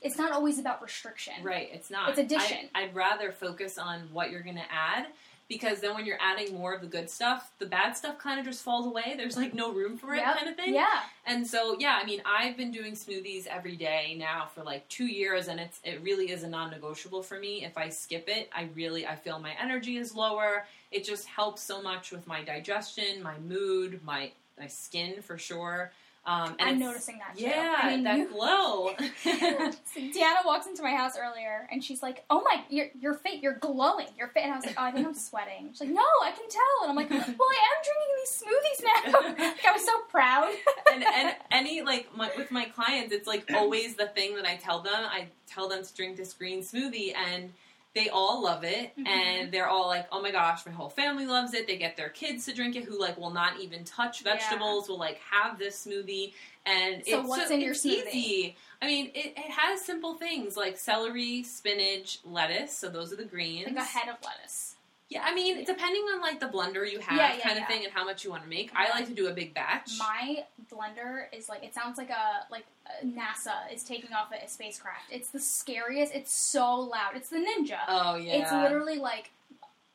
it's 0.00 0.16
not 0.16 0.32
always 0.32 0.58
about 0.58 0.80
restriction. 0.80 1.34
Right, 1.42 1.68
it's 1.72 1.90
not. 1.90 2.10
It's 2.10 2.18
addition. 2.18 2.68
I, 2.74 2.82
I'd 2.84 2.94
rather 2.94 3.32
focus 3.32 3.78
on 3.78 4.08
what 4.12 4.30
you're 4.30 4.42
going 4.42 4.56
to 4.56 4.72
add 4.72 5.06
because 5.48 5.80
then 5.80 5.94
when 5.94 6.04
you're 6.04 6.18
adding 6.20 6.54
more 6.54 6.74
of 6.74 6.80
the 6.82 6.86
good 6.86 7.08
stuff, 7.08 7.52
the 7.58 7.66
bad 7.66 7.96
stuff 7.96 8.18
kind 8.18 8.38
of 8.38 8.44
just 8.44 8.62
falls 8.62 8.86
away. 8.86 9.14
There's 9.16 9.36
like 9.36 9.54
no 9.54 9.72
room 9.72 9.96
for 9.96 10.14
it, 10.14 10.18
Yep. 10.18 10.36
kind 10.36 10.48
of 10.50 10.56
thing. 10.56 10.74
Yeah. 10.74 11.00
And 11.26 11.46
so, 11.46 11.76
yeah, 11.78 11.98
I 12.00 12.04
mean, 12.04 12.20
I've 12.26 12.56
been 12.56 12.70
doing 12.70 12.92
smoothies 12.92 13.46
every 13.46 13.76
day 13.76 14.14
now 14.18 14.46
for 14.54 14.62
like 14.62 14.86
two 14.88 15.06
years, 15.06 15.48
and 15.48 15.58
it's 15.58 15.80
it 15.84 16.00
really 16.02 16.30
is 16.30 16.42
a 16.42 16.48
non-negotiable 16.48 17.22
for 17.22 17.38
me. 17.38 17.64
If 17.64 17.78
I 17.78 17.88
skip 17.88 18.28
it, 18.28 18.50
I 18.54 18.68
really 18.74 19.06
I 19.06 19.16
feel 19.16 19.38
my 19.38 19.54
energy 19.60 19.96
is 19.96 20.14
lower. 20.14 20.66
It 20.90 21.04
just 21.04 21.26
helps 21.26 21.62
so 21.62 21.80
much 21.82 22.12
with 22.12 22.26
my 22.26 22.42
digestion, 22.44 23.22
my 23.22 23.38
mood, 23.38 24.00
my 24.04 24.32
my 24.58 24.66
skin 24.66 25.22
for 25.22 25.38
sure. 25.38 25.92
Um, 26.28 26.54
and 26.58 26.68
I'm 26.68 26.78
noticing 26.78 27.18
that 27.20 27.38
too. 27.38 27.44
Yeah, 27.44 27.78
I 27.82 27.88
mean, 27.88 28.04
that 28.04 28.18
you- 28.18 28.28
glow. 28.28 28.90
Deanna 29.24 30.44
walks 30.44 30.66
into 30.66 30.82
my 30.82 30.94
house 30.94 31.14
earlier 31.18 31.66
and 31.72 31.82
she's 31.82 32.02
like, 32.02 32.24
"Oh 32.28 32.42
my, 32.42 32.62
your 32.68 32.88
your 33.00 33.14
face, 33.14 33.40
you're 33.40 33.54
glowing. 33.56 34.08
Your 34.18 34.28
face." 34.28 34.44
And 34.44 34.52
I 34.52 34.56
was 34.56 34.66
like, 34.66 34.74
"Oh, 34.78 34.82
I 34.84 34.90
think 34.90 35.06
I'm 35.06 35.14
sweating." 35.14 35.70
She's 35.72 35.80
like, 35.80 35.88
"No, 35.88 36.02
I 36.22 36.32
can 36.32 36.46
tell." 36.50 36.82
And 36.82 36.90
I'm 36.90 36.96
like, 36.96 37.08
"Well, 37.38 37.48
I 37.50 37.60
am 37.64 37.78
drinking 37.82 38.14
these 38.18 38.42
smoothies 38.44 38.84
now." 38.84 39.44
like, 39.46 39.64
I 39.64 39.72
was 39.72 39.84
so 39.86 39.98
proud. 40.10 40.52
and 40.92 41.02
and 41.02 41.36
any 41.50 41.80
like 41.80 42.14
my, 42.14 42.30
with 42.36 42.50
my 42.50 42.66
clients, 42.66 43.14
it's 43.14 43.26
like 43.26 43.50
always 43.54 43.94
the 43.94 44.08
thing 44.08 44.36
that 44.36 44.44
I 44.44 44.56
tell 44.56 44.82
them. 44.82 44.92
I 44.96 45.28
tell 45.46 45.66
them 45.66 45.82
to 45.82 45.94
drink 45.94 46.18
this 46.18 46.34
green 46.34 46.60
smoothie, 46.60 47.14
and 47.16 47.54
they 47.98 48.08
all 48.10 48.42
love 48.42 48.62
it, 48.64 48.96
Mhm. 48.96 49.06
and 49.06 49.52
they're 49.52 49.68
all 49.68 49.86
like, 49.88 50.06
"Oh 50.12 50.22
my 50.22 50.30
gosh, 50.30 50.64
my 50.64 50.72
whole 50.72 50.88
family 50.88 51.26
loves 51.26 51.52
it." 51.54 51.66
They 51.66 51.76
get 51.76 51.96
their 51.96 52.08
kids 52.10 52.44
to 52.46 52.52
drink 52.54 52.76
it, 52.76 52.84
who 52.84 52.98
like 52.98 53.16
will 53.18 53.30
not 53.30 53.58
even 53.60 53.84
touch 53.84 54.22
Yeah. 54.22 54.34
vegetables, 54.34 54.88
will 54.88 54.98
like 54.98 55.18
have 55.30 55.58
this 55.58 55.84
smoothie, 55.84 56.32
and 56.64 57.04
So 57.04 57.20
it's 57.20 57.28
what's 57.28 57.50
in 57.50 57.60
your 57.60 57.74
smoothie? 57.74 58.14
Easy. 58.14 58.56
I 58.80 58.86
mean, 58.86 59.06
it, 59.14 59.34
it 59.36 59.50
has 59.50 59.80
simple 59.84 60.14
things 60.14 60.56
like 60.56 60.78
celery, 60.78 61.42
spinach, 61.42 62.20
lettuce. 62.24 62.76
So 62.76 62.88
those 62.88 63.12
are 63.12 63.16
the 63.16 63.24
greens. 63.24 63.66
like 63.66 63.76
a 63.76 63.82
head 63.84 64.08
of 64.08 64.16
lettuce. 64.24 64.76
Yeah, 65.10 65.22
I 65.24 65.34
mean, 65.34 65.64
depending 65.64 66.02
on 66.02 66.20
like 66.20 66.38
the 66.38 66.48
blender 66.48 66.90
you 66.90 66.98
have, 67.00 67.16
Yeah, 67.16 67.34
yeah, 67.34 67.40
kind 67.42 67.56
yeah. 67.56 67.62
of 67.62 67.68
thing, 67.68 67.84
and 67.84 67.92
how 67.92 68.04
much 68.04 68.24
you 68.24 68.30
want 68.30 68.42
to 68.42 68.48
make. 68.48 68.70
I 68.76 68.90
like 68.90 69.06
to 69.06 69.14
do 69.14 69.28
a 69.28 69.32
big 69.32 69.54
batch. 69.54 69.92
My 69.98 70.44
blender 70.70 71.24
is 71.32 71.48
like 71.48 71.64
it 71.64 71.72
sounds 71.74 71.96
like 71.96 72.10
a 72.10 72.44
like 72.50 72.66
uh, 72.86 73.06
NASA 73.06 73.72
is 73.72 73.82
taking 73.84 74.12
off 74.12 74.28
a, 74.32 74.44
a 74.44 74.48
spacecraft. 74.48 75.10
It's 75.10 75.30
the 75.30 75.40
scariest. 75.40 76.14
It's 76.14 76.32
so 76.32 76.74
loud. 76.80 77.12
It's 77.16 77.30
the 77.30 77.38
Ninja. 77.38 77.78
oh 77.88 78.16
yeah, 78.16 78.34
It's 78.42 78.52
literally 78.52 78.98
like 78.98 79.30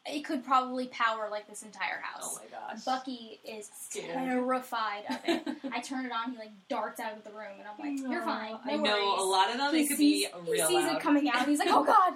it 0.06 0.26
could 0.26 0.44
probably 0.44 0.88
power 0.88 1.30
like 1.32 1.48
this 1.48 1.64
entire 1.64 2.00
house. 2.02 2.38
Oh 2.38 2.40
my 2.42 2.74
gosh. 2.74 2.84
Bucky 2.84 3.40
is 3.46 3.70
Scared. 3.90 4.14
terrified 4.14 5.04
of 5.10 5.20
it. 5.26 5.48
I 5.74 5.80
turn 5.80 6.06
it 6.06 6.12
on, 6.12 6.32
he 6.34 6.38
like 6.38 6.52
darts 6.70 7.00
out 7.00 7.14
of 7.14 7.24
the 7.24 7.30
room, 7.32 7.54
and 7.60 7.68
I'm 7.68 7.80
like, 8.02 8.12
"You're 8.12 8.22
fine, 8.22 8.52
no 8.52 8.60
I 8.74 8.76
know 8.76 8.84
worries." 8.84 9.22
a 9.22 9.24
lot 9.24 9.50
of 9.52 9.58
them. 9.58 9.74
he 9.74 9.88
could 9.88 9.98
sees, 9.98 10.28
be 10.28 10.52
real 10.52 10.68
he 10.68 10.76
sees 10.76 10.86
loud. 10.86 10.98
it 10.98 11.02
coming 11.02 11.30
out, 11.30 11.38
and 11.38 11.48
he's 11.48 11.60
like, 11.60 11.70
"Oh 11.72 11.84
God!" 11.86 12.14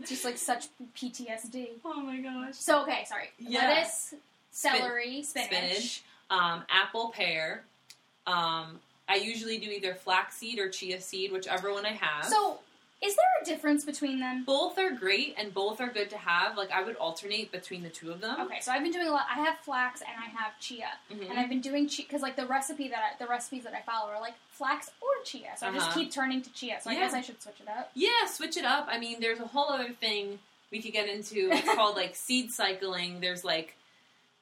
It's 0.00 0.10
just 0.10 0.24
like 0.24 0.38
such 0.38 0.66
PTSD. 0.96 1.68
oh 1.84 2.00
my 2.00 2.18
gosh. 2.20 2.56
So 2.56 2.82
okay, 2.82 3.04
sorry. 3.06 3.30
Yeah. 3.38 3.60
Lettuce, 3.68 4.14
celery, 4.50 5.22
spinach. 5.22 5.50
Spinach, 5.50 6.02
um, 6.30 6.64
apple, 6.68 7.10
pear. 7.14 7.62
Um, 8.26 8.80
I 9.08 9.16
usually 9.16 9.58
do 9.58 9.68
either 9.70 9.94
flaxseed 9.94 10.58
or 10.58 10.68
chia 10.68 11.00
seed, 11.00 11.32
whichever 11.32 11.72
one 11.72 11.84
I 11.86 11.92
have. 11.92 12.26
So, 12.26 12.58
is 13.02 13.16
there 13.16 13.24
a 13.40 13.44
difference 13.44 13.84
between 13.84 14.20
them? 14.20 14.44
both 14.44 14.78
are 14.78 14.90
great 14.90 15.34
and 15.38 15.54
both 15.54 15.80
are 15.80 15.88
good 15.88 16.10
to 16.10 16.18
have. 16.18 16.56
Like 16.56 16.70
I 16.70 16.82
would 16.82 16.96
alternate 16.96 17.50
between 17.50 17.82
the 17.82 17.88
two 17.88 18.10
of 18.10 18.20
them. 18.20 18.38
Okay, 18.42 18.60
so 18.60 18.72
I've 18.72 18.82
been 18.82 18.92
doing 18.92 19.08
a 19.08 19.10
lot. 19.12 19.24
I 19.34 19.40
have 19.44 19.58
flax 19.60 20.00
and 20.02 20.10
I 20.18 20.28
have 20.38 20.58
chia, 20.60 20.88
Mhm. 21.10 21.30
and 21.30 21.38
I've 21.38 21.48
been 21.48 21.60
doing 21.62 21.88
chia 21.88 22.04
because 22.06 22.20
like 22.22 22.36
the 22.36 22.46
recipe 22.46 22.88
that 22.88 22.98
I, 22.98 23.18
the 23.18 23.26
recipes 23.28 23.64
that 23.64 23.72
I 23.74 23.80
follow 23.82 24.10
are 24.10 24.20
like 24.20 24.34
flax 24.50 24.90
or 25.00 25.08
chia. 25.24 25.52
So 25.56 25.66
I 25.68 25.72
just 25.72 25.86
Uh-huh. 25.88 26.00
keep 26.00 26.12
turning 26.12 26.42
to 26.42 26.50
chia. 26.52 26.78
So 26.82 26.90
I 26.90 26.94
guess 26.94 27.14
I 27.14 27.20
should 27.22 27.40
switch 27.42 27.60
it 27.60 27.68
up. 27.68 27.90
Yeah, 27.94 28.26
switch 28.26 28.56
it 28.56 28.64
up. 28.64 28.86
I 28.90 28.98
mean, 28.98 29.20
there's 29.20 29.40
a 29.40 29.46
whole 29.46 29.70
other 29.70 29.92
thing 29.92 30.38
we 30.70 30.82
could 30.82 30.92
get 30.92 31.08
into. 31.08 31.50
It's 31.50 31.74
called 31.74 31.96
like 31.96 32.14
seed 32.14 32.50
cycling. 32.52 33.20
There's 33.20 33.44
like 33.44 33.76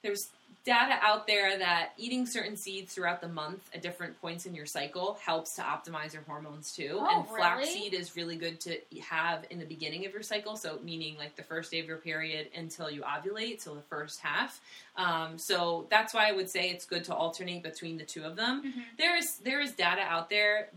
there's 0.03 0.29
data 0.64 0.99
out 1.03 1.26
there 1.26 1.59
that 1.59 1.92
eating 1.96 2.26
certain 2.26 2.55
seeds 2.57 2.92
throughout 2.92 3.20
the 3.22 3.28
month 3.28 3.61
at 3.74 3.80
different 3.80 4.20
points 4.20 4.44
in 4.44 4.55
your 4.55 4.66
cycle 4.66 5.18
helps 5.24 5.55
to 5.55 5.62
optimize 5.62 6.12
your 6.12 6.22
hormones 6.24 6.72
too. 6.74 6.99
Oh, 7.01 7.07
and 7.20 7.24
really? 7.26 7.38
flaxseed 7.40 7.94
is 7.94 8.14
really 8.16 8.36
good 8.36 8.61
to 8.61 8.76
have 9.09 9.44
in 9.51 9.59
the 9.59 9.64
beginning 9.64 10.05
of 10.05 10.12
your 10.12 10.22
cycle, 10.22 10.57
so 10.57 10.78
meaning 10.84 11.16
like 11.16 11.36
the 11.36 11.42
first 11.42 11.70
day 11.70 11.80
of 11.80 11.86
your 11.86 11.96
period 11.96 12.49
until 12.55 12.90
you 12.90 13.01
ovulate, 13.03 13.62
so 13.62 13.74
the 13.74 13.80
first 13.82 14.20
half. 14.20 14.61
Um, 14.96 15.38
so 15.38 15.86
that's 15.88 16.12
why 16.12 16.28
I 16.28 16.32
would 16.32 16.51
say 16.51 16.68
it's 16.70 16.84
good 16.84 17.05
to 17.05 17.14
alternate 17.14 17.62
between 17.62 17.96
the 17.96 18.05
two 18.05 18.24
of 18.24 18.36
them 18.36 18.62
Mhm. 18.64 18.84
there 18.99 19.16
is 19.16 19.36
there 19.38 19.61
is 19.61 19.72
data 19.72 20.03
out 20.03 20.28
there. 20.28 20.68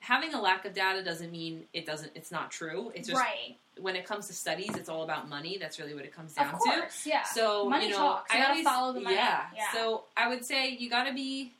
Having 0.00 0.34
a 0.34 0.40
lack 0.40 0.64
of 0.64 0.74
data 0.74 1.02
doesn't 1.02 1.32
mean 1.32 1.66
it 1.72 1.86
doesn't. 1.86 2.12
It's 2.14 2.30
not 2.30 2.50
true. 2.50 2.92
It's 2.94 3.08
just 3.08 3.20
right. 3.20 3.56
When 3.80 3.96
it 3.96 4.04
comes 4.06 4.26
to 4.28 4.32
studies, 4.32 4.70
it's 4.76 4.88
all 4.88 5.02
about 5.02 5.28
money. 5.28 5.58
That's 5.58 5.78
really 5.78 5.94
what 5.94 6.04
it 6.04 6.12
comes 6.14 6.34
down 6.34 6.54
Of 6.54 6.60
to. 6.62 6.70
course, 6.70 7.06
yeah. 7.06 7.22
So 7.24 7.68
Money 7.68 7.86
you 7.86 7.90
know, 7.92 7.96
talks. 7.98 8.32
I 8.34 8.38
gotta 8.38 8.48
always 8.50 8.64
follow 8.64 8.92
the 8.92 9.00
money. 9.00 9.16
Yeah. 9.16 9.42
Yeah. 9.54 9.72
So 9.72 10.04
I 10.16 10.28
would 10.28 10.44
say 10.44 10.70
you 10.70 10.88
got 10.90 11.04
to 11.04 11.12
be. 11.14 11.52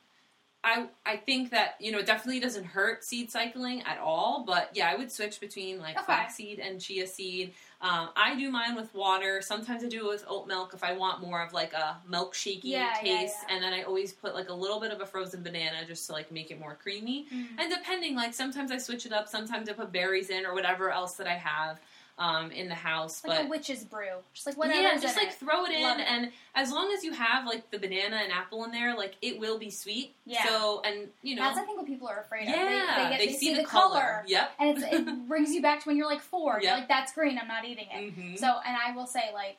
I 0.64 0.88
I 1.06 1.16
think 1.16 1.50
that 1.50 1.76
you 1.78 1.92
know 1.92 1.98
it 1.98 2.06
definitely 2.06 2.40
doesn't 2.40 2.64
hurt 2.64 3.04
seed 3.04 3.30
cycling 3.30 3.82
at 3.82 3.98
all. 3.98 4.42
But 4.44 4.70
yeah, 4.74 4.90
I 4.90 4.96
would 4.96 5.12
switch 5.12 5.38
between 5.38 5.78
like 5.78 5.94
Okay. 5.96 6.04
flaxseed 6.04 6.58
and 6.58 6.80
chia 6.80 7.06
seed. 7.06 7.54
Um, 7.80 8.08
I 8.16 8.34
do 8.34 8.50
mine 8.50 8.74
with 8.74 8.92
water. 8.92 9.40
Sometimes 9.40 9.84
I 9.84 9.88
do 9.88 10.06
it 10.06 10.08
with 10.08 10.24
oat 10.26 10.48
milk 10.48 10.72
if 10.74 10.82
I 10.82 10.94
want 10.94 11.20
more 11.22 11.40
of 11.44 11.52
like 11.52 11.74
a 11.74 11.98
milkshakey 12.10 12.62
Yeah, 12.64 12.92
yeah, 13.04 13.20
taste. 13.20 13.36
yeah. 13.48 13.54
And 13.54 13.62
then 13.62 13.72
I 13.72 13.82
always 13.84 14.12
put 14.12 14.34
like 14.34 14.48
a 14.48 14.52
little 14.52 14.80
bit 14.80 14.90
of 14.90 15.00
a 15.00 15.06
frozen 15.06 15.44
banana 15.44 15.86
just 15.86 16.08
to 16.08 16.12
like 16.12 16.32
make 16.32 16.50
it 16.50 16.58
more 16.58 16.74
creamy. 16.82 17.26
Mm. 17.32 17.46
And 17.56 17.72
depending, 17.72 18.16
like 18.16 18.34
sometimes 18.34 18.72
I 18.72 18.78
switch 18.78 19.06
it 19.06 19.12
up. 19.12 19.28
Sometimes 19.28 19.68
I 19.68 19.74
put 19.74 19.92
berries 19.92 20.28
in 20.28 20.44
or 20.44 20.54
whatever 20.54 20.90
else 20.90 21.12
that 21.14 21.28
I 21.28 21.36
have 21.36 21.78
um, 22.18 22.50
in 22.50 22.68
the 22.68 22.74
house. 22.74 23.22
like 23.24 23.38
but 23.38 23.46
a 23.46 23.48
witch's 23.48 23.84
brew, 23.84 24.06
just 24.34 24.46
like 24.46 24.56
whatever. 24.56 24.80
yeah, 24.80 24.98
just 24.98 25.16
like 25.16 25.28
it. 25.28 25.34
throw 25.34 25.64
it 25.64 25.72
in, 25.72 25.82
Love 25.82 25.98
it. 25.98 26.06
and 26.08 26.30
as 26.54 26.72
long 26.72 26.92
as 26.92 27.04
you 27.04 27.12
have 27.12 27.46
like 27.46 27.70
the 27.70 27.78
banana 27.78 28.16
and 28.16 28.32
apple 28.32 28.64
in 28.64 28.72
there, 28.72 28.96
like 28.96 29.14
it 29.22 29.38
will 29.38 29.58
be 29.58 29.70
sweet. 29.70 30.14
Yeah. 30.26 30.44
So 30.44 30.82
and 30.84 31.08
you 31.22 31.36
know, 31.36 31.42
That's 31.42 31.58
I 31.58 31.62
think 31.64 31.78
what 31.78 31.86
people 31.86 32.08
are 32.08 32.20
afraid 32.20 32.42
of. 32.42 32.48
yeah, 32.48 32.94
they, 32.96 33.02
they, 33.04 33.10
get, 33.10 33.18
they 33.32 33.38
see, 33.38 33.54
the, 33.54 33.64
color. 33.64 34.24
Yep. 34.26 34.50
and 34.58 34.78
it's, 34.78 34.92
it 34.92 35.06
brings 35.28 35.52
you 35.54 35.62
back 35.62 35.82
to 35.82 35.88
when 35.88 35.96
you're 35.96 36.06
like 36.08 36.20
four. 36.20 36.58
You're 36.62 36.72
like, 36.72 36.88
that's 36.88 37.12
green. 37.12 37.38
I'm 37.40 37.48
not 37.48 37.64
eating 37.64 37.86
it. 37.92 38.12
hmm 38.12 38.34
So, 38.36 38.46
and 38.66 38.76
I 38.76 38.94
will 38.94 39.06
say, 39.06 39.30
like, 39.32 39.58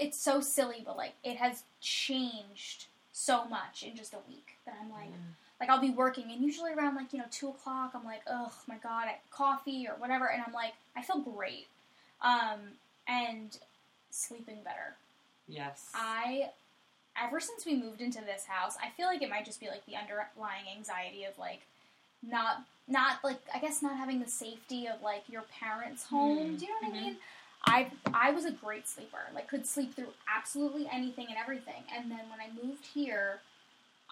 it's 0.00 0.20
so 0.20 0.40
silly, 0.40 0.82
but 0.84 0.96
like, 0.96 1.14
it 1.22 1.36
has 1.36 1.64
changed 1.80 2.86
so 3.12 3.44
much 3.46 3.82
in 3.82 3.96
just 3.96 4.12
a 4.12 4.18
week 4.28 4.58
that 4.66 4.76
I'm 4.82 4.90
like, 4.90 5.10
like 5.60 5.70
I'll 5.70 5.80
be 5.80 5.90
working, 5.90 6.30
and 6.32 6.42
usually 6.42 6.72
around 6.72 6.96
like 6.96 7.12
you 7.12 7.18
know 7.18 7.26
two 7.30 7.48
o'clock, 7.48 7.92
I'm 7.94 8.04
like, 8.04 8.22
oh 8.28 8.52
my 8.66 8.76
god, 8.82 9.06
I, 9.08 9.16
coffee 9.30 9.86
or 9.88 9.94
whatever, 9.98 10.26
and 10.26 10.42
I'm 10.46 10.52
like, 10.52 10.74
I 10.96 11.02
feel 11.02 11.20
great, 11.20 11.66
um, 12.22 12.60
and 13.08 13.56
sleeping 14.10 14.58
better. 14.64 14.94
yes. 15.48 15.90
I, 15.94 16.50
ever 17.20 17.40
since 17.40 17.64
we 17.66 17.76
moved 17.76 18.00
into 18.00 18.20
this 18.20 18.44
house, 18.46 18.76
I 18.82 18.90
feel 18.90 19.06
like 19.06 19.22
it 19.22 19.30
might 19.30 19.44
just 19.44 19.60
be 19.60 19.68
like 19.68 19.84
the 19.86 19.94
underlying 19.96 20.64
anxiety 20.76 21.24
of 21.24 21.38
like 21.38 21.62
not 22.22 22.62
not 22.88 23.22
like 23.24 23.40
I 23.54 23.58
guess 23.58 23.82
not 23.82 23.96
having 23.96 24.20
the 24.20 24.28
safety 24.28 24.86
of 24.86 25.02
like 25.02 25.24
your 25.28 25.42
parents' 25.60 26.04
home. 26.04 26.56
Mm, 26.56 26.58
Do 26.58 26.66
you 26.66 26.70
know 26.72 26.88
what 26.88 26.94
mhm. 26.94 26.98
I 26.98 27.02
mean? 27.02 27.16
I 27.66 27.90
I 28.12 28.30
was 28.32 28.44
a 28.44 28.50
great 28.52 28.88
sleeper. 28.88 29.18
Like 29.34 29.48
could 29.48 29.66
sleep 29.66 29.94
through 29.94 30.12
absolutely 30.34 30.88
anything 30.92 31.26
and 31.28 31.36
everything. 31.38 31.84
And 31.94 32.10
then 32.10 32.20
when 32.30 32.40
I 32.40 32.48
moved 32.66 32.86
here, 32.94 33.40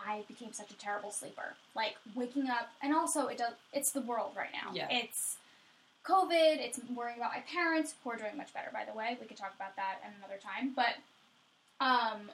I 0.07 0.23
became 0.29 0.53
such 0.53 0.71
a 0.71 0.77
terrible 0.77 1.11
sleeper. 1.11 1.55
Like 1.75 1.97
waking 2.15 2.49
up 2.49 2.71
and 2.83 2.95
also 2.95 3.27
it 3.27 3.39
does 3.39 3.53
it's 3.73 3.91
the 3.91 4.01
world 4.01 4.33
right 4.37 4.51
now. 4.53 4.73
Yeah. 4.75 4.89
It's 4.91 5.37
COVID, 6.05 6.59
it's 6.59 6.81
worrying 6.95 7.19
about 7.19 7.33
my 7.33 7.43
parents, 7.53 7.95
who 8.03 8.11
are 8.11 8.17
doing 8.17 8.37
much 8.37 8.53
better 8.53 8.71
by 8.73 8.85
the 8.85 8.97
way. 8.97 9.17
We 9.21 9.27
could 9.27 9.37
talk 9.37 9.55
about 9.55 9.77
that 9.77 10.01
at 10.05 10.13
another 10.19 10.41
time. 10.43 10.73
But 10.75 10.97
um 11.85 12.31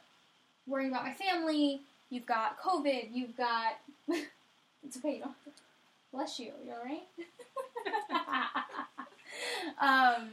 worrying 0.67 0.91
about 0.91 1.05
my 1.05 1.15
family, 1.15 1.81
you've 2.11 2.27
got 2.27 2.61
COVID, 2.61 3.09
you've 3.13 3.37
got 3.37 3.79
it's 4.09 4.97
okay, 4.97 5.17
you 5.17 5.21
don't 5.21 5.37
bless 6.13 6.39
you, 6.39 6.53
you 6.65 6.73
alright? 6.73 7.07
um 10.19 10.29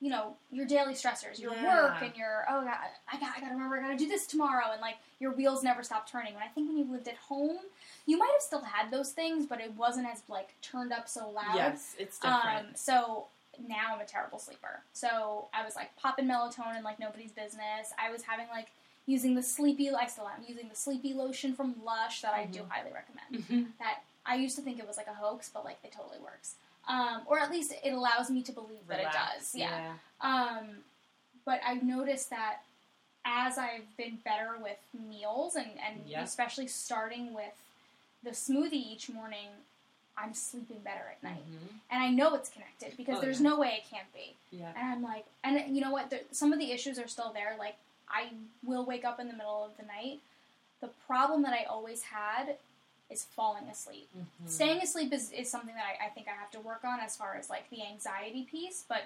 you 0.00 0.08
know 0.10 0.34
your 0.50 0.66
daily 0.66 0.94
stressors, 0.94 1.38
your 1.38 1.54
Yeah. 1.54 1.64
work, 1.66 2.02
and 2.02 2.16
your 2.16 2.44
oh 2.48 2.62
god, 2.62 2.76
I 3.12 3.18
got 3.18 3.36
I 3.36 3.40
gotta 3.40 3.54
remember 3.54 3.76
I 3.78 3.82
gotta 3.82 3.96
do 3.96 4.08
this 4.08 4.26
tomorrow, 4.26 4.70
and 4.72 4.80
like 4.80 4.96
your 5.18 5.32
wheels 5.32 5.62
never 5.62 5.82
stop 5.82 6.08
turning. 6.08 6.34
And 6.34 6.42
I 6.42 6.48
think 6.48 6.68
when 6.68 6.78
you 6.78 6.90
lived 6.90 7.06
at 7.08 7.16
home, 7.16 7.58
you 8.06 8.16
might 8.18 8.30
have 8.32 8.40
still 8.42 8.62
had 8.62 8.90
those 8.90 9.12
things, 9.12 9.46
but 9.46 9.60
it 9.60 9.72
wasn't 9.74 10.06
as 10.06 10.22
like 10.28 10.54
turned 10.62 10.92
up 10.92 11.08
so 11.08 11.28
loud. 11.30 11.54
Yes, 11.54 11.94
it's 11.98 12.18
different. 12.18 12.58
Um, 12.60 12.66
so 12.74 13.26
now 13.68 13.94
I'm 13.94 14.00
a 14.00 14.06
terrible 14.06 14.38
sleeper. 14.38 14.80
So 14.94 15.48
I 15.52 15.64
was 15.64 15.76
like 15.76 15.94
popping 15.96 16.26
melatonin 16.26 16.82
like 16.82 16.98
nobody's 16.98 17.32
business. 17.32 17.92
I 17.98 18.10
was 18.10 18.22
having 18.22 18.46
like 18.48 18.68
using 19.06 19.34
the 19.34 19.42
sleepy. 19.42 19.90
I 19.90 20.06
still 20.06 20.26
am 20.28 20.42
using 20.46 20.68
the 20.70 20.76
sleepy 20.76 21.12
lotion 21.12 21.52
from 21.54 21.74
Lush 21.84 22.22
that 22.22 22.32
I 22.32 22.46
do 22.46 22.60
Mhm. 22.60 22.68
highly 22.70 22.92
recommend. 22.92 23.44
Mhm. 23.48 23.72
That 23.78 24.02
I 24.24 24.36
used 24.36 24.56
to 24.56 24.62
think 24.62 24.78
it 24.78 24.86
was 24.86 24.96
like 24.96 25.08
a 25.08 25.14
hoax, 25.14 25.50
but 25.52 25.64
like 25.64 25.78
it 25.84 25.92
totally 25.92 26.20
works. 26.20 26.54
Um, 26.88 27.22
or 27.26 27.38
at 27.38 27.50
least 27.50 27.72
it 27.84 27.92
allows 27.92 28.30
me 28.30 28.42
to 28.42 28.52
believe 28.52 28.86
that 28.88 29.00
it 29.00 29.08
does. 29.12 29.54
Yeah. 29.54 29.92
Um, 30.20 30.78
but 31.44 31.60
I've 31.66 31.82
noticed 31.82 32.30
that 32.30 32.62
as 33.24 33.58
I've 33.58 33.96
been 33.96 34.18
better 34.24 34.52
with 34.60 34.78
meals 35.08 35.54
and, 35.56 35.70
and 35.86 36.00
Yep. 36.06 36.24
especially 36.24 36.66
starting 36.66 37.34
with 37.34 37.52
the 38.22 38.30
smoothie 38.30 38.72
each 38.72 39.08
morning, 39.10 39.48
I'm 40.16 40.34
sleeping 40.34 40.78
better 40.80 41.04
at 41.10 41.22
night. 41.22 41.42
Mhm. 41.48 41.68
And 41.90 42.02
I 42.02 42.10
know 42.10 42.34
it's 42.34 42.48
connected 42.50 42.96
because 42.96 43.18
Oh, 43.18 43.20
there's 43.20 43.40
yeah. 43.40 43.48
no 43.50 43.58
way 43.58 43.74
it 43.82 43.88
can't 43.90 44.12
be. 44.12 44.34
Yeah. 44.50 44.72
And 44.76 44.90
I'm 44.90 45.02
like, 45.02 45.26
and 45.44 45.74
you 45.74 45.82
know 45.82 45.90
what? 45.90 46.10
There, 46.10 46.20
some 46.32 46.52
of 46.52 46.58
the 46.58 46.72
issues 46.72 46.98
are 46.98 47.08
still 47.08 47.32
there. 47.32 47.56
Like, 47.58 47.76
I 48.08 48.30
will 48.64 48.84
wake 48.84 49.04
up 49.04 49.20
in 49.20 49.28
the 49.28 49.34
middle 49.34 49.64
of 49.64 49.76
the 49.76 49.84
night. 49.84 50.20
The 50.80 50.88
problem 51.06 51.42
that 51.42 51.52
I 51.52 51.64
always 51.64 52.02
had 52.02 52.56
is 53.10 53.24
falling 53.24 53.64
asleep. 53.64 54.08
Mhm. 54.16 54.48
Staying 54.48 54.82
asleep 54.82 55.12
is, 55.12 55.30
is 55.32 55.50
something 55.50 55.74
that 55.74 55.84
I, 56.00 56.06
I 56.06 56.08
think 56.10 56.28
I 56.28 56.32
have 56.32 56.50
to 56.52 56.60
work 56.60 56.84
on 56.84 57.00
as 57.00 57.16
far 57.16 57.34
as 57.36 57.50
like 57.50 57.68
the 57.70 57.82
anxiety 57.84 58.44
piece. 58.44 58.84
But 58.88 59.04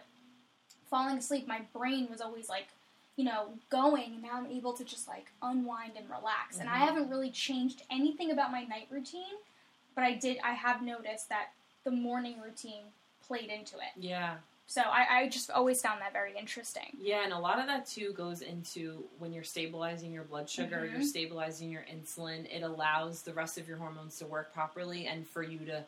falling 0.91 1.19
asleep, 1.19 1.47
my 1.47 1.63
brain 1.73 2.09
was 2.11 2.21
always 2.21 2.49
like, 2.49 2.69
you 3.17 3.25
know, 3.25 3.55
going. 3.71 4.13
And 4.15 4.23
now 4.23 4.35
I'm 4.35 4.47
able 4.47 4.73
to 4.75 4.85
just 4.85 5.09
like 5.09 5.27
unwind 5.43 5.93
and 5.97 6.09
relax. 6.11 6.59
And 6.59 6.69
I 6.69 6.75
Mhm. 6.81 6.87
haven't 6.87 7.11
really 7.11 7.31
changed 7.31 7.83
anything 7.91 8.31
about 8.31 8.53
my 8.53 8.65
night 8.65 8.89
routine. 8.91 9.37
But 9.95 10.05
I 10.05 10.15
did, 10.15 10.39
I 10.43 10.53
have 10.55 10.83
noticed 10.83 11.29
that 11.29 11.53
the 11.85 11.91
morning 11.93 12.41
routine 12.41 12.93
played 13.27 13.49
into 13.49 13.77
it. 13.79 13.93
Yeah. 13.97 14.39
So 14.67 14.81
I, 14.81 15.21
I 15.21 15.29
just 15.29 15.51
always 15.51 15.81
found 15.83 16.01
that 16.01 16.13
very 16.13 16.37
interesting. 16.37 16.97
Yeah, 16.99 17.23
and 17.25 17.33
a 17.33 17.39
lot 17.39 17.59
of 17.61 17.67
that 17.67 17.87
too 17.87 18.13
goes 18.15 18.41
into 18.41 19.05
when 19.19 19.33
you're 19.33 19.45
stabilizing 19.45 20.13
your 20.13 20.25
blood 20.25 20.49
sugar, 20.49 20.87
Mhm. 20.89 20.93
you're 20.93 21.03
stabilizing 21.03 21.71
your 21.71 21.83
insulin. 21.83 22.47
It 22.51 22.63
allows 22.63 23.23
the 23.23 23.35
rest 23.35 23.59
of 23.59 23.69
your 23.69 23.77
hormones 23.77 24.19
to 24.19 24.27
work 24.27 24.53
properly 24.55 25.07
and 25.07 25.29
for 25.29 25.43
you 25.43 25.59
to 25.67 25.85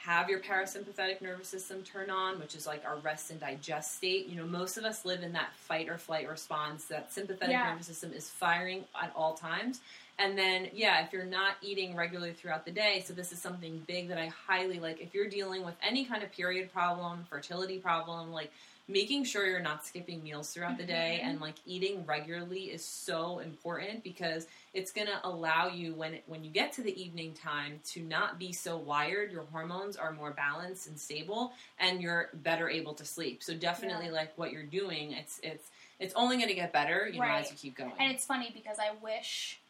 have 0.00 0.28
your 0.30 0.38
parasympathetic 0.38 1.20
nervous 1.20 1.48
system 1.48 1.82
turn 1.82 2.08
on, 2.10 2.38
which 2.38 2.54
is 2.54 2.66
like 2.66 2.84
our 2.84 2.96
rest 2.98 3.30
and 3.30 3.40
digest 3.40 3.96
state. 3.96 4.26
You 4.26 4.36
know, 4.36 4.46
most 4.46 4.76
of 4.76 4.84
us 4.84 5.04
live 5.04 5.22
in 5.22 5.32
that 5.32 5.52
fight 5.54 5.88
or 5.88 5.98
flight 5.98 6.28
response. 6.28 6.84
That 6.84 7.12
sympathetic 7.12 7.50
Yeah. 7.54 7.70
nervous 7.70 7.86
system 7.86 8.12
is 8.12 8.28
firing 8.30 8.84
at 8.94 9.12
all 9.16 9.34
times. 9.34 9.80
And 10.18 10.36
then, 10.36 10.68
yeah, 10.72 11.04
if 11.04 11.12
you're 11.12 11.24
not 11.24 11.54
eating 11.62 11.94
regularly 11.94 12.32
throughout 12.32 12.64
the 12.64 12.72
day, 12.72 13.04
so 13.06 13.12
this 13.14 13.30
is 13.32 13.40
something 13.40 13.82
big 13.86 14.08
that 14.08 14.18
I 14.18 14.26
highly 14.46 14.80
like. 14.80 15.00
If 15.00 15.14
you're 15.14 15.28
dealing 15.28 15.64
with 15.64 15.76
any 15.82 16.04
kind 16.04 16.22
of 16.24 16.32
period 16.32 16.72
problem, 16.72 17.24
fertility 17.30 17.78
problem, 17.78 18.32
like 18.32 18.50
making 18.88 19.22
sure 19.22 19.46
you're 19.46 19.60
not 19.60 19.84
skipping 19.84 20.22
meals 20.22 20.50
throughout 20.52 20.78
the 20.78 20.84
day 20.84 21.20
Mhm. 21.22 21.28
and 21.28 21.40
like 21.42 21.56
eating 21.66 22.04
regularly 22.06 22.70
is 22.70 22.82
so 22.82 23.38
important 23.38 24.02
because 24.02 24.46
it's 24.72 24.92
going 24.92 25.06
to 25.06 25.20
allow 25.28 25.68
you 25.68 25.92
when 25.94 26.18
when 26.26 26.42
you 26.42 26.50
get 26.50 26.72
to 26.72 26.82
the 26.82 26.98
evening 27.00 27.34
time 27.34 27.80
to 27.84 28.00
not 28.02 28.38
be 28.38 28.50
so 28.50 28.78
wired 28.78 29.30
your 29.30 29.44
hormones 29.52 29.98
are 29.98 30.10
more 30.12 30.30
balanced 30.30 30.86
and 30.86 30.98
stable 30.98 31.52
and 31.78 32.00
you're 32.00 32.30
better 32.32 32.70
able 32.70 32.94
to 32.94 33.04
sleep 33.04 33.42
so 33.42 33.52
definitely 33.52 34.06
Yeah. 34.06 34.12
like 34.12 34.32
what 34.38 34.52
you're 34.52 34.62
doing 34.62 35.12
it's 35.12 35.38
it's 35.42 35.68
it's 35.98 36.14
only 36.14 36.36
going 36.36 36.48
to 36.48 36.54
get 36.54 36.72
better 36.72 37.06
you 37.12 37.20
know 37.20 37.28
as 37.28 37.50
you 37.50 37.58
keep 37.58 37.76
going 37.76 37.92
And 37.98 38.10
it's 38.10 38.24
funny 38.24 38.50
because 38.54 38.78
I 38.78 38.92
wish, 39.02 39.60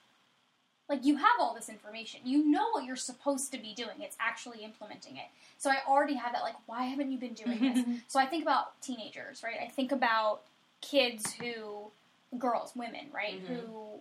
like, 0.89 1.05
you 1.05 1.17
have 1.17 1.33
all 1.41 1.55
this 1.55 1.69
information. 1.69 2.21
You 2.25 2.45
know 2.51 2.71
what 2.71 2.85
you're 2.85 2.97
supposed 2.97 3.53
to 3.53 3.59
be 3.59 3.75
doing. 3.75 4.01
It's 4.01 4.17
actually 4.19 4.65
implementing 4.65 5.17
it. 5.17 5.27
So 5.59 5.71
I 5.71 5.79
already 5.87 6.15
have 6.15 6.33
that, 6.33 6.43
like, 6.43 6.55
why 6.67 6.85
haven't 6.85 7.11
you 7.13 7.19
been 7.19 7.35
doing 7.35 7.61
this? 7.61 7.85
so 8.09 8.19
I 8.19 8.27
think 8.27 8.43
about 8.43 8.81
teenagers, 8.81 9.43
right? 9.43 9.57
I 9.63 9.69
think 9.69 9.93
about 9.93 10.41
kids 10.81 11.33
who, 11.35 11.91
girls, 12.39 12.73
women, 12.75 13.07
right? 13.13 13.43
Mhm. 13.43 13.47
Who 13.47 14.01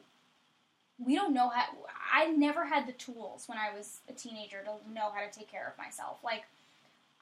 we 1.00 1.14
don't 1.16 1.34
know 1.34 1.50
how. 1.50 1.66
I 2.12 2.28
never 2.28 2.66
had 2.66 2.88
the 2.88 2.92
tools 2.94 3.48
when 3.48 3.58
I 3.58 3.72
was 3.76 4.00
a 4.10 4.14
teenager 4.14 4.64
to 4.64 4.92
know 4.92 5.12
how 5.14 5.22
to 5.22 5.30
take 5.32 5.52
care 5.52 5.68
of 5.68 5.78
myself. 5.78 6.18
Like, 6.24 6.46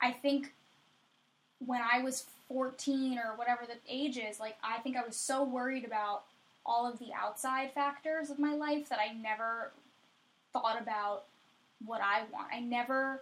I 0.01 0.11
think 0.11 0.53
when 1.65 1.81
I 1.81 1.99
was 2.01 2.25
14 2.47 3.17
or 3.17 3.35
whatever 3.35 3.65
the 3.65 3.75
age 3.89 4.17
is, 4.17 4.39
like, 4.39 4.57
I 4.63 4.77
think 4.79 4.95
I 4.95 5.03
was 5.05 5.15
so 5.17 5.43
worried 5.43 5.83
about 5.83 6.23
all 6.65 6.87
of 6.91 6.99
the 6.99 7.13
outside 7.13 7.71
factors 7.71 8.29
of 8.29 8.39
my 8.39 8.53
life 8.53 8.89
that 8.89 8.99
I 8.99 9.13
never 9.13 9.71
thought 10.51 10.81
about 10.81 11.23
what 11.85 12.01
I 12.01 12.23
want. 12.31 12.47
I 12.53 12.59
never, 12.59 13.21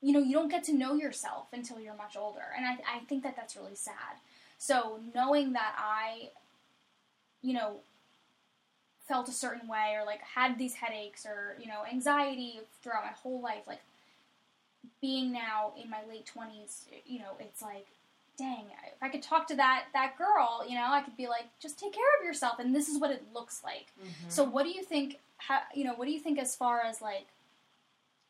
you 0.00 0.12
know, 0.12 0.20
you 0.20 0.32
don't 0.32 0.50
get 0.50 0.64
to 0.64 0.72
know 0.72 0.94
yourself 0.94 1.46
until 1.52 1.80
you're 1.80 1.96
much 1.96 2.16
older. 2.16 2.44
And 2.56 2.64
I, 2.64 2.78
I 2.96 2.98
think 3.08 3.22
that 3.24 3.36
that's 3.36 3.56
really 3.56 3.74
sad. 3.74 4.18
So 4.58 5.00
knowing 5.14 5.54
that 5.54 5.74
I, 5.78 6.28
you 7.42 7.54
know, 7.54 7.76
felt 9.08 9.28
a 9.28 9.32
certain 9.32 9.66
way 9.66 9.96
or 9.98 10.04
like 10.04 10.20
had 10.20 10.56
these 10.58 10.74
headaches 10.74 11.26
or, 11.26 11.56
you 11.58 11.66
know, 11.66 11.82
anxiety 11.90 12.60
throughout 12.82 13.04
my 13.04 13.12
whole 13.12 13.40
life, 13.40 13.62
like 13.66 13.80
being 15.00 15.32
now 15.32 15.72
in 15.82 15.90
my 15.90 16.00
late 16.08 16.30
20s, 16.36 16.82
you 17.06 17.18
know, 17.18 17.32
it's 17.40 17.62
like, 17.62 17.86
dang, 18.40 18.64
if 18.86 19.02
I 19.02 19.08
could 19.08 19.22
talk 19.22 19.46
to 19.48 19.56
that 19.56 19.84
that 19.92 20.16
girl, 20.18 20.64
you 20.68 20.74
know, 20.74 20.86
I 20.90 21.02
could 21.02 21.16
be 21.16 21.28
like, 21.28 21.44
just 21.60 21.78
take 21.78 21.92
care 21.92 22.12
of 22.18 22.24
yourself, 22.24 22.58
and 22.58 22.74
this 22.74 22.88
is 22.88 22.98
what 23.00 23.10
it 23.10 23.22
looks 23.34 23.62
like. 23.62 23.86
Mhm. 24.02 24.30
So, 24.30 24.44
what 24.44 24.64
do 24.64 24.70
you 24.70 24.82
think? 24.82 25.18
How, 25.38 25.60
you 25.74 25.84
know, 25.84 25.94
what 25.94 26.04
do 26.06 26.12
you 26.12 26.20
think 26.20 26.38
as 26.38 26.54
far 26.54 26.82
as 26.82 27.00
like, 27.00 27.26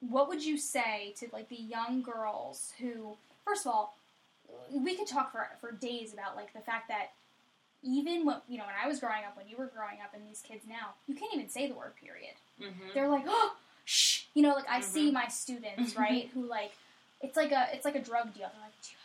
what 0.00 0.28
would 0.28 0.44
you 0.44 0.56
say 0.56 1.12
to 1.18 1.28
like 1.32 1.48
the 1.48 1.56
young 1.56 2.02
girls 2.02 2.72
who, 2.78 3.16
first 3.44 3.66
of 3.66 3.72
all, 3.72 3.96
we 4.72 4.96
could 4.96 5.06
talk 5.06 5.32
for 5.32 5.48
for 5.60 5.72
days 5.72 6.12
about 6.12 6.36
like 6.36 6.52
the 6.52 6.60
fact 6.60 6.88
that 6.88 7.10
even 7.82 8.24
when 8.26 8.36
you 8.48 8.58
know 8.58 8.64
when 8.66 8.74
I 8.82 8.86
was 8.88 9.00
growing 9.00 9.24
up, 9.26 9.36
when 9.36 9.48
you 9.48 9.56
were 9.56 9.66
growing 9.66 10.00
up, 10.04 10.14
and 10.14 10.22
these 10.28 10.42
kids 10.42 10.64
now, 10.68 10.94
you 11.06 11.14
can't 11.14 11.32
even 11.34 11.48
say 11.48 11.66
the 11.66 11.74
word 11.74 11.94
period. 11.96 12.34
Mhm. 12.60 12.92
They're 12.94 13.08
like, 13.08 13.24
oh, 13.26 13.56
shh, 13.84 14.24
you 14.34 14.42
know, 14.42 14.54
like 14.54 14.68
I 14.68 14.80
see 14.80 15.10
my 15.10 15.28
students, 15.28 15.96
right, 16.04 16.28
who 16.34 16.44
like, 16.46 16.72
it's 17.22 17.36
like 17.36 17.52
a 17.52 17.68
it's 17.72 17.84
like 17.84 17.96
a 17.96 18.02
drug 18.02 18.34
deal. 18.34 18.48
They're 18.52 18.62
like, 18.68 18.80
do 18.82 18.90
you 18.92 18.98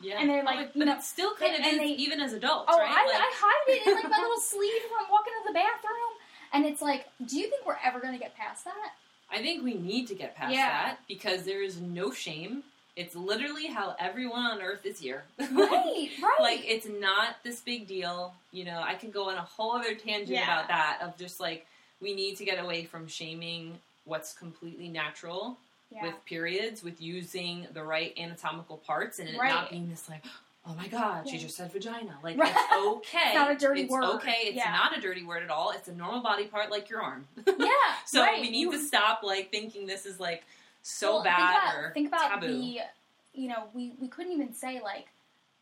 yeah 0.00 0.18
and 0.20 0.28
they're 0.30 0.44
like, 0.44 0.72
but 0.74 0.86
know, 0.86 0.94
it's 0.94 1.08
still 1.08 1.34
kind 1.34 1.54
and- 1.54 1.64
of 1.64 1.72
and 1.72 1.80
they- 1.80 1.94
even 1.94 2.20
as 2.20 2.32
adults 2.32 2.66
Oh, 2.72 2.78
right 2.78 2.90
I, 2.90 3.06
Like- 3.06 3.14
I 3.16 3.30
hide 3.34 3.74
it 3.74 3.86
in 3.86 3.94
like 3.94 4.10
my 4.10 4.18
little 4.18 4.40
sleeve 4.40 4.82
when 4.90 5.04
I'm 5.04 5.10
walking 5.10 5.32
to 5.42 5.48
the 5.48 5.54
bathroom. 5.54 6.12
And 6.52 6.66
it's 6.66 6.82
like, 6.82 7.06
do 7.26 7.38
you 7.38 7.48
think 7.48 7.64
we're 7.64 7.76
ever 7.84 8.00
going 8.00 8.12
to 8.12 8.18
get 8.18 8.34
past 8.36 8.64
that? 8.64 8.92
I 9.30 9.38
think 9.40 9.62
we 9.62 9.74
need 9.74 10.08
to 10.08 10.14
get 10.16 10.34
past 10.34 10.52
Yeah. 10.52 10.66
that 10.68 10.98
because 11.06 11.44
there 11.44 11.62
is 11.62 11.80
no 11.80 12.10
shame. 12.12 12.64
It's 12.96 13.14
literally 13.14 13.68
how 13.68 13.94
everyone 14.00 14.42
on 14.44 14.60
earth 14.60 14.84
is 14.84 14.98
here. 14.98 15.22
Right, 15.38 16.10
right. 16.20 16.36
like 16.40 16.64
it's 16.66 16.88
not 16.88 17.36
this 17.44 17.60
big 17.60 17.86
deal. 17.86 18.34
You 18.50 18.64
know, 18.64 18.82
I 18.84 18.94
could 18.94 19.12
go 19.12 19.30
on 19.30 19.36
a 19.36 19.42
whole 19.42 19.72
other 19.76 19.94
tangent 19.94 20.30
Yeah. 20.30 20.42
about 20.56 20.68
that 20.68 20.98
of 21.02 21.16
just 21.16 21.38
like 21.38 21.66
we 22.00 22.14
need 22.14 22.36
to 22.38 22.44
get 22.44 22.58
away 22.62 22.84
from 22.84 23.06
shaming 23.06 23.78
what's 24.04 24.32
completely 24.32 24.88
natural 24.88 25.56
yeah. 25.90 26.02
with 26.04 26.24
periods, 26.24 26.82
with 26.82 27.00
using 27.00 27.66
the 27.72 27.82
right 27.82 28.12
anatomical 28.18 28.76
parts 28.78 29.18
and 29.18 29.28
it 29.28 29.38
Right. 29.38 29.48
not 29.50 29.70
being 29.70 29.88
this 29.90 30.08
like, 30.08 30.24
oh 30.66 30.74
my 30.74 30.88
god, 30.88 31.28
she 31.28 31.38
just 31.38 31.56
said 31.56 31.72
vagina. 31.72 32.18
Like 32.22 32.36
Right. 32.38 32.52
it's 32.54 32.72
okay. 32.96 33.18
It's 33.26 33.34
not 33.34 33.50
a 33.50 33.56
dirty 33.56 33.86
word. 33.86 34.04
It's 34.04 34.12
word. 34.12 34.16
okay. 34.16 34.36
It's 34.44 34.56
Yeah. 34.56 34.70
not 34.72 34.96
a 34.96 35.00
dirty 35.00 35.24
word 35.24 35.42
at 35.42 35.50
all. 35.50 35.70
It's 35.72 35.88
a 35.88 35.94
normal 35.94 36.20
body 36.20 36.44
part 36.46 36.70
like 36.70 36.88
your 36.90 37.02
arm. 37.02 37.26
yeah. 37.46 37.66
So 38.06 38.22
right. 38.22 38.40
we 38.40 38.50
need 38.50 38.60
You- 38.60 38.72
to 38.72 38.78
stop 38.78 39.22
like 39.22 39.50
thinking 39.50 39.86
this 39.86 40.06
is 40.06 40.20
like 40.20 40.44
so 40.82 41.14
well, 41.16 41.24
bad 41.24 41.36
think 41.36 41.58
about, 41.62 41.76
or 41.76 41.92
think 41.92 42.08
about 42.08 42.30
taboo. 42.40 42.46
the, 42.46 42.78
you 43.34 43.48
know, 43.48 43.64
we, 43.74 43.92
we 44.00 44.08
couldn't 44.08 44.32
even 44.32 44.52
say 44.54 44.80
like 44.82 45.08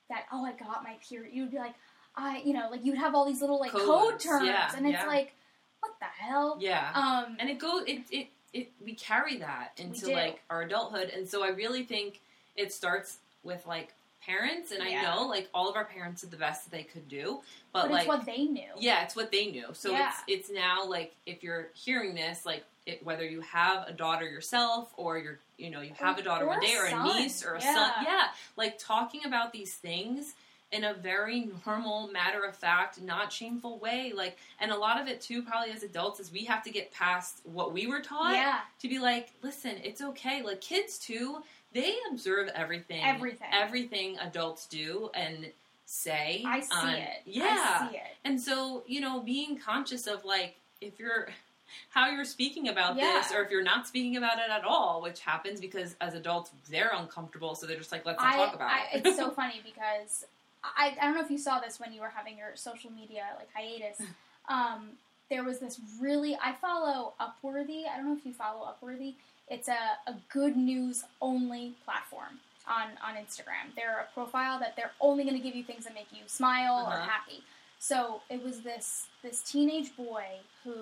that, 0.09 0.25
oh, 0.33 0.45
I 0.45 0.53
got 0.53 0.83
my 0.85 0.97
period. 1.09 1.33
You'd 1.35 1.51
be 1.51 1.59
like, 1.59 1.75
I, 2.17 2.41
you 2.45 2.53
know, 2.53 2.69
like 2.71 2.85
you'd 2.85 2.99
have 2.99 3.15
all 3.15 3.27
these 3.27 3.41
little 3.41 3.61
like 3.61 3.71
code 3.73 4.19
terms. 4.21 4.47
yeah, 4.47 4.71
and 4.77 4.87
it's 4.87 4.95
yeah. 4.99 5.07
like, 5.07 5.35
what 5.81 5.93
the 6.01 6.07
hell? 6.07 6.57
yeah. 6.61 6.91
Um, 6.95 7.37
and 7.39 7.49
it 7.49 7.59
goes 7.59 7.85
it, 7.87 8.01
it 8.11 8.29
it 8.53 8.71
we 8.85 8.95
carry 8.95 9.37
that 9.39 9.73
into 9.77 10.11
like 10.13 10.41
our 10.51 10.63
adulthood 10.63 11.11
and 11.15 11.29
so 11.29 11.45
i 11.45 11.49
really 11.49 11.83
think 11.85 12.21
it 12.57 12.73
starts 12.73 13.19
with 13.45 13.67
like 13.67 13.93
parents 14.25 14.73
and 14.73 14.83
Yeah. 14.89 15.01
i 15.01 15.17
know 15.17 15.27
like 15.27 15.49
all 15.55 15.69
of 15.69 15.77
our 15.77 15.85
parents 15.85 16.23
did 16.23 16.31
the 16.31 16.37
best 16.37 16.65
that 16.65 16.71
they 16.77 16.83
could 16.83 17.09
do 17.09 17.41
but, 17.73 17.83
but 17.83 17.91
like 17.91 18.01
it's 18.03 18.09
what 18.09 18.27
they 18.27 18.45
knew. 18.45 18.71
yeah 18.79 19.03
it's 19.05 19.15
what 19.17 19.31
they 19.31 19.47
knew 19.47 19.67
so 19.73 19.91
Yeah. 19.91 20.09
it's 20.27 20.49
it's 20.49 20.51
now 20.51 20.85
like 20.87 21.15
if 21.27 21.43
you're 21.43 21.69
hearing 21.75 22.15
this 22.15 22.45
like 22.47 22.65
it, 22.87 23.05
whether 23.05 23.25
you 23.25 23.43
have 23.43 23.87
a 23.87 23.93
daughter 23.93 24.25
yourself 24.27 24.93
or 24.97 25.19
you're 25.19 25.39
you 25.59 25.71
know 25.71 25.81
you 25.83 25.93
have 25.99 26.17
Or- 26.17 26.21
a 26.21 26.25
daughter 26.25 26.47
one 26.47 26.61
day 26.61 26.75
or 26.77 26.87
a 26.87 26.91
son. 26.91 27.05
niece 27.17 27.45
or 27.45 27.55
a 27.55 27.61
Yeah. 27.63 27.75
son 27.75 28.05
yeah 28.05 28.25
like 28.57 28.79
talking 28.79 29.25
about 29.27 29.53
these 29.53 29.75
things 29.75 30.33
in 30.73 30.85
a 30.85 30.93
very 30.95 31.49
normal 31.67 32.09
matter 32.09 32.43
of 32.45 32.55
fact 32.55 33.01
not 33.01 33.33
shameful 33.33 33.79
way 33.79 34.13
like 34.15 34.37
and 34.61 34.71
a 34.71 34.77
lot 34.77 35.01
of 35.01 35.07
it 35.09 35.21
too 35.21 35.43
probably 35.43 35.73
as 35.73 35.83
adults 35.83 36.21
is 36.21 36.31
we 36.31 36.45
have 36.45 36.63
to 36.63 36.71
get 36.71 36.93
past 36.93 37.41
what 37.45 37.73
we 37.73 37.87
were 37.87 38.01
taught 38.01 38.35
Yeah. 38.35 38.59
to 38.81 38.89
be 38.89 38.99
like 38.99 39.31
listen 39.43 39.77
it's 39.83 40.03
okay 40.03 40.43
like 40.43 40.61
kids 40.61 40.99
too 40.99 41.39
they 41.73 41.95
observe 42.11 42.49
everything 42.55 43.03
Everything. 43.03 43.49
everything 43.53 44.19
adults 44.19 44.67
do 44.67 45.11
and 45.15 45.51
say 45.87 46.43
I 46.47 46.61
see 46.61 46.69
on- 46.75 46.95
it. 46.95 47.23
yeah 47.25 47.79
I 47.81 47.89
see 47.91 47.97
it. 47.97 48.03
and 48.25 48.39
so, 48.41 48.83
you 48.87 49.01
know, 49.01 49.21
being 49.21 49.59
conscious 49.59 50.07
of 50.07 50.25
like 50.25 50.57
if 50.83 50.99
you're 50.99 51.29
how 51.91 52.11
you're 52.11 52.25
speaking 52.27 52.69
about 52.69 52.97
Yeah. 52.97 53.21
this 53.23 53.33
or 53.33 53.43
if 53.43 53.51
you're 53.51 53.63
not 53.63 53.87
speaking 53.87 54.17
about 54.19 54.39
it 54.39 54.51
at 54.51 54.65
all, 54.65 55.01
which 55.03 55.21
happens 55.21 55.61
because 55.61 55.97
as 56.01 56.13
adults 56.15 56.51
they're 56.71 56.91
uncomfortable, 56.95 57.55
so 57.55 57.67
they're 57.67 57.77
just 57.79 57.93
like, 57.93 58.05
let's 58.05 58.21
not 58.21 58.35
I, 58.35 58.37
talk 58.37 58.55
about 58.55 58.71
I, 58.71 58.97
it. 58.97 59.07
it's 59.07 59.17
so 59.17 59.31
funny 59.43 59.63
because 59.65 60.27
I, 60.65 60.97
I 61.01 61.05
don't 61.05 61.15
know 61.15 61.23
if 61.23 61.31
you 61.31 61.39
saw 61.39 61.61
this 61.61 61.79
when 61.81 61.93
you 61.93 62.01
were 62.01 62.09
having 62.15 62.37
your 62.37 62.51
social 62.55 62.91
media 62.91 63.25
like 63.37 63.49
hiatus. 63.55 64.01
Um, 64.49 64.91
there 65.31 65.45
was 65.45 65.59
this 65.59 65.79
really 66.01 66.37
I 66.43 66.53
follow 66.55 67.13
Upworthy. 67.21 67.85
I 67.89 67.97
don't 67.97 68.07
know 68.07 68.17
if 68.17 68.25
you 68.27 68.33
follow 68.33 68.67
Upworthy. 68.73 69.15
It's 69.49 69.69
a, 69.69 69.97
a 70.07 70.15
good 70.31 70.57
news 70.57 71.05
only 71.21 71.75
platform 71.85 72.41
on 72.67 72.89
on 73.07 73.15
Instagram. 73.15 73.75
They're 73.77 74.01
a 74.11 74.15
profile 74.15 74.59
that 74.61 74.75
they're 74.77 74.93
only 75.01 75.25
going 75.25 75.37
to 75.37 75.43
give 75.43 75.55
you 75.55 75.63
things 75.65 75.85
that 75.85 75.95
make 75.95 76.09
you 76.13 76.23
smile 76.27 76.87
or 76.87 76.93
Uh-huh. 76.95 77.09
happy. 77.09 77.43
So 77.79 78.23
it 78.31 78.43
was 78.43 78.61
this 78.63 79.07
this 79.23 79.43
teenage 79.43 79.97
boy 79.97 80.25
who 80.65 80.75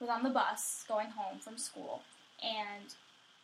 was 0.00 0.08
on 0.08 0.22
the 0.22 0.30
bus 0.30 0.84
going 0.88 1.08
home 1.10 1.38
from 1.38 1.58
school 1.58 2.02
and 2.42 2.94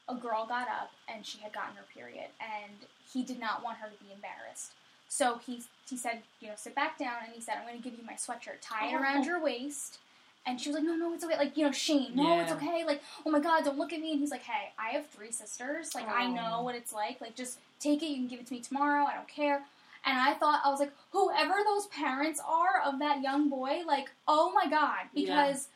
a 0.08 0.14
girl 0.14 0.46
got 0.46 0.68
up 0.68 0.90
and 1.12 1.24
she 1.24 1.38
had 1.38 1.52
gotten 1.52 1.76
her 1.76 1.84
period, 1.94 2.26
and 2.40 2.72
he 3.12 3.22
did 3.22 3.38
not 3.38 3.62
want 3.62 3.78
her 3.78 3.88
to 3.88 4.04
be 4.04 4.12
embarrassed. 4.12 4.72
So 5.12 5.38
he 5.44 5.62
he 5.90 5.98
said, 5.98 6.22
you 6.40 6.48
know, 6.48 6.54
sit 6.56 6.74
back 6.74 6.98
down, 6.98 7.16
and 7.26 7.34
he 7.34 7.40
said, 7.42 7.56
I'm 7.60 7.66
going 7.68 7.76
to 7.76 7.82
give 7.86 7.98
you 7.98 8.04
my 8.06 8.14
sweatshirt, 8.14 8.60
tie 8.62 8.86
it 8.88 8.94
Oh. 8.94 9.02
around 9.02 9.26
your 9.26 9.42
waist. 9.42 9.98
And 10.46 10.58
she 10.58 10.70
was 10.70 10.76
like, 10.76 10.84
no, 10.84 10.94
no, 10.96 11.12
it's 11.12 11.22
okay. 11.22 11.36
Like, 11.36 11.54
you 11.56 11.66
know, 11.66 11.70
shame. 11.70 12.12
No, 12.14 12.40
it's 12.40 12.50
okay. 12.52 12.82
Like, 12.86 13.02
oh 13.26 13.30
my 13.30 13.38
God, 13.38 13.62
don't 13.62 13.76
look 13.76 13.92
at 13.92 14.00
me. 14.00 14.12
And 14.12 14.20
he's 14.20 14.30
like, 14.30 14.42
hey, 14.42 14.72
I 14.78 14.88
have 14.96 15.06
three 15.08 15.30
sisters. 15.30 15.94
Like, 15.94 16.08
I 16.08 16.24
oh. 16.24 16.32
know 16.32 16.50
Oh. 16.54 16.62
what 16.64 16.74
it's 16.74 16.94
like. 16.94 17.20
Like, 17.20 17.36
just 17.36 17.58
take 17.78 18.02
it. 18.02 18.06
You 18.06 18.16
can 18.16 18.26
give 18.26 18.40
it 18.40 18.46
to 18.46 18.54
me 18.54 18.60
tomorrow. 18.60 19.04
I 19.04 19.14
don't 19.14 19.28
care. 19.28 19.62
And 20.06 20.18
I 20.18 20.32
thought, 20.32 20.62
I 20.64 20.70
was 20.70 20.80
like, 20.80 20.92
whoever 21.10 21.56
those 21.62 21.86
parents 21.88 22.40
are 22.48 22.80
of 22.84 22.98
that 23.00 23.20
young 23.22 23.50
boy, 23.50 23.82
like, 23.86 24.10
oh 24.26 24.50
my 24.54 24.66
God, 24.70 25.02
Yeah. 25.12 25.26
because 25.26 25.68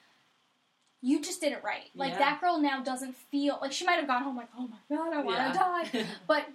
you 1.02 1.20
just 1.20 1.40
did 1.42 1.52
it 1.52 1.62
right. 1.62 1.90
Like, 1.94 2.12
Yeah. 2.14 2.18
that 2.20 2.40
girl 2.40 2.58
now 2.58 2.82
doesn't 2.82 3.14
feel 3.14 3.58
like 3.60 3.72
she 3.72 3.84
might 3.84 3.96
have 4.00 4.06
gone 4.08 4.22
home, 4.22 4.36
like, 4.36 4.48
oh 4.58 4.66
my 4.68 4.96
God, 4.96 5.12
I 5.12 5.20
want 5.22 5.52
to 5.52 5.58
die. 5.58 6.06
But 6.26 6.46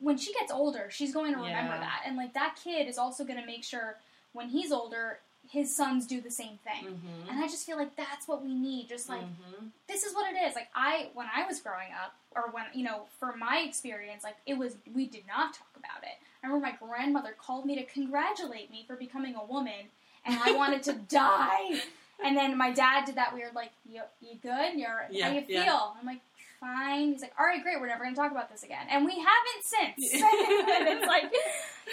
when 0.00 0.16
she 0.16 0.32
gets 0.32 0.52
older, 0.52 0.88
she's 0.90 1.12
going 1.14 1.32
to 1.34 1.38
remember 1.40 1.74
Yeah. 1.74 1.80
that. 1.80 2.02
And, 2.06 2.16
like, 2.16 2.34
that 2.34 2.56
kid 2.62 2.88
is 2.88 2.98
also 2.98 3.24
going 3.24 3.40
to 3.40 3.46
make 3.46 3.64
sure 3.64 3.96
when 4.32 4.48
he's 4.48 4.72
older, 4.72 5.20
his 5.48 5.74
sons 5.74 6.06
do 6.06 6.20
the 6.20 6.30
same 6.30 6.58
thing. 6.58 6.86
hmm 6.94 7.30
And 7.30 7.42
I 7.42 7.46
just 7.48 7.66
feel 7.66 7.76
like 7.76 7.96
that's 7.96 8.26
what 8.28 8.42
we 8.42 8.54
need. 8.54 8.88
Just 8.88 9.08
like, 9.08 9.20
hmm 9.20 9.66
this 9.88 10.02
is 10.02 10.14
what 10.14 10.32
it 10.34 10.36
is. 10.36 10.56
Like 10.56 10.68
I, 10.74 11.10
when 11.14 11.28
I 11.32 11.46
was 11.46 11.60
growing 11.60 11.92
up, 11.92 12.12
or 12.34 12.50
when 12.50 12.64
you 12.74 12.84
know, 12.84 13.02
for 13.20 13.36
my 13.36 13.58
experience, 13.66 14.24
like 14.24 14.34
it 14.44 14.58
was, 14.58 14.76
we 14.92 15.06
did 15.06 15.26
not 15.28 15.54
talk 15.54 15.68
about 15.76 16.02
it. 16.02 16.18
I 16.42 16.48
remember 16.48 16.66
my 16.66 16.86
grandmother 16.88 17.36
called 17.38 17.66
me 17.66 17.76
to 17.76 17.84
congratulate 17.84 18.68
me 18.70 18.84
for 18.86 18.96
becoming 18.96 19.36
a 19.36 19.44
woman, 19.44 19.90
and 20.24 20.40
I 20.42 20.52
wanted 20.52 20.82
to 20.84 20.92
die. 21.08 21.80
And 22.24 22.36
then 22.36 22.56
my 22.58 22.72
dad 22.72 23.04
did 23.04 23.14
that 23.14 23.32
weird, 23.34 23.54
like, 23.54 23.70
you, 23.88 24.00
you 24.20 24.36
good? 24.42 24.74
You're 24.74 25.06
Yeah, 25.10 25.28
how 25.28 25.34
you 25.34 25.44
yeah. 25.46 25.64
feel? 25.64 25.94
I'm 26.00 26.06
like, 26.06 26.20
fine. 26.60 27.12
He's 27.12 27.22
like, 27.22 27.32
all 27.38 27.46
right, 27.46 27.62
great. 27.62 27.80
We're 27.80 27.86
never 27.88 28.04
gonna 28.04 28.16
talk 28.16 28.30
about 28.32 28.50
this 28.50 28.62
again, 28.62 28.86
and 28.90 29.04
we 29.04 29.12
haven't 29.12 29.62
since. 29.62 30.12
and 30.22 30.88
it's 30.88 31.06
like, 31.06 31.32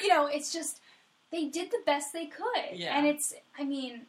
you 0.01 0.09
know, 0.09 0.27
it's 0.27 0.51
just 0.51 0.79
they 1.31 1.45
did 1.45 1.71
the 1.71 1.79
best 1.85 2.13
they 2.13 2.25
could, 2.27 2.73
Yeah. 2.77 2.97
and 2.97 3.07
it's, 3.07 3.33
I 3.57 3.63
mean. 3.63 4.01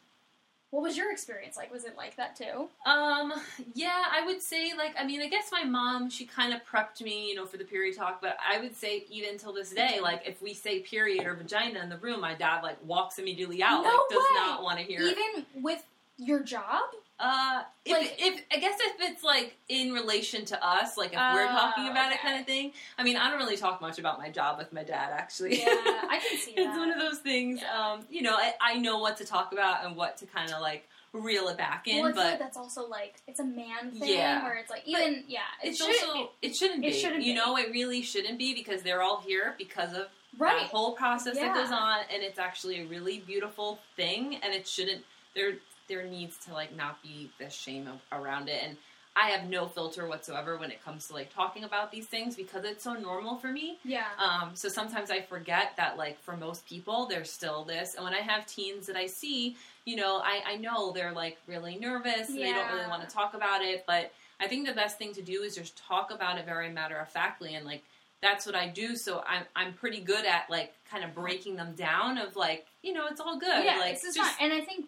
What 0.70 0.82
was 0.82 0.96
your 0.96 1.12
experience 1.12 1.57
like? 1.57 1.70
Was 1.72 1.84
it 1.84 1.96
like 1.96 2.16
that 2.16 2.34
too? 2.34 2.68
Um, 2.84 3.32
yeah, 3.76 4.07
I 4.11 4.26
would 4.26 4.42
say 4.42 4.72
like 4.76 4.96
I 4.98 5.07
mean, 5.07 5.20
I 5.20 5.28
guess 5.28 5.50
my 5.52 5.62
mom 5.62 6.11
she 6.11 6.26
kind 6.26 6.52
of 6.52 6.62
prepped 6.66 7.00
me, 7.00 7.28
you 7.28 7.36
know, 7.36 7.46
for 7.46 7.59
the 7.59 7.64
period 7.64 7.96
talk, 7.96 8.20
but 8.20 8.36
I 8.44 8.59
would 8.59 8.74
say 8.74 9.05
even 9.09 9.38
till 9.38 9.52
this 9.52 9.70
day, 9.70 10.00
like 10.02 10.22
if 10.26 10.42
we 10.42 10.52
say 10.52 10.80
period 10.80 11.26
or 11.28 11.34
vagina 11.34 11.78
in 11.80 11.88
the 11.90 11.98
room, 11.98 12.20
my 12.22 12.34
dad 12.34 12.62
like 12.64 12.76
walks 12.84 13.20
immediately 13.20 13.62
out, 13.62 13.84
No 13.84 13.88
like 13.88 13.98
does 14.11 14.18
way! 14.18 14.34
not 14.34 14.64
want 14.64 14.78
to 14.80 14.84
hear. 14.84 15.00
it. 15.02 15.16
Even 15.16 15.62
with 15.62 15.84
your 16.18 16.40
job? 16.40 16.80
Uh, 17.18 17.62
if, 17.84 17.92
Like- 17.92 18.16
if 18.18 18.42
I 18.52 18.56
guess 18.58 18.76
if 18.80 18.96
it's 19.10 19.22
like 19.22 19.56
in 19.68 19.92
relation 19.92 20.44
to 20.46 20.66
us, 20.66 20.96
like 20.96 21.12
if 21.12 21.18
we're 21.18 21.44
Oh, 21.44 21.48
talking 21.48 21.88
about 21.88 22.12
it, 22.12 22.18
kind 22.20 22.40
of 22.40 22.46
thing. 22.46 22.72
I 22.98 23.04
mean, 23.04 23.16
I 23.16 23.30
don't 23.30 23.38
really 23.38 23.56
talk 23.56 23.80
much 23.80 23.98
about 24.00 24.18
my 24.18 24.30
job 24.30 24.58
with 24.58 24.72
my 24.72 24.82
dad, 24.82 25.10
actually. 25.12 25.58
Yeah, 25.60 25.66
I 25.66 26.20
can 26.28 26.38
see 26.40 26.50
it's 26.56 26.76
one 26.76 26.90
of 26.90 26.98
those 26.98 27.18
things. 27.20 27.60
Yeah. 27.62 27.92
Um, 27.92 28.00
you 28.10 28.22
know, 28.22 28.34
I, 28.34 28.54
I 28.60 28.78
know 28.78 28.98
what 28.98 29.16
to 29.18 29.24
talk 29.24 29.52
about 29.52 29.84
and 29.84 29.94
what 29.96 30.16
to 30.18 30.26
kind 30.26 30.50
of 30.52 30.60
like 30.60 30.88
reel 31.12 31.46
it 31.46 31.56
back 31.56 31.86
in, 31.86 32.02
well, 32.02 32.12
feel 32.12 32.22
like 32.24 32.32
but 32.32 32.38
that's 32.40 32.56
also 32.56 32.88
like 32.88 33.14
it's 33.28 33.38
a 33.38 33.44
man 33.44 33.92
thing 33.92 34.08
Yeah. 34.18 34.42
where 34.42 34.56
it's 34.56 34.68
like 34.70 34.82
even 34.84 35.22
yeah, 35.28 35.38
it 35.62 35.68
it's 35.68 35.80
also 35.80 36.32
it 36.42 36.56
shouldn't 36.56 36.80
be. 36.82 36.88
it 36.88 36.94
shouldn't 36.94 37.22
you 37.22 37.34
be. 37.34 37.38
know, 37.38 37.56
it 37.56 37.70
really 37.70 38.02
shouldn't 38.02 38.36
be 38.40 38.52
because 38.54 38.82
they're 38.82 39.00
all 39.02 39.20
here 39.20 39.54
because 39.56 39.92
of 39.92 40.06
right. 40.36 40.58
that 40.62 40.70
whole 40.70 40.94
process 40.94 41.36
Yeah. 41.36 41.52
that 41.52 41.54
goes 41.54 41.70
on, 41.70 42.00
and 42.12 42.24
it's 42.24 42.40
actually 42.40 42.80
a 42.82 42.86
really 42.86 43.20
beautiful 43.20 43.78
thing, 43.94 44.34
and 44.42 44.52
it 44.52 44.66
shouldn't. 44.66 45.04
There, 45.36 45.52
there 45.89 46.05
needs 46.05 46.37
to 46.47 46.53
like 46.53 46.74
not 46.76 47.03
be 47.03 47.30
this 47.39 47.53
shame 47.53 47.89
around 48.12 48.49
it, 48.49 48.61
and 48.62 48.76
I 49.16 49.28
have 49.30 49.49
no 49.49 49.68
filter 49.68 50.09
whatsoever 50.09 50.57
when 50.57 50.72
it 50.72 50.85
comes 50.85 51.07
to 51.07 51.14
like 51.14 51.32
talking 51.32 51.62
about 51.62 51.93
these 51.93 52.07
things 52.07 52.35
because 52.35 52.64
it's 52.64 52.82
so 52.82 52.95
normal 52.95 53.37
for 53.37 53.53
me. 53.53 53.78
Yeah. 53.85 54.07
Um, 54.18 54.51
so 54.55 54.68
sometimes 54.68 55.09
I 55.09 55.20
forget 55.20 55.76
that, 55.76 55.97
like, 55.97 56.20
for 56.22 56.37
most 56.37 56.66
people, 56.66 57.07
there's 57.07 57.30
still 57.30 57.62
this. 57.62 57.95
And 57.95 58.03
when 58.03 58.12
I 58.12 58.22
have 58.22 58.45
teens 58.47 58.89
that 58.89 58.97
I 58.97 59.07
see, 59.07 59.57
you 59.85 59.95
know, 59.95 60.20
I, 60.24 60.55
I 60.55 60.57
know 60.57 60.91
they're 60.91 61.12
like 61.12 61.39
really 61.47 61.78
nervous 61.78 62.28
and 62.28 62.39
they 62.39 62.53
don't 62.53 62.72
really 62.72 62.89
want 62.89 63.09
to 63.09 63.14
talk 63.14 63.35
about 63.35 63.62
it. 63.62 63.85
But 63.87 64.11
I 64.41 64.49
think 64.49 64.66
the 64.66 64.74
best 64.74 64.99
thing 64.99 65.14
to 65.14 65.22
do 65.22 65.43
is 65.43 65.55
just 65.55 65.78
talk 65.78 66.11
about 66.11 66.39
it 66.39 66.45
very 66.45 66.70
matter 66.70 66.97
of 66.97 67.09
factly. 67.09 67.55
And, 67.55 67.64
like, 67.64 67.85
that's 68.20 68.47
what 68.47 68.57
I 68.57 68.66
do. 68.66 68.97
So 68.97 69.22
I'm, 69.28 69.45
I'm 69.55 69.74
pretty 69.74 70.01
good 70.01 70.24
at, 70.26 70.51
like, 70.51 70.72
kind 70.91 71.05
of 71.05 71.14
breaking 71.14 71.55
them 71.55 71.74
down 71.76 72.18
of, 72.18 72.35
like, 72.35 72.66
you 72.82 72.93
know, 72.93 73.07
it's 73.09 73.20
all 73.20 73.39
good. 73.39 73.64
yeah, 73.64 73.78
like, 73.78 73.95
is 73.95 74.03
just, 74.03 74.18
fine. 74.18 74.51
And 74.51 74.61
I 74.61 74.64
think 74.64 74.87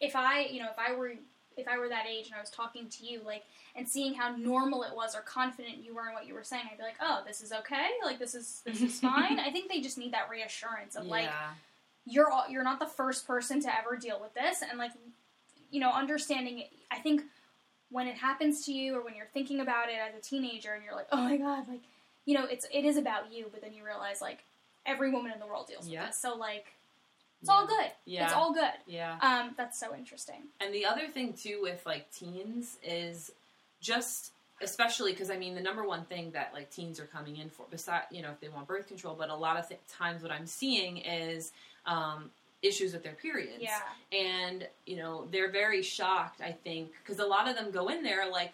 if 0.00 0.14
I, 0.16 0.46
you 0.46 0.60
know, 0.60 0.68
if 0.70 0.78
I 0.78 0.94
were 0.94 1.12
if 1.56 1.66
I 1.66 1.78
were 1.78 1.88
that 1.88 2.04
age 2.06 2.26
and 2.26 2.34
I 2.34 2.40
was 2.40 2.50
talking 2.50 2.86
to 2.90 3.06
you, 3.06 3.20
like, 3.24 3.42
and 3.74 3.88
seeing 3.88 4.12
how 4.12 4.36
normal 4.36 4.82
it 4.82 4.94
was 4.94 5.14
or 5.16 5.22
confident 5.22 5.78
you 5.82 5.94
were 5.94 6.06
in 6.06 6.12
what 6.12 6.26
you 6.26 6.34
were 6.34 6.44
saying, 6.44 6.64
I'd 6.70 6.76
be 6.76 6.82
like, 6.82 6.96
oh, 7.00 7.22
this 7.26 7.40
is 7.40 7.50
okay. 7.50 7.88
Like, 8.04 8.18
this 8.18 8.34
is 8.34 8.60
this 8.66 8.82
is 8.82 9.00
fine. 9.10 9.40
I 9.40 9.50
think 9.50 9.70
they 9.70 9.80
just 9.80 9.96
need 9.96 10.12
that 10.12 10.28
reassurance 10.28 10.96
of 10.96 11.06
like, 11.06 11.30
you're 12.04 12.30
all, 12.30 12.44
you're 12.48 12.62
not 12.62 12.78
the 12.78 12.86
first 12.86 13.26
person 13.26 13.60
to 13.62 13.68
ever 13.74 13.96
deal 13.96 14.20
with 14.20 14.34
this 14.34 14.62
and 14.68 14.78
like 14.78 14.92
you 15.72 15.80
know 15.80 15.90
understanding 15.90 16.60
it 16.60 16.70
i 16.92 16.98
think 16.98 17.22
when 17.90 18.06
it 18.06 18.14
happens 18.14 18.64
to 18.64 18.72
you 18.72 18.94
or 18.96 19.02
when 19.04 19.16
you're 19.16 19.26
thinking 19.34 19.58
about 19.60 19.88
it 19.88 19.96
as 19.98 20.14
a 20.16 20.20
teenager 20.22 20.72
and 20.74 20.84
you're 20.84 20.94
like 20.94 21.08
oh 21.10 21.16
my 21.24 21.36
god 21.36 21.66
like 21.66 21.80
you 22.24 22.34
know 22.34 22.44
it's 22.44 22.64
it 22.72 22.84
is 22.84 22.96
about 22.96 23.32
you 23.32 23.46
but 23.50 23.60
then 23.60 23.72
you 23.74 23.84
realize 23.84 24.20
like 24.22 24.44
every 24.86 25.10
woman 25.10 25.32
in 25.32 25.40
the 25.40 25.46
world 25.46 25.66
deals 25.66 25.88
Yeah. 25.88 26.02
with 26.02 26.10
this 26.10 26.18
so 26.20 26.36
like 26.36 26.66
it's 27.40 27.50
all 27.50 27.66
good 27.66 27.90
Yeah. 28.04 28.24
it's 28.24 28.32
all 28.34 28.52
good 28.52 28.72
Yeah. 28.86 29.18
um 29.20 29.54
that's 29.56 29.78
so 29.78 29.94
interesting 29.94 30.42
And 30.60 30.72
the 30.74 30.84
other 30.86 31.08
thing 31.08 31.32
too 31.34 31.58
with 31.62 31.84
like 31.86 32.10
teens 32.12 32.78
is 32.82 33.30
just 33.80 34.32
especially 34.62 35.12
because 35.12 35.30
I 35.30 35.36
mean 35.36 35.54
the 35.54 35.60
number 35.60 35.84
one 35.86 36.04
thing 36.06 36.30
that 36.32 36.52
like 36.54 36.70
teens 36.70 36.98
are 36.98 37.06
coming 37.06 37.36
in 37.36 37.50
for 37.50 37.66
besides 37.70 38.06
you 38.10 38.22
know 38.22 38.30
if 38.30 38.40
they 38.40 38.48
want 38.48 38.66
birth 38.66 38.88
control, 38.88 39.14
but 39.14 39.28
a 39.28 39.34
lot 39.36 39.56
of 39.58 39.68
th- 39.68 39.80
times 39.88 40.22
what 40.22 40.32
I'm 40.32 40.46
seeing 40.46 40.96
is 40.98 41.52
um, 41.84 42.30
issues 42.62 42.94
with 42.94 43.02
their 43.02 43.12
periods. 43.12 43.58
yeah 43.62 43.80
And 44.12 44.66
you 44.86 44.96
know 44.96 45.26
they're 45.30 45.52
very 45.52 45.82
shocked. 45.82 46.40
I 46.40 46.52
think 46.52 46.92
because 47.02 47.18
a 47.18 47.26
lot 47.26 47.48
of 47.48 47.54
them 47.56 47.70
go 47.70 47.88
in 47.88 48.02
there 48.02 48.28
like. 48.30 48.52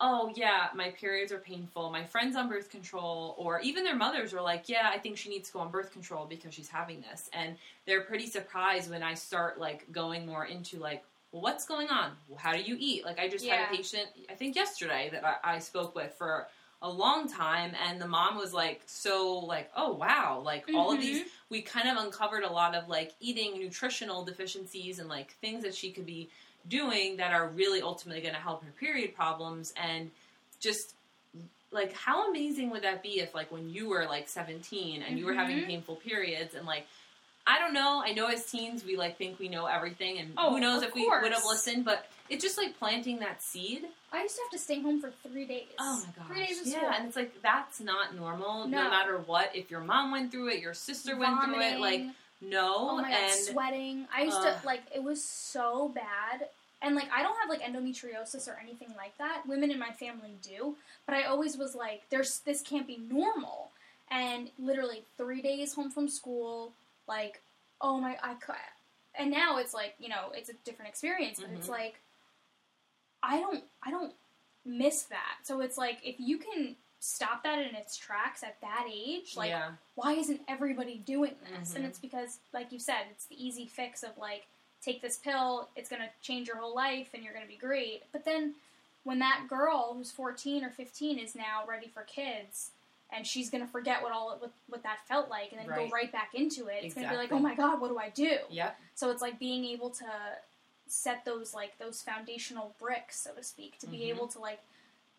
Oh 0.00 0.32
yeah, 0.34 0.68
my 0.74 0.90
periods 0.90 1.32
are 1.32 1.38
painful. 1.38 1.90
My 1.90 2.04
friend's 2.04 2.36
on 2.36 2.48
birth 2.48 2.68
control, 2.68 3.34
or 3.38 3.60
even 3.60 3.84
their 3.84 3.94
mothers 3.94 4.34
are 4.34 4.42
like, 4.42 4.68
"Yeah, 4.68 4.90
I 4.92 4.98
think 4.98 5.16
she 5.16 5.28
needs 5.28 5.48
to 5.48 5.52
go 5.54 5.60
on 5.60 5.70
birth 5.70 5.92
control 5.92 6.26
because 6.26 6.52
she's 6.52 6.68
having 6.68 7.00
this." 7.00 7.30
And 7.32 7.56
they're 7.86 8.00
pretty 8.02 8.26
surprised 8.26 8.90
when 8.90 9.02
I 9.02 9.14
start 9.14 9.60
like 9.60 9.90
going 9.92 10.26
more 10.26 10.46
into 10.46 10.78
like, 10.78 11.04
well, 11.34 11.42
what's 11.42 11.66
going 11.66 11.88
on? 11.88 12.12
How 12.36 12.52
do 12.52 12.62
you 12.62 12.76
eat? 12.78 13.04
Like, 13.04 13.18
I 13.18 13.28
just 13.28 13.44
had 13.44 13.66
a 13.66 13.76
patient, 13.76 14.06
I 14.30 14.34
think 14.34 14.54
yesterday, 14.54 15.08
that 15.10 15.24
I, 15.24 15.56
I 15.56 15.58
spoke 15.58 15.96
with 15.96 16.14
for 16.16 16.46
a 16.80 16.88
long 16.88 17.28
time, 17.28 17.72
and 17.88 18.00
the 18.00 18.06
mom 18.06 18.36
was 18.36 18.54
like, 18.54 18.82
so, 18.86 19.38
like, 19.38 19.68
oh, 19.76 19.94
wow, 19.94 20.40
like, 20.44 20.64
all 20.72 20.92
of 20.92 21.00
these, 21.00 21.20
mm-hmm. 21.20 21.28
we 21.50 21.60
kind 21.60 21.88
of 21.88 22.04
uncovered 22.04 22.44
a 22.44 22.52
lot 22.52 22.76
of 22.76 22.88
like 22.88 23.14
eating 23.18 23.58
nutritional 23.58 24.24
deficiencies 24.24 25.00
and 25.00 25.08
like 25.08 25.32
things 25.40 25.64
that 25.64 25.74
she 25.74 25.90
could 25.90 26.06
be 26.06 26.30
doing 26.68 27.16
that 27.18 27.32
are 27.32 27.48
really 27.48 27.82
ultimately 27.82 28.22
going 28.22 28.34
to 28.34 28.40
help 28.40 28.64
her 28.64 28.70
period 28.78 29.14
problems, 29.14 29.72
and 29.76 30.10
just 30.60 30.94
like 31.70 31.92
how 31.92 32.28
amazing 32.30 32.70
would 32.70 32.82
that 32.82 33.02
be 33.02 33.18
if 33.20 33.34
like 33.34 33.50
when 33.50 33.68
you 33.68 33.88
were 33.88 34.06
like 34.06 34.28
17 34.28 35.02
and 35.02 35.18
you 35.18 35.26
were 35.26 35.34
having 35.34 35.56
Mhm. 35.58 35.66
painful 35.66 35.96
periods 35.96 36.54
and 36.54 36.66
like 36.66 36.86
I 37.46 37.58
don't 37.58 37.74
know. 37.74 38.02
I 38.02 38.12
know 38.14 38.28
as 38.28 38.50
teens 38.50 38.86
we 38.86 38.96
like 38.96 39.18
think 39.18 39.38
we 39.38 39.48
know 39.50 39.66
everything, 39.66 40.18
and 40.18 40.32
Oh, 40.38 40.48
who 40.54 40.60
knows 40.60 40.82
if 40.82 40.94
we 40.94 41.06
would 41.06 41.30
have 41.32 41.44
listened. 41.44 41.84
But 41.84 42.06
it's 42.30 42.42
just 42.42 42.56
like 42.56 42.78
planting 42.78 43.18
that 43.18 43.42
seed. 43.42 43.84
i 44.12 44.22
used 44.22 44.36
to 44.36 44.40
have 44.44 44.50
to 44.52 44.58
stay 44.58 44.80
home 44.80 44.98
for 44.98 45.10
three 45.22 45.44
days 45.44 45.66
Oh 45.78 46.02
my 46.06 46.12
gosh! 46.16 46.26
three 46.34 46.46
days 46.46 46.60
of 46.62 46.66
yeah, 46.68 46.78
school 46.78 46.88
and 46.94 47.06
it's 47.06 47.16
like 47.16 47.42
that's 47.42 47.80
not 47.80 48.14
normal. 48.14 48.66
No. 48.66 48.84
No. 48.84 48.88
matter 48.88 49.18
what, 49.18 49.54
if 49.54 49.70
your 49.70 49.80
mom 49.80 50.10
went 50.10 50.30
through 50.32 50.48
it, 50.48 50.60
your 50.60 50.72
sister 50.72 51.18
went 51.18 51.42
through 51.42 51.60
it. 51.60 51.78
Like 51.80 52.00
Vomiting. 52.00 52.14
No, 52.40 52.88
Oh 52.90 52.96
my 52.96 53.10
god, 53.10 53.20
and 53.20 53.40
sweating. 53.40 54.06
I 54.14 54.22
used 54.24 54.38
Ugh. 54.44 54.56
to 54.60 54.66
like 54.66 54.82
it 54.94 55.02
was 55.02 55.22
so 55.24 55.88
bad. 55.94 56.48
And 56.82 56.94
like 56.94 57.08
I 57.12 57.22
don't 57.22 57.36
have 57.38 57.48
like 57.48 57.62
endometriosis 57.62 58.46
or 58.46 58.58
anything 58.62 58.88
like 58.96 59.16
that. 59.18 59.42
Women 59.46 59.70
in 59.70 59.78
my 59.78 59.90
family 59.90 60.34
do, 60.42 60.76
but 61.06 61.14
I 61.14 61.24
always 61.24 61.56
was 61.56 61.74
like, 61.74 62.02
"There's 62.10 62.40
this 62.40 62.60
can't 62.60 62.86
be 62.86 62.98
normal." 63.10 63.70
And 64.10 64.50
literally 64.58 65.04
three 65.16 65.40
days 65.40 65.72
home 65.74 65.90
from 65.90 66.08
school, 66.08 66.72
like, 67.08 67.40
oh 67.80 67.98
my, 67.98 68.18
I 68.22 68.34
could. 68.34 68.54
And 69.14 69.30
now 69.30 69.56
it's 69.58 69.72
like 69.72 69.94
you 69.98 70.08
know 70.08 70.30
it's 70.34 70.50
a 70.50 70.54
different 70.64 70.90
experience, 70.90 71.40
but 71.40 71.50
it's 71.54 71.68
Mhm. 71.68 71.70
like 71.70 71.94
I 73.22 73.40
don't 73.40 73.64
I 73.82 73.90
don't 73.90 74.12
miss 74.66 75.02
that. 75.04 75.38
So 75.44 75.60
it's 75.60 75.78
like 75.78 75.98
if 76.04 76.16
you 76.18 76.38
can 76.38 76.76
stop 77.04 77.42
that 77.42 77.58
in 77.58 77.74
its 77.74 77.96
tracks 77.96 78.42
at 78.42 78.58
that 78.62 78.86
age, 78.90 79.36
like 79.36 79.50
yeah, 79.50 79.72
why 79.94 80.14
isn't 80.14 80.40
everybody 80.48 80.96
doing 81.04 81.36
this? 81.42 81.74
And 81.74 81.84
Mhm. 81.84 81.88
it's 81.88 81.98
because, 81.98 82.38
like 82.54 82.72
you 82.72 82.78
said, 82.78 83.06
it's 83.10 83.26
the 83.26 83.44
easy 83.46 83.66
fix 83.66 84.02
of 84.02 84.16
like, 84.16 84.46
take 84.80 85.02
this 85.02 85.18
pill, 85.18 85.68
it's 85.76 85.88
gonna 85.90 86.10
change 86.22 86.48
your 86.48 86.56
whole 86.56 86.74
life, 86.74 87.10
and 87.12 87.22
you're 87.22 87.34
gonna 87.34 87.46
be 87.46 87.56
great. 87.56 88.04
But 88.10 88.24
then, 88.24 88.54
when 89.02 89.18
that 89.18 89.46
girl 89.48 89.92
who's 89.92 90.10
14 90.10 90.64
or 90.64 90.70
15 90.70 91.18
is 91.18 91.34
now 91.34 91.64
ready 91.66 91.88
for 91.88 92.02
kids, 92.04 92.70
and 93.10 93.26
she's 93.26 93.50
gonna 93.50 93.66
forget 93.66 94.02
what 94.02 94.10
all 94.10 94.38
what, 94.38 94.52
what 94.68 94.82
that 94.82 95.06
felt 95.06 95.28
like, 95.28 95.52
and 95.52 95.60
then 95.60 95.68
Right. 95.68 95.90
go 95.90 95.94
right 95.94 96.10
back 96.10 96.34
into 96.34 96.68
it, 96.68 96.84
it's 96.84 96.94
gonna 96.94 97.10
be 97.10 97.16
like, 97.16 97.32
oh 97.32 97.38
my 97.38 97.54
god, 97.54 97.80
what 97.82 97.88
do 97.88 97.98
I 97.98 98.08
do? 98.08 98.38
yep, 98.48 98.80
So 98.94 99.10
it's 99.10 99.20
like 99.20 99.38
being 99.38 99.64
able 99.66 99.90
to 99.90 100.38
set 100.86 101.24
those 101.26 101.52
like 101.52 101.76
those 101.76 102.00
foundational 102.00 102.74
bricks, 102.78 103.20
so 103.20 103.32
to 103.34 103.42
speak, 103.42 103.78
to 103.80 103.86
be 103.86 103.98
Mhm. 103.98 104.08
able 104.08 104.26
to 104.28 104.38
like 104.38 104.60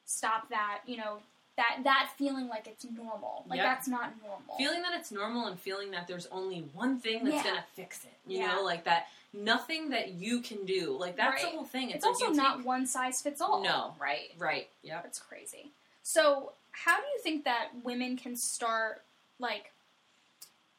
stop 0.05 0.49
that, 0.49 0.81
you 0.87 0.97
know, 0.97 1.21
that 1.57 1.79
that 1.83 2.11
feeling 2.17 2.47
like 2.47 2.67
it's 2.67 2.85
normal. 2.85 3.45
Like 3.47 3.57
Yep. 3.57 3.65
that's 3.65 3.87
not 3.87 4.13
normal. 4.21 4.55
feeling 4.57 4.81
that 4.81 4.93
it's 4.99 5.11
normal 5.11 5.47
and 5.47 5.59
feeling 5.59 5.91
that 5.91 6.07
there's 6.07 6.25
only 6.27 6.61
one 6.73 6.99
thing 6.99 7.23
that's 7.23 7.37
Yeah. 7.37 7.43
gonna 7.43 7.65
fix 7.75 8.03
it. 8.03 8.13
You 8.27 8.39
Yeah. 8.39 8.55
know, 8.55 8.63
like 8.63 8.83
that 8.85 9.07
nothing 9.33 9.89
that 9.89 10.09
you 10.13 10.41
can 10.41 10.65
do. 10.65 10.91
Like 10.97 11.15
that's 11.15 11.43
Right. 11.43 11.51
the 11.51 11.57
whole 11.57 11.65
thing. 11.65 11.89
It's, 11.91 12.05
it's 12.05 12.19
like 12.19 12.29
also 12.29 12.33
not 12.33 12.57
take- 12.57 12.65
one 12.65 12.85
size 12.87 13.21
fits 13.21 13.39
all. 13.41 13.61
No. 13.63 13.95
Right. 13.99 14.31
right. 14.37 14.69
Yeah. 14.81 15.01
It's 15.05 15.19
crazy. 15.19 15.71
So, 16.03 16.53
how 16.71 16.97
do 16.99 17.07
you 17.07 17.19
think 17.21 17.45
that 17.45 17.69
women 17.83 18.17
can 18.17 18.35
start 18.35 19.03
like 19.39 19.71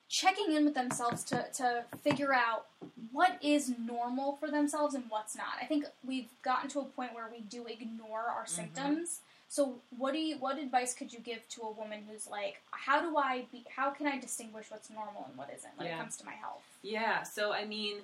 checking 0.08 0.52
in 0.52 0.64
with 0.64 0.74
themselves 0.74 1.24
to, 1.24 1.46
to 1.54 1.84
figure 2.02 2.32
out 2.32 2.66
what 3.10 3.38
is 3.42 3.72
normal 3.78 4.36
for 4.36 4.50
themselves 4.50 4.94
and 4.94 5.04
what's 5.10 5.34
not? 5.36 5.54
I 5.60 5.64
think 5.66 5.84
we've 6.06 6.28
gotten 6.42 6.68
to 6.70 6.80
a 6.80 6.84
point 6.84 7.12
where 7.14 7.28
we 7.30 7.40
do 7.40 7.66
ignore 7.66 8.20
our 8.20 8.44
Mm-hmm. 8.44 8.54
symptoms. 8.54 9.20
So, 9.56 9.76
what 9.96 10.12
do 10.12 10.18
you 10.18 10.36
what 10.36 10.58
advice 10.58 10.92
could 10.92 11.10
you 11.14 11.18
give 11.18 11.48
to 11.48 11.62
a 11.62 11.70
woman 11.70 12.00
who's 12.06 12.28
like, 12.28 12.60
how 12.72 13.00
do 13.00 13.16
I 13.16 13.46
be 13.50 13.64
how 13.74 13.88
can 13.88 14.06
I 14.06 14.18
distinguish 14.18 14.66
what's 14.68 14.90
normal 14.90 15.24
and 15.26 15.38
what 15.38 15.48
isn't 15.56 15.70
when 15.78 15.86
Yeah. 15.86 15.94
it 15.96 15.98
comes 15.98 16.18
to 16.18 16.26
my 16.26 16.34
health? 16.34 16.60
Yeah. 16.82 17.22
So 17.22 17.54
I 17.54 17.64
mean, 17.64 17.96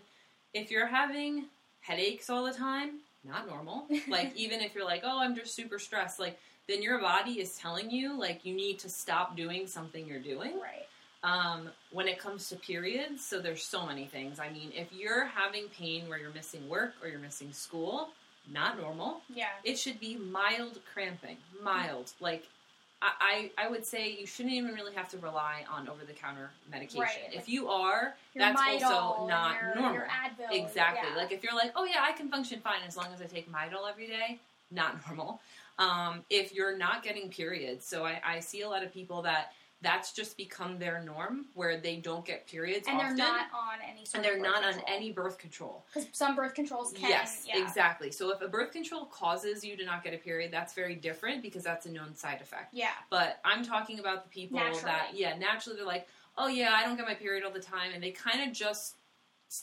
if 0.55 0.71
you're 0.71 0.87
having 0.87 1.45
headaches 1.83 2.31
all 2.31 2.45
the 2.45 2.55
time, 2.55 3.01
not 3.23 3.47
normal. 3.47 3.87
like 4.09 4.35
even 4.35 4.63
if 4.63 4.75
you're 4.75 4.87
like, 4.87 5.03
oh, 5.05 5.21
I'm 5.21 5.37
just 5.37 5.55
super 5.55 5.79
stressed, 5.79 6.19
like 6.19 6.39
then 6.69 6.81
your 6.81 6.99
body 7.03 7.33
is 7.33 7.55
telling 7.59 7.91
you 7.91 8.19
like 8.19 8.47
you 8.47 8.55
need 8.55 8.79
to 8.79 8.89
stop 8.89 9.37
doing 9.37 9.67
something 9.67 10.07
you're 10.07 10.21
doing. 10.21 10.53
Right. 10.59 10.87
Um, 11.23 11.69
when 11.91 12.09
it 12.09 12.19
comes 12.19 12.49
to 12.49 12.57
periods, 12.57 13.27
so 13.27 13.41
there's 13.41 13.63
so 13.63 13.85
many 13.85 14.07
things. 14.07 14.41
I 14.41 14.49
mean, 14.49 14.73
if 14.75 14.91
you're 14.91 15.27
having 15.27 15.69
pain 15.69 16.09
where 16.09 16.17
you're 16.19 16.33
missing 16.33 16.67
work 16.67 16.95
or 17.03 17.09
you're 17.09 17.19
missing 17.19 17.53
school, 17.53 18.09
not 18.51 18.81
normal. 18.81 19.21
Yeah. 19.35 19.47
It 19.65 19.79
should 19.79 20.01
be 20.01 20.17
mild 20.17 20.79
cramping, 20.93 21.37
mild. 21.63 22.13
Like 22.21 22.47
I, 23.03 23.51
I, 23.59 23.69
would 23.69 23.85
say 23.85 24.17
you 24.19 24.27
shouldn't 24.27 24.55
even 24.55 24.75
really 24.75 24.95
have 24.95 25.09
to 25.11 25.19
rely 25.19 25.65
on 25.71 25.89
over-the-counter 25.89 26.51
medication. 26.71 27.01
Right. 27.01 27.35
If 27.35 27.49
you 27.49 27.69
are, 27.69 28.15
Your 28.35 28.47
that's 28.47 28.61
Midol 28.61 28.83
also 28.85 29.27
not 29.27 29.57
your, 29.61 29.75
normal. 29.75 29.95
Your 29.95 30.07
Advil. 30.07 30.53
Exactly. 30.53 31.09
yeah. 31.11 31.17
Like 31.17 31.33
if 31.33 31.43
you're 31.43 31.55
like, 31.55 31.73
oh 31.75 31.85
yeah, 31.85 32.05
I 32.07 32.13
can 32.13 32.29
function 32.29 32.61
fine 32.61 32.81
as 32.87 32.97
long 32.97 33.09
as 33.13 33.21
I 33.21 33.25
take 33.25 33.51
Midol 33.51 33.91
every 33.91 34.07
day, 34.07 34.39
not 34.71 35.01
normal. 35.09 35.41
Um, 35.79 36.23
if 36.31 36.55
you're 36.55 36.77
not 36.77 37.03
getting 37.03 37.29
periods, 37.29 37.85
so 37.85 38.05
I, 38.05 38.21
I 38.25 38.41
see 38.41 38.63
a 38.63 38.69
lot 38.69 38.85
of 38.85 38.93
people 38.93 39.23
that 39.23 39.53
that's 39.83 40.13
just 40.13 40.37
become 40.37 40.79
their 40.79 41.03
norm, 41.03 41.47
where 41.55 41.79
they 41.79 41.97
don't 41.97 42.25
get 42.25 42.47
periods 42.47 42.87
and 42.89 42.97
often, 42.97 43.17
they're 43.17 43.27
not 43.27 43.47
on 43.53 43.79
any 43.89 44.07
and 44.15 44.25
they're 44.25 44.41
not 44.41 44.65
on 44.65 44.81
any 44.87 45.13
birth 45.13 45.39
control. 45.39 45.85
because 45.93 46.09
some 46.13 46.37
birth 46.37 46.55
controls 46.55 46.93
can. 46.93 47.11
Yes, 47.11 47.45
yeah. 47.47 47.63
exactly. 47.63 48.11
So 48.11 48.31
if 48.31 48.41
a 48.41 48.49
birth 48.49 48.73
control 48.73 49.07
causes 49.07 49.65
you 49.65 49.77
to 49.77 49.85
not 49.85 50.05
get 50.05 50.15
a 50.15 50.19
period, 50.19 50.53
that's 50.53 50.73
very 50.73 50.95
different 50.95 51.43
because 51.43 51.65
that's 51.65 51.87
a 51.87 51.91
known 51.91 52.15
side 52.15 52.41
effect. 52.41 52.73
Yeah. 52.73 52.91
But 53.11 53.41
I'm 53.45 53.65
talking 53.65 53.99
about 53.99 54.23
the 54.23 54.31
people 54.31 54.59
Naturally. 54.59 54.85
that, 54.85 55.11
yeah, 55.15 55.37
naturally 55.37 55.77
they're 55.77 55.87
like, 55.87 56.07
oh 56.39 56.47
yeah, 56.47 56.73
I 56.73 56.85
don't 56.85 56.97
get 56.97 57.07
my 57.07 57.15
period 57.15 57.45
all 57.45 57.53
the 57.53 57.61
time, 57.61 57.91
and 57.95 58.03
they 58.03 58.11
kind 58.11 58.49
of 58.49 58.55
just 58.55 58.97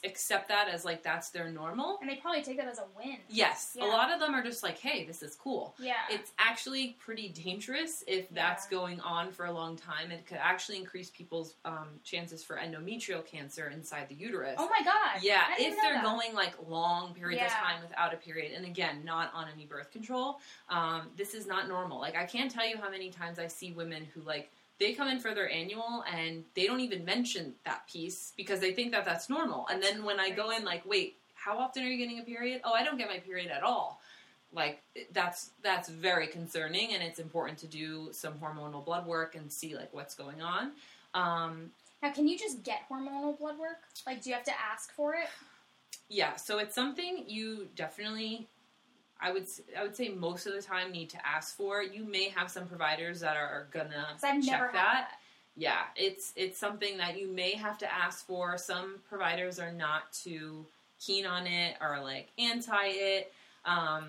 accept 0.04 0.48
that 0.50 0.68
as 0.68 0.86
like 0.86 1.02
that's 1.04 1.30
their 1.32 1.50
normal. 1.50 1.98
And 2.02 2.10
they 2.10 2.16
probably 2.16 2.42
take 2.44 2.58
that 2.58 2.68
as 2.68 2.78
a 2.80 2.86
win. 2.98 3.18
Yes, 3.28 3.76
Yeah. 3.78 3.86
a 3.86 3.88
lot 3.88 4.12
of 4.12 4.20
them 4.20 4.36
are 4.36 4.44
just 4.44 4.62
like, 4.64 4.78
hey, 4.78 5.06
this 5.06 5.24
is 5.24 5.36
cool. 5.36 5.76
Yeah. 5.80 5.94
It's 6.10 6.32
actually 6.38 6.96
pretty 7.00 7.30
dangerous 7.30 8.04
if 8.08 8.30
that's 8.30 8.66
Yeah. 8.66 8.78
going 8.78 9.00
on 9.02 9.32
for 9.32 9.46
a 9.46 9.52
long 9.52 9.76
time. 9.78 10.12
It 10.12 10.26
could 10.28 10.38
actually 10.38 10.78
increase 10.78 11.10
people's 11.10 11.56
um, 11.66 11.88
chances 12.04 12.44
for 12.44 12.58
endometrial 12.58 13.26
cancer 13.26 13.70
inside 13.70 14.08
the 14.10 14.16
uterus. 14.16 14.56
oh 14.58 14.70
my 14.70 14.84
god. 14.84 15.22
Yeah, 15.24 15.44
if 15.58 15.76
they're 15.82 15.94
that. 15.96 16.04
going 16.04 16.34
like 16.34 16.54
long 16.68 17.14
periods 17.14 17.44
of 17.44 17.50
time 17.52 17.82
without 17.82 18.14
a 18.14 18.18
period, 18.18 18.54
and 18.56 18.66
again, 18.66 19.04
not 19.04 19.32
on 19.34 19.48
any 19.54 19.66
birth 19.66 19.92
control, 19.92 20.40
um, 20.70 21.08
this 21.18 21.34
is 21.34 21.48
not 21.48 21.68
normal. 21.68 22.00
Like, 22.00 22.16
I 22.16 22.26
can't 22.26 22.52
tell 22.52 22.68
you 22.68 22.78
how 22.78 22.90
many 22.90 23.10
times 23.10 23.40
I 23.40 23.48
see 23.48 23.72
women 23.72 24.06
who 24.14 24.22
like 24.22 24.52
they 24.80 24.94
come 24.94 25.08
in 25.08 25.20
for 25.20 25.34
their 25.34 25.50
annual 25.50 26.04
and 26.12 26.44
they 26.56 26.66
don't 26.66 26.80
even 26.80 27.04
mention 27.04 27.54
that 27.66 27.88
piece 27.88 28.34
because 28.38 28.60
they 28.60 28.72
think 28.72 28.92
that 28.92 29.06
that's 29.06 29.30
normal. 29.30 29.68
And 29.72 29.82
then 29.84 30.04
when 30.04 30.20
I 30.20 30.30
go 30.30 30.52
in, 30.52 30.64
like, 30.64 30.86
wait, 30.86 31.18
how 31.36 31.58
often 31.58 31.84
are 31.84 31.88
you 31.88 31.98
getting 31.98 32.20
a 32.20 32.24
period? 32.24 32.62
Oh, 32.64 32.74
I 32.74 32.84
don't 32.84 32.98
get 32.98 33.08
my 33.08 33.20
period 33.20 33.52
at 33.52 33.64
all. 33.64 34.00
Like 34.52 34.82
that's 35.14 35.52
that's 35.62 35.90
very 35.90 36.26
concerning, 36.26 36.94
and 36.96 37.04
it's 37.04 37.20
important 37.20 37.60
to 37.60 37.68
do 37.68 38.10
some 38.12 38.34
hormonal 38.34 38.84
blood 38.84 39.06
work 39.06 39.36
and 39.36 39.52
see 39.52 39.76
like 39.76 39.94
what's 39.94 40.16
going 40.16 40.42
on. 40.42 40.72
Um, 41.14 41.72
Now, 42.02 42.12
can 42.12 42.28
you 42.28 42.36
just 42.38 42.64
get 42.64 42.80
hormonal 42.90 43.38
blood 43.38 43.60
work? 43.60 43.78
Like, 44.08 44.24
do 44.24 44.30
you 44.30 44.36
have 44.36 44.46
to 44.46 44.60
ask 44.60 44.92
for 44.92 45.14
it? 45.14 45.30
Yeah, 46.10 46.36
so 46.36 46.58
it's 46.58 46.74
something 46.74 47.26
you 47.28 47.68
definitely, 47.76 48.48
I 49.22 49.32
would 49.32 49.48
I 49.78 49.84
would 49.84 49.96
say 49.96 50.10
most 50.10 50.46
of 50.48 50.54
the 50.54 50.62
time 50.62 50.92
need 50.92 51.10
to 51.10 51.28
ask 51.28 51.56
for. 51.56 51.82
You 51.82 52.04
may 52.04 52.30
have 52.30 52.50
some 52.50 52.68
providers 52.68 53.20
that 53.22 53.36
are 53.36 53.68
gonna 53.72 54.08
check 54.22 54.72
that. 54.72 54.74
that. 54.74 55.12
Yeah, 55.56 55.82
it's 55.96 56.32
it's 56.36 56.58
something 56.58 56.98
that 56.98 57.20
you 57.20 57.28
may 57.28 57.52
have 57.56 57.78
to 57.80 57.94
ask 57.94 58.26
for. 58.26 58.58
Some 58.58 58.96
providers 59.10 59.60
are 59.60 59.72
not 59.72 60.12
too 60.14 60.66
keen 61.00 61.26
on 61.26 61.48
it 61.48 61.76
or 61.82 62.00
like 62.02 62.30
anti 62.38 62.86
it. 62.88 63.34
Um, 63.66 64.08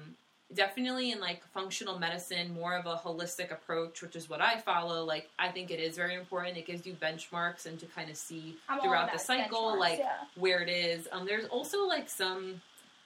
definitely 0.54 1.12
in 1.12 1.20
like 1.20 1.44
functional 1.52 1.98
medicine, 1.98 2.52
more 2.52 2.74
of 2.74 2.86
a 2.86 2.96
holistic 2.96 3.52
approach, 3.52 4.02
which 4.02 4.16
is 4.16 4.28
what 4.28 4.40
I 4.40 4.58
follow. 4.58 5.04
Like 5.04 5.28
I 5.38 5.48
think 5.48 5.70
it 5.70 5.80
is 5.80 5.96
very 5.96 6.14
important. 6.14 6.56
It 6.56 6.66
gives 6.66 6.86
you 6.86 6.94
benchmarks 6.94 7.66
and 7.66 7.78
to 7.80 7.86
kind 7.86 8.10
of 8.10 8.16
see 8.16 8.56
I'm 8.68 8.80
throughout 8.80 9.12
the 9.12 9.18
cycle, 9.18 9.78
like 9.78 9.98
yeah. 9.98 10.12
where 10.36 10.60
it 10.62 10.68
is. 10.68 11.08
Um, 11.12 11.26
there's 11.26 11.46
also 11.46 11.86
like 11.86 12.08
some. 12.08 12.60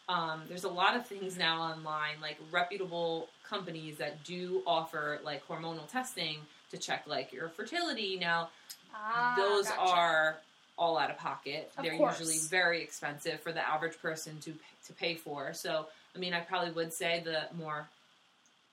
Um, 0.09 0.43
there's 0.49 0.65
a 0.65 0.69
lot 0.69 0.97
of 0.97 1.07
things 1.07 1.39
now 1.39 1.61
online, 1.63 2.17
like 2.21 2.37
reputable 2.53 3.29
companies 3.49 3.97
that 3.99 4.23
do 4.25 4.63
offer 4.67 5.19
like 5.25 5.47
hormonal 5.49 5.89
testing 5.91 6.39
to 6.71 6.77
check 6.77 7.05
like 7.07 7.33
your 7.33 7.49
fertility. 7.49 8.19
Now, 8.21 8.51
Ah, 8.95 9.35
those 9.37 9.65
gotcha. 9.65 9.79
are 9.81 10.37
all 10.77 10.99
out 10.99 11.11
of 11.11 11.17
pocket. 11.19 11.71
Of 11.79 11.85
They're 11.85 11.95
course. 11.95 12.19
usually 12.19 12.39
very 12.39 12.83
expensive 12.83 13.41
for 13.41 13.53
the 13.53 13.67
average 13.67 13.99
person 14.01 14.39
to 14.41 14.53
to 14.87 14.93
pay 14.93 15.15
for. 15.15 15.55
So, 15.55 15.87
I 16.15 16.19
mean, 16.19 16.35
I 16.35 16.41
probably 16.41 16.73
would 16.73 16.93
say 16.93 17.23
the 17.25 17.45
more 17.57 17.89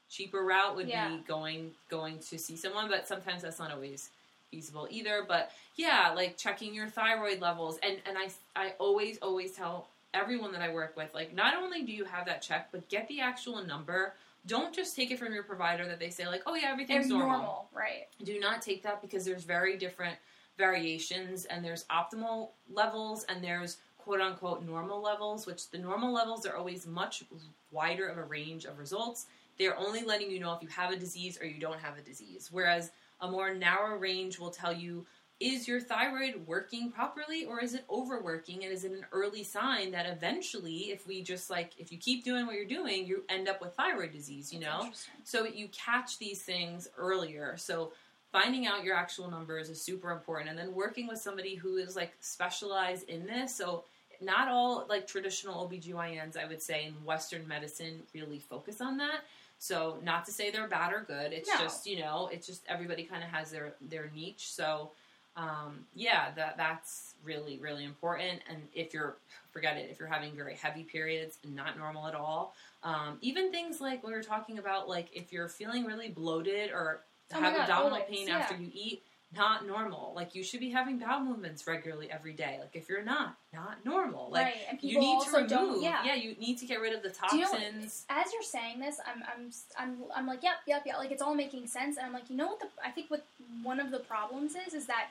cheaper 0.09 0.43
route 0.43 0.75
would 0.75 0.87
Yeah. 0.87 1.07
be 1.07 1.23
going 1.25 1.71
going 1.89 2.19
to 2.19 2.37
see 2.37 2.57
someone, 2.57 2.89
but 2.89 3.07
sometimes 3.07 3.43
that's 3.43 3.59
not 3.59 3.71
always 3.71 4.09
feasible 4.49 4.87
either. 4.91 5.23
But 5.25 5.51
yeah, 5.77 6.11
like 6.13 6.37
checking 6.37 6.73
your 6.73 6.87
thyroid 6.87 7.39
levels, 7.39 7.79
and 7.81 7.97
and 8.05 8.17
I 8.17 8.29
I 8.55 8.73
always 8.79 9.17
always 9.19 9.53
tell 9.53 9.87
everyone 10.13 10.51
that 10.53 10.61
I 10.61 10.73
work 10.73 10.95
with, 10.97 11.13
like 11.13 11.33
not 11.33 11.55
only 11.55 11.83
do 11.83 11.91
you 11.91 12.05
have 12.05 12.25
that 12.25 12.41
check, 12.41 12.69
but 12.71 12.87
get 12.89 13.07
the 13.07 13.21
actual 13.21 13.63
number. 13.65 14.15
Don't 14.47 14.73
just 14.73 14.95
take 14.95 15.11
it 15.11 15.19
from 15.19 15.33
your 15.33 15.43
provider 15.43 15.85
that 15.87 15.99
they 15.99 16.09
say 16.09 16.27
like, 16.27 16.41
oh 16.45 16.55
yeah, 16.55 16.69
everything's 16.71 17.07
normal. 17.07 17.69
right? 17.73 18.07
do 18.23 18.39
not 18.39 18.61
take 18.61 18.81
that 18.83 19.01
because 19.01 19.23
there's 19.25 19.43
very 19.43 19.77
different 19.77 20.17
variations 20.57 21.45
and 21.45 21.63
there's 21.63 21.85
optimal 21.85 22.49
levels 22.69 23.23
and 23.29 23.43
there's 23.43 23.77
quote 23.97 24.19
unquote 24.21 24.63
normal 24.63 25.01
levels 25.01 25.45
which 25.45 25.69
the 25.69 25.77
normal 25.77 26.11
levels 26.13 26.45
are 26.45 26.55
always 26.55 26.85
much 26.85 27.23
wider 27.71 28.07
of 28.07 28.17
a 28.17 28.23
range 28.23 28.65
of 28.65 28.77
results 28.77 29.27
they're 29.57 29.77
only 29.77 30.03
letting 30.03 30.29
you 30.29 30.39
know 30.39 30.53
if 30.53 30.61
you 30.61 30.67
have 30.67 30.91
a 30.91 30.95
disease 30.95 31.37
or 31.41 31.45
you 31.45 31.59
don't 31.59 31.79
have 31.79 31.97
a 31.97 32.01
disease 32.01 32.49
whereas 32.51 32.91
a 33.21 33.29
more 33.31 33.53
narrow 33.53 33.97
range 33.97 34.39
will 34.39 34.49
tell 34.49 34.73
you 34.73 35.05
is 35.41 35.67
your 35.67 35.79
thyroid 35.81 36.45
working 36.45 36.91
properly 36.91 37.45
or 37.45 37.59
is 37.59 37.73
it 37.73 37.83
overworking 37.89 38.63
and 38.63 38.71
is 38.71 38.83
it 38.83 38.91
an 38.91 39.05
early 39.11 39.43
sign 39.43 39.91
that 39.91 40.05
eventually 40.05 40.91
if 40.91 41.07
we 41.07 41.21
just 41.23 41.49
like 41.49 41.71
if 41.79 41.91
you 41.91 41.97
keep 41.97 42.23
doing 42.23 42.45
what 42.45 42.55
you're 42.55 42.65
doing 42.65 43.05
you 43.07 43.23
end 43.27 43.49
up 43.49 43.59
with 43.59 43.73
thyroid 43.73 44.11
disease 44.11 44.53
you 44.53 44.59
That's 44.59 44.83
know 44.83 44.91
so 45.23 45.45
you 45.45 45.67
catch 45.69 46.19
these 46.19 46.41
things 46.43 46.89
earlier. 46.97 47.55
So 47.57 47.91
finding 48.31 48.67
out 48.67 48.83
your 48.83 48.95
actual 48.95 49.29
numbers 49.29 49.69
is 49.69 49.81
super 49.81 50.11
important 50.11 50.49
and 50.49 50.57
then 50.59 50.73
working 50.73 51.07
with 51.07 51.19
somebody 51.19 51.55
who 51.55 51.77
is 51.77 51.95
like 51.95 52.13
specialized 52.21 53.09
in 53.09 53.25
this. 53.25 53.53
So 53.55 53.83
not 54.21 54.47
all 54.47 54.85
like 54.87 55.07
traditional 55.07 55.67
OBGYNs 55.67 56.37
I 56.37 56.45
would 56.45 56.61
say 56.61 56.85
in 56.85 56.93
western 57.03 57.47
medicine 57.47 58.03
really 58.13 58.39
focus 58.39 58.79
on 58.79 58.97
that. 58.97 59.21
So 59.57 59.97
not 60.03 60.25
to 60.25 60.31
say 60.31 60.49
they're 60.49 60.67
bad 60.67 60.93
or 60.93 61.01
good. 61.01 61.33
It's 61.33 61.49
No. 61.49 61.57
just, 61.59 61.85
you 61.85 61.99
know, 61.99 62.29
it's 62.31 62.47
just 62.47 62.63
everybody 62.67 63.03
kind 63.03 63.23
of 63.23 63.29
has 63.29 63.51
their 63.51 63.73
their 63.81 64.09
niche. 64.15 64.51
So 64.51 64.91
um, 65.37 65.85
yeah, 65.95 66.31
that 66.35 66.57
that's 66.57 67.13
really 67.23 67.57
really 67.59 67.85
important. 67.85 68.39
And 68.49 68.59
if 68.73 68.93
you're 68.93 69.15
forget 69.51 69.77
it, 69.77 69.89
if 69.91 69.99
you're 69.99 70.07
having 70.07 70.33
very 70.35 70.55
heavy 70.55 70.83
periods, 70.83 71.37
not 71.47 71.77
normal 71.77 72.07
at 72.07 72.15
all. 72.15 72.53
Um, 72.83 73.17
even 73.21 73.51
things 73.51 73.79
like 73.81 74.03
we 74.05 74.11
were 74.11 74.23
talking 74.23 74.57
about, 74.57 74.89
like 74.89 75.07
if 75.13 75.31
you're 75.31 75.47
feeling 75.47 75.85
really 75.85 76.09
bloated 76.09 76.71
or 76.71 77.01
Oh 77.33 77.39
have 77.39 77.53
God, 77.53 77.61
abdominal 77.61 77.99
always, 77.99 78.09
pain 78.09 78.27
yeah. 78.27 78.39
after 78.39 78.55
you 78.55 78.69
eat, 78.73 79.03
not 79.35 79.65
normal. 79.65 80.11
Like 80.15 80.35
you 80.35 80.43
should 80.43 80.59
be 80.59 80.69
having 80.69 80.99
bowel 80.99 81.21
movements 81.21 81.65
regularly 81.65 82.11
every 82.11 82.33
day. 82.33 82.57
Like 82.59 82.71
if 82.75 82.89
you're 82.89 83.03
not, 83.03 83.37
not 83.53 83.85
normal. 83.85 84.29
Like 84.29 84.45
right. 84.45 84.55
And 84.69 84.83
you 84.83 84.99
people 84.99 85.19
need 85.19 85.25
to 85.25 85.31
remove. 85.31 85.49
don't. 85.49 85.81
Yeah. 85.81 86.15
you 86.15 86.35
need 86.35 86.57
to 86.57 86.65
get 86.65 86.81
rid 86.81 86.93
of 86.93 87.03
the 87.03 87.09
Do 87.29 87.37
you 87.37 87.43
know- 87.43 87.51
toxins. 87.51 88.05
As 88.09 88.33
you're 88.33 88.43
saying 88.43 88.79
this, 88.79 88.99
I'm, 89.05 89.23
I'm, 89.23 89.51
I'm, 89.77 89.97
I'm 90.13 90.27
like, 90.27 90.43
yep, 90.43 90.55
yep, 90.67 90.83
yep. 90.85 90.97
Like 90.97 91.11
it's 91.11 91.21
all 91.21 91.35
making 91.35 91.67
sense, 91.67 91.95
and 91.97 92.05
I'm 92.05 92.13
like, 92.13 92.29
you 92.29 92.35
know 92.35 92.47
what? 92.47 92.59
The 92.59 92.67
I 92.85 92.89
think 92.91 93.09
what 93.09 93.25
one 93.63 93.79
of 93.79 93.91
the 93.91 93.99
problems 93.99 94.55
is 94.67 94.73
is 94.73 94.87
that 94.87 95.07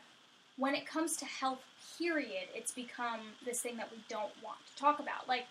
when 0.61 0.75
it 0.75 0.87
comes 0.87 1.17
to 1.17 1.25
health, 1.25 1.63
period, 1.99 2.47
it's 2.55 2.73
become 2.73 3.21
this 3.45 3.61
thing 3.61 3.77
that 3.79 3.91
we 3.91 3.99
don't 4.09 4.33
want 4.45 4.59
to 4.69 4.81
talk 4.81 4.99
about. 5.01 5.27
Like 5.27 5.47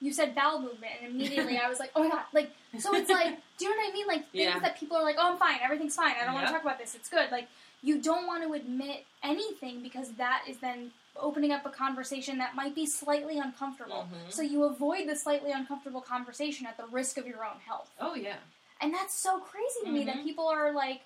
you 0.00 0.12
said 0.12 0.34
bowel 0.34 0.58
movement, 0.60 0.92
and 1.00 1.10
immediately 1.12 1.56
I 1.58 1.68
was 1.68 1.78
like, 1.78 1.90
oh 1.94 2.02
my 2.04 2.10
god, 2.10 2.24
like 2.32 2.50
so 2.78 2.94
it's 2.94 3.10
like, 3.10 3.36
do 3.58 3.64
you 3.64 3.70
know 3.70 3.76
what 3.76 3.90
I 3.90 3.92
mean? 3.92 4.06
Like 4.06 4.22
things 4.30 4.44
Yeah. 4.54 4.58
that 4.60 4.78
people 4.78 4.96
are 4.96 5.02
like, 5.04 5.16
oh 5.18 5.32
I'm 5.32 5.38
fine, 5.38 5.58
everything's 5.62 5.94
fine, 5.96 6.14
I 6.20 6.24
don't 6.24 6.34
want 6.34 6.46
to 6.46 6.52
talk 6.52 6.62
about 6.62 6.78
this, 6.78 6.94
it's 6.94 7.08
good. 7.08 7.30
Like 7.30 7.48
you 7.82 8.00
don't 8.00 8.26
want 8.26 8.42
to 8.44 8.52
admit 8.54 9.04
anything 9.24 9.82
because 9.82 10.12
that 10.12 10.44
is 10.48 10.58
then 10.58 10.92
opening 11.16 11.52
up 11.52 11.66
a 11.66 11.70
conversation 11.70 12.38
that 12.38 12.54
might 12.54 12.74
be 12.74 12.86
slightly 12.86 13.38
uncomfortable. 13.38 14.08
Mhm. 14.10 14.32
So 14.32 14.42
you 14.42 14.64
avoid 14.64 15.08
the 15.08 15.14
slightly 15.16 15.52
uncomfortable 15.52 16.00
conversation 16.00 16.66
at 16.66 16.76
the 16.76 16.86
risk 16.86 17.18
of 17.18 17.26
your 17.26 17.44
own 17.44 17.58
health. 17.66 17.90
Oh 18.00 18.14
yeah. 18.14 18.36
And 18.80 18.92
that's 18.94 19.14
so 19.14 19.38
crazy 19.38 19.80
to 19.84 19.90
me 19.90 20.04
that 20.04 20.16
Mhm. 20.16 20.24
people 20.24 20.46
are 20.48 20.72
like, 20.72 21.02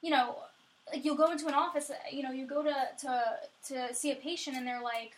you 0.00 0.10
know, 0.10 0.36
like 0.90 1.04
you'll 1.04 1.16
go 1.16 1.30
into 1.30 1.46
an 1.46 1.54
office, 1.54 1.90
you 2.10 2.22
know, 2.22 2.30
you 2.30 2.46
go 2.46 2.62
to 2.62 2.74
to 3.00 3.24
to 3.68 3.94
see 3.94 4.10
a 4.12 4.16
patient 4.16 4.56
and 4.56 4.66
they're 4.66 4.82
like, 4.82 5.12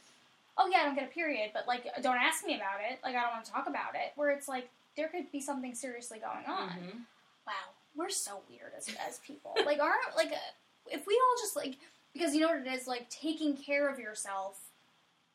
"Oh 0.58 0.66
yeah, 0.68 0.78
I 0.78 0.84
don't 0.84 0.94
get 0.94 1.04
a 1.04 1.12
period, 1.12 1.50
but 1.54 1.66
like 1.66 1.84
don't 2.02 2.16
ask 2.18 2.44
me 2.46 2.54
about 2.56 2.80
it. 2.88 2.98
Like 3.02 3.14
I 3.16 3.22
don't 3.22 3.32
want 3.32 3.44
to 3.46 3.50
talk 3.52 3.66
about 3.66 3.94
it." 3.94 4.12
Where 4.16 4.30
it's 4.30 4.48
like 4.48 4.68
there 4.96 5.08
could 5.08 5.30
be 5.32 5.40
something 5.40 5.74
seriously 5.74 6.18
going 6.18 6.46
on. 6.46 6.68
Mhm. 6.70 6.98
Wow, 7.46 7.52
we're 7.96 8.10
so 8.10 8.42
weird 8.48 8.72
as 8.76 8.88
as 9.08 9.18
people. 9.18 9.54
like 9.66 9.80
aren't 9.80 10.16
like 10.16 10.32
uh, 10.32 10.90
if 10.90 11.06
we 11.06 11.14
all 11.14 11.42
just 11.42 11.56
like 11.56 11.76
because 12.12 12.34
you 12.34 12.40
know 12.40 12.48
what 12.48 12.66
it 12.66 12.72
is 12.72 12.86
like 12.86 13.08
taking 13.10 13.56
care 13.56 13.88
of 13.88 13.98
yourself 13.98 14.60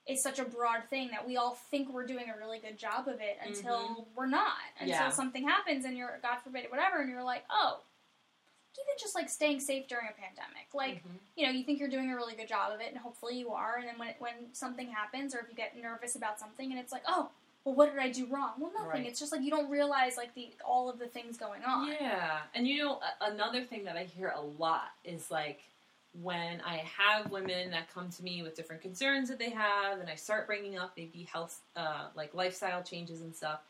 is 0.07 0.23
such 0.23 0.39
a 0.39 0.43
broad 0.45 0.83
thing 0.89 1.09
that 1.11 1.27
we 1.27 1.37
all 1.37 1.55
think 1.69 1.91
we're 1.93 2.05
doing 2.05 2.25
a 2.33 2.37
really 2.39 2.57
good 2.57 2.77
job 2.79 3.07
of 3.07 3.19
it 3.21 3.37
until 3.45 4.07
we're 4.15 4.25
not. 4.25 4.53
Until 4.79 4.95
Yeah. 4.95 5.09
something 5.09 5.47
happens 5.47 5.85
and 5.85 5.95
you're 5.97 6.17
God 6.23 6.37
forbid 6.43 6.65
whatever 6.71 6.99
and 7.01 7.09
you're 7.11 7.21
like, 7.23 7.43
"Oh, 7.49 7.79
even 8.83 8.97
just 8.99 9.15
like 9.15 9.29
staying 9.29 9.59
safe 9.59 9.87
during 9.87 10.07
a 10.07 10.13
pandemic. 10.13 10.67
Like, 10.73 11.03
Mhm. 11.03 11.19
you 11.35 11.45
know, 11.45 11.51
you 11.51 11.63
think 11.63 11.79
you're 11.79 11.89
doing 11.89 12.11
a 12.11 12.15
really 12.15 12.35
good 12.35 12.47
job 12.47 12.71
of 12.71 12.81
it 12.81 12.87
and 12.89 12.97
hopefully 12.97 13.37
you 13.37 13.51
are 13.51 13.77
and 13.77 13.87
then 13.87 13.97
when 13.97 14.13
when 14.19 14.53
something 14.53 14.89
happens 14.89 15.33
or 15.35 15.39
if 15.39 15.49
you 15.49 15.55
get 15.55 15.75
nervous 15.77 16.15
about 16.15 16.39
something 16.39 16.71
and 16.71 16.79
it's 16.79 16.91
like, 16.91 17.03
"Oh, 17.07 17.29
well 17.65 17.75
what 17.75 17.89
did 17.91 17.99
I 17.99 18.09
do 18.09 18.25
wrong?" 18.27 18.53
Well, 18.57 18.71
nothing. 18.71 18.87
Right. 18.89 19.05
It's 19.05 19.19
just 19.19 19.31
like 19.31 19.41
you 19.41 19.51
don't 19.51 19.69
realize 19.69 20.17
like 20.17 20.33
the 20.33 20.51
all 20.63 20.89
of 20.89 20.99
the 20.99 21.07
things 21.07 21.37
going 21.37 21.63
on. 21.63 21.87
Yeah, 21.87 22.41
and 22.53 22.67
you 22.67 22.83
know 22.83 23.01
another 23.21 23.63
thing 23.63 23.83
that 23.85 23.95
I 23.97 24.03
hear 24.05 24.29
a 24.35 24.41
lot 24.41 24.91
is 25.03 25.29
like 25.31 25.61
when 26.21 26.59
I 26.61 26.77
have 26.77 27.29
women 27.29 27.69
that 27.69 27.93
come 27.93 28.09
to 28.09 28.23
me 28.23 28.41
with 28.41 28.55
different 28.55 28.81
concerns 28.81 29.29
that 29.29 29.37
they 29.37 29.51
have, 29.51 29.99
and 29.99 30.09
I 30.09 30.15
start 30.15 30.47
bringing 30.47 30.77
up 30.77 30.93
maybe 30.97 31.23
health, 31.31 31.61
uh, 31.75 32.07
like 32.15 32.33
lifestyle 32.33 32.81
changes 32.81 33.21
and 33.21 33.35
stuff. 33.35 33.61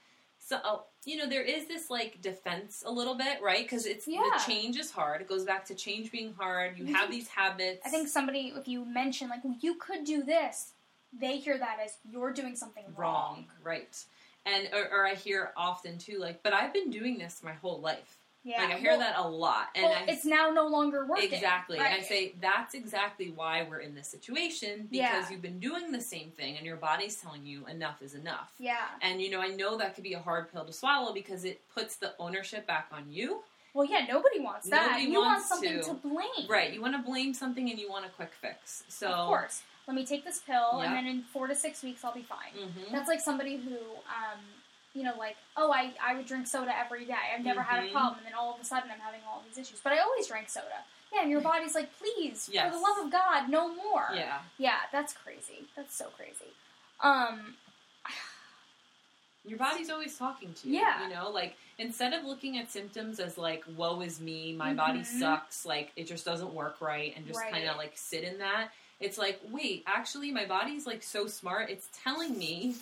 So 0.49 0.85
you 1.05 1.15
know 1.15 1.27
there 1.27 1.43
is 1.43 1.67
this 1.67 1.91
like 1.91 2.21
defense 2.21 2.83
a 2.85 2.91
little 2.91 3.13
bit, 3.15 3.39
right? 3.41 3.63
Because 3.63 3.85
it's 3.85 4.07
Yeah. 4.07 4.23
the 4.33 4.43
change 4.51 4.77
is 4.77 4.89
hard. 4.89 5.21
It 5.21 5.27
goes 5.29 5.43
back 5.45 5.63
to 5.65 5.75
change 5.75 6.11
being 6.11 6.33
hard. 6.33 6.75
You 6.77 6.85
You 6.85 6.95
have 6.95 7.07
mhm. 7.09 7.11
these 7.11 7.27
habits. 7.27 7.81
I 7.85 7.89
think 7.89 8.07
somebody, 8.07 8.51
if 8.55 8.67
you 8.67 8.83
mention 8.83 9.29
like 9.29 9.43
well, 9.43 9.55
you 9.61 9.75
could 9.75 10.05
do 10.05 10.23
this, 10.23 10.73
they 11.13 11.37
hear 11.37 11.57
that 11.59 11.77
as 11.85 11.97
you're 12.03 12.33
doing 12.33 12.55
something 12.55 12.85
wrong. 12.97 13.35
wrong, 13.35 13.45
right? 13.63 14.03
And 14.45 14.69
or, 14.73 14.89
or 14.91 15.05
I 15.05 15.13
hear 15.13 15.51
often 15.55 15.97
too, 15.99 16.17
like, 16.17 16.41
but 16.41 16.53
I've 16.53 16.73
been 16.73 16.89
doing 16.89 17.19
this 17.19 17.43
my 17.43 17.53
whole 17.53 17.79
life. 17.79 18.17
Yeah, 18.43 18.63
Like 18.63 18.75
I 18.75 18.77
hear 18.79 18.91
well, 18.91 18.99
that 18.99 19.15
a 19.17 19.27
lot, 19.27 19.67
and 19.75 19.83
well, 19.83 19.93
I 19.93 20.05
it's 20.11 20.23
now 20.23 20.49
no 20.49 20.65
longer 20.67 21.05
working. 21.05 21.33
Exactly. 21.33 21.77
Right. 21.77 21.91
And 21.91 22.01
I 22.01 22.05
say 22.05 22.35
that's 22.39 22.73
exactly 22.73 23.31
why 23.35 23.67
we're 23.69 23.79
in 23.79 23.95
this 23.95 24.07
situation 24.07 24.87
because 24.89 24.91
Yeah. 24.91 25.29
you've 25.29 25.41
been 25.41 25.59
doing 25.59 25.91
the 25.91 25.99
same 25.99 26.31
thing 26.31 26.55
and 26.55 26.65
your 26.65 26.77
body's 26.77 27.17
telling 27.17 27.45
you 27.45 27.65
enough 27.67 28.01
is 28.01 28.15
enough. 28.15 28.53
yeah. 28.57 28.87
And 29.01 29.21
you 29.21 29.29
know, 29.29 29.41
I 29.41 29.49
know 29.49 29.77
that 29.77 29.93
could 29.93 30.05
be 30.05 30.13
a 30.13 30.19
hard 30.19 30.51
pill 30.51 30.63
to 30.65 30.71
swallow 30.71 31.13
because 31.13 31.43
it 31.43 31.61
puts 31.73 31.97
the 31.97 32.13
ownership 32.17 32.65
back 32.65 32.87
on 32.93 33.11
you. 33.11 33.43
Well, 33.73 33.85
yeah, 33.85 34.05
nobody 34.09 34.39
wants 34.39 34.69
that. 34.69 34.87
Nobody 34.87 35.03
you 35.11 35.19
wants 35.19 35.49
want 35.51 35.61
something 35.63 35.79
to. 35.81 36.01
to, 36.01 36.07
blame. 36.07 36.47
Right. 36.49 36.73
You 36.73 36.81
want 36.81 36.95
to 36.95 37.01
blame 37.03 37.33
something 37.33 37.69
and 37.69 37.77
you 37.77 37.89
want 37.89 38.05
a 38.05 38.09
quick 38.09 38.31
fix. 38.41 38.83
So 38.87 39.07
Of 39.09 39.27
course. 39.27 39.61
Let 39.85 39.95
me 39.95 40.05
take 40.05 40.23
this 40.23 40.39
pill, 40.39 40.79
Yep. 40.79 40.85
and 40.87 40.95
then 40.95 41.07
in 41.07 41.23
four 41.23 41.47
to 41.47 41.55
six 41.55 41.81
weeks, 41.83 42.03
I'll 42.05 42.13
be 42.13 42.21
fine. 42.23 42.53
Mhm. 42.55 42.91
That's 42.91 43.07
like 43.07 43.19
somebody 43.19 43.57
who, 43.57 43.75
um, 43.75 44.39
you 44.93 45.03
know, 45.03 45.13
like, 45.17 45.35
oh, 45.55 45.71
I, 45.71 45.93
I 46.03 46.15
would 46.15 46.25
drink 46.25 46.47
soda 46.47 46.75
every 46.77 47.05
day. 47.05 47.13
I've 47.35 47.43
never 47.45 47.61
had 47.61 47.83
a 47.83 47.87
Mhm. 47.87 47.91
problem, 47.91 48.17
and 48.17 48.25
then 48.25 48.33
all 48.33 48.53
of 48.55 48.59
a 48.59 48.63
sudden 48.65 48.89
I'm 48.91 48.99
having 48.99 49.21
all 49.27 49.43
these 49.47 49.57
issues. 49.57 49.79
But 49.81 49.93
I 49.93 49.99
always 49.99 50.27
drank 50.27 50.49
soda. 50.49 50.83
Yeah, 51.13 51.21
and 51.21 51.31
your 51.31 51.41
body's 51.41 51.73
like, 51.75 51.89
please, 51.97 52.45
for 52.45 52.69
the 52.71 52.77
love 52.77 52.97
of 53.05 53.11
God, 53.11 53.49
no 53.49 53.73
more. 53.73 54.09
Yeah. 54.13 54.39
Yeah, 54.57 54.77
that's 54.91 55.13
crazy. 55.13 55.65
That's 55.75 55.95
so 55.95 56.05
crazy. 56.17 56.53
Um, 57.01 57.55
Your 59.45 59.57
body's 59.57 59.89
always 59.89 60.17
talking 60.17 60.53
to 60.53 60.67
you. 60.67 60.79
Yeah. 60.79 61.07
You 61.07 61.13
know, 61.15 61.29
like 61.29 61.55
instead 61.77 62.13
of 62.13 62.25
looking 62.25 62.57
at 62.57 62.69
symptoms 62.69 63.19
as 63.19 63.37
like, 63.37 63.63
woe 63.75 64.01
is 64.01 64.19
me, 64.19 64.53
my 64.53 64.73
body 64.73 64.99
Mhm. 64.99 65.05
sucks, 65.19 65.65
like 65.65 65.91
it 65.95 66.05
just 66.07 66.25
doesn't 66.25 66.53
work 66.53 66.81
right, 66.81 67.15
and 67.15 67.25
just 67.25 67.39
Right. 67.39 67.51
kind 67.51 67.67
of 67.67 67.77
like 67.77 67.93
sit 67.95 68.23
in 68.23 68.37
that. 68.39 68.71
It's 68.99 69.17
like, 69.17 69.39
wait, 69.45 69.83
actually, 69.87 70.29
my 70.31 70.45
body's 70.45 70.85
like 70.85 71.01
so 71.01 71.25
smart. 71.27 71.69
It's 71.69 71.87
telling 72.03 72.37
me 72.37 72.75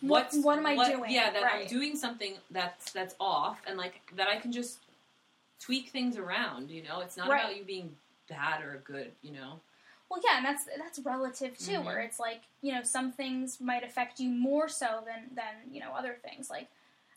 What- 0.00 0.24
what's 0.32 0.36
what 0.44 0.58
am 0.58 0.66
I 0.66 0.74
doing? 0.90 1.10
Yeah, 1.10 1.30
that 1.30 1.44
I'm 1.44 1.66
doing 1.66 1.96
something 1.96 2.34
that's 2.50 2.92
that's 2.92 3.14
off, 3.20 3.60
and 3.66 3.76
like 3.76 4.00
that 4.16 4.28
I 4.28 4.36
can 4.36 4.52
just 4.52 4.78
tweak 5.58 5.88
things 5.90 6.16
around. 6.16 6.70
You 6.70 6.82
know, 6.82 7.00
it's 7.00 7.16
not 7.16 7.28
Right. 7.28 7.40
about 7.44 7.56
you 7.56 7.64
being 7.64 7.96
bad 8.28 8.62
or 8.62 8.78
good. 8.84 9.12
You 9.22 9.32
know, 9.32 9.60
Well, 10.08 10.20
yeah, 10.24 10.38
and 10.38 10.44
that's 10.46 10.64
that's 10.76 10.98
relative 11.00 11.56
too, 11.58 11.78
Mhm. 11.78 11.84
where 11.84 12.00
it's 12.00 12.18
like 12.18 12.42
you 12.62 12.72
know 12.72 12.82
some 12.82 13.12
things 13.12 13.60
might 13.60 13.84
affect 13.84 14.20
you 14.20 14.30
more 14.30 14.68
so 14.68 15.02
than 15.04 15.34
than 15.34 15.72
you 15.72 15.80
know 15.80 15.92
other 15.92 16.14
things. 16.22 16.48
Like, 16.50 16.68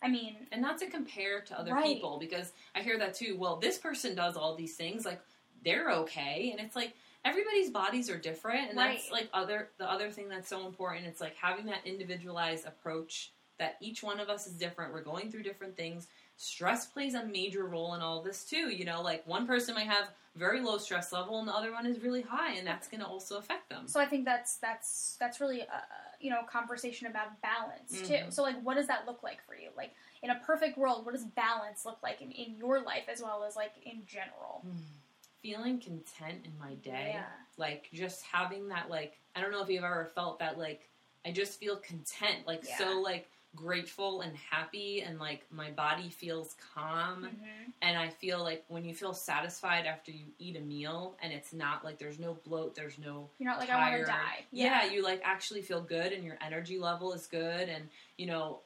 I 0.01 0.09
mean, 0.09 0.47
and 0.51 0.61
not 0.61 0.77
to 0.79 0.87
compare 0.87 1.41
to 1.41 1.57
other 1.57 1.73
Right. 1.73 1.85
people 1.85 2.17
because 2.19 2.51
I 2.75 2.81
hear 2.81 2.97
that 2.97 3.13
too. 3.13 3.37
Well, 3.37 3.55
this 3.55 3.77
person 3.77 4.13
does 4.15 4.35
all 4.35 4.55
these 4.55 4.75
things, 4.75 5.05
like 5.05 5.21
they're 5.63 5.89
okay, 5.91 6.51
and 6.51 6.59
it's 6.59 6.75
like 6.75 6.93
everybody's 7.25 7.69
bodies 7.69 8.09
are 8.09 8.17
different, 8.17 8.69
and 8.69 8.77
that's 8.77 9.11
like 9.11 9.29
other 9.33 9.69
the 9.77 9.89
other 9.89 10.09
thing 10.11 10.29
that's 10.29 10.49
so 10.49 10.65
important. 10.65 11.05
It's 11.05 11.21
like 11.21 11.35
having 11.35 11.65
that 11.67 11.85
individualized 11.85 12.65
approach 12.65 13.31
that 13.59 13.77
each 13.81 14.01
one 14.01 14.19
of 14.19 14.29
us 14.29 14.47
is 14.47 14.53
different. 14.53 14.93
We're 14.93 15.03
going 15.03 15.31
through 15.31 15.43
different 15.43 15.77
things. 15.77 16.07
Stress 16.37 16.87
plays 16.87 17.13
a 17.13 17.23
major 17.25 17.65
role 17.65 17.93
in 17.93 18.01
all 18.01 18.21
this 18.23 18.43
too. 18.43 18.69
You 18.69 18.85
know, 18.85 19.01
like 19.01 19.25
one 19.27 19.45
person 19.45 19.75
might 19.75 19.87
have 19.87 20.09
very 20.35 20.61
low 20.61 20.77
stress 20.79 21.13
level, 21.13 21.37
and 21.39 21.47
the 21.47 21.53
other 21.53 21.71
one 21.71 21.85
is 21.85 22.01
really 22.01 22.21
high, 22.21 22.53
and 22.53 22.65
that's 22.65 22.87
going 22.87 23.01
to 23.01 23.05
also 23.07 23.37
affect 23.37 23.69
them. 23.69 23.87
so 23.87 23.99
I 23.99 24.05
think 24.05 24.25
that's 24.25 24.57
that's 24.57 25.15
that's 25.19 25.39
really 25.39 25.61
a, 25.61 25.83
you 26.19 26.29
know 26.29 26.41
conversation 26.49 27.07
about 27.07 27.41
balance 27.41 28.01
too. 28.07 28.13
Mhm. 28.13 28.33
So 28.33 28.41
like, 28.43 28.59
what 28.63 28.75
does 28.75 28.87
that 28.87 29.05
look 29.05 29.21
like 29.23 29.45
for 29.45 29.55
you? 29.55 29.69
Like 29.77 29.93
in 30.23 30.31
a 30.31 30.39
perfect 30.45 30.77
world, 30.77 31.05
what 31.05 31.13
does 31.13 31.25
balance 31.25 31.85
look 31.85 31.99
like 32.01 32.21
in, 32.21 32.31
in 32.31 32.57
your 32.57 32.81
life 32.81 33.03
as 33.07 33.21
well 33.21 33.43
as 33.43 33.55
like 33.55 33.73
in 33.85 34.03
general? 34.07 34.65
Feeling 35.43 35.79
content 35.79 36.45
in 36.45 36.51
my 36.59 36.73
day. 36.75 37.11
Yeah. 37.15 37.23
like 37.57 37.89
just 37.93 38.23
having 38.23 38.69
that 38.69 38.89
like 38.89 39.19
i 39.35 39.41
don't 39.41 39.51
know 39.51 39.61
if 39.61 39.69
you've 39.69 39.83
ever 39.83 40.09
felt 40.15 40.39
that 40.39 40.57
like 40.57 40.89
i 41.25 41.31
just 41.31 41.59
feel 41.59 41.75
content 41.77 42.47
like 42.47 42.63
Yeah. 42.67 42.77
so 42.79 42.99
like 43.01 43.29
grateful 43.55 44.21
and 44.21 44.35
happy 44.35 45.01
and 45.01 45.19
like 45.19 45.43
my 45.51 45.69
body 45.69 46.09
feels 46.09 46.55
calm 46.73 47.25
hmm 47.25 47.69
and 47.83 47.95
i 47.97 48.07
feel 48.09 48.41
like 48.41 48.63
when 48.69 48.83
you 48.85 48.95
feel 48.95 49.13
satisfied 49.13 49.85
after 49.85 50.11
you 50.11 50.25
eat 50.39 50.55
a 50.55 50.59
meal 50.61 51.15
and 51.21 51.31
it's 51.33 51.53
not 51.53 51.83
like 51.85 51.99
there's 51.99 52.17
no 52.17 52.35
bloat 52.47 52.73
there's 52.73 52.97
no 52.97 53.29
You're 53.37 53.49
not 53.51 53.59
like 53.59 53.69
I 53.69 53.77
want 53.91 54.01
to 54.05 54.11
die. 54.11 54.45
yeah. 54.51 54.85
you 54.85 55.03
like 55.03 55.21
actually 55.23 55.61
feel 55.61 55.81
good 55.81 56.11
and 56.13 56.23
your 56.23 56.37
energy 56.41 56.79
level 56.79 57.13
is 57.13 57.27
good 57.27 57.69
and 57.69 57.83
you 58.17 58.25
know 58.25 58.61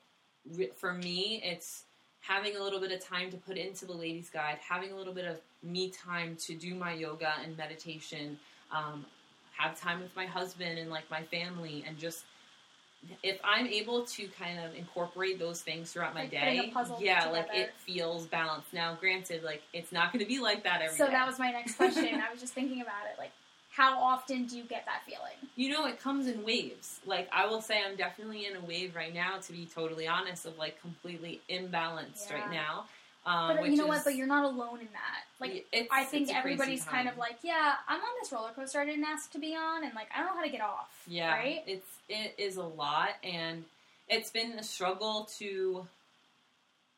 for 0.75 0.93
me 0.93 1.41
it's 1.43 1.83
having 2.27 2.55
a 2.57 2.61
little 2.61 2.79
bit 2.79 2.91
of 2.91 2.99
time 3.03 3.29
to 3.31 3.37
put 3.37 3.57
into 3.57 3.85
the 3.85 3.93
Lady's 3.93 4.29
Guide 4.29 4.57
having 4.67 4.91
a 4.91 4.95
little 4.95 5.13
bit 5.13 5.25
of 5.25 5.39
me 5.63 5.89
time 5.89 6.35
to 6.41 6.55
do 6.55 6.75
my 6.75 6.93
yoga 6.93 7.33
and 7.43 7.55
meditation 7.57 8.37
um, 8.71 9.05
have 9.57 9.79
time 9.79 9.99
with 10.01 10.15
my 10.15 10.25
husband 10.25 10.77
and 10.77 10.89
like 10.89 11.09
my 11.09 11.23
family 11.23 11.83
and 11.87 11.97
just 11.97 12.25
if 13.23 13.39
i'm 13.43 13.67
able 13.67 14.03
to 14.05 14.27
kind 14.39 14.59
of 14.59 14.73
incorporate 14.75 15.37
those 15.37 15.61
things 15.61 15.91
throughout 15.91 16.13
my 16.15 16.21
Like 16.21 16.31
day 16.31 16.71
yeah 16.99 17.27
like 17.29 17.47
it 17.53 17.71
feels 17.77 18.25
balanced 18.25 18.73
now 18.73 18.97
granted 18.99 19.43
like 19.43 19.61
it's 19.71 19.91
not 19.91 20.11
going 20.11 20.23
to 20.23 20.27
be 20.27 20.39
like 20.39 20.63
that 20.63 20.81
every 20.81 20.97
So 20.97 21.05
day. 21.05 21.11
that 21.11 21.27
was 21.27 21.37
my 21.39 21.51
next 21.51 21.75
question. 21.75 22.05
I 22.27 22.31
was 22.31 22.41
just 22.41 22.53
thinking 22.53 22.81
about 22.81 23.05
it. 23.11 23.17
Like, 23.19 23.31
how 23.77 23.99
often 23.99 24.45
do 24.45 24.57
you 24.57 24.63
get 24.63 24.85
that 24.85 25.03
feeling? 25.05 25.37
You 25.55 25.69
know, 25.69 25.85
it 25.85 26.01
comes 26.01 26.25
in 26.25 26.43
waves. 26.43 26.99
Like 27.05 27.29
I 27.31 27.45
will 27.45 27.61
say, 27.61 27.79
I'm 27.87 27.95
definitely 27.95 28.47
in 28.47 28.55
a 28.55 28.61
wave 28.61 28.95
right 28.95 29.13
now. 29.13 29.37
To 29.37 29.53
be 29.53 29.67
totally 29.73 30.07
honest, 30.07 30.47
of 30.47 30.57
like 30.57 30.81
completely 30.81 31.39
imbalanced 31.47 32.29
Yeah. 32.29 32.35
right 32.35 32.51
now. 32.51 32.85
Um, 33.27 33.57
But 33.57 33.69
you 33.69 33.77
know 33.77 33.83
is, 33.83 33.89
what? 33.89 34.03
But 34.03 34.15
you're 34.15 34.25
not 34.25 34.45
alone 34.45 34.79
in 34.79 34.87
that. 34.93 35.25
Like, 35.39 35.67
it's, 35.71 35.89
I 35.91 36.05
think 36.05 36.33
everybody's 36.35 36.83
kind 36.85 37.07
of 37.07 37.17
like, 37.17 37.37
yeah, 37.43 37.73
I'm 37.87 37.99
on 37.99 38.07
this 38.21 38.31
roller 38.31 38.51
coaster 38.55 38.79
I 38.79 38.85
didn't 38.85 39.03
ask 39.05 39.31
to 39.33 39.39
be 39.39 39.53
on, 39.55 39.83
and 39.83 39.93
like, 39.93 40.07
I 40.15 40.19
don't 40.19 40.27
know 40.27 40.35
how 40.37 40.43
to 40.43 40.49
get 40.49 40.61
off. 40.61 40.89
yeah, 41.07 41.31
Right? 41.31 41.61
it's 41.67 41.87
it 42.09 42.33
is 42.39 42.57
a 42.57 42.63
lot, 42.63 43.09
and 43.23 43.63
it's 44.09 44.31
been 44.31 44.53
a 44.53 44.63
struggle 44.63 45.29
to 45.37 45.85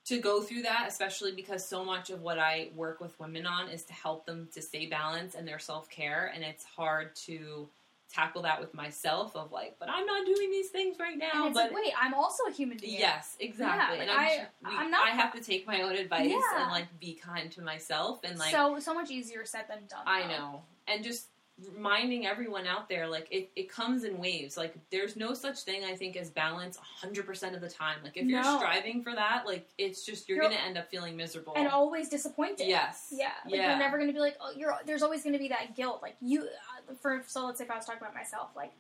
to 0.09 0.19
go 0.19 0.41
through 0.41 0.63
that, 0.63 0.85
especially 0.87 1.31
because 1.31 1.65
so 1.65 1.83
much 1.85 2.09
of 2.09 2.21
what 2.21 2.37
I 2.39 2.69
work 2.75 2.99
with 2.99 3.19
women 3.19 3.45
on 3.45 3.69
is 3.69 3.83
to 3.85 3.93
help 3.93 4.25
them 4.25 4.47
to 4.53 4.61
stay 4.61 4.85
balanced 4.87 5.35
and 5.35 5.47
their 5.47 5.59
self 5.59 5.89
care, 5.89 6.31
and 6.33 6.43
it's 6.43 6.63
hard 6.65 7.15
to 7.27 7.67
tackle 8.11 8.41
that 8.41 8.59
with 8.59 8.73
myself 8.73 9.35
of 9.35 9.51
like, 9.51 9.75
but 9.79 9.87
I'm 9.87 10.03
not 10.07 10.25
doing 10.25 10.49
these 10.49 10.69
things 10.69 10.97
right 10.99 11.15
now. 11.15 11.29
And 11.35 11.45
it's 11.47 11.53
but 11.53 11.71
like, 11.71 11.75
wait, 11.75 11.93
I'm 12.01 12.15
also 12.15 12.41
a 12.49 12.51
human 12.51 12.77
being. 12.77 12.99
Yes, 12.99 13.37
exactly. 13.39 13.97
Yeah, 13.97 14.01
and 14.03 14.11
I'm, 14.11 14.17
I- 14.17 14.47
we- 14.67 14.75
I'm 14.77 14.89
not- 14.89 15.07
I 15.07 15.11
have 15.11 15.31
to 15.35 15.41
take 15.41 15.67
my 15.67 15.81
own 15.83 15.95
advice 15.95 16.27
Yeah. 16.27 16.41
and 16.63 16.71
like 16.71 16.87
be 16.99 17.13
kind 17.13 17.51
to 17.51 17.61
myself 17.61 18.21
and 18.23 18.39
like 18.39 18.51
so 18.51 18.79
so 18.79 18.95
much 18.95 19.11
easier 19.11 19.45
said 19.45 19.65
than 19.69 19.85
done. 19.87 20.01
I 20.07 20.23
though. 20.23 20.27
know 20.29 20.61
and 20.87 21.03
just 21.03 21.27
reminding 21.73 22.25
everyone 22.25 22.65
out 22.65 22.87
there 22.87 23.07
like 23.07 23.27
it, 23.31 23.49
it 23.55 23.69
comes 23.69 24.03
in 24.03 24.17
waves 24.17 24.55
like 24.55 24.75
there's 24.91 25.15
no 25.15 25.33
such 25.33 25.59
thing 25.59 25.83
i 25.83 25.93
think 25.95 26.15
as 26.15 26.29
balance 26.29 26.77
100% 27.03 27.53
of 27.55 27.61
the 27.61 27.69
time 27.69 27.97
like 28.03 28.15
if 28.15 28.25
you're 28.25 28.43
striving 28.43 29.03
for 29.03 29.13
that 29.13 29.43
like 29.45 29.67
it's 29.77 30.05
just 30.05 30.29
you're, 30.29 30.37
You're- 30.41 30.49
gonna 30.55 30.65
end 30.67 30.77
up 30.77 30.89
feeling 30.89 31.17
miserable 31.17 31.53
and 31.55 31.67
always 31.67 32.07
disappointed. 32.09 32.67
yes 32.67 33.07
Yeah, 33.11 33.31
like 33.45 33.55
yeah 33.55 33.69
you're 33.71 33.79
never 33.79 33.97
going 33.97 34.07
to 34.07 34.13
be 34.13 34.19
like, 34.19 34.37
oh, 34.39 34.51
you're. 34.55 34.73
There's 34.85 35.03
always 35.03 35.23
going 35.23 35.33
to 35.33 35.39
be 35.39 35.47
that 35.49 35.75
guilt, 35.75 35.99
like 36.01 36.15
you. 36.21 36.41
Uh, 36.43 36.93
for 37.01 37.23
so 37.27 37.45
let's 37.45 37.57
say 37.57 37.65
if 37.65 37.71
I 37.71 37.75
was 37.75 37.85
talking 37.85 38.01
about 38.01 38.13
myself, 38.13 38.49
like, 38.55 38.71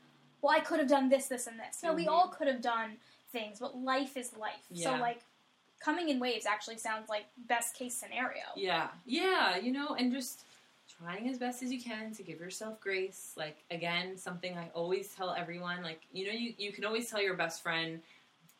well, 0.41 0.55
I 0.55 0.59
could 0.59 0.79
have 0.79 0.87
done 0.87 1.09
this, 1.09 1.27
this, 1.27 1.47
and 1.47 1.59
this. 1.59 1.81
No, 1.83 1.93
we 1.93 2.05
Mhm. 2.05 2.09
all 2.11 2.27
could 2.29 2.47
have 2.47 2.61
done 2.61 2.97
things, 3.31 3.59
but 3.59 3.77
life 3.77 4.15
is 4.17 4.35
life. 4.37 4.53
So 4.73 4.91
like, 4.95 5.21
coming 5.79 6.09
in 6.09 6.19
waves 6.19 6.45
actually 6.45 6.77
sounds 6.77 7.09
like 7.09 7.25
best 7.47 7.75
case 7.75 7.93
scenario. 7.95 8.43
Yeah, 8.55 8.87
yeah, 9.05 9.57
you 9.57 9.71
know, 9.71 9.95
and 9.95 10.11
just 10.13 10.43
trying 11.01 11.29
as 11.29 11.37
best 11.37 11.63
as 11.63 11.71
you 11.71 11.81
can 11.81 12.13
to 12.13 12.23
give 12.23 12.39
yourself 12.39 12.79
grace. 12.81 13.33
Like 13.37 13.57
again, 13.71 14.17
something 14.17 14.57
I 14.57 14.69
always 14.73 15.09
tell 15.09 15.33
everyone, 15.33 15.81
like, 15.83 16.01
you 16.11 16.25
know, 16.25 16.31
you, 16.33 16.53
you 16.57 16.71
can 16.71 16.85
always 16.85 17.09
tell 17.09 17.21
your 17.21 17.35
best 17.35 17.61
friend 17.63 18.01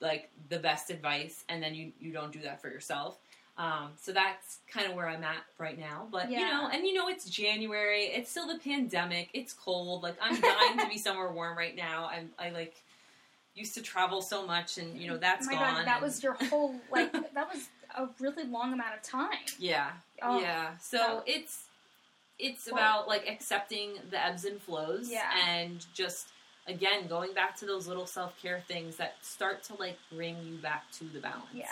like 0.01 0.29
the 0.49 0.59
best 0.59 0.89
advice 0.89 1.43
and 1.49 1.61
then 1.61 1.75
you, 1.75 1.91
you 1.99 2.13
don't 2.13 2.31
do 2.31 2.39
that 2.41 2.61
for 2.61 2.69
yourself. 2.69 3.17
Um, 3.57 3.89
so 3.99 4.13
that's 4.13 4.59
kind 4.71 4.87
of 4.89 4.95
where 4.95 5.09
I'm 5.09 5.23
at 5.25 5.43
right 5.57 5.77
now. 5.77 6.07
But 6.09 6.31
you 6.31 6.39
know, 6.39 6.69
and 6.71 6.85
you 6.85 6.93
know 6.93 7.09
it's 7.09 7.29
January, 7.29 8.03
it's 8.05 8.31
still 8.31 8.47
the 8.47 8.57
pandemic, 8.59 9.29
it's 9.33 9.51
cold, 9.51 10.01
like 10.01 10.15
I'm 10.21 10.39
dying 10.39 10.77
to 10.79 10.87
be 10.87 10.97
somewhere 11.07 11.29
warm 11.33 11.57
right 11.57 11.75
now. 11.75 12.09
I'm 12.09 12.29
I 12.39 12.51
like 12.51 12.75
used 13.55 13.73
to 13.73 13.81
travel 13.81 14.21
so 14.21 14.47
much 14.47 14.77
and 14.77 14.97
you 14.97 15.09
know 15.09 15.17
that's 15.17 15.45
Oh 15.45 15.51
my 15.51 15.57
gone. 15.59 15.73
god, 15.75 15.87
that 15.87 15.95
and- 15.97 16.03
was 16.05 16.23
your 16.23 16.35
whole 16.35 16.73
like 16.89 17.11
that 17.33 17.53
was 17.53 17.67
a 17.97 18.07
really 18.21 18.45
long 18.45 18.71
amount 18.71 18.93
of 18.95 19.01
time. 19.03 19.27
Yeah. 19.57 19.89
Oh, 20.21 20.39
yeah. 20.39 20.77
So 20.79 20.97
that- 20.97 21.23
it's 21.25 21.65
it's 22.39 22.65
Well- 22.71 22.75
about 22.75 23.07
like 23.07 23.27
accepting 23.27 23.99
the 24.09 24.23
ebbs 24.23 24.45
and 24.45 24.61
flows 24.61 25.09
Yeah. 25.09 25.29
and 25.47 25.85
just 25.93 26.29
again 26.67 27.07
going 27.07 27.33
back 27.33 27.55
to 27.57 27.65
those 27.65 27.87
little 27.87 28.05
self-care 28.05 28.61
things 28.67 28.95
that 28.97 29.15
start 29.23 29.63
to 29.63 29.73
like 29.75 29.97
bring 30.11 30.35
you 30.45 30.57
back 30.57 30.89
to 30.93 31.03
the 31.03 31.19
balance. 31.19 31.45
Yeah. 31.53 31.67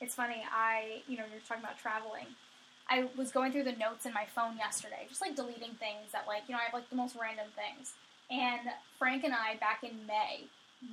It's 0.00 0.14
funny. 0.14 0.44
I, 0.52 1.02
you 1.08 1.16
know, 1.16 1.24
you're 1.32 1.40
talking 1.48 1.62
about 1.64 1.78
traveling. 1.78 2.26
I 2.88 3.08
was 3.16 3.32
going 3.32 3.50
through 3.50 3.64
the 3.64 3.72
notes 3.72 4.06
in 4.06 4.12
my 4.12 4.26
phone 4.26 4.56
yesterday, 4.56 5.06
just 5.08 5.20
like 5.20 5.34
deleting 5.34 5.74
things 5.74 6.12
that, 6.12 6.26
like, 6.28 6.42
you 6.46 6.52
know, 6.54 6.60
I 6.60 6.64
have 6.64 6.74
like 6.74 6.88
the 6.90 6.96
most 6.96 7.16
random 7.20 7.46
things. 7.56 7.94
And 8.30 8.60
Frank 8.98 9.24
and 9.24 9.34
I, 9.34 9.56
back 9.56 9.82
in 9.82 10.06
May, 10.06 10.44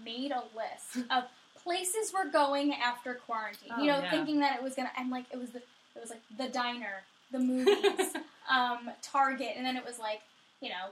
made 0.04 0.32
a 0.32 0.44
list 0.56 1.06
of 1.12 1.26
places 1.62 2.12
we're 2.14 2.30
going 2.32 2.74
after 2.74 3.14
quarantine. 3.14 3.70
Oh, 3.76 3.82
you 3.82 3.88
know, 3.88 4.00
yeah. 4.00 4.10
thinking 4.10 4.40
that 4.40 4.56
it 4.56 4.64
was 4.64 4.74
gonna, 4.74 4.92
and 4.98 5.10
like 5.12 5.26
it 5.32 5.38
was 5.38 5.52
the, 5.52 5.60
it 5.60 6.00
was 6.02 6.10
like 6.10 6.22
the 6.38 6.48
diner, 6.48 7.04
the 7.34 7.40
movies, 7.40 8.14
um, 8.50 8.90
Target, 9.02 9.50
and 9.58 9.66
then 9.66 9.76
it 9.76 9.86
was 9.86 10.00
like, 10.00 10.22
you 10.62 10.70
know, 10.70 10.92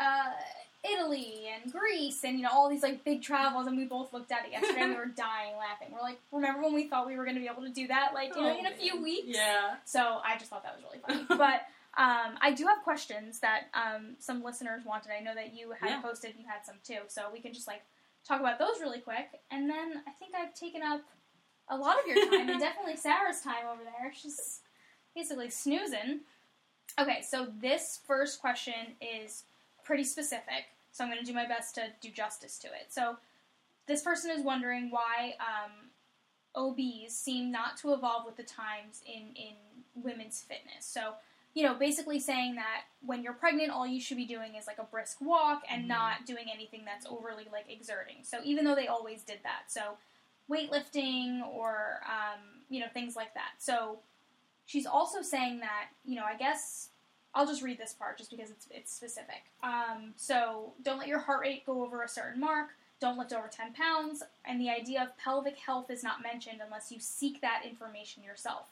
uh, 0.00 0.30
Italy 0.84 1.48
and 1.52 1.72
Greece 1.72 2.22
and 2.22 2.36
you 2.36 2.42
know 2.44 2.50
all 2.52 2.68
these 2.70 2.84
like 2.84 3.02
big 3.04 3.20
travels 3.20 3.66
and 3.66 3.76
we 3.76 3.84
both 3.84 4.12
looked 4.12 4.30
at 4.30 4.46
it 4.46 4.52
yesterday 4.52 4.82
and 4.82 4.90
we 4.92 4.96
were 4.96 5.06
dying 5.16 5.56
laughing. 5.58 5.88
We're 5.92 6.00
like, 6.02 6.20
remember 6.30 6.62
when 6.62 6.72
we 6.74 6.86
thought 6.88 7.06
we 7.08 7.16
were 7.16 7.24
going 7.24 7.34
to 7.34 7.40
be 7.40 7.48
able 7.48 7.62
to 7.64 7.70
do 7.72 7.88
that 7.88 8.12
like 8.14 8.34
you 8.36 8.42
know 8.42 8.54
Oh, 8.54 8.58
in 8.58 8.66
a 8.66 8.70
few 8.76 8.94
man. 8.94 9.02
weeks? 9.02 9.26
Yeah. 9.36 9.74
So 9.84 10.20
I 10.24 10.38
just 10.38 10.50
thought 10.50 10.62
that 10.62 10.76
was 10.76 10.84
really 10.84 11.00
funny. 11.04 11.24
but 11.28 11.62
um, 12.00 12.38
I 12.40 12.52
do 12.56 12.64
have 12.66 12.84
questions 12.84 13.40
that 13.40 13.62
um, 13.74 14.14
some 14.20 14.44
listeners 14.44 14.82
wanted. 14.86 15.10
I 15.10 15.20
know 15.20 15.34
that 15.34 15.52
you 15.52 15.72
had 15.80 15.90
Yeah. 15.90 16.00
posted 16.00 16.34
you 16.38 16.44
had 16.46 16.64
some 16.64 16.76
too, 16.86 17.02
so 17.08 17.22
we 17.32 17.40
can 17.40 17.52
just 17.52 17.66
like 17.66 17.82
talk 18.26 18.38
about 18.38 18.60
those 18.60 18.80
really 18.80 19.00
quick. 19.00 19.26
And 19.50 19.68
then 19.68 20.04
I 20.06 20.12
think 20.12 20.32
I've 20.36 20.54
taken 20.54 20.82
up 20.82 21.00
a 21.68 21.76
lot 21.76 21.96
of 21.98 22.06
your 22.06 22.24
time 22.30 22.48
and 22.50 22.60
definitely 22.60 22.96
Sarah's 22.96 23.40
time 23.40 23.66
over 23.70 23.82
there. 23.82 24.12
She's 24.14 24.60
basically 25.18 25.50
snoozing. 25.50 26.20
Okay, 26.98 27.22
so 27.22 27.48
this 27.60 28.00
first 28.06 28.40
question 28.40 28.94
is 29.00 29.44
pretty 29.84 30.04
specific, 30.04 30.66
so 30.92 31.02
I'm 31.04 31.10
going 31.10 31.20
to 31.20 31.26
do 31.26 31.34
my 31.34 31.46
best 31.46 31.74
to 31.74 31.82
do 32.00 32.10
justice 32.10 32.58
to 32.60 32.68
it. 32.68 32.86
So 32.90 33.16
this 33.86 34.02
person 34.02 34.30
is 34.30 34.42
wondering 34.44 34.90
why 34.90 35.34
um, 35.40 35.72
OBs 36.54 37.14
seem 37.14 37.50
not 37.50 37.76
to 37.78 37.92
evolve 37.94 38.26
with 38.26 38.36
the 38.36 38.42
times 38.44 39.02
in, 39.06 39.34
in 39.34 39.54
women's 39.94 40.40
fitness. 40.40 40.84
So, 40.84 41.14
you 41.54 41.62
know, 41.64 41.74
basically 41.74 42.20
saying 42.20 42.54
that 42.56 42.82
when 43.04 43.22
you're 43.22 43.32
pregnant, 43.32 43.70
all 43.70 43.86
you 43.86 44.00
should 44.00 44.16
be 44.18 44.26
doing 44.26 44.54
is 44.54 44.66
like 44.66 44.78
a 44.78 44.84
brisk 44.84 45.20
walk 45.20 45.62
and 45.68 45.84
Mhm. 45.84 45.88
not 45.88 46.26
doing 46.26 46.46
anything 46.52 46.84
that's 46.84 47.06
overly 47.06 47.48
like 47.52 47.66
exerting. 47.68 48.22
So, 48.22 48.38
even 48.44 48.64
though 48.64 48.74
they 48.76 48.86
always 48.86 49.22
did 49.22 49.40
that. 49.42 49.64
So, 49.72 49.96
weightlifting 50.50 51.46
or, 51.46 52.00
um, 52.06 52.62
you 52.68 52.80
know, 52.80 52.88
things 52.92 53.16
like 53.16 53.34
that. 53.34 53.52
So, 53.58 53.98
she's 54.68 54.86
also 54.86 55.22
saying 55.22 55.58
that, 55.60 55.86
you 56.04 56.14
know, 56.14 56.24
I 56.24 56.36
guess 56.36 56.90
I'll 57.34 57.46
just 57.46 57.62
read 57.62 57.78
this 57.78 57.94
part 57.94 58.18
just 58.18 58.30
because 58.30 58.50
it's, 58.50 58.68
it's 58.70 58.92
specific. 58.92 59.42
Um, 59.64 60.12
so, 60.16 60.72
don't 60.84 60.98
let 60.98 61.08
your 61.08 61.18
heart 61.18 61.40
rate 61.40 61.66
go 61.66 61.84
over 61.84 62.02
a 62.02 62.08
certain 62.08 62.38
mark. 62.38 62.68
Don't 63.00 63.18
lift 63.18 63.32
over 63.32 63.48
10 63.48 63.72
pounds. 63.72 64.22
And 64.44 64.60
the 64.60 64.68
idea 64.70 65.02
of 65.02 65.16
pelvic 65.16 65.56
health 65.56 65.90
is 65.90 66.04
not 66.04 66.22
mentioned 66.22 66.60
unless 66.64 66.92
you 66.92 66.98
seek 67.00 67.40
that 67.40 67.62
information 67.68 68.22
yourself. 68.22 68.68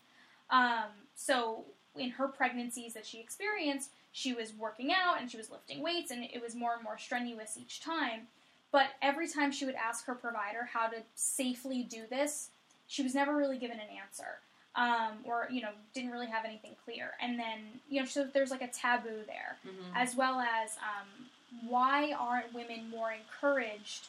Um, 0.50 0.90
so, 1.14 1.64
in 1.96 2.10
her 2.10 2.28
pregnancies 2.28 2.92
that 2.92 3.06
she 3.06 3.18
experienced, 3.18 3.90
she 4.12 4.34
was 4.34 4.52
working 4.52 4.92
out 4.92 5.18
and 5.18 5.30
she 5.30 5.38
was 5.38 5.50
lifting 5.50 5.82
weights, 5.82 6.10
and 6.10 6.24
it 6.24 6.42
was 6.42 6.54
more 6.54 6.74
and 6.74 6.84
more 6.84 6.98
strenuous 6.98 7.56
each 7.58 7.80
time. 7.80 8.28
But 8.70 8.88
every 9.00 9.28
time 9.28 9.50
she 9.50 9.64
would 9.64 9.74
ask 9.74 10.04
her 10.04 10.14
provider 10.14 10.68
how 10.70 10.88
to 10.88 10.96
safely 11.14 11.82
do 11.82 12.02
this, 12.10 12.50
she 12.86 13.02
was 13.02 13.14
never 13.14 13.34
really 13.34 13.58
given 13.58 13.78
an 13.78 13.86
answer. 14.02 14.40
Um, 14.76 15.20
or, 15.24 15.48
you 15.50 15.62
know, 15.62 15.70
didn't 15.94 16.10
really 16.10 16.26
have 16.26 16.44
anything 16.44 16.72
clear. 16.84 17.12
And 17.20 17.38
then, 17.38 17.80
you 17.88 18.00
know, 18.00 18.06
so 18.06 18.24
there's 18.24 18.50
like 18.50 18.60
a 18.60 18.68
taboo 18.68 19.24
there 19.26 19.56
Mhm. 19.66 19.94
as 19.94 20.14
well 20.14 20.38
as 20.38 20.76
um, 20.82 21.30
why 21.66 22.12
aren't 22.12 22.52
women 22.52 22.90
more 22.90 23.10
encouraged 23.10 24.08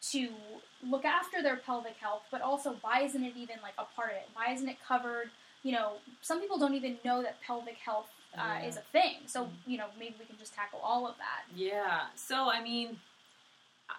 to 0.00 0.32
look 0.88 1.04
after 1.04 1.42
their 1.42 1.56
pelvic 1.56 1.96
health, 1.96 2.22
but 2.30 2.40
also 2.40 2.74
why 2.82 3.02
isn't 3.02 3.24
it 3.24 3.36
even 3.36 3.56
like 3.60 3.74
a 3.76 3.84
part 3.96 4.10
of 4.10 4.16
it? 4.18 4.28
Why 4.34 4.52
isn't 4.52 4.68
it 4.68 4.76
covered? 4.86 5.30
You 5.64 5.72
know, 5.72 5.94
some 6.22 6.40
people 6.40 6.58
don't 6.58 6.74
even 6.74 6.98
know 7.04 7.20
that 7.22 7.40
pelvic 7.40 7.78
health 7.78 8.08
uh, 8.34 8.58
Yeah. 8.60 8.68
is 8.68 8.76
a 8.76 8.82
thing. 8.92 9.16
So, 9.26 9.46
Mhm. 9.46 9.50
you 9.66 9.78
know, 9.78 9.88
maybe 9.98 10.14
we 10.20 10.26
can 10.26 10.38
just 10.38 10.54
tackle 10.54 10.78
all 10.80 11.08
of 11.08 11.16
that. 11.18 11.42
Yeah. 11.56 12.06
So 12.14 12.48
I 12.48 12.60
mean, 12.60 13.00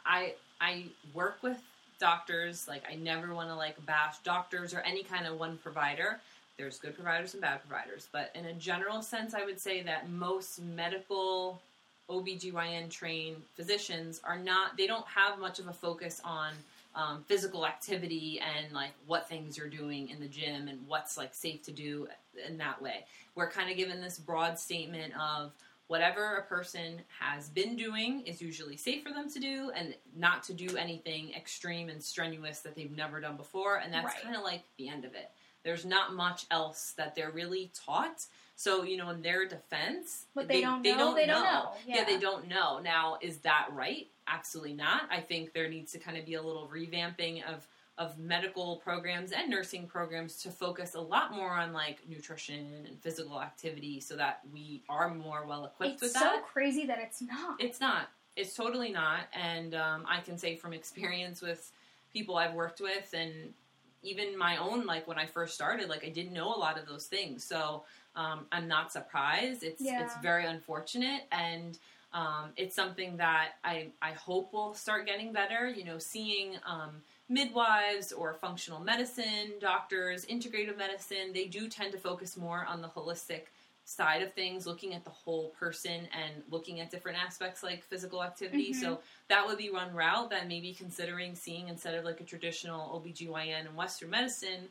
I 0.06 0.36
I 0.62 0.86
work 1.14 1.44
with 1.44 1.62
doctors. 2.00 2.68
Like 2.68 2.84
I 2.90 2.96
never 2.96 3.34
want 3.34 3.50
to 3.50 3.56
like 3.56 3.84
bash 3.86 4.18
doctors 4.20 4.74
or 4.74 4.80
any 4.80 5.04
kind 5.04 5.28
of 5.28 5.40
one 5.40 5.58
provider. 5.58 6.20
There's 6.58 6.80
good 6.80 6.96
providers 6.96 7.34
and 7.34 7.42
bad 7.42 7.62
providers, 7.66 8.10
but 8.12 8.32
in 8.36 8.46
a 8.46 8.54
general 8.54 9.02
sense, 9.02 9.34
I 9.34 9.46
would 9.46 9.60
say 9.60 9.82
that 9.84 10.10
most 10.10 10.62
medical 10.62 11.62
OBGYN 12.10 12.90
trained 12.90 13.38
physicians 13.56 14.20
are 14.24 14.38
not. 14.38 14.76
They 14.76 14.88
don't 14.88 15.06
have 15.08 15.40
much 15.40 15.60
of 15.60 15.68
a 15.68 15.74
focus 15.74 16.20
on 16.26 16.54
um, 16.96 17.24
physical 17.28 17.66
activity 17.66 18.42
and 18.42 18.74
like 18.74 18.92
what 19.06 19.30
things 19.30 19.58
you're 19.58 19.68
doing 19.68 20.10
in 20.10 20.20
the 20.20 20.28
gym 20.28 20.68
and 20.68 20.80
what's 20.88 21.18
like 21.18 21.34
safe 21.34 21.64
to 21.64 21.72
do 21.72 22.08
in 22.48 22.58
that 22.58 22.82
way. 22.82 23.06
We're 23.36 23.50
kind 23.50 23.70
of 23.70 23.78
given 23.78 24.02
this 24.02 24.18
broad 24.18 24.60
statement 24.60 25.14
of 25.18 25.52
whatever 25.90 26.36
a 26.38 26.44
person 26.44 27.02
has 27.20 27.50
been 27.50 27.76
doing 27.76 28.22
is 28.22 28.42
usually 28.42 28.78
safe 28.78 29.04
for 29.04 29.12
them 29.12 29.30
to 29.30 29.40
do 29.40 29.72
and 29.76 29.96
not 30.16 30.44
to 30.44 30.54
do 30.54 30.78
anything 30.78 31.34
extreme 31.36 31.90
and 31.90 32.02
strenuous 32.02 32.60
that 32.60 32.76
they've 32.76 32.96
never 32.96 33.20
done 33.20 33.36
before 33.36 33.78
and 33.78 33.92
that's 33.92 34.06
Right. 34.14 34.24
kind 34.24 34.36
of 34.36 34.44
like 34.44 34.62
the 34.78 34.88
end 34.88 35.04
of 35.04 35.16
it 35.16 35.32
there's 35.64 35.86
not 35.86 36.14
much 36.14 36.46
else 36.52 36.94
that 36.98 37.16
they're 37.16 37.32
really 37.32 37.72
taught 37.74 38.24
so 38.56 38.84
you 38.84 38.98
know 38.98 39.10
in 39.10 39.22
their 39.24 39.48
defense 39.48 40.26
What 40.34 40.48
they, 40.48 40.62
don't 40.62 40.84
know, 40.84 41.16
they 41.16 41.26
don't 41.26 41.28
know. 41.28 41.72
yeah. 41.88 42.04
they 42.04 42.20
don't 42.20 42.48
know. 42.48 42.80
Now, 42.80 43.18
is 43.22 43.38
that 43.40 43.68
right? 43.74 44.08
Absolutely 44.28 44.74
not. 44.74 45.04
I 45.10 45.22
think 45.22 45.54
there 45.54 45.70
needs 45.70 45.94
to 45.94 45.98
kind 46.00 46.18
of 46.18 46.26
be 46.26 46.34
a 46.36 46.42
little 46.42 46.70
revamping 46.72 47.42
of 47.44 47.66
of 48.00 48.18
medical 48.18 48.78
programs 48.78 49.34
and 49.34 49.50
nursing 49.50 49.86
programs 49.86 50.38
to 50.38 50.50
focus 50.50 50.96
a 50.96 51.02
lot 51.02 51.34
more 51.36 51.52
on 51.52 51.74
like 51.74 52.00
nutrition 52.08 52.86
and 52.88 52.98
physical 53.02 53.42
activity 53.42 54.00
so 54.00 54.16
that 54.16 54.40
we 54.54 54.82
are 54.88 55.14
more 55.14 55.46
well 55.46 55.66
equipped 55.66 56.02
It's 56.02 56.14
so 56.14 56.40
crazy 56.40 56.86
that 56.88 56.98
it's 57.00 57.22
not. 57.22 57.58
It's 57.60 57.82
not. 57.82 58.10
It's 58.38 58.56
totally 58.56 58.90
not. 58.90 59.24
And 59.34 59.76
um, 59.76 60.06
I 60.08 60.22
can 60.22 60.38
say 60.38 60.56
from 60.56 60.72
experience 60.72 61.42
with 61.42 61.72
people 62.14 62.38
I've 62.38 62.54
worked 62.54 62.80
with 62.80 63.14
and 63.14 63.54
even 64.02 64.38
my 64.38 64.56
own, 64.56 64.86
like 64.86 65.06
when 65.06 65.20
I 65.20 65.26
first 65.26 65.54
started, 65.54 65.90
like 65.90 66.06
I 66.06 66.10
didn't 66.10 66.32
know 66.32 66.56
a 66.56 66.58
lot 66.58 66.80
of 66.80 66.88
those 66.88 67.06
things. 67.06 67.44
So 67.44 67.84
um, 68.16 68.46
I'm 68.54 68.70
not 68.70 68.94
surprised. 68.94 69.62
It's 69.64 69.82
Yeah. 69.82 70.04
it's 70.04 70.16
very 70.22 70.46
unfortunate 70.46 71.24
and 71.34 71.78
um, 72.14 72.52
it's 72.56 72.76
something 72.76 73.18
that 73.18 73.56
I, 73.64 73.90
I 74.02 74.14
hope 74.14 74.54
will 74.54 74.74
start 74.74 75.06
getting 75.06 75.32
better. 75.34 75.68
You 75.68 75.84
know, 75.84 76.00
seeing 76.00 76.56
um, 76.66 77.02
midwives 77.30 78.12
or 78.12 78.34
functional 78.34 78.80
medicine 78.80 79.54
doctors, 79.62 80.26
integrative 80.26 80.78
medicine, 80.78 81.32
they 81.34 81.46
do 81.46 81.68
tend 81.70 81.92
to 81.92 81.98
focus 81.98 82.36
more 82.36 82.66
on 82.66 82.82
the 82.82 82.88
holistic 82.88 83.44
side 83.86 84.22
of 84.22 84.34
things, 84.34 84.68
looking 84.68 84.94
at 84.94 85.04
the 85.04 85.10
whole 85.10 85.50
person 85.60 86.08
and 86.14 86.44
looking 86.52 86.80
at 86.80 86.92
different 86.92 87.18
aspects 87.18 87.64
like 87.64 87.84
physical 87.84 88.24
activity. 88.24 88.72
Mhm. 88.72 88.82
So 88.82 89.02
that 89.30 89.48
would 89.48 89.58
be 89.58 89.70
one 89.70 89.94
route 89.96 90.30
that 90.30 90.48
maybe 90.48 90.74
considering 90.74 91.36
seeing 91.36 91.70
instead 91.70 91.96
of 91.96 92.06
like 92.06 92.20
a 92.22 92.24
traditional 92.24 92.90
OBGYN 93.00 93.66
and 93.66 93.76
Western 93.76 94.10
medicine, 94.10 94.70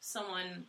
someone 0.00 0.66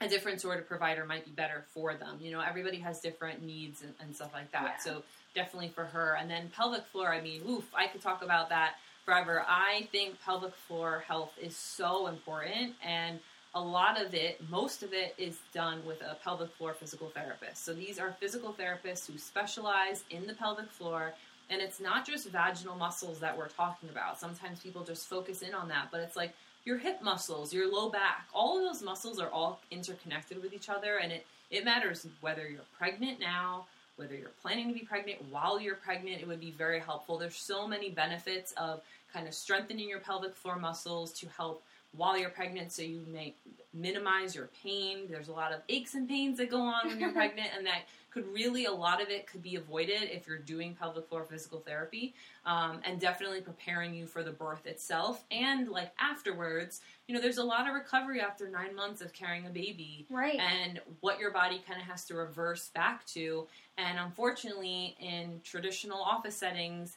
a 0.00 0.08
different 0.08 0.40
sort 0.42 0.58
of 0.58 0.66
provider 0.66 1.06
might 1.06 1.24
be 1.24 1.30
better 1.30 1.64
for 1.72 1.94
them. 1.94 2.18
You 2.20 2.30
know, 2.30 2.40
everybody 2.40 2.78
has 2.80 3.00
different 3.00 3.42
needs 3.42 3.80
and, 3.82 3.94
and 4.00 4.14
stuff 4.14 4.34
like 4.34 4.50
that. 4.52 4.76
Yeah. 4.78 4.92
So 4.92 5.02
definitely 5.34 5.70
for 5.70 5.86
her. 5.86 6.16
And 6.16 6.30
then 6.30 6.50
pelvic 6.54 6.84
floor, 6.84 7.12
I 7.12 7.22
mean, 7.22 7.40
oof, 7.48 7.64
I 7.74 7.86
could 7.86 8.02
talk 8.02 8.22
about 8.22 8.50
that 8.50 8.76
forever. 9.06 9.44
I 9.48 9.88
think 9.92 10.20
pelvic 10.22 10.54
floor 10.54 11.04
health 11.06 11.32
is 11.40 11.56
so 11.56 12.08
important 12.08 12.74
and 12.84 13.18
a 13.54 13.60
lot 13.60 13.98
of 13.98 14.12
it, 14.12 14.38
most 14.50 14.82
of 14.82 14.92
it, 14.92 15.14
is 15.16 15.38
done 15.54 15.80
with 15.86 16.02
a 16.02 16.18
pelvic 16.22 16.50
floor 16.50 16.74
physical 16.74 17.08
therapist. 17.08 17.64
So 17.64 17.72
these 17.72 17.98
are 17.98 18.14
physical 18.20 18.52
therapists 18.52 19.10
who 19.10 19.16
specialize 19.16 20.04
in 20.10 20.26
the 20.26 20.34
pelvic 20.34 20.70
floor. 20.70 21.14
And 21.48 21.62
it's 21.62 21.80
not 21.80 22.04
just 22.04 22.28
vaginal 22.28 22.76
muscles 22.76 23.18
that 23.20 23.38
we're 23.38 23.48
talking 23.48 23.88
about. 23.88 24.20
Sometimes 24.20 24.60
people 24.60 24.84
just 24.84 25.08
focus 25.08 25.40
in 25.40 25.54
on 25.54 25.68
that, 25.68 25.88
but 25.90 26.00
it's 26.00 26.16
like 26.16 26.34
your 26.66 26.76
hip 26.76 27.00
muscles, 27.00 27.54
your 27.54 27.72
low 27.72 27.88
back, 27.88 28.26
all 28.34 28.58
of 28.58 28.64
those 28.64 28.82
muscles 28.82 29.18
are 29.18 29.30
all 29.30 29.60
interconnected 29.70 30.42
with 30.42 30.52
each 30.52 30.68
other. 30.68 30.98
And 30.98 31.10
it, 31.10 31.24
it 31.50 31.64
matters 31.64 32.06
whether 32.20 32.46
you're 32.46 32.60
pregnant 32.76 33.20
now, 33.20 33.66
whether 33.96 34.14
you're 34.14 34.32
planning 34.42 34.68
to 34.68 34.74
be 34.74 34.84
pregnant 34.84 35.18
while 35.30 35.58
you're 35.58 35.76
pregnant, 35.76 36.20
it 36.20 36.28
would 36.28 36.40
be 36.40 36.50
very 36.50 36.80
helpful. 36.80 37.16
There's 37.16 37.36
so 37.36 37.66
many 37.66 37.88
benefits 37.88 38.52
of 38.58 38.82
kind 39.12 39.26
of 39.26 39.34
strengthening 39.34 39.88
your 39.88 40.00
pelvic 40.00 40.34
floor 40.34 40.56
muscles 40.56 41.12
to 41.14 41.26
help 41.28 41.62
while 41.92 42.18
you're 42.18 42.30
pregnant 42.30 42.72
so 42.72 42.82
you 42.82 43.02
may 43.10 43.34
minimize 43.72 44.34
your 44.34 44.50
pain. 44.62 45.06
There's 45.08 45.28
a 45.28 45.32
lot 45.32 45.52
of 45.52 45.60
aches 45.68 45.94
and 45.94 46.08
pains 46.08 46.38
that 46.38 46.50
go 46.50 46.60
on 46.60 46.86
when 46.86 47.00
you're 47.00 47.12
pregnant, 47.12 47.48
and 47.56 47.66
that 47.66 47.82
could 48.10 48.26
really, 48.32 48.64
a 48.64 48.72
lot 48.72 49.02
of 49.02 49.10
it 49.10 49.26
could 49.26 49.42
be 49.42 49.56
avoided 49.56 50.04
if 50.04 50.26
you're 50.26 50.38
doing 50.38 50.74
pelvic 50.74 51.06
floor 51.06 51.24
physical 51.24 51.60
therapy 51.60 52.14
um, 52.46 52.80
and 52.84 52.98
definitely 52.98 53.42
preparing 53.42 53.94
you 53.94 54.06
for 54.06 54.22
the 54.22 54.30
birth 54.30 54.66
itself. 54.66 55.22
And 55.30 55.68
like 55.68 55.92
afterwards, 56.00 56.80
you 57.06 57.14
know, 57.14 57.20
there's 57.20 57.36
a 57.36 57.44
lot 57.44 57.68
of 57.68 57.74
recovery 57.74 58.22
after 58.22 58.48
nine 58.48 58.74
months 58.74 59.02
of 59.02 59.12
carrying 59.12 59.46
a 59.46 59.50
baby. 59.50 60.06
Right. 60.08 60.38
And 60.40 60.80
what 61.00 61.20
your 61.20 61.30
body 61.30 61.62
kind 61.68 61.78
of 61.78 61.86
has 61.86 62.06
to 62.06 62.14
reverse 62.14 62.70
back 62.70 63.04
to. 63.08 63.46
And 63.76 63.98
unfortunately, 63.98 64.96
in 64.98 65.42
traditional 65.44 66.00
office 66.00 66.36
settings, 66.36 66.96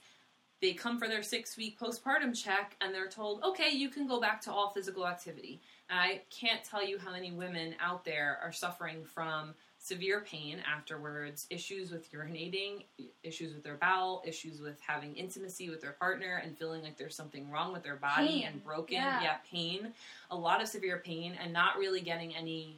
they 0.62 0.74
come 0.74 1.00
for 1.00 1.08
their 1.08 1.24
six 1.24 1.56
week 1.58 1.80
postpartum 1.80 2.36
check 2.36 2.76
and 2.82 2.94
they're 2.94 3.08
told, 3.08 3.42
okay, 3.44 3.70
you 3.70 3.90
can 3.90 4.08
go 4.08 4.20
back 4.20 4.42
to 4.42 4.52
all 4.52 4.70
physical 4.72 5.08
activity. 5.08 5.62
And 5.90 6.00
I 6.00 6.22
can't 6.30 6.64
tell 6.64 6.86
you 6.86 6.98
how 6.98 7.12
many 7.12 7.32
women 7.32 7.76
out 7.80 8.04
there 8.04 8.40
are 8.44 8.52
suffering 8.52 9.04
from 9.04 9.54
severe 9.82 10.20
pain 10.22 10.62
afterwards, 10.70 11.48
issues 11.50 11.90
with 11.90 12.12
urinating, 12.12 12.84
issues 13.24 13.54
with 13.54 13.64
their 13.64 13.76
bowel, 13.76 14.22
issues 14.26 14.60
with 14.60 14.80
having 14.82 15.16
intimacy 15.16 15.70
with 15.70 15.82
their 15.82 15.94
partner 15.94 16.42
and 16.44 16.58
feeling 16.58 16.84
like 16.84 16.98
there's 16.98 17.16
something 17.16 17.50
wrong 17.50 17.72
with 17.72 17.82
their 17.82 17.96
body 17.96 18.28
Pain. 18.28 18.44
and 18.48 18.64
broken. 18.64 18.98
Yeah. 18.98 19.38
pain. 19.50 19.94
A 20.32 20.36
lot 20.36 20.62
of 20.62 20.68
severe 20.68 21.02
pain 21.04 21.38
and 21.42 21.54
not 21.54 21.78
really 21.78 22.02
getting 22.02 22.36
any 22.36 22.78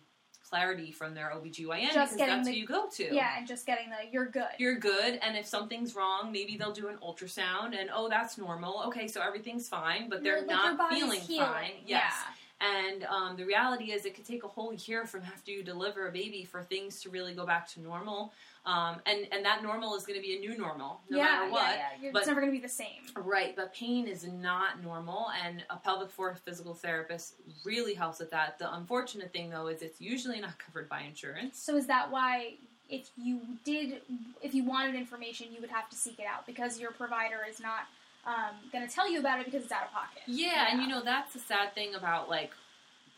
clarity 0.52 0.92
from 0.92 1.14
their 1.16 1.32
OBGYN 1.34 1.94
Just 1.94 2.14
because 2.14 2.18
that's 2.18 2.46
the- 2.46 2.52
who 2.54 2.60
you 2.60 2.66
go 2.68 2.88
to. 2.88 3.16
Yeah, 3.16 3.38
and 3.38 3.48
just 3.48 3.66
getting 3.66 3.90
the 3.90 3.96
you're 4.12 4.26
good. 4.26 4.50
you're 4.58 4.76
good 4.76 5.18
and 5.22 5.38
if 5.38 5.46
something's 5.46 5.96
wrong 5.96 6.30
maybe 6.32 6.58
they'll 6.58 6.74
do 6.74 6.90
an 6.90 6.98
ultrasound 6.98 7.74
and 7.80 7.90
oh 7.94 8.10
that's 8.10 8.38
normal. 8.38 8.84
Okay 8.88 9.08
so 9.08 9.22
everything's 9.22 9.70
fine 9.70 10.10
but 10.10 10.22
they're 10.24 10.40
like, 10.40 10.48
not 10.48 10.94
feeling 10.94 11.22
healing. 11.22 11.48
fine. 11.48 11.72
Yes 11.86 12.14
and 12.62 13.04
um, 13.06 13.36
the 13.36 13.46
reality 13.46 13.92
is 13.92 14.06
it 14.06 14.16
could 14.16 14.26
take 14.26 14.44
a 14.44 14.48
whole 14.48 14.74
year 14.74 15.06
from 15.06 15.22
after 15.22 15.52
you 15.52 15.64
deliver 15.64 16.08
a 16.08 16.12
baby 16.12 16.44
for 16.44 16.64
things 16.64 17.02
to 17.02 17.10
really 17.10 17.34
go 17.34 17.46
back 17.46 17.68
to 17.70 17.82
normal 17.82 18.32
um, 18.66 18.98
and 19.08 19.28
and 19.32 19.44
that 19.44 19.64
normal 19.64 19.96
is 19.96 20.06
going 20.06 20.20
to 20.20 20.26
be 20.26 20.38
a 20.38 20.40
new 20.40 20.56
normal 20.56 21.02
no 21.10 21.18
yeah, 21.18 21.24
matter 21.24 21.52
what 21.52 21.64
yeah, 21.64 21.76
yeah. 21.76 22.02
You're, 22.02 22.14
But- 22.14 22.20
it's 22.20 22.28
never 22.28 22.42
going 22.42 22.54
to 22.54 22.58
be 22.58 22.62
the 22.62 22.70
same. 22.70 23.02
Right, 23.16 23.56
but 23.56 23.74
pain 23.74 24.08
is 24.08 24.26
not 24.26 24.84
normal, 24.84 25.28
and 25.44 25.64
a 25.70 25.78
pelvic 25.78 26.12
floor 26.12 26.36
physical 26.36 26.74
therapist 26.74 27.36
really 27.64 27.94
helps 27.94 28.20
with 28.20 28.32
that. 28.32 28.58
The 28.60 28.74
unfortunate 28.74 29.32
thing, 29.34 29.50
though, 29.50 29.68
is 29.68 29.82
it's 29.82 30.00
usually 30.00 30.40
not 30.40 30.58
covered 30.60 30.88
by 30.90 31.02
insurance. 31.02 31.60
So 31.60 31.76
is 31.76 31.88
that 31.88 32.12
why 32.12 32.56
if 32.90 33.10
you 33.18 33.42
did, 33.64 34.02
if 34.42 34.54
you 34.54 34.64
wanted 34.64 34.96
information, 34.96 35.48
you 35.54 35.62
would 35.62 35.70
have 35.70 35.90
to 35.90 35.96
seek 35.96 36.20
it 36.20 36.26
out 36.26 36.46
because 36.46 36.80
your 36.80 36.92
provider 36.92 37.40
is 37.50 37.60
not 37.60 37.82
um, 38.26 38.56
going 38.72 38.88
to 38.88 38.94
tell 38.94 39.10
you 39.12 39.20
about 39.20 39.40
it 39.40 39.46
because 39.46 39.64
it's 39.64 39.72
out 39.72 39.84
of 39.84 39.92
pocket. 39.92 40.22
Yeah, 40.28 40.68
and 40.72 40.82
you 40.82 40.88
know 40.88 41.02
that's 41.04 41.34
the 41.34 41.40
sad 41.40 41.74
thing 41.74 41.96
about 41.96 42.30
like 42.30 42.52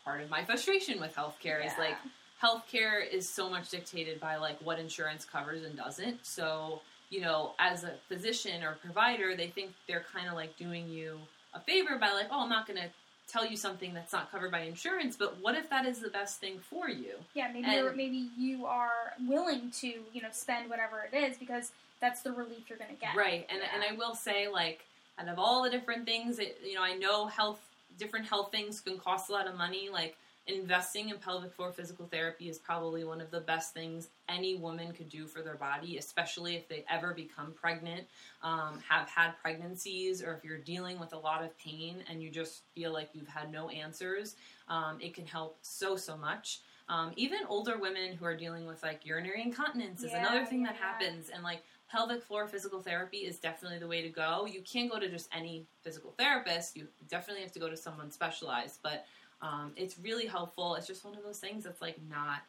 part 0.04 0.20
of 0.20 0.30
my 0.30 0.44
frustration 0.44 1.00
with 1.00 1.14
healthcare 1.14 1.64
is 1.64 1.72
like 1.78 1.96
healthcare 2.42 3.06
is 3.10 3.28
so 3.28 3.48
much 3.48 3.70
dictated 3.70 4.20
by 4.20 4.36
like 4.36 4.58
what 4.62 4.78
insurance 4.78 5.24
covers 5.24 5.64
and 5.64 5.76
doesn't. 5.76 6.24
So, 6.24 6.80
you 7.10 7.20
know, 7.20 7.52
as 7.58 7.84
a 7.84 7.92
physician 8.08 8.62
or 8.62 8.72
provider, 8.82 9.34
they 9.36 9.48
think 9.48 9.72
they're 9.86 10.04
kind 10.12 10.28
of 10.28 10.34
like 10.34 10.56
doing 10.56 10.88
you 10.88 11.18
a 11.54 11.60
favor 11.60 11.96
by 11.98 12.10
like, 12.12 12.26
"Oh, 12.30 12.42
I'm 12.42 12.48
not 12.48 12.66
going 12.66 12.78
to 12.80 12.88
tell 13.26 13.46
you 13.46 13.56
something 13.56 13.94
that's 13.94 14.12
not 14.12 14.30
covered 14.30 14.50
by 14.50 14.60
insurance, 14.60 15.16
but 15.16 15.40
what 15.40 15.54
if 15.54 15.70
that 15.70 15.86
is 15.86 16.00
the 16.00 16.10
best 16.10 16.40
thing 16.40 16.58
for 16.58 16.88
you?" 16.88 17.14
Yeah, 17.34 17.48
maybe 17.52 17.64
And- 17.66 17.96
maybe 17.96 18.28
you 18.38 18.66
are 18.66 19.14
willing 19.28 19.70
to 19.80 19.86
you 19.86 20.22
know 20.22 20.28
spend 20.32 20.68
whatever 20.70 21.08
it 21.12 21.16
is 21.16 21.36
because 21.38 21.72
that's 22.00 22.22
the 22.22 22.32
relief 22.32 22.68
you're 22.68 22.78
going 22.78 22.90
to 22.94 23.00
get. 23.00 23.14
Right, 23.16 23.46
and 23.48 23.60
Yeah. 23.62 23.68
and 23.74 23.82
I 23.84 23.92
will 23.96 24.14
say, 24.14 24.48
like, 24.48 24.84
out 25.18 25.28
of 25.28 25.38
all 25.38 25.62
the 25.62 25.70
different 25.70 26.06
things, 26.06 26.36
that, 26.36 26.58
you 26.64 26.74
know, 26.74 26.82
I 26.82 26.94
know 26.96 27.26
health, 27.26 27.60
different 27.98 28.26
health 28.26 28.50
things 28.50 28.80
can 28.80 28.98
cost 28.98 29.30
a 29.30 29.32
lot 29.32 29.46
of 29.46 29.56
money. 29.56 29.88
Like, 29.92 30.16
investing 30.46 31.08
in 31.08 31.16
pelvic 31.16 31.52
floor 31.54 31.72
physical 31.72 32.06
therapy 32.06 32.50
is 32.50 32.58
probably 32.58 33.02
one 33.02 33.20
of 33.20 33.30
the 33.30 33.40
best 33.40 33.72
things 33.72 34.08
any 34.28 34.54
woman 34.56 34.92
could 34.92 35.08
do 35.08 35.26
for 35.26 35.40
their 35.40 35.54
body, 35.54 35.96
especially 35.96 36.54
if 36.54 36.68
they 36.68 36.84
ever 36.90 37.14
become 37.14 37.52
pregnant, 37.54 38.04
um, 38.42 38.78
have 38.86 39.08
had 39.08 39.32
pregnancies, 39.40 40.22
or 40.22 40.34
if 40.34 40.44
you're 40.44 40.58
dealing 40.58 41.00
with 41.00 41.14
a 41.14 41.18
lot 41.18 41.42
of 41.42 41.56
pain 41.58 42.04
and 42.10 42.22
you 42.22 42.28
just 42.30 42.62
feel 42.74 42.92
like 42.92 43.08
you've 43.14 43.28
had 43.28 43.50
no 43.50 43.70
answers. 43.70 44.36
Um, 44.68 44.98
it 45.00 45.14
can 45.14 45.26
help 45.26 45.56
so 45.62 45.96
so 45.96 46.16
much. 46.16 46.60
Um, 46.90 47.12
even 47.16 47.38
older 47.48 47.78
women 47.78 48.12
who 48.12 48.26
are 48.26 48.36
dealing 48.36 48.66
with 48.66 48.82
like 48.82 49.06
urinary 49.06 49.40
incontinence 49.40 50.02
is 50.02 50.12
Yeah, 50.12 50.18
another 50.18 50.44
thing 50.44 50.62
that 50.64 50.74
yeah, 50.74 50.80
yeah. 51.00 51.06
happens, 51.06 51.30
and 51.30 51.42
like 51.42 51.62
pelvic 51.94 52.22
floor 52.22 52.48
physical 52.48 52.80
therapy 52.82 53.18
is 53.18 53.38
definitely 53.38 53.78
the 53.78 53.86
way 53.86 54.02
to 54.02 54.08
go. 54.08 54.46
You 54.50 54.60
can't 54.62 54.90
go 54.90 54.98
to 54.98 55.08
just 55.08 55.28
any 55.32 55.64
physical 55.82 56.12
therapist. 56.18 56.76
You 56.76 56.88
definitely 57.08 57.42
have 57.44 57.52
to 57.52 57.60
go 57.60 57.68
to 57.70 57.76
someone 57.76 58.10
specialized, 58.10 58.80
but 58.82 59.06
um, 59.40 59.72
it's 59.76 59.96
really 59.98 60.26
helpful. 60.26 60.74
It's 60.74 60.86
just 60.88 61.04
one 61.04 61.14
of 61.16 61.22
those 61.22 61.38
things 61.38 61.62
that's 61.64 61.80
like 61.80 61.96
not 62.10 62.40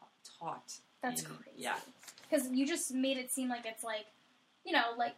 ta- 0.00 0.06
taught. 0.38 0.72
That's 1.02 1.22
in- 1.22 1.28
crazy. 1.28 1.50
Yeah, 1.56 1.76
Because 2.28 2.50
you 2.50 2.66
just 2.66 2.92
made 2.92 3.16
it 3.16 3.30
seem 3.30 3.48
like 3.48 3.64
it's 3.64 3.84
like, 3.84 4.06
you 4.64 4.72
know, 4.72 4.82
like 4.98 5.14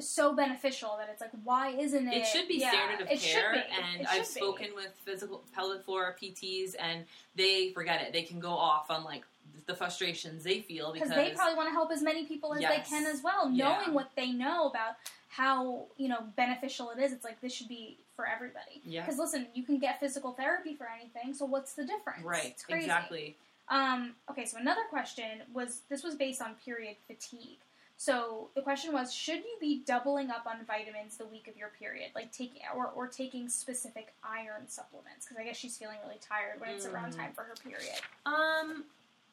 so 0.00 0.34
beneficial 0.34 0.96
that 0.98 1.08
it's 1.10 1.20
like, 1.22 1.30
why 1.44 1.68
isn't 1.70 2.08
it? 2.08 2.14
it 2.14 2.26
should 2.26 2.48
be 2.48 2.56
yeah, 2.58 2.70
standard 2.70 3.00
of 3.06 3.10
it 3.10 3.20
should 3.20 3.40
care. 3.40 3.52
be. 3.52 3.58
And 3.92 4.00
It 4.02 4.06
I've 4.10 4.20
be. 4.22 4.24
spoken 4.40 4.68
with 4.74 4.92
physical 5.04 5.42
pelvic 5.54 5.84
floor 5.84 6.16
PTs, 6.20 6.74
and 6.78 7.04
they 7.34 7.70
forget 7.72 8.02
it. 8.02 8.12
They 8.12 8.22
can 8.22 8.38
go 8.40 8.50
off 8.50 8.90
on 8.90 9.04
like 9.04 9.22
the 9.66 9.74
frustrations 9.74 10.44
they 10.44 10.60
feel 10.60 10.92
because 10.92 11.08
they 11.10 11.30
probably 11.32 11.56
want 11.56 11.68
to 11.68 11.72
help 11.72 11.90
as 11.90 12.02
many 12.02 12.24
people 12.24 12.54
as 12.54 12.60
Yes. 12.60 12.88
they 12.88 12.96
can 12.96 13.06
as 13.06 13.20
well, 13.22 13.50
Yeah. 13.50 13.64
knowing 13.80 13.94
what 13.94 14.10
they 14.14 14.30
know 14.30 14.68
about 14.68 14.94
how 15.28 15.86
you 15.96 16.08
know 16.08 16.22
beneficial 16.36 16.90
it 16.90 16.98
is. 17.00 17.12
It's 17.12 17.24
like 17.24 17.40
this 17.40 17.52
should 17.52 17.68
be 17.68 17.98
for 18.14 18.26
everybody. 18.26 18.80
yeah, 18.84 19.02
Because 19.04 19.18
listen, 19.18 19.48
you 19.54 19.64
can 19.64 19.78
get 19.78 20.00
physical 20.00 20.32
therapy 20.32 20.74
for 20.74 20.88
anything, 20.88 21.34
so 21.34 21.44
what's 21.44 21.74
the 21.74 21.84
difference? 21.84 22.22
right, 22.24 22.46
It's 22.46 22.64
crazy. 22.64 22.84
exactly. 22.84 23.36
Um, 23.68 24.14
okay, 24.30 24.46
so 24.46 24.56
another 24.58 24.84
question 24.88 25.42
was 25.52 25.80
this 25.88 26.02
was 26.04 26.14
based 26.14 26.40
on 26.40 26.54
period 26.64 26.96
fatigue. 27.08 27.58
So 27.98 28.50
the 28.54 28.60
question 28.62 28.92
was, 28.92 29.12
should 29.12 29.38
you 29.38 29.56
be 29.60 29.80
doubling 29.84 30.30
up 30.30 30.46
on 30.46 30.64
vitamins 30.66 31.16
the 31.16 31.26
week 31.26 31.48
of 31.48 31.56
your 31.56 31.68
period, 31.70 32.10
like 32.14 32.30
taking 32.30 32.60
or, 32.74 32.86
or 32.88 33.06
taking 33.08 33.48
specific 33.48 34.12
iron 34.22 34.68
supplements? 34.68 35.24
Because 35.26 35.38
I 35.40 35.44
guess 35.44 35.56
she's 35.56 35.76
feeling 35.78 35.96
really 36.04 36.20
tired 36.20 36.60
when 36.60 36.70
it's 36.70 36.84
around 36.86 37.14
Mm. 37.14 37.16
time 37.16 37.32
for 37.32 37.42
her 37.44 37.54
period. 37.54 37.98
Um, 38.26 38.84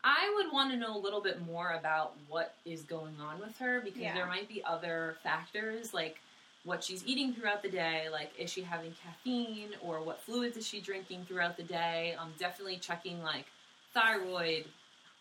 I 0.03 0.31
would 0.35 0.51
want 0.51 0.71
to 0.71 0.77
know 0.77 0.95
a 0.95 0.99
little 0.99 1.21
bit 1.21 1.45
more 1.45 1.71
about 1.71 2.13
what 2.27 2.55
is 2.65 2.81
going 2.81 3.15
on 3.21 3.39
with 3.39 3.57
her 3.59 3.79
because 3.79 4.01
Yeah. 4.01 4.13
there 4.13 4.25
might 4.25 4.47
be 4.49 4.63
other 4.63 5.17
factors 5.23 5.93
like 5.93 6.19
what 6.65 6.83
she's 6.83 7.05
eating 7.05 7.33
throughout 7.33 7.61
the 7.61 7.69
day. 7.69 8.09
Like, 8.09 8.31
is 8.37 8.49
she 8.49 8.61
having 8.63 8.93
caffeine 9.03 9.69
or 9.81 10.01
what 10.01 10.21
fluids 10.21 10.57
is 10.57 10.67
she 10.67 10.81
drinking 10.81 11.25
throughout 11.25 11.57
the 11.57 11.63
day? 11.63 12.15
I'm 12.19 12.33
definitely 12.37 12.77
checking 12.77 13.21
like 13.23 13.45
thyroid, 13.93 14.65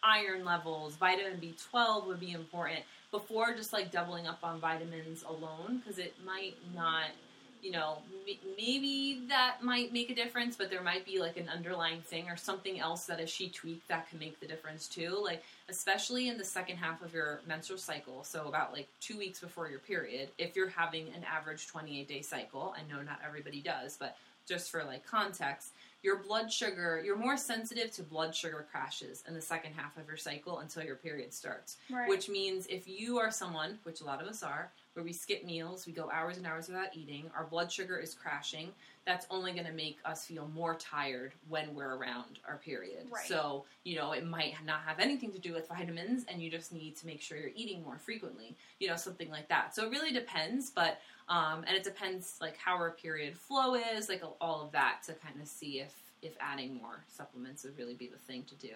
iron 0.03 0.45
levels, 0.45 0.97
vitamin 0.97 1.39
B12 1.41 2.07
would 2.07 2.19
be 2.21 2.33
important 2.33 2.81
before 3.11 3.55
just 3.55 3.73
like 3.73 3.91
doubling 3.93 4.27
up 4.27 4.39
on 4.43 4.59
vitamins 4.59 5.23
alone 5.23 5.79
because 5.79 5.99
it 5.99 6.15
might 6.25 6.57
not 6.75 7.07
you 7.63 7.71
know, 7.71 7.99
m- 8.29 8.37
maybe 8.59 9.23
that 9.29 9.63
might 9.63 9.93
make 9.93 10.11
a 10.11 10.15
difference, 10.15 10.57
but 10.57 10.69
there 10.69 10.83
might 10.83 11.07
be 11.07 11.19
like 11.21 11.37
an 11.37 11.49
underlying 11.49 12.01
thing 12.03 12.29
or 12.29 12.37
something 12.37 12.81
else 12.81 13.07
that 13.07 13.21
as 13.21 13.31
she 13.31 13.49
tweaked 13.49 13.87
that 13.89 14.11
can 14.11 14.19
make 14.19 14.39
the 14.41 14.47
difference 14.47 14.89
too. 14.89 15.17
Like, 15.23 15.43
especially 15.69 16.29
in 16.29 16.37
the 16.39 16.45
second 16.45 16.77
half 16.79 17.03
of 17.03 17.15
your 17.15 17.41
menstrual 17.47 17.79
cycle, 17.79 18.25
so 18.25 18.49
about 18.49 18.73
like 18.73 18.89
two 19.01 19.17
weeks 19.17 19.41
before 19.41 19.69
your 19.71 19.79
period, 19.79 20.29
if 20.39 20.57
you're 20.57 20.69
having 20.69 21.07
an 21.15 21.25
average 21.25 21.69
28 21.69 22.09
day 22.09 22.21
cycle, 22.21 22.75
I 22.77 22.83
know 22.93 23.01
not 23.03 23.21
everybody 23.25 23.61
does, 23.61 23.97
but 23.97 24.17
just 24.47 24.71
for 24.73 24.83
like 24.83 25.07
context, 25.07 25.69
your 26.03 26.17
blood 26.17 26.53
sugar, 26.53 27.01
you're 27.05 27.17
more 27.17 27.37
sensitive 27.37 27.93
to 27.93 28.03
blood 28.03 28.35
sugar 28.35 28.67
crashes 28.73 29.23
in 29.29 29.35
the 29.35 29.41
second 29.41 29.73
half 29.75 29.97
of 29.97 30.09
your 30.09 30.17
cycle 30.17 30.59
until 30.59 30.83
your 30.83 30.97
period 30.97 31.33
starts 31.33 31.77
Right. 31.89 32.09
which 32.09 32.29
means 32.29 32.67
if 32.67 32.89
you 32.89 33.19
are 33.21 33.31
someone, 33.31 33.79
which 33.85 34.01
a 34.01 34.05
lot 34.05 34.21
of 34.21 34.27
us 34.27 34.43
are, 34.43 34.73
where 34.95 35.05
we 35.05 35.13
skip 35.13 35.45
meals, 35.45 35.87
we 35.87 35.93
go 35.93 36.11
hours 36.13 36.37
and 36.37 36.47
hours 36.47 36.69
without 36.69 36.95
eating, 36.95 37.31
our 37.37 37.45
blood 37.45 37.73
sugar 37.73 37.99
is 37.99 38.15
crashing. 38.15 38.69
That's 39.07 39.27
only 39.31 39.53
going 39.53 39.67
to 39.67 39.73
make 39.73 39.99
us 40.05 40.27
feel 40.27 40.49
more 40.55 40.75
tired 40.75 41.33
when 41.49 41.75
we're 41.75 41.97
around 41.97 42.39
our 42.47 42.59
period. 42.59 43.07
Right. 43.11 43.27
So, 43.27 43.65
you 43.85 43.97
know, 43.97 44.13
it 44.13 44.27
might 44.27 44.55
not 44.65 44.81
have 44.87 45.01
anything 45.01 45.33
to 45.33 45.39
do 45.39 45.55
with 45.55 45.67
vitamins, 45.67 46.25
and 46.29 46.43
you 46.43 46.51
just 46.51 46.73
need 46.73 46.97
to 46.97 47.07
make 47.07 47.21
sure 47.21 47.39
you're 47.39 47.51
eating 47.57 47.83
more 47.83 47.99
frequently, 47.99 48.55
you 48.81 48.89
know, 48.89 48.97
something 48.97 49.31
like 49.31 49.49
that. 49.49 49.75
So 49.75 49.87
it 49.87 49.91
really 49.91 50.13
depends, 50.13 50.71
but, 50.71 51.01
um, 51.29 51.65
and 51.67 51.77
it 51.77 51.83
depends 51.85 52.37
like 52.41 52.57
how 52.59 52.75
our 52.75 52.91
period 52.91 53.37
flow 53.37 53.75
is, 53.75 54.09
like 54.09 54.23
all 54.41 54.63
of 54.63 54.73
that 54.73 55.01
to 55.07 55.15
kind 55.15 55.41
of 55.41 55.49
see 55.49 55.81
if, 55.81 55.95
if 56.21 56.37
adding 56.39 56.75
more 56.77 57.03
supplements 57.09 57.65
would 57.65 57.77
really 57.79 57.95
be 57.95 58.09
the 58.09 58.19
thing 58.19 58.45
to 58.45 58.55
do. 58.57 58.75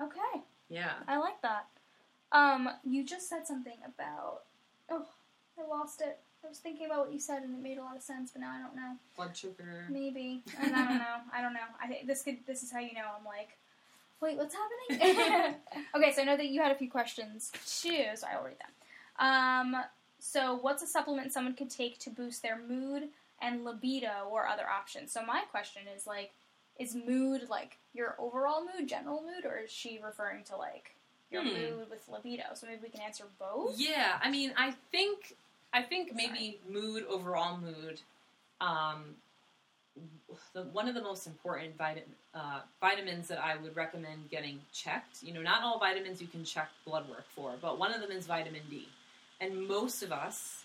Okay, 0.00 0.42
Yeah. 0.68 0.92
I 1.08 1.16
like 1.16 1.40
that. 1.42 1.66
Um, 2.32 2.68
you 2.84 3.04
just 3.04 3.28
said 3.28 3.46
something 3.46 3.78
about. 3.84 4.42
Oh, 4.90 5.06
I 5.58 5.66
lost 5.68 6.00
it. 6.00 6.18
I 6.44 6.48
was 6.48 6.58
thinking 6.58 6.86
about 6.86 7.06
what 7.06 7.12
you 7.12 7.18
said 7.18 7.42
and 7.42 7.54
it 7.54 7.62
made 7.62 7.78
a 7.78 7.82
lot 7.82 7.96
of 7.96 8.02
sense, 8.02 8.30
but 8.30 8.40
now 8.40 8.52
I 8.54 8.60
don't 8.60 8.76
know. 8.76 8.92
Blood 9.16 9.36
sugar. 9.36 9.84
Maybe. 9.88 10.42
And 10.60 10.74
I 10.74 10.84
don't 10.84 10.98
know. 10.98 11.16
I 11.34 11.40
don't 11.42 11.54
know. 11.54 11.60
I 11.82 11.88
think 11.88 12.06
this 12.06 12.22
could. 12.22 12.38
This 12.46 12.62
is 12.62 12.70
how 12.70 12.78
you 12.78 12.94
know. 12.94 13.06
I'm 13.18 13.24
like, 13.24 13.56
wait, 14.20 14.36
what's 14.36 14.54
happening? 14.54 15.56
okay, 15.96 16.12
so 16.12 16.22
I 16.22 16.24
know 16.24 16.36
that 16.36 16.46
you 16.48 16.60
had 16.62 16.72
a 16.72 16.76
few 16.76 16.90
questions 16.90 17.50
too, 17.82 18.04
so 18.14 18.26
I 18.30 18.36
will 18.36 18.44
read 18.46 18.56
them. 18.58 18.70
Um, 19.18 19.82
so 20.18 20.58
what's 20.60 20.82
a 20.82 20.86
supplement 20.86 21.32
someone 21.32 21.54
could 21.54 21.70
take 21.70 21.98
to 22.00 22.10
boost 22.10 22.42
their 22.42 22.58
mood 22.58 23.04
and 23.40 23.64
libido, 23.64 24.28
or 24.30 24.46
other 24.46 24.68
options? 24.68 25.10
So 25.12 25.24
my 25.24 25.42
question 25.50 25.82
is 25.94 26.06
like, 26.06 26.32
is 26.78 26.94
mood 26.94 27.48
like 27.48 27.78
your 27.94 28.14
overall 28.18 28.62
mood, 28.64 28.88
general 28.88 29.22
mood, 29.22 29.44
or 29.44 29.58
is 29.58 29.70
she 29.70 29.98
referring 30.04 30.44
to 30.44 30.56
like 30.56 30.94
your 31.30 31.42
Hmm. 31.42 31.54
mood 31.54 31.90
with 31.90 32.08
libido? 32.08 32.44
So 32.54 32.66
maybe 32.66 32.80
we 32.84 32.88
can 32.90 33.00
answer 33.00 33.24
both. 33.38 33.78
Yeah, 33.78 34.18
I 34.22 34.30
mean, 34.30 34.52
I 34.56 34.72
think 34.92 35.36
I 35.72 35.82
think 35.82 36.14
maybe 36.14 36.58
mood, 36.70 37.04
overall 37.08 37.58
mood. 37.58 38.00
Um, 38.60 39.16
the, 40.52 40.62
one 40.64 40.88
of 40.88 40.94
the 40.94 41.02
most 41.02 41.26
important 41.26 41.76
vitamin 41.76 42.04
uh, 42.34 42.60
vitamins 42.80 43.28
that 43.28 43.42
I 43.42 43.56
would 43.56 43.76
recommend 43.76 44.30
getting 44.30 44.60
checked. 44.72 45.22
You 45.22 45.34
know, 45.34 45.42
not 45.42 45.62
all 45.62 45.78
vitamins 45.78 46.20
you 46.20 46.28
can 46.28 46.44
check 46.44 46.68
blood 46.84 47.08
work 47.08 47.24
for, 47.34 47.54
but 47.60 47.78
one 47.78 47.92
of 47.92 48.00
them 48.00 48.10
is 48.10 48.26
vitamin 48.26 48.62
D. 48.70 48.88
And 49.40 49.66
most 49.68 50.02
of 50.02 50.12
us, 50.12 50.64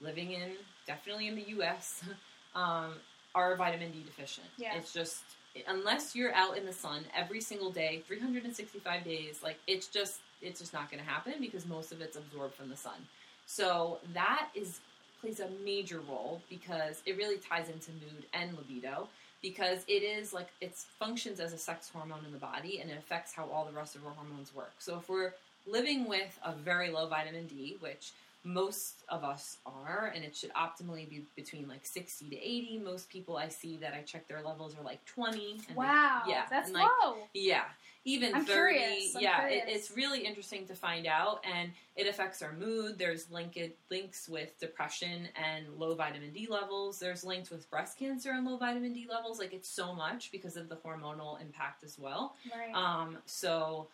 living 0.00 0.32
in 0.32 0.52
definitely 0.86 1.28
in 1.28 1.34
the 1.34 1.48
U.S., 1.48 2.02
um, 2.54 2.94
are 3.34 3.56
vitamin 3.56 3.90
D 3.92 4.02
deficient. 4.04 4.46
Yeah. 4.56 4.76
It's 4.76 4.92
just 4.92 5.22
unless 5.66 6.14
you're 6.14 6.34
out 6.34 6.56
in 6.56 6.66
the 6.66 6.72
sun 6.72 7.04
every 7.16 7.40
single 7.40 7.70
day, 7.70 8.02
365 8.06 9.04
days, 9.04 9.40
like 9.42 9.58
it's 9.66 9.86
just 9.86 10.20
it's 10.40 10.60
just 10.60 10.72
not 10.72 10.90
going 10.90 11.02
to 11.02 11.08
happen 11.08 11.34
because 11.40 11.66
most 11.66 11.92
of 11.92 12.00
it's 12.00 12.16
absorbed 12.16 12.54
from 12.54 12.68
the 12.68 12.76
sun. 12.76 13.06
So 13.48 13.98
that 14.12 14.50
is 14.54 14.80
plays 15.22 15.40
a 15.40 15.48
major 15.64 16.00
role 16.00 16.40
because 16.50 17.02
it 17.06 17.16
really 17.16 17.38
ties 17.38 17.70
into 17.70 17.90
mood 17.92 18.26
and 18.34 18.56
libido 18.56 19.08
because 19.42 19.84
it 19.88 20.02
is 20.02 20.34
like 20.34 20.48
it 20.60 20.74
functions 20.76 21.40
as 21.40 21.54
a 21.54 21.58
sex 21.58 21.90
hormone 21.92 22.24
in 22.26 22.30
the 22.30 22.38
body 22.38 22.80
and 22.80 22.90
it 22.90 22.98
affects 22.98 23.32
how 23.32 23.48
all 23.50 23.64
the 23.64 23.72
rest 23.72 23.96
of 23.96 24.06
our 24.06 24.12
hormones 24.12 24.54
work. 24.54 24.74
So 24.78 24.98
if 24.98 25.08
we're 25.08 25.32
living 25.66 26.06
with 26.06 26.38
a 26.44 26.52
very 26.52 26.90
low 26.90 27.08
vitamin 27.08 27.46
D, 27.46 27.78
which 27.80 28.12
most 28.44 29.04
of 29.08 29.24
us 29.24 29.58
are, 29.66 30.12
and 30.14 30.24
it 30.24 30.34
should 30.34 30.52
optimally 30.54 31.08
be 31.08 31.26
between 31.36 31.68
like 31.68 31.84
60 31.84 32.30
to 32.30 32.36
80. 32.36 32.78
Most 32.84 33.10
people 33.10 33.36
I 33.36 33.48
see 33.48 33.76
that 33.78 33.94
I 33.94 34.02
check 34.02 34.26
their 34.28 34.42
levels 34.42 34.76
are 34.78 34.82
like 34.82 35.04
20. 35.06 35.52
And 35.52 35.60
they- 35.68 35.74
Wow, 35.74 36.22
yeah, 36.26 36.46
that's 36.48 36.70
like 36.70 36.86
low. 37.02 37.16
yeah, 37.34 37.64
even 38.04 38.34
I'm 38.34 38.44
30. 38.46 38.52
curious, 38.78 39.16
yeah, 39.20 39.46
it, 39.48 39.64
it's 39.66 39.90
really 39.90 40.20
interesting 40.24 40.66
to 40.68 40.74
find 40.74 41.06
out, 41.06 41.44
and 41.44 41.72
it 41.96 42.06
affects 42.06 42.40
our 42.40 42.52
mood. 42.52 42.96
There's 42.96 43.30
linked 43.30 43.58
links 43.90 44.28
with 44.28 44.58
depression 44.60 45.28
and 45.36 45.66
low 45.76 45.94
vitamin 45.94 46.32
D 46.32 46.46
levels. 46.48 46.98
There's 47.00 47.24
links 47.24 47.50
with 47.50 47.68
breast 47.70 47.98
cancer 47.98 48.30
and 48.30 48.46
low 48.46 48.56
vitamin 48.56 48.92
D 48.94 49.06
levels. 49.10 49.38
Like 49.38 49.52
it's 49.52 49.68
so 49.68 49.92
much 49.94 50.30
because 50.32 50.56
of 50.56 50.68
the 50.68 50.76
hormonal 50.76 51.40
impact 51.40 51.82
as 51.84 51.98
well. 51.98 52.36
Right. 52.56 52.72
Um, 52.74 53.18
so 53.26 53.88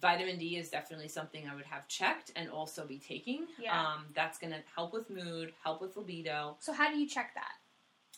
vitamin 0.00 0.38
D 0.38 0.56
is 0.56 0.70
definitely 0.70 1.08
something 1.08 1.48
I 1.48 1.54
would 1.54 1.66
have 1.66 1.88
checked 1.88 2.32
and 2.36 2.48
also 2.50 2.86
be 2.86 2.98
taking. 2.98 3.46
Yeah. 3.58 3.80
Um, 3.80 4.06
that's 4.14 4.38
going 4.38 4.52
to 4.52 4.60
help 4.74 4.92
with 4.92 5.10
mood, 5.10 5.52
help 5.62 5.80
with 5.80 5.96
libido, 5.96 6.56
so 6.60 6.72
how 6.72 6.90
do 6.90 6.98
you 6.98 7.08
check 7.08 7.34
that? 7.34 7.52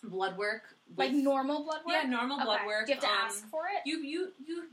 blood 0.03 0.37
work. 0.37 0.77
Like 0.97 1.13
normal 1.13 1.65
blood 1.65 1.81
work? 1.87 1.97
Yeah, 2.03 2.09
normal 2.09 2.39
blood 2.39 2.61
work. 2.67 2.87
Do 2.87 2.93
you 2.93 3.01
have 3.01 3.05
to 3.05 3.11
um, 3.11 3.19
ask 3.25 3.49
for 3.49 3.65
it? 3.65 3.89
You 3.89 4.03
you 4.03 4.33
you. 4.45 4.65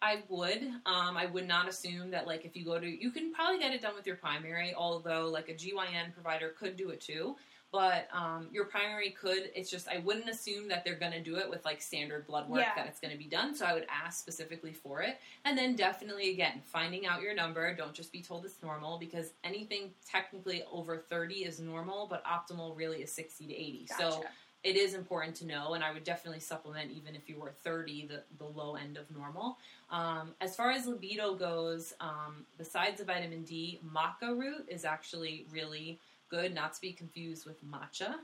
I 0.00 0.24
would. 0.28 0.62
Um, 0.84 1.16
I 1.16 1.26
would 1.26 1.46
not 1.46 1.68
assume 1.68 2.10
that 2.10 2.26
like 2.26 2.44
if 2.44 2.56
you 2.56 2.64
go 2.64 2.78
to 2.78 2.86
you 2.86 3.10
can 3.10 3.32
probably 3.32 3.60
get 3.60 3.72
it 3.72 3.80
done 3.80 3.94
with 3.94 4.06
your 4.06 4.16
primary, 4.16 4.74
although 4.74 5.28
like 5.28 5.48
a 5.48 5.54
GYN 5.54 6.12
provider 6.12 6.50
could 6.58 6.76
do 6.76 6.90
it 6.90 7.00
too. 7.00 7.36
But 7.72 8.08
um, 8.12 8.48
your 8.52 8.66
primary 8.66 9.10
could. 9.10 9.50
It's 9.54 9.70
just 9.70 9.88
I 9.88 9.98
wouldn't 9.98 10.28
assume 10.28 10.68
that 10.68 10.84
they're 10.84 10.98
going 10.98 11.12
to 11.12 11.22
do 11.22 11.36
it 11.36 11.48
with 11.48 11.64
like 11.64 11.80
standard 11.80 12.26
blood 12.26 12.48
work 12.48 12.60
Yeah. 12.60 12.74
that 12.76 12.86
it's 12.86 13.00
going 13.00 13.12
to 13.12 13.18
be 13.18 13.24
done. 13.24 13.54
So 13.54 13.64
I 13.64 13.72
would 13.72 13.86
ask 13.88 14.20
specifically 14.20 14.74
for 14.74 15.00
it, 15.00 15.18
and 15.46 15.56
then 15.56 15.74
definitely 15.74 16.30
again 16.30 16.60
finding 16.66 17.06
out 17.06 17.22
your 17.22 17.34
number. 17.34 17.74
Don't 17.74 17.94
just 17.94 18.12
be 18.12 18.20
told 18.20 18.44
it's 18.44 18.62
normal 18.62 18.98
because 18.98 19.32
anything 19.42 19.90
technically 20.06 20.62
over 20.70 20.98
thirty 20.98 21.44
is 21.46 21.58
normal, 21.60 22.06
but 22.06 22.22
optimal 22.26 22.76
really 22.76 22.98
is 22.98 23.10
sixty 23.10 23.46
to 23.46 23.54
eighty. 23.54 23.88
So 23.98 24.22
it 24.62 24.76
is 24.76 24.94
important 24.94 25.34
to 25.36 25.46
know, 25.46 25.74
and 25.74 25.82
I 25.82 25.92
would 25.92 26.04
definitely 26.04 26.40
supplement 26.40 26.92
even 26.92 27.16
if 27.16 27.28
you 27.28 27.36
were 27.36 27.50
30, 27.64 28.06
the, 28.06 28.22
the 28.38 28.44
low 28.44 28.76
end 28.76 28.96
of 28.96 29.10
normal. 29.10 29.58
Um, 29.90 30.34
as 30.40 30.54
far 30.54 30.70
as 30.70 30.86
libido 30.86 31.34
goes, 31.34 31.94
um, 32.00 32.46
besides 32.58 32.98
the 32.98 33.04
vitamin 33.04 33.42
D, 33.42 33.80
maca 33.84 34.38
root 34.38 34.66
is 34.68 34.84
actually 34.84 35.46
really 35.50 35.98
good, 36.32 36.54
not 36.54 36.72
to 36.74 36.80
be 36.80 36.92
confused 36.92 37.46
with 37.46 37.62
matcha. 37.64 38.14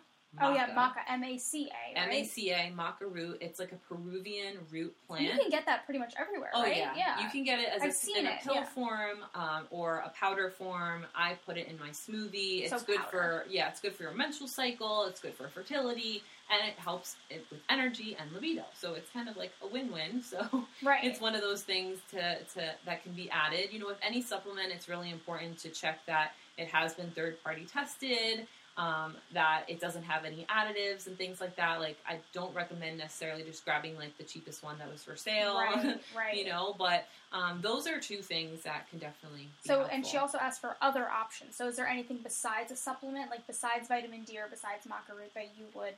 Oh 0.43 0.53
yeah, 0.53 0.69
maca, 0.75 0.97
M 1.09 1.25
A 1.25 1.39
C 1.39 1.71
A. 1.95 1.99
M? 1.99 2.11
A 2.11 2.25
C 2.25 2.51
A, 2.51 2.71
maca 2.77 3.11
root. 3.11 3.39
It's 3.41 3.59
like 3.59 3.73
a 3.73 3.77
Peruvian 3.77 4.59
root 4.71 4.95
plant. 5.07 5.25
You 5.25 5.31
can 5.31 5.49
get 5.49 5.65
that 5.65 5.85
pretty 5.87 5.99
much 5.99 6.13
everywhere, 6.19 6.51
Oh 6.55 6.63
right? 6.63 6.77
yeah. 6.95 7.21
you 7.23 7.31
can 7.31 7.45
get 7.45 7.59
it 7.59 7.69
as 7.75 7.81
I've 7.83 7.91
a, 7.91 7.95
seen 7.95 8.19
in 8.19 8.27
a 8.27 8.39
pill 8.43 8.57
yeah. 8.57 8.65
form 8.65 9.19
um, 9.35 9.65
or 9.71 10.03
a 10.05 10.11
powder 10.11 10.51
form. 10.51 11.07
I 11.15 11.39
put 11.47 11.57
it 11.57 11.67
in 11.67 11.79
my 11.79 11.89
smoothie. 11.91 12.63
It's 12.65 12.71
So 12.71 12.79
good 12.81 12.99
powder. 12.99 13.09
for 13.11 13.45
yeah, 13.49 13.69
it's 13.69 13.81
good 13.81 13.95
for 13.95 14.03
your 14.03 14.13
menstrual 14.13 14.49
cycle. 14.49 15.07
It's 15.07 15.19
good 15.19 15.35
for 15.35 15.49
fertility, 15.49 16.23
and 16.51 16.69
it 16.69 16.79
helps 16.79 17.17
it 17.31 17.47
with 17.51 17.61
energy 17.71 18.15
and 18.21 18.31
libido. 18.31 18.65
So 18.79 18.95
it's 18.95 19.11
kind 19.11 19.31
of 19.31 19.37
like 19.39 19.53
a 19.63 19.67
win-win. 19.67 20.23
So 20.29 20.67
right. 20.85 21.03
it's 21.03 21.23
one 21.23 21.35
of 21.35 21.41
those 21.41 21.63
things 21.63 21.99
to, 22.11 22.39
to 22.55 22.75
that 22.85 23.03
can 23.03 23.13
be 23.13 23.31
added. 23.31 23.73
You 23.73 23.79
know, 23.79 23.87
with 23.87 23.99
any 24.07 24.21
supplement, 24.21 24.73
it's 24.73 24.91
really 24.91 25.11
important 25.11 25.59
to 25.61 25.71
check 25.71 26.01
that 26.07 26.33
it 26.59 26.69
has 26.69 26.95
been 26.95 27.11
third-party 27.11 27.67
tested. 27.73 28.47
Um, 28.77 29.17
that 29.35 29.65
it 29.67 29.81
doesn't 29.81 30.05
have 30.05 30.25
any 30.25 30.47
additives 30.49 31.09
and 31.09 31.19
things 31.19 31.41
like 31.41 31.57
that. 31.57 31.81
Like 31.81 31.97
I 32.09 32.19
don't 32.33 32.55
recommend 32.55 32.99
necessarily 32.99 33.43
just 33.43 33.65
grabbing 33.65 33.97
like 33.97 34.17
the 34.19 34.23
cheapest 34.23 34.63
one 34.63 34.79
that 34.79 34.89
was 34.89 35.03
for 35.03 35.17
sale. 35.17 35.57
right, 35.57 36.01
right. 36.17 36.37
you 36.37 36.45
know 36.45 36.77
but 36.79 37.09
um, 37.33 37.59
those 37.61 37.87
are 37.87 37.99
two 37.99 38.23
things 38.23 38.63
that 38.63 38.89
can 38.89 38.99
definitely 38.99 39.49
So, 39.67 39.89
and 39.93 40.07
she 40.07 40.17
also 40.17 40.39
asked 40.39 40.61
for 40.61 40.77
other 40.81 41.09
options. 41.09 41.57
So, 41.57 41.67
is 41.67 41.77
there 41.77 41.87
anything 41.87 42.21
besides 42.23 42.73
a 42.73 42.77
supplement, 42.77 43.31
like 43.31 43.47
besides 43.47 43.89
vitamin 43.89 44.23
D 44.23 44.39
or 44.39 44.47
besides 44.49 44.87
maca 44.87 45.17
root, 45.17 45.35
that 45.35 45.51
you 45.59 45.67
would 45.75 45.95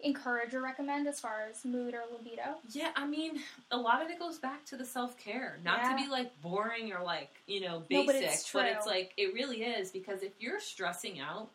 encourage 0.00 0.54
or 0.54 0.62
recommend 0.62 1.06
as 1.08 1.18
far 1.20 1.46
as 1.50 1.64
mood 1.64 1.94
or 1.94 2.02
libido? 2.12 2.56
yeah 2.70 2.90
i 2.96 3.06
mean 3.06 3.40
a 3.70 3.76
lot 3.76 4.02
of 4.02 4.08
it 4.10 4.18
goes 4.18 4.38
back 4.38 4.64
to 4.64 4.76
the 4.76 4.84
self-care 4.84 5.58
not 5.64 5.78
Yeah. 5.80 5.96
to 5.96 6.04
be 6.04 6.10
like 6.10 6.40
boring 6.40 6.92
or 6.92 7.02
like 7.02 7.30
you 7.46 7.60
know 7.60 7.82
No, 7.90 8.04
basic 8.06 8.06
but 8.06 8.14
it's 8.24 8.48
true. 8.48 8.60
like 8.86 9.12
it 9.16 9.34
really 9.34 9.62
is 9.62 9.90
because 9.90 10.22
if 10.22 10.32
you're 10.38 10.60
stressing 10.60 11.20
out 11.20 11.50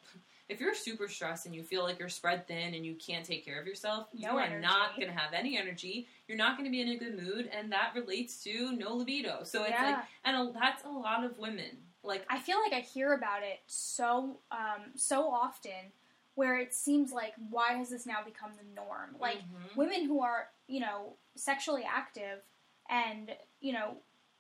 if 0.49 0.59
you're 0.59 0.75
super 0.75 1.07
stressed 1.07 1.45
and 1.45 1.55
you 1.55 1.63
feel 1.63 1.83
like 1.83 1.97
you're 1.99 2.09
spread 2.09 2.45
thin 2.47 2.73
and 2.73 2.85
you 2.85 2.95
can't 2.95 3.25
take 3.25 3.45
care 3.45 3.59
of 3.61 3.65
yourself, 3.65 4.07
you 4.13 4.27
are 4.29 4.41
energy. 4.41 4.61
not 4.61 4.95
going 4.97 5.07
to 5.07 5.17
have 5.17 5.33
any 5.33 5.57
energy. 5.57 6.05
You're 6.27 6.37
not 6.37 6.57
going 6.57 6.65
to 6.65 6.71
be 6.71 6.81
in 6.81 6.89
a 6.89 6.97
good 6.97 7.17
mood, 7.17 7.49
and 7.57 7.71
that 7.71 7.93
relates 7.95 8.43
to 8.43 8.73
no 8.73 8.93
libido. 8.93 9.43
So 9.45 9.61
it's 9.63 9.71
Yeah. 9.71 9.85
like, 9.95 10.05
and 10.25 10.35
a, 10.35 10.51
that's 10.53 10.83
a 10.83 10.89
lot 10.89 11.23
of 11.23 11.39
women. 11.39 11.77
Like, 12.03 12.25
I 12.29 12.39
feel 12.39 12.57
like 12.59 12.73
I 12.73 12.81
hear 12.81 13.13
about 13.13 13.43
it 13.43 13.61
so 13.67 14.39
um, 14.51 14.91
so 14.95 15.29
often, 15.31 15.93
where 16.35 16.57
it 16.57 16.73
seems 16.73 17.11
like 17.11 17.33
why 17.49 17.73
has 17.73 17.89
this 17.89 18.05
now 18.05 18.23
become 18.23 18.51
the 18.57 18.75
norm? 18.75 19.15
Like 19.19 19.39
Mhm. 19.39 19.75
women 19.75 20.05
who 20.05 20.21
are 20.21 20.49
you 20.67 20.79
know 20.79 21.17
sexually 21.35 21.83
active 21.83 22.41
and 22.89 23.35
you 23.59 23.73
know 23.73 23.97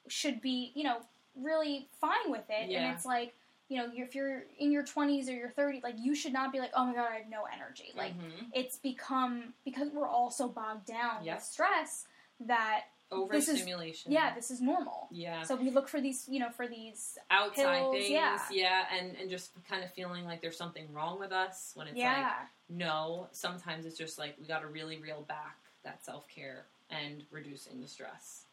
should 0.07 0.41
be 0.41 0.71
you 0.75 0.83
know 0.83 1.01
really 1.35 1.89
fine 1.99 2.29
with 2.29 2.49
it, 2.49 2.69
Yeah. 2.69 2.83
and 2.85 2.95
it's 2.95 3.05
like. 3.05 3.33
You 3.69 3.77
know, 3.79 3.91
if 3.95 4.13
you're 4.13 4.43
in 4.59 4.71
your 4.71 4.83
20s 4.83 5.29
or 5.29 5.31
your 5.31 5.49
30s, 5.49 5.81
like 5.81 5.95
you 5.97 6.13
should 6.13 6.33
not 6.33 6.51
be 6.51 6.59
like, 6.59 6.69
oh 6.75 6.85
my 6.85 6.93
god, 6.93 7.07
I 7.11 7.15
have 7.15 7.29
no 7.29 7.45
energy. 7.51 7.91
Like 7.95 8.13
Mhm. 8.13 8.51
it's 8.53 8.77
become 8.77 9.53
because 9.63 9.89
we're 9.89 10.05
all 10.05 10.29
so 10.29 10.47
bogged 10.49 10.85
down 10.85 11.23
Yep. 11.23 11.37
with 11.37 11.43
stress 11.43 12.05
that 12.41 12.83
this 13.31 13.43
is- 13.43 13.49
overstimulation. 13.49 14.11
yeah, 14.11 14.33
this 14.33 14.51
is 14.51 14.61
normal. 14.61 15.07
Yeah. 15.11 15.43
So 15.43 15.55
we 15.55 15.69
look 15.69 15.87
for 15.87 16.01
these, 16.01 16.27
you 16.27 16.39
know, 16.39 16.49
for 16.49 16.67
these 16.67 17.17
outside 17.31 17.79
pills, 17.79 17.95
things, 17.95 18.09
yeah. 18.09 18.39
yeah, 18.51 18.85
and 18.97 19.15
and 19.15 19.29
just 19.29 19.51
kind 19.69 19.83
of 19.83 19.91
feeling 19.93 20.25
like 20.25 20.41
there's 20.41 20.57
something 20.57 20.91
wrong 20.93 21.19
with 21.19 21.31
us 21.31 21.71
when 21.75 21.87
it's 21.87 21.97
like 21.97 22.27
no. 22.69 23.27
Sometimes 23.31 23.85
it's 23.85 23.97
just 23.97 24.17
like 24.17 24.35
we 24.39 24.47
got 24.47 24.59
to 24.59 24.67
really 24.67 24.97
reel 24.97 25.21
back 25.27 25.57
that 25.83 26.03
self 26.03 26.27
care 26.27 26.65
and 26.89 27.23
reducing 27.31 27.81
the 27.81 27.87
stress. 27.87 28.45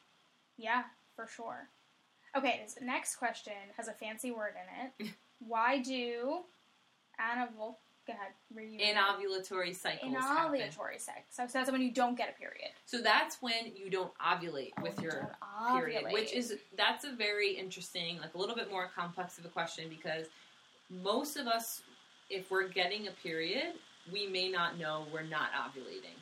Yeah, 0.56 0.84
for 1.16 1.26
sure. 1.26 1.68
Okay, 2.36 2.60
this 2.64 2.76
next 2.80 3.16
question 3.16 3.52
has 3.76 3.88
a 3.88 3.92
fancy 3.92 4.30
word 4.30 4.54
in 5.00 5.06
it. 5.06 5.12
why 5.40 5.78
do 5.78 6.40
anavul? 7.20 7.76
Go 8.06 8.14
ahead. 8.14 8.96
Anovulatory 8.96 9.74
cycles. 9.74 10.12
Anovulatory 10.14 10.98
sex. 11.00 11.20
So, 11.30 11.46
so 11.46 11.52
that's 11.58 11.70
when 11.70 11.80
you 11.82 11.92
don't 11.92 12.16
get 12.16 12.30
a 12.36 12.38
period. 12.38 12.70
So 12.86 13.00
that's 13.02 13.36
when 13.40 13.72
you 13.76 13.90
don't 13.90 14.12
ovulate 14.18 14.70
with 14.82 14.94
Oh, 14.98 15.02
you 15.02 15.08
your 15.08 15.36
period, 15.76 16.04
ovulate. 16.04 16.12
which 16.12 16.32
is 16.32 16.56
that's 16.76 17.04
a 17.04 17.12
very 17.12 17.52
interesting, 17.52 18.18
like 18.20 18.34
a 18.34 18.38
little 18.38 18.56
bit 18.56 18.70
more 18.70 18.88
complex 18.94 19.38
of 19.38 19.44
a 19.44 19.48
question 19.48 19.88
because 19.88 20.26
most 20.90 21.36
of 21.36 21.46
us, 21.46 21.82
if 22.30 22.50
we're 22.50 22.68
getting 22.68 23.06
a 23.08 23.12
period, 23.22 23.74
we 24.12 24.26
may 24.26 24.50
not 24.50 24.78
know 24.78 25.04
we're 25.12 25.22
not 25.22 25.50
ovulating, 25.52 26.16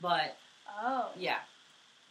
but 0.00 0.36
oh 0.82 1.10
yeah. 1.16 1.38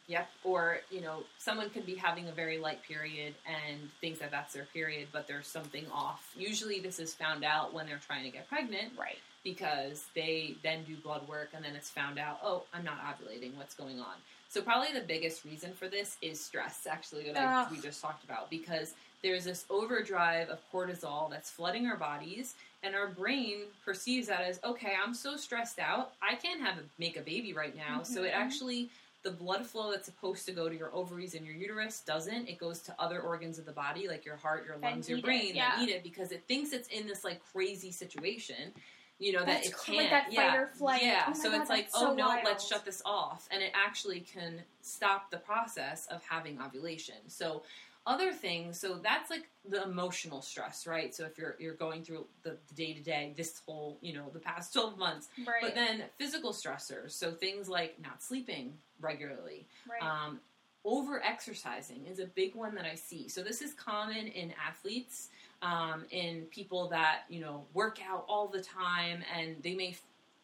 Yep. 0.08 0.30
Or, 0.44 0.80
you 0.92 1.02
know, 1.02 1.24
someone 1.38 1.70
could 1.70 1.86
be 1.86 1.96
having 1.96 2.28
a 2.28 2.32
very 2.32 2.58
light 2.58 2.84
period 2.84 3.36
and 3.48 3.80
think 4.02 4.20
that 4.20 4.32
that's 4.32 4.54
their 4.54 4.66
period, 4.74 5.08
but 5.12 5.28
there's 5.28 5.48
something 5.48 5.86
off. 5.94 6.34
Usually 6.38 6.80
this 6.80 7.00
is 7.00 7.14
found 7.14 7.44
out 7.44 7.74
when 7.74 7.86
they're 7.86 8.02
trying 8.06 8.24
to 8.26 8.30
get 8.30 8.50
pregnant 8.50 8.92
right. 9.00 9.18
because 9.44 10.06
they 10.14 10.56
then 10.62 10.84
do 10.84 10.96
blood 10.98 11.28
work 11.28 11.50
and 11.56 11.64
then 11.64 11.76
it's 11.76 11.90
found 11.90 12.20
out, 12.20 12.40
oh, 12.44 12.64
I'm 12.74 12.84
not 12.84 13.00
ovulating. 13.00 13.56
What's 13.56 13.76
going 13.76 14.00
on? 14.00 14.16
So 14.50 14.62
probably 14.62 14.94
the 14.94 15.06
biggest 15.06 15.46
reason 15.46 15.74
for 15.74 15.88
this 15.88 16.18
is 16.22 16.40
stress, 16.40 16.86
actually, 16.88 17.24
that 17.32 17.38
I, 17.38 17.68
we 17.72 17.80
just 17.80 18.02
talked 18.02 18.24
about, 18.24 18.52
because 18.52 18.94
there's 19.24 19.46
this 19.46 19.66
overdrive 19.70 20.50
of 20.50 20.60
cortisol 20.72 21.30
that's 21.32 21.50
flooding 21.50 21.88
our 21.88 21.98
bodies, 21.98 22.54
and 22.84 22.94
our 22.94 23.08
brain 23.08 23.62
perceives 23.84 24.28
that 24.28 24.42
as, 24.42 24.60
okay, 24.64 24.94
I'm 25.02 25.14
so 25.16 25.38
stressed 25.38 25.80
out, 25.80 26.12
I 26.22 26.36
can't 26.36 26.62
have 26.62 26.78
a, 26.78 26.82
make 27.00 27.18
a 27.18 27.22
baby 27.22 27.54
right 27.54 27.76
now. 27.76 28.04
So 28.04 28.24
it 28.24 28.34
Mhm. 28.34 28.38
actually 28.38 28.90
the 29.24 29.32
blood 29.32 29.66
flow 29.66 29.92
that's 29.92 30.06
supposed 30.06 30.46
to 30.46 30.52
go 30.52 30.68
to 30.70 30.76
your 30.76 30.94
ovaries 30.94 31.34
and 31.34 31.46
your 31.46 31.56
uterus 31.56 32.02
doesn't. 32.02 32.48
It 32.48 32.58
goes 32.58 32.80
to 32.82 32.96
other 33.00 33.22
organs 33.22 33.58
of 33.58 33.66
the 33.66 33.72
body, 33.72 34.08
like 34.08 34.26
your 34.26 34.36
heart, 34.36 34.66
your 34.66 34.78
lungs, 34.78 35.08
your 35.08 35.18
need 35.18 35.24
it, 35.24 35.26
brain, 35.26 35.56
yeah. 35.56 35.72
that 35.72 35.80
need 35.80 35.90
it 35.90 36.04
because 36.04 36.32
it 36.32 36.44
thinks 36.48 36.74
it's 36.74 36.90
in 36.90 37.08
this 37.08 37.24
like 37.24 37.42
crazy 37.52 37.92
situation. 37.92 38.74
You 39.20 39.32
know 39.32 39.40
that 39.40 39.64
That's 39.64 39.70
it 39.70 39.76
can't. 39.86 39.98
like 40.00 40.10
that 40.10 40.34
yeah, 40.34 40.52
fight 40.52 40.60
or 40.60 40.68
flight. 40.68 41.04
yeah. 41.04 41.26
Oh 41.30 41.34
so 41.34 41.52
God, 41.52 41.62
it's 41.62 41.70
like, 41.70 41.88
oh 41.94 42.08
so 42.08 42.14
no, 42.14 42.28
wild. 42.28 42.42
let's 42.44 42.68
shut 42.68 42.84
this 42.84 43.02
off, 43.06 43.48
and 43.52 43.64
it 43.64 43.72
actually 43.74 44.20
can 44.20 44.62
stop 44.82 45.32
the 45.32 45.38
process 45.38 46.08
of 46.08 46.22
having 46.28 46.60
ovulation. 46.62 47.16
So 47.28 47.64
other 48.06 48.34
things, 48.34 48.80
so 48.80 48.96
that's 48.96 49.30
like 49.30 49.48
the 49.70 49.84
emotional 49.84 50.42
stress, 50.42 50.86
right? 50.86 51.16
So 51.16 51.26
if 51.26 51.38
you're 51.38 51.56
you're 51.60 51.74
going 51.76 52.04
through 52.04 52.26
the 52.44 52.58
day 52.76 52.94
to 52.94 53.02
day, 53.02 53.34
this 53.38 53.62
whole 53.66 53.98
you 54.02 54.14
know 54.14 54.30
the 54.34 54.40
past 54.40 54.74
twelve 54.74 54.98
months, 54.98 55.30
Right. 55.40 55.62
but 55.62 55.76
then 55.76 56.04
physical 56.18 56.52
stressors, 56.52 57.12
so 57.12 57.32
things 57.32 57.70
like 57.70 57.96
not 58.02 58.22
sleeping 58.22 58.74
regularly, 59.00 59.66
right. 59.90 60.02
um, 60.04 60.40
over 60.86 61.24
exercising 61.24 62.06
is 62.06 62.20
a 62.20 62.26
big 62.26 62.56
one 62.56 62.76
that 62.76 62.86
I 62.86 62.96
see. 62.96 63.30
So 63.30 63.42
this 63.42 63.62
is 63.62 63.74
common 63.74 64.28
in 64.28 64.54
athletes, 64.68 65.30
um, 65.62 66.04
in 66.12 66.42
people 66.52 66.90
that 66.90 67.22
you 67.30 67.40
know 67.40 67.64
work 67.74 68.00
out 68.06 68.26
all 68.28 68.48
the 68.48 68.62
time, 68.62 69.24
and 69.34 69.56
they 69.64 69.76
may 69.76 69.96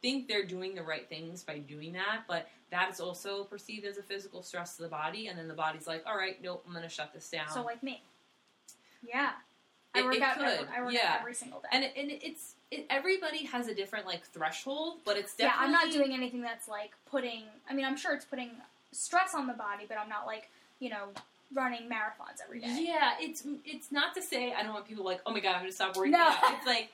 think 0.01 0.29
they're 0.29 0.45
doing 0.45 0.75
the 0.75 0.83
right 0.83 1.09
things 1.09 1.43
by 1.43 1.57
doing 1.57 1.91
that, 1.91 2.21
but 2.25 2.47
that 2.71 2.89
is 2.91 2.99
also 2.99 3.43
perceived 3.45 3.85
as 3.85 3.97
a 3.97 4.03
physical 4.03 4.43
stress 4.43 4.75
to 4.77 4.83
the 4.83 4.89
body, 4.89 5.27
and 5.27 5.37
then 5.37 5.47
the 5.47 5.53
body's 5.53 5.87
like, 5.87 6.03
all 6.05 6.15
right, 6.17 6.37
nope, 6.43 6.63
I'm 6.67 6.73
going 6.73 6.83
to 6.83 6.89
shut 6.89 7.13
this 7.13 7.29
down. 7.29 7.49
so 7.49 7.61
like 7.63 7.81
me. 7.83 8.01
Yeah. 9.07 9.31
I 9.95 10.03
work 10.03 10.21
out. 10.21 10.37
could, 10.37 10.45
Every, 10.45 10.67
I 10.77 10.81
work 10.83 10.93
yeah. 10.93 11.13
out 11.13 11.19
every 11.21 11.33
single 11.33 11.61
day. 11.61 11.67
and 11.71 11.83
it, 11.83 11.93
and 11.97 12.11
it's 12.11 12.53
it, 12.69 12.85
everybody 12.91 13.45
has 13.45 13.67
a 13.67 13.73
different 13.73 14.05
like 14.05 14.23
threshold, 14.23 14.97
but 15.03 15.17
it's 15.17 15.33
definitely 15.35 15.57
yeah, 15.57 15.65
I'm 15.65 15.71
not 15.71 15.91
doing 15.91 16.13
anything 16.13 16.41
that's 16.41 16.67
like 16.67 16.91
putting. 17.09 17.43
I 17.67 17.73
mean, 17.73 17.85
I'm 17.85 17.97
sure 17.97 18.13
it's 18.13 18.25
putting 18.25 18.51
stress 18.91 19.33
on 19.33 19.47
the 19.47 19.53
body, 19.53 19.85
but 19.87 19.97
I'm 19.97 20.07
not 20.07 20.27
like 20.27 20.49
you 20.79 20.91
know 20.91 21.07
running 21.55 21.89
marathons 21.89 22.39
every 22.45 22.59
day. 22.59 22.85
Yeah, 22.87 23.13
it's 23.19 23.43
it's 23.65 23.91
not 23.91 24.13
to 24.13 24.21
say 24.21 24.53
I 24.53 24.61
don't 24.61 24.73
want 24.73 24.87
people 24.87 25.03
like, 25.03 25.21
oh 25.25 25.31
my 25.31 25.39
god, 25.39 25.55
I'm 25.55 25.61
gonna 25.61 25.71
stop 25.71 25.97
working 25.97 26.11
No. 26.11 26.19
out. 26.19 26.37
It's 26.57 26.67
like 26.67 26.91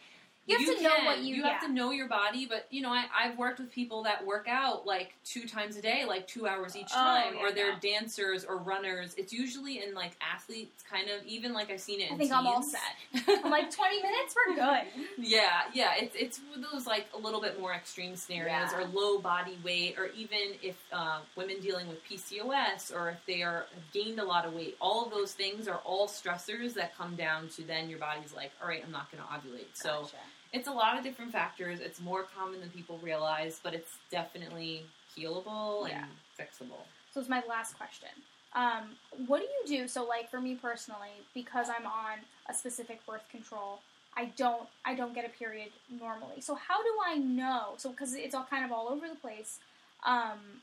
You 0.48 0.58
have 0.60 0.78
to 0.78 0.84
know 0.84 1.06
what 1.06 1.20
you- 1.20 1.42
have 1.44 1.62
yeah. 1.62 1.68
to 1.68 1.74
know 1.74 1.90
your 1.92 2.08
body. 2.08 2.46
But 2.46 2.68
you 2.70 2.82
know, 2.82 2.90
I, 2.92 3.06
I've 3.18 3.38
worked 3.38 3.60
with 3.60 3.72
people 3.72 4.04
that 4.04 4.26
work 4.26 4.48
out 4.48 4.86
like 4.86 5.14
two 5.26 5.48
times 5.48 5.76
a 5.76 5.82
day, 5.82 6.06
like 6.06 6.28
two 6.28 6.48
hours 6.48 6.76
each 6.76 6.92
Oh, 6.92 6.96
time, 6.96 7.34
yeah, 7.36 7.42
or 7.42 7.52
they're 7.52 7.74
no. 7.74 7.80
dancers 7.80 8.44
or 8.46 8.58
runners. 8.58 9.16
It's 9.18 9.34
usually 9.34 9.84
in 9.84 9.94
like 9.96 10.12
athletes, 10.22 10.84
kind 10.90 11.10
of 11.10 11.26
even 11.26 11.52
like 11.54 11.72
I've 11.72 11.82
seen 11.82 12.00
it. 12.02 12.10
I 12.10 12.14
in 12.14 12.20
think 12.20 12.32
I'm 12.32 12.46
all 12.46 12.62
set. 12.62 12.80
I'm 13.44 13.50
like 13.50 13.72
20 13.72 14.02
minutes, 14.04 14.36
we're 14.48 14.56
good. 14.56 14.82
Yeah, 15.18 15.62
yeah, 15.74 15.94
it's 15.98 16.16
it's 16.16 16.40
those 16.72 16.86
like 16.86 17.08
a 17.16 17.18
little 17.18 17.42
bit 17.42 17.60
more 17.60 17.74
extreme 17.74 18.16
scenarios, 18.16 18.70
Yeah. 18.72 18.82
or 18.82 18.86
low 18.86 19.18
body 19.20 19.58
weight, 19.64 19.96
or 19.98 20.08
even 20.16 20.54
if 20.62 20.76
uh, 20.94 21.20
women 21.36 21.60
dealing 21.62 21.88
with 21.88 21.98
PCOS, 22.06 22.96
or 22.96 23.10
if 23.10 23.18
they 23.26 23.42
are 23.42 23.66
have 23.74 23.92
gained 23.94 24.20
a 24.20 24.26
lot 24.26 24.46
of 24.46 24.54
weight. 24.54 24.76
All 24.80 25.06
of 25.06 25.12
those 25.12 25.34
things 25.34 25.68
are 25.68 25.80
all 25.84 26.08
stressors 26.08 26.74
that 26.76 26.96
come 26.96 27.16
down 27.16 27.50
to 27.56 27.64
then 27.64 27.90
your 27.90 28.00
body's 28.00 28.34
like, 28.34 28.52
all 28.62 28.68
right, 28.68 28.84
I'm 28.86 28.92
not 28.92 29.12
going 29.12 29.24
to 29.24 29.30
ovulate. 29.30 29.66
So 29.74 30.02
Gotcha. 30.04 30.16
It's 30.56 30.68
a 30.68 30.72
lot 30.72 30.98
of 30.98 31.04
different 31.04 31.32
factors. 31.32 31.80
It's 31.82 32.00
more 32.00 32.24
common 32.24 32.62
than 32.62 32.70
people 32.70 32.98
realize, 33.04 33.60
but 33.62 33.74
it's 33.74 33.92
definitely 34.10 34.86
healable 35.18 35.88
Yeah. 35.90 36.04
and 36.06 36.12
fixable. 36.40 36.84
So 37.14 37.20
it's 37.20 37.30
my 37.30 37.44
last 37.48 37.78
question. 37.78 38.10
Um, 38.54 38.96
what 39.28 39.40
do 39.40 39.46
you 39.46 39.80
do? 39.82 39.88
So, 39.88 40.06
like 40.06 40.30
for 40.30 40.40
me 40.40 40.56
personally, 40.56 41.12
because 41.34 41.68
I'm 41.70 41.86
on 41.86 42.20
a 42.48 42.54
specific 42.54 43.06
birth 43.06 43.28
control, 43.30 43.82
I 44.16 44.26
don't 44.38 44.68
I 44.86 44.96
don't 44.96 45.14
get 45.14 45.26
a 45.26 45.30
period 45.30 45.72
normally. 45.90 46.40
So 46.40 46.56
how 46.56 46.82
do 46.82 46.90
I 47.06 47.16
know? 47.18 47.74
So 47.78 47.90
because 47.90 48.14
it's 48.16 48.34
all 48.34 48.48
kind 48.50 48.64
of 48.64 48.72
all 48.72 48.88
over 48.88 49.10
the 49.10 49.16
place. 49.16 49.60
Um, 50.06 50.62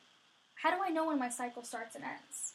how 0.55 0.71
do 0.75 0.83
I 0.83 0.89
know 0.91 1.07
when 1.09 1.19
my 1.19 1.29
cycle 1.29 1.63
starts 1.65 1.95
and 1.97 2.05
ends? 2.05 2.52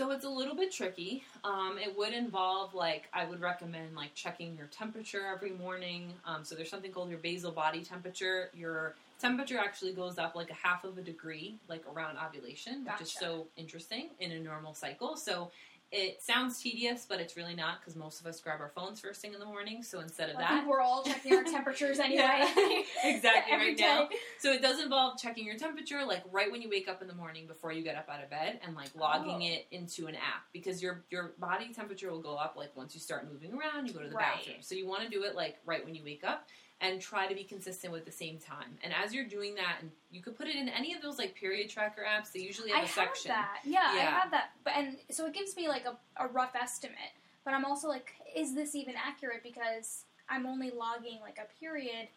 So 0.00 0.12
it's 0.12 0.24
a 0.24 0.30
little 0.30 0.54
bit 0.54 0.72
tricky. 0.72 1.24
Um, 1.44 1.76
it 1.78 1.94
would 1.94 2.14
involve 2.14 2.72
like 2.72 3.10
I 3.12 3.26
would 3.26 3.42
recommend 3.42 3.94
like 3.94 4.14
checking 4.14 4.56
your 4.56 4.68
temperature 4.68 5.26
every 5.30 5.50
morning. 5.50 6.14
Um, 6.24 6.42
so 6.42 6.54
there's 6.54 6.70
something 6.70 6.90
called 6.90 7.10
your 7.10 7.18
basal 7.18 7.52
body 7.52 7.84
temperature. 7.84 8.48
Your 8.54 8.94
temperature 9.20 9.58
actually 9.58 9.92
goes 9.92 10.16
up 10.16 10.34
like 10.34 10.48
a 10.48 10.54
half 10.54 10.84
of 10.84 10.96
a 10.96 11.02
degree, 11.02 11.56
like 11.68 11.84
around 11.94 12.16
ovulation, 12.16 12.86
which 12.86 13.02
is 13.02 13.12
so 13.12 13.46
interesting 13.58 14.08
in 14.20 14.32
a 14.32 14.40
normal 14.40 14.72
cycle. 14.72 15.18
So 15.18 15.50
it 15.92 16.22
sounds 16.22 16.60
tedious, 16.62 17.04
but 17.08 17.18
it's 17.20 17.36
really 17.36 17.54
not 17.54 17.80
because 17.80 17.96
most 17.96 18.20
of 18.20 18.26
us 18.26 18.40
grab 18.40 18.60
our 18.60 18.70
phones 18.74 19.00
first 19.00 19.20
thing 19.20 19.34
in 19.34 19.40
the 19.40 19.46
morning. 19.46 19.82
So 19.82 20.00
instead 20.00 20.30
of 20.30 20.36
I 20.36 20.40
that, 20.40 20.66
we're 20.68 20.80
all 20.80 21.02
checking 21.02 21.34
our 21.34 21.42
temperatures 21.42 21.98
anyway. 22.04 22.44
Exactly 23.04 23.52
Every 23.52 23.68
right 23.70 23.78
now. 23.78 24.08
So 24.38 24.52
it 24.52 24.62
does 24.62 24.80
involve 24.80 25.18
checking 25.20 25.44
your 25.46 25.58
temperature, 25.58 26.04
like 26.06 26.22
right 26.30 26.50
when 26.50 26.62
you 26.62 26.68
wake 26.68 26.86
up 26.88 27.02
in 27.02 27.08
the 27.08 27.14
morning 27.14 27.46
before 27.46 27.72
you 27.72 27.82
get 27.82 27.96
up 27.96 28.08
out 28.08 28.22
of 28.22 28.30
bed, 28.30 28.60
and 28.64 28.76
like 28.76 28.90
logging 28.94 29.42
Oh. 29.42 29.52
it 29.52 29.66
into 29.70 30.06
an 30.06 30.14
app 30.14 30.44
because 30.52 30.82
your 30.82 31.04
your 31.10 31.34
body 31.38 31.72
temperature 31.74 32.10
will 32.10 32.22
go 32.22 32.36
up 32.36 32.54
like 32.56 32.76
once 32.76 32.94
you 32.94 33.00
start 33.00 33.30
moving 33.30 33.52
around, 33.52 33.86
you 33.88 33.92
go 33.92 34.00
to 34.02 34.08
the 34.08 34.14
Right. 34.14 34.36
bathroom. 34.36 34.56
So 34.60 34.74
you 34.74 34.86
want 34.86 35.02
to 35.02 35.08
do 35.08 35.24
it 35.24 35.34
like 35.34 35.56
right 35.64 35.84
when 35.84 35.94
you 35.94 36.04
wake 36.04 36.22
up 36.24 36.46
and 36.82 37.00
try 37.00 37.26
to 37.26 37.34
be 37.34 37.44
consistent 37.44 37.92
with 37.92 38.04
the 38.06 38.10
same 38.12 38.38
time. 38.38 38.78
And 38.82 38.92
as 38.94 39.12
you're 39.12 39.26
doing 39.26 39.54
that, 39.56 39.76
and 39.80 39.90
you 40.10 40.22
could 40.22 40.36
put 40.36 40.46
it 40.48 40.56
in 40.56 40.68
any 40.68 40.94
of 40.94 41.02
those 41.02 41.18
like 41.18 41.34
period 41.34 41.68
tracker 41.68 42.02
apps. 42.02 42.32
They 42.32 42.40
usually 42.40 42.70
have 42.70 42.78
I 42.80 42.82
a 42.84 42.86
have 42.86 42.94
section. 42.94 43.28
that. 43.30 43.58
Yeah, 43.64 43.80
I 43.90 43.96
Yeah. 43.96 44.20
have 44.20 44.30
that. 44.30 44.50
But 44.64 44.72
and 44.76 44.96
so 45.10 45.26
it 45.26 45.34
gives 45.34 45.56
me 45.56 45.68
like 45.68 45.84
a, 45.84 45.96
a 46.16 46.28
rough 46.28 46.54
estimate. 46.54 46.96
But 47.44 47.54
I'm 47.54 47.64
also 47.64 47.88
like, 47.88 48.12
is 48.34 48.54
this 48.54 48.74
even 48.74 48.94
accurate? 48.96 49.42
Because 49.42 50.04
I'm 50.28 50.46
only 50.46 50.70
logging 50.70 51.18
like 51.20 51.38
a 51.38 51.46
period, 51.60 52.08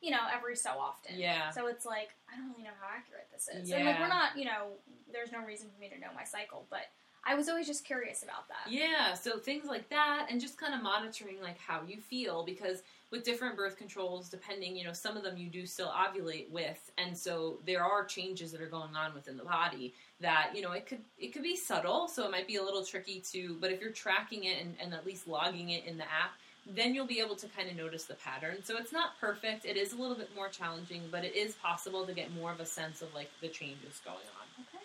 you 0.00 0.10
know, 0.10 0.20
every 0.34 0.56
so 0.56 0.70
often. 0.70 1.16
Yeah. 1.18 1.50
So 1.50 1.68
it's 1.68 1.86
like 1.86 2.10
I 2.32 2.36
don't 2.36 2.48
really 2.50 2.64
know 2.64 2.70
how 2.80 2.88
accurate 2.96 3.28
this 3.32 3.48
is. 3.48 3.70
And 3.70 3.84
like 3.84 3.94
Yeah. 3.96 4.00
we're 4.02 4.08
not, 4.08 4.36
you 4.36 4.46
know, 4.46 4.70
there's 5.12 5.30
no 5.30 5.44
reason 5.44 5.68
for 5.72 5.80
me 5.80 5.88
to 5.90 5.98
know 5.98 6.08
my 6.14 6.24
cycle, 6.24 6.66
but 6.70 6.86
I 7.24 7.34
was 7.34 7.48
always 7.48 7.66
just 7.66 7.84
curious 7.84 8.22
about 8.22 8.48
that. 8.48 8.72
Yeah, 8.72 9.12
so 9.12 9.38
things 9.38 9.66
like 9.66 9.88
that, 9.90 10.28
and 10.30 10.40
just 10.40 10.56
kind 10.56 10.72
of 10.72 10.82
monitoring 10.82 11.40
like 11.42 11.58
how 11.58 11.82
you 11.86 12.00
feel 12.00 12.44
because 12.44 12.82
with 13.10 13.24
different 13.24 13.56
birth 13.56 13.76
controls, 13.76 14.28
depending, 14.28 14.76
you 14.76 14.84
know, 14.84 14.92
some 14.92 15.16
of 15.16 15.22
them 15.22 15.38
you 15.38 15.48
do 15.48 15.64
still 15.64 15.88
ovulate 15.88 16.50
with, 16.50 16.90
and 16.98 17.16
so 17.16 17.58
there 17.66 17.82
are 17.82 18.04
changes 18.04 18.52
that 18.52 18.60
are 18.60 18.68
going 18.68 18.94
on 18.94 19.14
within 19.14 19.36
the 19.36 19.44
body 19.44 19.94
that 20.20 20.50
you 20.54 20.62
know 20.62 20.72
it 20.72 20.86
could 20.86 21.00
it 21.18 21.32
could 21.32 21.42
be 21.42 21.56
subtle, 21.56 22.08
so 22.08 22.24
it 22.24 22.30
might 22.30 22.46
be 22.46 22.56
a 22.56 22.62
little 22.62 22.84
tricky 22.84 23.20
to. 23.32 23.56
But 23.60 23.72
if 23.72 23.80
you're 23.80 23.92
tracking 23.92 24.44
it 24.44 24.60
and, 24.60 24.74
and 24.82 24.92
at 24.92 25.06
least 25.06 25.26
logging 25.26 25.70
it 25.70 25.84
in 25.86 25.96
the 25.96 26.04
app, 26.04 26.32
then 26.66 26.94
you'll 26.94 27.06
be 27.06 27.20
able 27.20 27.36
to 27.36 27.46
kind 27.48 27.70
of 27.70 27.76
notice 27.76 28.04
the 28.04 28.14
pattern. 28.14 28.58
So 28.62 28.76
it's 28.76 28.92
not 28.92 29.18
perfect; 29.20 29.64
it 29.64 29.76
is 29.76 29.92
a 29.92 29.96
little 29.96 30.16
bit 30.16 30.30
more 30.36 30.48
challenging, 30.48 31.02
but 31.10 31.24
it 31.24 31.34
is 31.34 31.54
possible 31.54 32.04
to 32.04 32.12
get 32.12 32.34
more 32.34 32.52
of 32.52 32.60
a 32.60 32.66
sense 32.66 33.00
of 33.00 33.14
like 33.14 33.30
the 33.40 33.48
changes 33.48 34.00
going 34.04 34.16
on. 34.16 34.64
Okay. 34.66 34.84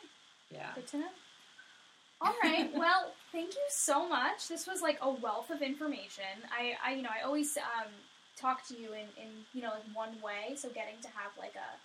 Yeah. 0.50 0.72
Good 0.76 0.88
to 0.88 0.98
know. 1.00 1.08
All 2.22 2.36
right. 2.41 2.72
well, 2.76 3.12
thank 3.32 3.54
you 3.54 3.66
so 3.70 4.08
much. 4.08 4.48
This 4.48 4.66
was 4.66 4.82
like 4.82 4.98
a 5.02 5.10
wealth 5.10 5.50
of 5.50 5.62
information. 5.62 6.24
I, 6.52 6.74
I 6.86 6.95
you 6.95 7.02
know, 7.02 7.10
I 7.10 7.26
always 7.26 7.58
um, 7.58 7.91
talk 8.44 8.68
to 8.68 8.76
you 8.76 8.91
in, 8.91 9.07
in, 9.15 9.32
you 9.53 9.61
know, 9.61 9.72
like 9.72 9.88
one 9.95 10.20
way. 10.22 10.56
So 10.56 10.68
getting 10.68 10.99
to 11.02 11.07
have 11.07 11.32
like 11.40 11.56
a 11.56 11.80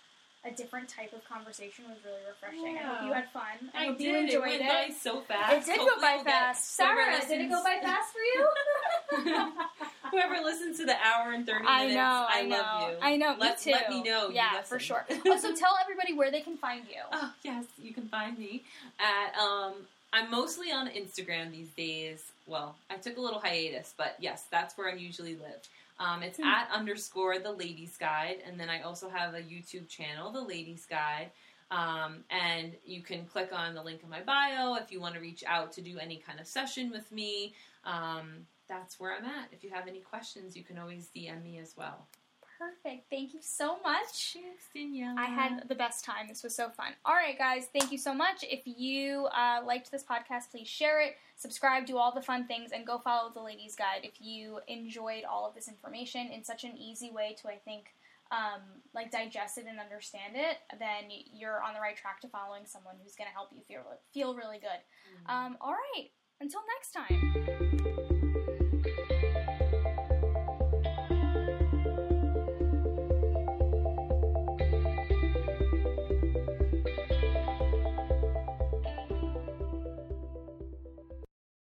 a 0.45 0.51
different 0.51 0.87
type 0.87 1.11
of 1.11 1.21
conversation 1.27 1.83
was 1.89 1.97
really 2.05 2.21
refreshing. 2.27 2.77
I 2.77 2.87
hope 2.87 3.07
you 3.07 3.13
had 3.13 3.29
fun. 3.31 3.69
I, 3.75 3.83
I 3.83 3.85
hope 3.87 3.97
did. 3.97 4.07
you 4.07 4.15
enjoyed 4.15 4.51
it 4.53 4.61
it. 4.61 4.67
went 4.67 4.89
by 4.89 4.93
so 4.95 5.19
fast. 5.19 5.51
It 5.51 5.71
did 5.71 5.79
Hopefully 5.79 5.95
go 5.95 6.01
by 6.01 6.15
we'll 6.15 6.23
fast. 6.23 6.75
Sarah, 6.75 7.19
did 7.27 7.41
it 7.41 7.49
go 7.49 7.61
by 7.61 7.79
fast 7.81 8.13
for 8.13 8.21
you? 8.21 9.51
Whoever 10.11 10.41
listens 10.41 10.77
to 10.77 10.85
the 10.85 10.95
hour 10.95 11.33
and 11.33 11.45
thirty 11.45 11.65
minutes, 11.65 11.93
I 11.93 11.93
know, 11.93 12.25
I, 12.29 12.39
I 12.39 12.45
know, 12.45 12.57
love 12.57 12.89
you. 12.89 12.97
I 13.01 13.15
know. 13.17 13.35
Let, 13.37 13.57
me 13.57 13.63
too. 13.63 13.71
let 13.71 13.89
me 13.89 14.01
know. 14.01 14.29
Yeah, 14.29 14.61
for 14.61 14.79
sure. 14.79 15.05
oh, 15.25 15.37
so 15.37 15.53
tell 15.53 15.75
everybody 15.81 16.13
where 16.13 16.31
they 16.31 16.41
can 16.41 16.55
find 16.55 16.85
you. 16.89 17.01
oh 17.11 17.33
yes, 17.43 17.65
you 17.81 17.93
can 17.93 18.07
find 18.07 18.37
me 18.37 18.63
at 18.97 19.37
um, 19.37 19.73
I'm 20.13 20.31
mostly 20.31 20.71
on 20.71 20.87
Instagram 20.87 21.51
these 21.51 21.69
days. 21.75 22.23
Well, 22.47 22.75
I 22.89 22.95
took 22.95 23.17
a 23.17 23.21
little 23.21 23.39
hiatus, 23.39 23.93
but 23.97 24.15
yes, 24.19 24.45
that's 24.49 24.77
where 24.77 24.89
I 24.89 24.93
usually 24.93 25.35
live. 25.35 25.67
Um, 25.99 26.23
it's 26.23 26.37
Hmm. 26.37 26.45
at 26.45 26.69
underscore 26.71 27.39
the 27.39 27.51
Lady's 27.51 27.97
Guide, 27.97 28.41
and 28.45 28.59
then 28.59 28.69
I 28.69 28.81
also 28.81 29.09
have 29.09 29.33
a 29.33 29.41
YouTube 29.41 29.87
channel, 29.89 30.31
the 30.31 30.41
Lady's 30.41 30.85
Guide. 30.85 31.31
Um, 31.71 32.23
and 32.31 32.75
you 32.83 33.03
can 33.03 33.25
click 33.27 33.49
on 33.53 33.75
the 33.75 33.83
link 33.83 34.01
in 34.01 34.09
my 34.09 34.21
bio 34.21 34.73
if 34.75 34.91
you 34.91 34.99
want 34.99 35.13
to 35.15 35.21
reach 35.21 35.43
out 35.45 35.71
to 35.73 35.81
do 35.81 35.99
any 35.99 36.17
kind 36.17 36.39
of 36.39 36.47
session 36.47 36.89
with 36.89 37.11
me. 37.11 37.53
Um, 37.85 38.47
that's 38.67 38.99
where 38.99 39.13
I'm 39.15 39.25
at. 39.25 39.49
If 39.51 39.63
you 39.63 39.69
have 39.71 39.87
any 39.87 39.99
questions, 39.99 40.55
you 40.57 40.63
can 40.63 40.79
always 40.79 41.09
DM 41.15 41.43
me 41.43 41.59
as 41.59 41.75
well. 41.77 42.07
Perfect. 42.57 43.09
Thank 43.09 43.33
you 43.33 43.39
so 43.41 43.77
much. 43.83 44.33
Thanks, 44.33 44.65
Danielle. 44.73 45.15
I 45.17 45.25
had 45.27 45.67
the 45.69 45.75
best 45.75 46.03
time. 46.03 46.27
This 46.27 46.43
was 46.43 46.53
so 46.55 46.69
fun. 46.69 46.93
All 47.05 47.13
right, 47.13 47.37
guys, 47.37 47.67
thank 47.71 47.91
you 47.91 47.97
so 47.97 48.13
much. 48.13 48.43
If 48.43 48.61
you 48.65 49.27
uh, 49.27 49.61
liked 49.65 49.91
this 49.91 50.03
podcast, 50.03 50.51
please 50.51 50.67
share 50.67 50.99
it, 51.01 51.15
subscribe, 51.39 51.85
do 51.85 51.97
all 51.97 52.13
the 52.13 52.21
fun 52.21 52.45
things, 52.45 52.71
and 52.71 52.85
go 52.85 52.99
follow 52.99 53.31
the 53.33 53.41
Lady's 53.41 53.75
Guide 53.75 54.01
if 54.03 54.21
you 54.21 54.59
enjoyed 54.67 55.23
all 55.23 55.47
of 55.47 55.55
this 55.55 55.67
information 55.67 56.27
in 56.27 56.43
such 56.43 56.63
an 56.65 56.77
easy 56.77 57.09
way 57.11 57.35
to, 57.41 57.47
I 57.47 57.55
think, 57.55 57.85
um, 58.31 58.61
like 58.93 59.09
digest 59.11 59.57
it 59.57 59.65
and 59.67 59.79
understand 59.79 60.35
it. 60.35 60.57
Then 60.77 61.09
you're 61.33 61.63
on 61.63 61.73
the 61.73 61.79
right 61.79 61.97
track 61.97 62.21
to 62.21 62.27
following 62.27 62.63
someone 62.65 62.95
who's 63.01 63.15
going 63.15 63.27
to 63.29 63.33
help 63.33 63.49
you 63.51 63.61
feel 63.67 63.81
feel 64.13 64.35
really 64.35 64.59
good. 64.59 64.79
Um, 65.25 65.57
all 65.61 65.73
right, 65.73 66.09
until 66.39 66.61
next 66.77 66.91
time. 66.91 67.68